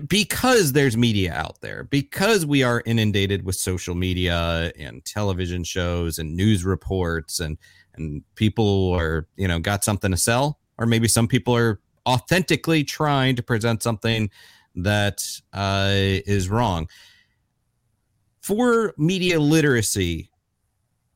because 0.08 0.72
there's 0.72 0.96
media 0.96 1.32
out 1.32 1.60
there 1.60 1.84
because 1.84 2.44
we 2.44 2.62
are 2.62 2.82
inundated 2.86 3.44
with 3.44 3.56
social 3.56 3.94
media 3.94 4.72
and 4.78 5.04
television 5.04 5.64
shows 5.64 6.18
and 6.18 6.36
news 6.36 6.64
reports 6.64 7.40
and 7.40 7.58
and 7.94 8.22
people 8.34 8.92
are 8.92 9.26
you 9.36 9.48
know 9.48 9.58
got 9.58 9.84
something 9.84 10.10
to 10.10 10.16
sell 10.16 10.58
or 10.78 10.86
maybe 10.86 11.08
some 11.08 11.28
people 11.28 11.54
are 11.56 11.80
authentically 12.06 12.84
trying 12.84 13.36
to 13.36 13.42
present 13.42 13.82
something 13.82 14.30
that 14.74 15.24
uh, 15.52 15.90
is 15.92 16.48
wrong. 16.48 16.88
For 18.40 18.94
media 18.96 19.40
literacy, 19.40 20.30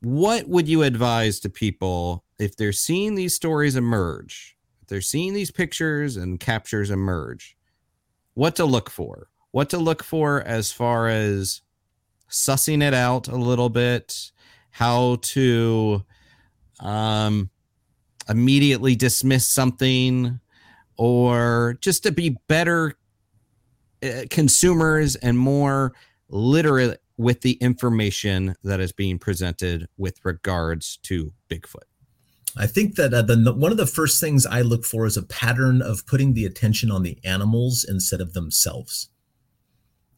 what 0.01 0.49
would 0.49 0.67
you 0.67 0.83
advise 0.83 1.39
to 1.41 1.51
people 1.51 2.25
if 2.39 2.57
they're 2.57 2.73
seeing 2.73 3.15
these 3.15 3.35
stories 3.35 3.77
emerge, 3.77 4.57
if 4.83 4.89
they're 4.89 5.01
seeing 5.01 5.35
these 5.35 5.51
pictures 5.51 6.17
and 6.17 6.41
captures 6.41 6.91
emerge? 6.91 7.57
What 8.35 8.57
to 8.57 8.65
look 8.65 8.91
for? 8.91 9.29
What 9.53 9.71
to 9.71 9.79
look 9.79 10.03
for 10.03 10.41
as 10.43 10.73
far 10.73 11.09
as 11.09 11.61
sussing 12.31 12.83
it 12.83 12.95
out 12.95 13.29
a 13.29 13.37
little 13.37 13.69
bit, 13.69 14.31
how 14.71 15.19
to 15.23 16.05
um, 16.79 17.51
immediately 18.29 18.95
dismiss 18.95 19.49
something, 19.49 20.41
or 20.97 21.79
just 21.81 22.03
to 22.03 22.12
be 22.12 22.37
better 22.49 22.97
uh, 24.03 24.23
consumers 24.31 25.16
and 25.16 25.39
more 25.39 25.93
literate 26.29 27.01
with 27.16 27.43
the 27.43 27.53
information 27.55 28.55
that 28.64 28.81
is 28.81 28.93
being 28.93 29.18
presented 29.18 29.87
with 29.99 30.18
regards 30.25 30.99
to 31.03 31.33
Bigfoot? 31.49 31.85
I 32.57 32.66
think 32.66 32.97
that 32.97 33.14
uh, 33.14 33.23
the 33.23 33.55
one 33.57 33.71
of 33.71 33.79
the 33.79 33.87
first 33.87 34.21
things 34.21 34.45
I 34.47 34.62
look 34.62 34.85
for 34.85 35.07
is 35.07 35.16
a 35.16 35.23
pattern 35.23 35.83
of 35.83 36.07
putting 36.07 36.35
the 36.35 36.47
attention 36.47 36.91
on 36.91 37.03
the 37.03 37.18
animals 37.25 37.85
instead 37.89 38.21
of 38.21 38.33
themselves. 38.33 39.09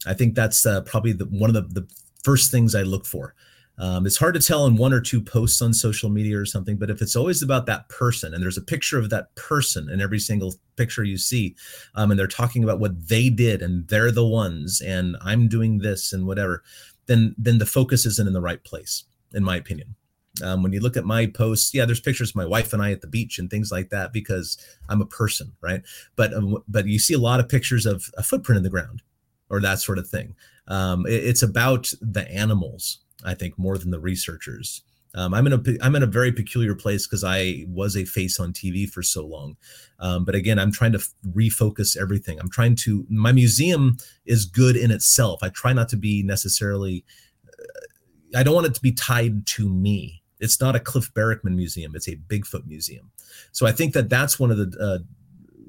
I 0.05 0.13
think 0.13 0.35
that's 0.35 0.65
uh, 0.65 0.81
probably 0.81 1.13
the, 1.13 1.25
one 1.25 1.55
of 1.55 1.73
the, 1.73 1.81
the 1.81 1.87
first 2.23 2.51
things 2.51 2.75
I 2.75 2.81
look 2.81 3.05
for. 3.05 3.35
Um, 3.79 4.05
it's 4.05 4.17
hard 4.17 4.35
to 4.35 4.39
tell 4.39 4.67
in 4.67 4.75
one 4.75 4.93
or 4.93 5.01
two 5.01 5.21
posts 5.21 5.61
on 5.61 5.73
social 5.73 6.09
media 6.09 6.37
or 6.37 6.45
something, 6.45 6.77
but 6.77 6.91
if 6.91 7.01
it's 7.01 7.15
always 7.15 7.41
about 7.41 7.65
that 7.65 7.89
person 7.89 8.33
and 8.33 8.43
there's 8.43 8.57
a 8.57 8.61
picture 8.61 8.99
of 8.99 9.09
that 9.09 9.33
person 9.35 9.89
in 9.89 9.99
every 9.99 10.19
single 10.19 10.53
picture 10.75 11.03
you 11.03 11.17
see, 11.17 11.55
um, 11.95 12.11
and 12.11 12.19
they're 12.19 12.27
talking 12.27 12.63
about 12.63 12.79
what 12.79 13.07
they 13.07 13.29
did 13.29 13.63
and 13.63 13.87
they're 13.87 14.11
the 14.11 14.25
ones 14.25 14.79
and 14.81 15.17
I'm 15.21 15.47
doing 15.47 15.79
this 15.79 16.13
and 16.13 16.27
whatever, 16.27 16.63
then 17.07 17.33
then 17.37 17.57
the 17.57 17.65
focus 17.65 18.05
isn't 18.05 18.27
in 18.27 18.33
the 18.33 18.41
right 18.41 18.63
place, 18.63 19.05
in 19.33 19.43
my 19.43 19.57
opinion. 19.57 19.95
Um, 20.43 20.63
when 20.63 20.71
you 20.71 20.79
look 20.79 20.97
at 20.97 21.05
my 21.05 21.27
posts, 21.27 21.73
yeah, 21.73 21.85
there's 21.85 21.99
pictures 21.99 22.29
of 22.29 22.35
my 22.35 22.45
wife 22.45 22.73
and 22.73 22.81
I 22.81 22.91
at 22.91 23.01
the 23.01 23.07
beach 23.07 23.37
and 23.37 23.49
things 23.49 23.71
like 23.71 23.89
that 23.89 24.13
because 24.13 24.57
I'm 24.89 25.01
a 25.01 25.05
person, 25.05 25.51
right? 25.61 25.81
But 26.15 26.33
um, 26.33 26.63
but 26.67 26.87
you 26.87 26.99
see 26.99 27.13
a 27.13 27.19
lot 27.19 27.39
of 27.39 27.49
pictures 27.49 27.85
of 27.85 28.09
a 28.17 28.23
footprint 28.23 28.57
in 28.57 28.63
the 28.63 28.69
ground 28.69 29.01
or 29.49 29.59
that 29.61 29.79
sort 29.79 29.97
of 29.97 30.07
thing. 30.07 30.35
Um, 30.67 31.05
it, 31.05 31.23
it's 31.23 31.43
about 31.43 31.91
the 32.01 32.29
animals 32.31 32.99
I 33.25 33.33
think, 33.33 33.57
more 33.57 33.77
than 33.77 33.91
the 33.91 33.99
researchers. 33.99 34.83
Um, 35.15 35.33
I'm 35.33 35.45
in 35.45 35.53
a 35.53 35.61
I'm 35.81 35.95
in 35.95 36.03
a 36.03 36.07
very 36.07 36.31
peculiar 36.31 36.73
place 36.73 37.05
because 37.05 37.23
I 37.23 37.65
was 37.67 37.95
a 37.95 38.05
face 38.05 38.39
on 38.39 38.51
TV 38.51 38.89
for 38.89 39.03
so 39.03 39.25
long. 39.25 39.57
Um, 39.99 40.25
but 40.25 40.33
again, 40.33 40.57
I'm 40.57 40.71
trying 40.71 40.93
to 40.93 41.07
refocus 41.33 41.95
everything. 41.95 42.39
I'm 42.39 42.49
trying 42.49 42.75
to. 42.77 43.05
My 43.09 43.31
museum 43.31 43.97
is 44.25 44.45
good 44.45 44.75
in 44.75 44.89
itself. 44.89 45.43
I 45.43 45.49
try 45.49 45.71
not 45.71 45.89
to 45.89 45.97
be 45.97 46.23
necessarily. 46.23 47.05
Uh, 47.47 48.39
I 48.39 48.43
don't 48.43 48.55
want 48.55 48.65
it 48.65 48.73
to 48.73 48.81
be 48.81 48.91
tied 48.91 49.45
to 49.47 49.69
me. 49.69 50.23
It's 50.39 50.59
not 50.59 50.75
a 50.75 50.79
Cliff 50.79 51.13
Barackman 51.13 51.55
museum. 51.55 51.95
It's 51.95 52.07
a 52.07 52.15
Bigfoot 52.15 52.65
museum. 52.65 53.11
So 53.51 53.67
I 53.67 53.71
think 53.71 53.93
that 53.93 54.09
that's 54.09 54.39
one 54.39 54.49
of 54.49 54.57
the 54.57 54.75
uh, 54.79 54.97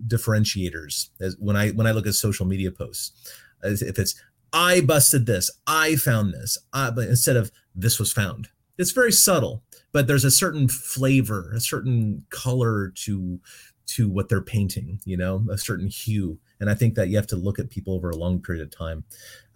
differentiators 0.09 1.11
as 1.21 1.37
when 1.39 1.55
I 1.55 1.71
when 1.71 1.87
I 1.87 1.93
look 1.93 2.07
at 2.07 2.15
social 2.15 2.47
media 2.47 2.71
posts. 2.71 3.13
If 3.63 3.99
it's 3.99 4.15
I 4.55 4.81
busted 4.81 5.27
this, 5.27 5.51
I 5.67 5.97
found 5.97 6.33
this, 6.33 6.57
uh, 6.73 6.93
but 6.93 7.09
instead 7.09 7.37
of 7.37 7.51
this 7.75 7.99
was 7.99 8.13
found. 8.13 8.49
It's 8.79 8.93
very 8.93 9.13
subtle, 9.13 9.63
but 9.93 10.07
there's 10.07 10.25
a 10.25 10.31
certain 10.31 10.69
flavor, 10.69 11.53
a 11.55 11.61
certain 11.61 12.25
color 12.31 12.93
to 13.05 13.41
to 13.87 14.09
what 14.09 14.29
they're 14.31 14.41
painting, 14.41 15.01
you 15.05 15.17
know, 15.17 15.45
a 15.51 15.59
certain 15.59 15.89
hue. 15.89 16.39
And 16.59 16.71
I 16.71 16.75
think 16.75 16.95
that 16.95 17.09
you 17.09 17.17
have 17.17 17.27
to 17.27 17.37
look 17.37 17.59
at 17.59 17.69
people 17.69 17.95
over 17.95 18.09
a 18.09 18.17
long 18.17 18.41
period 18.41 18.63
of 18.63 18.71
time. 18.71 19.05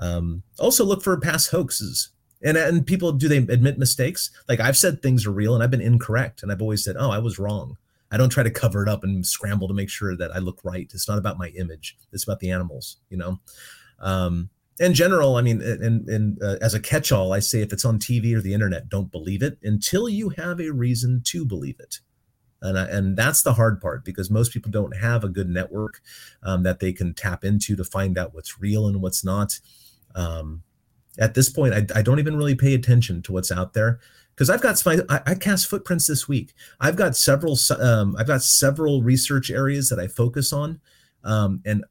Um, 0.01 0.43
also, 0.59 0.85
look 0.85 1.03
for 1.03 1.19
past 1.19 1.51
hoaxes. 1.51 2.11
And, 2.43 2.57
and 2.57 2.87
people 2.87 3.13
do 3.13 3.27
they 3.27 3.39
admit 3.39 3.79
mistakes? 3.79 4.31
Like 4.49 4.61
I've 4.61 4.77
said 4.77 5.01
things 5.01 5.27
are 5.27 5.31
real 5.33 5.55
and 5.55 5.63
I've 5.63 5.71
been 5.71 5.81
incorrect. 5.81 6.43
And 6.43 6.53
I've 6.53 6.61
always 6.61 6.85
said, 6.85 6.97
oh, 6.99 7.11
I 7.11 7.19
was 7.19 7.39
wrong. 7.39 7.79
I 8.11 8.17
don't 8.17 8.29
try 8.29 8.43
to 8.43 8.51
cover 8.51 8.83
it 8.83 8.89
up 8.89 9.03
and 9.03 9.27
scramble 9.27 9.69
to 9.69 9.75
make 9.75 9.91
sure 9.91 10.17
that 10.17 10.35
I 10.35 10.39
look 10.39 10.61
right. 10.63 10.91
It's 10.93 11.09
not 11.09 11.19
about 11.19 11.39
my 11.39 11.49
image. 11.49 11.97
It's 12.13 12.25
about 12.25 12.41
the 12.41 12.51
animals, 12.51 12.99
you 13.11 13.17
know? 13.17 13.41
Um, 14.01 14.51
in 14.81 14.95
general, 14.95 15.37
I 15.37 15.43
mean, 15.43 15.61
and, 15.61 16.09
and 16.09 16.43
uh, 16.43 16.57
as 16.61 16.75
a 16.75 16.81
catch-all, 16.81 17.33
I 17.33 17.41
say 17.41 17.61
if 17.61 17.73
it's 17.73 17.85
on 17.85 17.99
TV 17.99 18.35
or 18.35 18.41
the 18.41 18.55
internet, 18.55 18.89
don't 18.89 19.11
believe 19.11 19.43
it 19.43 19.59
until 19.63 20.09
you 20.09 20.29
have 20.31 20.61
a 20.61 20.71
reason 20.71 21.23
to 21.27 21.45
believe 21.45 21.81
it. 21.81 21.99
And, 22.61 22.79
I, 22.79 22.85
and 22.87 23.17
that's 23.17 23.43
the 23.43 23.53
hard 23.53 23.81
part 23.81 24.05
because 24.05 24.31
most 24.31 24.53
people 24.53 24.71
don't 24.71 24.97
have 24.97 25.25
a 25.25 25.29
good 25.29 25.49
network 25.49 26.01
um, 26.43 26.63
that 26.65 26.81
they 26.81 26.93
can 26.93 27.15
tap 27.15 27.45
into 27.45 27.77
to 27.77 27.85
find 27.85 28.19
out 28.19 28.35
what's 28.35 28.61
real 28.61 28.89
and 28.89 29.01
what's 29.01 29.25
not. 29.25 29.59
Um, 30.15 30.63
at 31.19 31.35
this 31.35 31.49
point, 31.49 31.75
I, 31.75 31.87
I, 31.99 32.03
don't 32.03 32.19
even 32.19 32.37
really 32.37 32.55
pay 32.55 32.75
attention 32.75 33.23
to 33.23 33.33
what's 33.33 33.53
out 33.53 33.75
there 33.75 34.01
because 34.35 34.51
I've 34.51 34.61
got 34.61 34.81
I, 34.87 35.21
I, 35.27 35.35
cast 35.35 35.67
footprints 35.67 36.07
this 36.07 36.29
week. 36.29 36.55
I've 36.81 36.97
got 36.97 37.17
several 37.17 37.57
um, 37.81 38.17
I've 38.17 38.27
got 38.27 38.43
several 38.43 39.03
research 39.03 39.51
areas 39.51 39.89
that 39.89 39.99
I 39.99 40.07
focus 40.07 40.53
on, 40.53 40.81
um, 41.25 41.61
and 41.65 41.85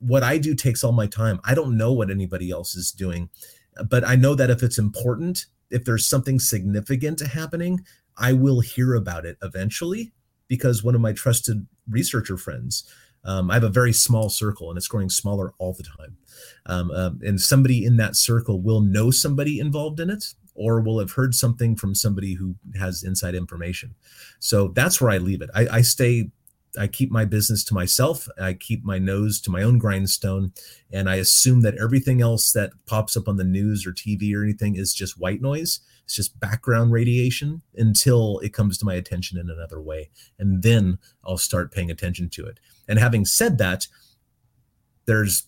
what 0.00 0.22
I 0.22 0.38
do 0.38 0.54
takes 0.54 0.84
all 0.84 0.92
my 0.92 1.06
time. 1.06 1.40
I 1.44 1.54
don't 1.54 1.76
know 1.76 1.92
what 1.92 2.10
anybody 2.10 2.50
else 2.50 2.74
is 2.74 2.92
doing, 2.92 3.28
but 3.88 4.06
I 4.06 4.16
know 4.16 4.34
that 4.34 4.50
if 4.50 4.62
it's 4.62 4.78
important, 4.78 5.46
if 5.70 5.84
there's 5.84 6.06
something 6.06 6.38
significant 6.38 7.20
happening, 7.20 7.84
I 8.16 8.32
will 8.32 8.60
hear 8.60 8.94
about 8.94 9.24
it 9.26 9.38
eventually 9.42 10.12
because 10.48 10.82
one 10.82 10.94
of 10.94 11.00
my 11.00 11.12
trusted 11.12 11.66
researcher 11.88 12.36
friends, 12.36 12.84
um, 13.24 13.50
I 13.50 13.54
have 13.54 13.64
a 13.64 13.68
very 13.68 13.92
small 13.92 14.28
circle 14.28 14.70
and 14.70 14.76
it's 14.76 14.88
growing 14.88 15.10
smaller 15.10 15.52
all 15.58 15.74
the 15.74 15.82
time. 15.82 16.16
Um, 16.66 16.90
um, 16.92 17.20
and 17.24 17.40
somebody 17.40 17.84
in 17.84 17.96
that 17.98 18.16
circle 18.16 18.60
will 18.60 18.80
know 18.80 19.10
somebody 19.10 19.60
involved 19.60 20.00
in 20.00 20.10
it 20.10 20.24
or 20.54 20.80
will 20.80 20.98
have 20.98 21.12
heard 21.12 21.34
something 21.34 21.76
from 21.76 21.94
somebody 21.94 22.34
who 22.34 22.54
has 22.76 23.04
inside 23.04 23.34
information. 23.34 23.94
So 24.40 24.68
that's 24.68 25.00
where 25.00 25.10
I 25.10 25.18
leave 25.18 25.42
it. 25.42 25.50
I, 25.54 25.68
I 25.68 25.80
stay 25.82 26.30
I 26.78 26.86
keep 26.86 27.10
my 27.10 27.24
business 27.24 27.64
to 27.64 27.74
myself. 27.74 28.28
I 28.40 28.52
keep 28.52 28.84
my 28.84 28.98
nose 28.98 29.40
to 29.42 29.50
my 29.50 29.62
own 29.62 29.78
grindstone, 29.78 30.52
and 30.92 31.08
I 31.08 31.16
assume 31.16 31.62
that 31.62 31.78
everything 31.78 32.20
else 32.20 32.52
that 32.52 32.72
pops 32.86 33.16
up 33.16 33.28
on 33.28 33.36
the 33.36 33.44
news 33.44 33.86
or 33.86 33.92
TV 33.92 34.34
or 34.34 34.42
anything 34.42 34.76
is 34.76 34.92
just 34.92 35.18
white 35.18 35.40
noise. 35.40 35.80
It's 36.04 36.14
just 36.14 36.38
background 36.40 36.92
radiation 36.92 37.62
until 37.76 38.38
it 38.40 38.52
comes 38.52 38.78
to 38.78 38.86
my 38.86 38.94
attention 38.94 39.38
in 39.38 39.50
another 39.50 39.80
way, 39.80 40.10
and 40.38 40.62
then 40.62 40.98
I'll 41.24 41.38
start 41.38 41.72
paying 41.72 41.90
attention 41.90 42.28
to 42.30 42.46
it. 42.46 42.60
And 42.88 42.98
having 42.98 43.24
said 43.24 43.58
that, 43.58 43.86
there's 45.06 45.46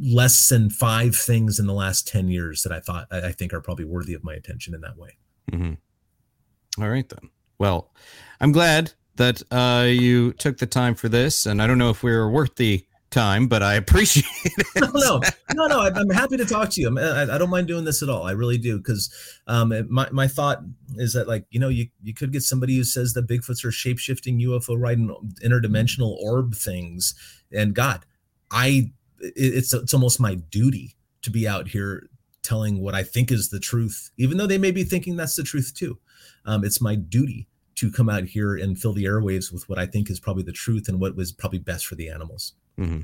less 0.00 0.48
than 0.48 0.70
five 0.70 1.14
things 1.14 1.58
in 1.58 1.66
the 1.66 1.72
last 1.72 2.08
10 2.08 2.28
years 2.28 2.62
that 2.62 2.72
I 2.72 2.80
thought 2.80 3.06
I 3.10 3.32
think 3.32 3.54
are 3.54 3.60
probably 3.60 3.84
worthy 3.84 4.14
of 4.14 4.24
my 4.24 4.34
attention 4.34 4.74
in 4.74 4.80
that 4.80 4.96
way. 4.96 5.16
Mm-hmm. 5.52 6.82
All 6.82 6.88
right, 6.90 7.08
then. 7.08 7.30
Well, 7.58 7.92
I'm 8.40 8.52
glad 8.52 8.92
that 9.16 9.42
uh, 9.50 9.86
you 9.86 10.32
took 10.34 10.58
the 10.58 10.66
time 10.66 10.94
for 10.94 11.08
this, 11.08 11.46
and 11.46 11.62
I 11.62 11.66
don't 11.66 11.78
know 11.78 11.90
if 11.90 12.02
we 12.02 12.12
were 12.12 12.30
worth 12.30 12.56
the 12.56 12.84
time, 13.14 13.46
but 13.46 13.62
I 13.62 13.74
appreciate 13.84 14.26
it. 14.44 14.66
no, 14.76 14.90
no, 14.92 15.20
no, 15.54 15.66
no. 15.66 15.80
I'm 15.80 16.10
happy 16.10 16.36
to 16.36 16.44
talk 16.44 16.70
to 16.70 16.80
you. 16.80 16.98
I, 16.98 17.34
I 17.34 17.38
don't 17.38 17.50
mind 17.50 17.68
doing 17.68 17.84
this 17.84 18.02
at 18.02 18.10
all. 18.10 18.24
I 18.24 18.32
really 18.32 18.58
do 18.58 18.76
because 18.78 19.12
um, 19.46 19.72
my 19.88 20.08
my 20.10 20.28
thought 20.28 20.62
is 20.96 21.14
that 21.14 21.28
like 21.28 21.46
you 21.50 21.60
know 21.60 21.68
you 21.68 21.86
you 22.02 22.12
could 22.12 22.32
get 22.32 22.42
somebody 22.42 22.76
who 22.76 22.84
says 22.84 23.14
that 23.14 23.28
Bigfoots 23.28 23.64
are 23.64 23.70
shape 23.70 23.98
shifting 23.98 24.40
UFO 24.40 24.78
riding 24.78 25.14
interdimensional 25.42 26.16
orb 26.20 26.54
things, 26.54 27.14
and 27.52 27.74
God, 27.74 28.04
I 28.50 28.92
it's 29.20 29.72
it's 29.72 29.94
almost 29.94 30.20
my 30.20 30.34
duty 30.34 30.96
to 31.22 31.30
be 31.30 31.48
out 31.48 31.68
here 31.68 32.08
telling 32.42 32.82
what 32.82 32.94
I 32.94 33.02
think 33.02 33.32
is 33.32 33.48
the 33.48 33.60
truth, 33.60 34.10
even 34.18 34.36
though 34.36 34.46
they 34.46 34.58
may 34.58 34.70
be 34.70 34.84
thinking 34.84 35.16
that's 35.16 35.36
the 35.36 35.42
truth 35.42 35.72
too. 35.74 35.98
Um, 36.44 36.62
it's 36.62 36.80
my 36.80 36.94
duty 36.94 37.48
to 37.76 37.90
come 37.90 38.08
out 38.08 38.24
here 38.24 38.56
and 38.56 38.78
fill 38.78 38.92
the 38.92 39.04
airwaves 39.04 39.52
with 39.52 39.68
what 39.68 39.78
I 39.78 39.86
think 39.86 40.10
is 40.10 40.20
probably 40.20 40.42
the 40.42 40.52
truth 40.52 40.88
and 40.88 41.00
what 41.00 41.16
was 41.16 41.32
probably 41.32 41.58
best 41.58 41.86
for 41.86 41.94
the 41.94 42.08
animals. 42.08 42.52
Mm-hmm. 42.78 43.02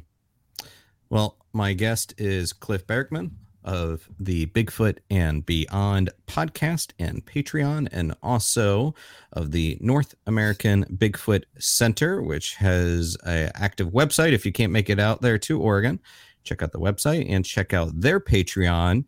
Well, 1.08 1.36
my 1.52 1.72
guest 1.72 2.14
is 2.18 2.52
Cliff 2.52 2.86
Barackman 2.86 3.32
of 3.64 4.08
the 4.18 4.46
Bigfoot 4.46 4.98
and 5.10 5.44
Beyond 5.44 6.10
podcast 6.26 6.92
and 6.98 7.24
Patreon, 7.26 7.88
and 7.92 8.14
also 8.22 8.94
of 9.32 9.50
the 9.50 9.76
North 9.80 10.14
American 10.26 10.84
Bigfoot 10.84 11.44
Center, 11.58 12.22
which 12.22 12.54
has 12.54 13.16
an 13.24 13.50
active 13.54 13.88
website. 13.88 14.32
If 14.32 14.46
you 14.46 14.52
can't 14.52 14.72
make 14.72 14.88
it 14.88 14.98
out 14.98 15.20
there 15.20 15.36
to 15.38 15.60
Oregon, 15.60 16.00
check 16.42 16.62
out 16.62 16.72
the 16.72 16.80
website 16.80 17.26
and 17.28 17.44
check 17.44 17.74
out 17.74 18.00
their 18.00 18.18
Patreon. 18.18 19.04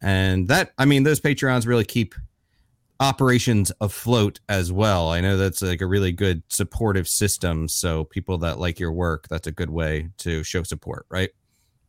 And 0.00 0.46
that, 0.48 0.72
I 0.78 0.84
mean, 0.84 1.02
those 1.02 1.20
Patreons 1.20 1.66
really 1.66 1.84
keep 1.84 2.14
operations 3.00 3.72
afloat 3.80 4.40
as 4.48 4.72
well. 4.72 5.10
I 5.10 5.20
know 5.20 5.36
that's 5.36 5.62
like 5.62 5.80
a 5.80 5.86
really 5.86 6.12
good 6.12 6.42
supportive 6.48 7.08
system. 7.08 7.68
So 7.68 8.04
people 8.04 8.38
that 8.38 8.58
like 8.58 8.80
your 8.80 8.92
work, 8.92 9.28
that's 9.28 9.46
a 9.46 9.52
good 9.52 9.70
way 9.70 10.08
to 10.18 10.42
show 10.42 10.62
support, 10.62 11.06
right? 11.10 11.30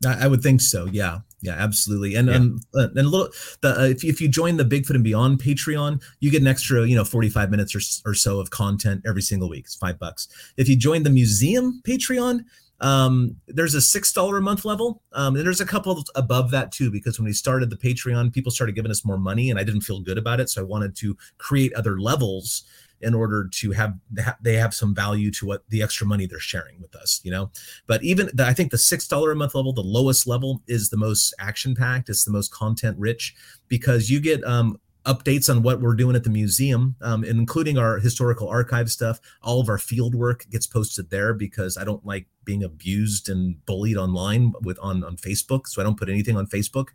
I 0.06 0.28
would 0.28 0.44
think 0.44 0.62
so. 0.62 0.86
Yeah, 0.86 1.20
yeah, 1.42 1.54
absolutely. 1.54 2.16
And 2.16 2.28
yeah. 2.28 2.36
um, 2.36 2.60
and 2.74 2.98
a 2.98 3.04
little 3.04 3.30
the 3.62 3.80
uh, 3.80 3.84
if 3.86 4.04
if 4.04 4.22
you 4.22 4.28
join 4.28 4.58
the 4.58 4.64
Bigfoot 4.64 4.92
and 4.92 5.04
Beyond 5.04 5.40
Patreon, 5.42 6.04
you 6.20 6.30
get 6.30 6.42
an 6.42 6.48
extra 6.48 6.86
you 6.86 6.96
know 6.96 7.04
forty 7.04 7.30
five 7.30 7.50
minutes 7.50 7.74
or 7.74 8.10
or 8.10 8.14
so 8.14 8.40
of 8.40 8.52
content 8.52 9.02
every 9.08 9.24
single 9.24 9.50
week. 9.50 9.66
It's 9.66 9.76
five 9.76 9.98
bucks. 9.98 10.28
If 10.56 10.70
you 10.70 10.76
join 10.76 11.02
the 11.02 11.10
museum 11.10 11.82
Patreon, 11.84 12.42
um, 12.80 13.36
there's 13.48 13.74
a 13.74 13.82
six 13.82 14.14
dollar 14.14 14.38
a 14.38 14.41
month 14.41 14.66
level, 14.66 15.02
um, 15.14 15.36
and 15.36 15.45
there's 15.45 15.62
a 15.62 15.66
couple 15.66 16.04
above 16.16 16.52
that 16.52 16.72
too. 16.72 16.91
Because 16.91 17.20
when 17.20 17.26
we 17.26 17.34
started 17.34 17.70
the 17.70 17.78
Patreon, 17.78 18.34
people 18.34 18.52
started 18.52 18.76
giving 18.76 18.91
us 18.91 19.06
more 19.06 19.18
money, 19.18 19.49
and 19.49 19.60
I 19.60 19.64
didn't 19.64 19.82
feel 19.82 19.99
good 19.99 20.18
about 20.18 20.40
it, 20.40 20.49
so 20.49 20.62
I 20.62 20.66
wanted 20.66 20.95
to 20.98 21.18
create 21.38 21.74
other 21.74 21.99
levels 21.99 22.64
in 23.02 23.14
order 23.14 23.48
to 23.48 23.72
have 23.72 23.94
they 24.41 24.56
have 24.56 24.74
some 24.74 24.94
value 24.95 25.30
to 25.32 25.45
what 25.45 25.64
the 25.70 25.84
extra 25.84 26.08
money 26.08 26.26
they're 26.26 26.40
sharing 26.40 26.82
with 26.82 26.95
us 26.95 27.22
you 27.24 27.32
know? 27.32 27.52
But 27.86 28.04
even 28.04 28.30
the, 28.34 28.45
i 28.45 28.54
think 28.54 28.72
the 28.72 28.78
six 28.78 29.08
dollar 29.08 29.32
a 29.32 29.36
month 29.36 29.56
level 29.56 29.74
the 29.74 29.82
lowest 29.82 30.28
level 30.28 30.62
is 30.68 30.90
the 30.90 30.98
most 30.98 31.34
action 31.40 31.76
packed. 31.76 32.10
It's 32.10 32.24
the 32.24 32.32
most 32.32 32.52
content 32.52 32.98
rich 32.98 33.36
because 33.68 34.10
you 34.10 34.20
get 34.20 34.44
um, 34.44 34.80
updates 35.08 35.50
on 35.50 35.64
what 35.64 35.80
we're 35.80 35.96
doing 35.96 36.16
at 36.16 36.24
the 36.24 36.30
museum, 36.30 36.96
um, 37.02 37.24
including 37.24 37.78
our 37.78 37.98
historical 37.98 38.48
archive 38.50 38.92
stuff. 38.92 39.20
All 39.42 39.62
of 39.62 39.70
our 39.70 39.78
field 39.78 40.14
work 40.14 40.46
gets 40.50 40.68
posted 40.68 41.10
there 41.10 41.34
because 41.34 41.78
I 41.78 41.84
don't 41.84 42.06
like 42.06 42.28
being 42.44 42.64
abused 42.64 43.30
and 43.30 43.64
bullied 43.66 43.98
online 43.98 44.54
with 44.62 44.78
on 44.80 45.04
on 45.04 45.18
Facebook, 45.18 45.68
so 45.68 45.82
I 45.82 45.84
don't 45.84 45.98
put 45.98 46.10
anything 46.10 46.38
on 46.38 46.46
Facebook. 46.46 46.90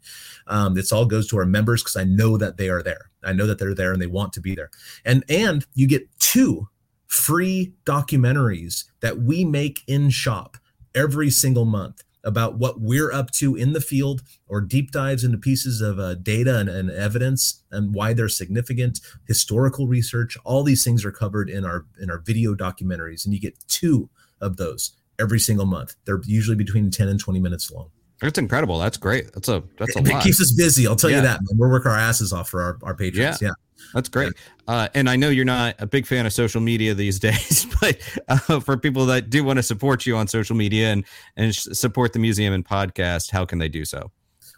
Um, 0.47 0.79
it's 0.79 0.93
all 0.93 1.07
goes 1.07 1.27
to 1.29 1.39
our 1.39 1.47
members 1.47 1.83
because 1.83 1.97
I 1.97 2.05
know 2.05 2.37
that 2.37 2.59
they 2.59 2.69
are 2.69 2.83
there. 2.83 3.11
I 3.25 3.33
know 3.33 3.47
that 3.47 3.59
they're 3.59 3.75
there 3.75 3.93
and 3.93 4.01
they 4.01 4.07
want 4.07 4.33
to 4.35 4.41
be 4.41 4.55
there. 4.55 4.71
And 5.05 5.25
and 5.29 5.65
you 5.75 5.89
get 5.89 6.09
two 6.19 6.69
free 7.07 7.73
documentaries 7.85 8.85
that 9.01 9.19
we 9.19 9.45
make 9.45 9.83
in 9.87 10.11
shop 10.11 10.57
every 10.95 11.31
single 11.31 11.65
month 11.65 12.03
about 12.25 12.57
what 12.59 12.81
we're 12.81 13.13
up 13.13 13.31
to 13.33 13.57
in 13.57 13.73
the 13.73 13.81
field 13.81 14.23
or 14.49 14.61
deep 14.61 14.91
dives 14.91 15.25
into 15.25 15.39
pieces 15.39 15.81
of 15.81 15.99
uh, 15.99 16.15
data 16.15 16.59
and, 16.59 16.69
and, 16.69 16.91
evidence 16.91 17.63
and 17.71 17.95
why 17.95 18.13
they're 18.13 18.29
significant 18.29 19.01
historical 19.27 19.89
research 19.89 20.37
all 20.45 20.63
these 20.63 20.85
things 20.85 21.05
are 21.05 21.13
covered 21.13 21.49
in 21.51 21.65
our 21.65 21.87
in 22.01 22.11
our 22.11 22.19
video 22.19 22.55
documentaries. 22.55 23.25
And 23.25 23.35
you 23.35 23.41
get 23.41 23.59
two 23.69 24.09
of 24.41 24.57
those 24.57 24.93
every 25.19 25.41
single 25.41 25.67
month. 25.67 25.97
They're 26.05 26.21
usually 26.25 26.57
between 26.57 26.91
10 26.91 27.09
and 27.09 27.19
20 27.19 27.41
minutes 27.41 27.71
long 27.71 27.91
that's 28.23 28.39
incredible 28.39 28.79
that's 28.79 28.97
great 28.97 29.33
that's 29.33 29.49
a 29.49 29.63
that's 29.79 29.95
a 29.97 29.99
it, 29.99 30.09
lot. 30.09 30.21
it 30.21 30.25
keeps 30.25 30.41
us 30.41 30.53
busy 30.53 30.87
i'll 30.87 30.97
tell 30.97 31.11
yeah. 31.11 31.17
you 31.17 31.23
that 31.23 31.41
man. 31.43 31.59
we're 31.59 31.71
working 31.71 31.91
our 31.91 31.99
asses 31.99 32.33
off 32.33 32.49
for 32.49 32.63
our, 32.63 32.79
our 32.83 32.95
patrons 32.95 33.41
yeah. 33.43 33.49
yeah. 33.49 33.53
That's 33.95 34.09
great. 34.09 34.33
Uh, 34.69 34.89
and 34.95 35.09
I 35.11 35.17
know 35.17 35.29
you're 35.29 35.45
not 35.45 35.75
a 35.79 35.87
big 35.87 36.07
fan 36.07 36.25
of 36.25 36.33
social 36.33 36.61
media 36.61 36.95
these 36.95 37.19
days, 37.21 37.67
but 37.81 37.99
uh, 38.29 38.61
for 38.61 38.77
people 38.77 39.07
that 39.07 39.31
do 39.31 39.45
want 39.45 39.59
to 39.59 39.63
support 39.63 40.07
you 40.07 40.17
on 40.17 40.27
social 40.29 40.57
media 40.57 40.93
and, 40.93 41.05
and 41.37 41.55
support 41.55 42.13
the 42.13 42.19
museum 42.19 42.55
and 42.55 42.65
podcast, 42.65 43.31
how 43.31 43.45
can 43.45 43.59
they 43.59 43.69
do 43.69 43.85
so? 43.85 44.11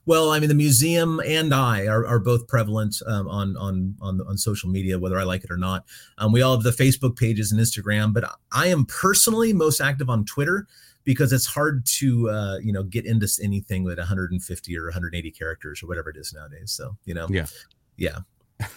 Well, 0.06 0.32
I 0.32 0.38
mean, 0.38 0.50
the 0.50 0.54
museum 0.54 1.20
and 1.24 1.54
I 1.54 1.86
are, 1.86 2.06
are 2.06 2.18
both 2.18 2.46
prevalent 2.46 2.96
um, 3.06 3.26
on, 3.26 3.56
on 3.56 3.96
on 4.02 4.20
on 4.28 4.36
social 4.36 4.68
media, 4.68 4.98
whether 4.98 5.18
I 5.18 5.22
like 5.22 5.44
it 5.44 5.50
or 5.50 5.56
not. 5.56 5.86
Um, 6.18 6.30
we 6.30 6.42
all 6.42 6.54
have 6.54 6.62
the 6.62 6.70
Facebook 6.72 7.16
pages 7.16 7.52
and 7.52 7.60
Instagram, 7.60 8.12
but 8.12 8.30
I 8.52 8.66
am 8.66 8.84
personally 8.84 9.54
most 9.54 9.80
active 9.80 10.10
on 10.10 10.26
Twitter 10.26 10.66
because 11.04 11.32
it's 11.32 11.46
hard 11.46 11.86
to 11.86 12.30
uh, 12.30 12.58
you 12.58 12.72
know 12.72 12.82
get 12.82 13.06
into 13.06 13.28
anything 13.42 13.84
with 13.84 13.98
150 13.98 14.78
or 14.78 14.84
180 14.84 15.30
characters 15.30 15.82
or 15.82 15.86
whatever 15.86 16.10
it 16.10 16.16
is 16.16 16.32
nowadays. 16.32 16.72
So 16.72 16.96
you 17.04 17.14
know, 17.14 17.26
yeah, 17.30 17.46
yeah 17.96 18.18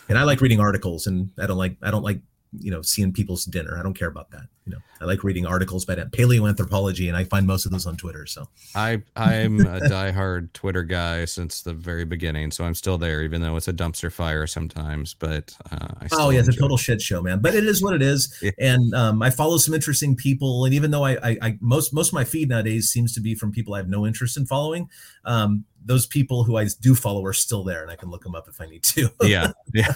and 0.09 0.17
I 0.17 0.23
like 0.23 0.41
reading 0.41 0.59
articles, 0.59 1.07
and 1.07 1.29
I 1.37 1.47
don't 1.47 1.57
like 1.57 1.77
I 1.81 1.91
don't 1.91 2.03
like 2.03 2.19
you 2.59 2.71
know 2.71 2.81
seeing 2.81 3.13
people's 3.13 3.45
dinner. 3.45 3.77
I 3.77 3.83
don't 3.83 3.93
care 3.93 4.07
about 4.07 4.31
that. 4.31 4.43
You 4.65 4.73
know, 4.73 4.79
I 4.99 5.05
like 5.05 5.23
reading 5.23 5.45
articles 5.45 5.83
about 5.83 6.11
paleoanthropology, 6.11 7.07
and 7.07 7.15
I 7.15 7.23
find 7.23 7.47
most 7.47 7.65
of 7.65 7.71
those 7.71 7.85
on 7.85 7.95
Twitter. 7.95 8.25
So 8.25 8.47
I 8.75 9.01
I'm 9.15 9.61
a 9.61 9.79
diehard 9.89 10.51
Twitter 10.53 10.83
guy 10.83 11.25
since 11.25 11.61
the 11.61 11.73
very 11.73 12.05
beginning, 12.05 12.51
so 12.51 12.65
I'm 12.65 12.75
still 12.75 12.97
there, 12.97 13.21
even 13.23 13.41
though 13.41 13.55
it's 13.55 13.67
a 13.67 13.73
dumpster 13.73 14.11
fire 14.11 14.47
sometimes. 14.47 15.13
But 15.13 15.55
uh, 15.71 16.07
oh 16.11 16.29
yeah, 16.29 16.39
it's 16.39 16.49
a 16.49 16.53
total 16.53 16.75
it. 16.75 16.81
shit 16.81 17.01
show, 17.01 17.21
man. 17.21 17.39
But 17.39 17.55
it 17.55 17.65
is 17.65 17.81
what 17.81 17.93
it 17.93 18.01
is, 18.01 18.37
yeah. 18.41 18.51
and 18.59 18.93
um, 18.93 19.21
I 19.21 19.29
follow 19.29 19.57
some 19.57 19.73
interesting 19.73 20.15
people, 20.15 20.65
and 20.65 20.73
even 20.73 20.91
though 20.91 21.05
I, 21.05 21.29
I, 21.29 21.37
I 21.41 21.57
most 21.61 21.93
most 21.93 22.09
of 22.09 22.13
my 22.13 22.23
feed 22.23 22.49
nowadays 22.49 22.89
seems 22.89 23.13
to 23.13 23.21
be 23.21 23.35
from 23.35 23.51
people 23.51 23.73
I 23.73 23.77
have 23.77 23.89
no 23.89 24.05
interest 24.05 24.37
in 24.37 24.45
following, 24.45 24.89
um, 25.25 25.65
those 25.87 26.05
people 26.05 26.43
who 26.43 26.57
I 26.57 26.67
do 26.81 26.93
follow 26.93 27.25
are 27.25 27.33
still 27.33 27.63
there, 27.63 27.81
and 27.81 27.89
I 27.89 27.95
can 27.95 28.11
look 28.11 28.23
them 28.23 28.35
up 28.35 28.47
if 28.47 28.61
I 28.61 28.65
need 28.65 28.83
to. 28.83 29.09
yeah, 29.23 29.53
yeah. 29.73 29.93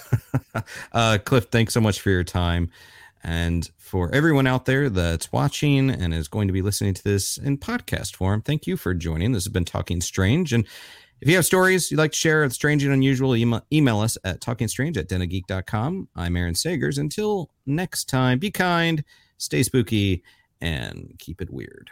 uh, 0.93 1.17
Cliff, 1.23 1.45
thanks 1.51 1.73
so 1.73 1.81
much 1.81 2.01
for 2.01 2.09
your 2.09 2.23
time, 2.23 2.71
and 3.23 3.69
for 3.77 4.09
everyone 4.13 4.47
out 4.47 4.65
there 4.65 4.89
that's 4.89 5.31
watching 5.31 5.89
and 5.89 6.13
is 6.13 6.27
going 6.27 6.47
to 6.47 6.53
be 6.53 6.61
listening 6.61 6.93
to 6.93 7.03
this 7.03 7.37
in 7.37 7.57
podcast 7.57 8.15
form. 8.15 8.41
Thank 8.41 8.65
you 8.65 8.77
for 8.77 8.93
joining. 8.93 9.33
This 9.33 9.43
has 9.43 9.51
been 9.51 9.65
Talking 9.65 10.01
Strange, 10.01 10.53
and 10.53 10.65
if 11.19 11.29
you 11.29 11.35
have 11.35 11.45
stories 11.45 11.91
you'd 11.91 11.97
like 11.97 12.13
to 12.13 12.17
share 12.17 12.43
of 12.43 12.53
strange 12.53 12.83
and 12.83 12.93
unusual, 12.93 13.35
email, 13.35 13.61
email 13.71 13.99
us 13.99 14.17
at 14.23 14.39
talkingstrange 14.39 14.97
at 14.97 15.07
denofgeek.com. 15.07 16.07
I'm 16.15 16.35
Aaron 16.35 16.55
Sagers. 16.55 16.97
Until 16.97 17.51
next 17.65 18.09
time, 18.09 18.39
be 18.39 18.49
kind, 18.49 19.03
stay 19.37 19.61
spooky, 19.61 20.23
and 20.61 21.13
keep 21.19 21.41
it 21.41 21.51
weird. 21.51 21.91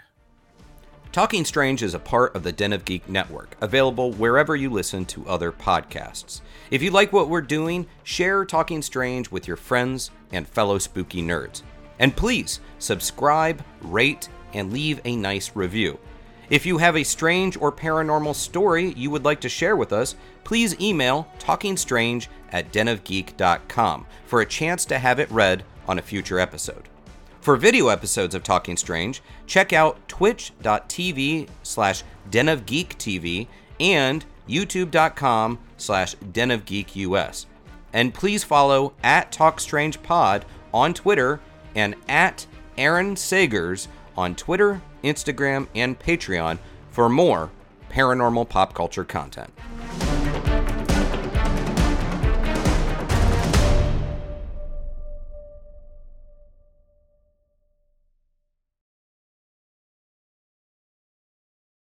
Talking 1.12 1.44
Strange 1.44 1.82
is 1.82 1.96
a 1.96 2.00
part 2.00 2.36
of 2.36 2.44
the 2.44 2.52
Den 2.52 2.72
of 2.72 2.86
Geek 2.86 3.10
network, 3.10 3.58
available 3.62 4.12
wherever 4.12 4.56
you 4.56 4.70
listen 4.70 5.06
to 5.06 5.28
other 5.28 5.52
podcasts. 5.52 6.42
If 6.70 6.84
you 6.84 6.92
like 6.92 7.12
what 7.12 7.30
we're 7.30 7.42
doing, 7.42 7.88
share 8.04 8.46
Talking 8.46 8.84
Strange 8.84 9.32
with 9.32 9.48
your 9.48 9.58
friends 9.58 10.12
and 10.32 10.48
fellow 10.48 10.78
spooky 10.78 11.24
nerds. 11.24 11.64
And 11.98 12.16
please 12.16 12.60
subscribe, 12.78 13.64
rate, 13.82 14.30
and 14.54 14.72
leave 14.72 15.02
a 15.04 15.16
nice 15.16 15.56
review. 15.56 15.98
If 16.52 16.68
you 16.68 16.78
have 16.78 16.96
a 16.96 17.04
strange 17.04 17.58
or 17.58 17.72
paranormal 17.72 18.36
story 18.36 18.94
you 18.94 19.10
would 19.10 19.26
like 19.26 19.42
to 19.42 19.50
share 19.50 19.76
with 19.76 19.92
us, 19.92 20.14
please 20.44 20.80
email 20.80 21.28
talkingstrange 21.40 22.28
at 22.52 22.72
denofgeek.com 22.72 24.06
for 24.28 24.42
a 24.42 24.46
chance 24.46 24.86
to 24.86 25.00
have 25.00 25.20
it 25.20 25.32
read 25.32 25.64
on 25.88 25.98
a 25.98 26.04
future 26.04 26.40
episode. 26.40 26.88
For 27.42 27.56
video 27.56 27.88
episodes 27.88 28.36
of 28.36 28.44
Talking 28.44 28.76
Strange, 28.76 29.22
check 29.48 29.72
out 29.72 30.08
twitch.tv 30.10 31.48
slash 31.64 32.04
denofgeektv 32.30 33.48
and 33.80 34.26
youtube.com 34.48 35.60
slash 35.78 36.16
denofgeekus. 36.16 37.46
And 37.94 38.14
please 38.14 38.44
follow 38.44 38.94
at 39.04 39.32
TalkStrangePod 39.32 40.44
on 40.74 40.94
Twitter 40.94 41.40
and 41.76 41.96
at 42.10 42.46
Aaron 42.78 43.16
Sagers 43.16 43.88
on 44.18 44.36
Twitter, 44.36 44.82
Instagram, 45.04 45.68
and 45.74 45.98
Patreon 45.98 46.60
for 46.92 47.08
more 47.08 47.52
paranormal 47.90 48.50
pop 48.50 48.74
culture 48.74 49.06
content. 49.06 49.52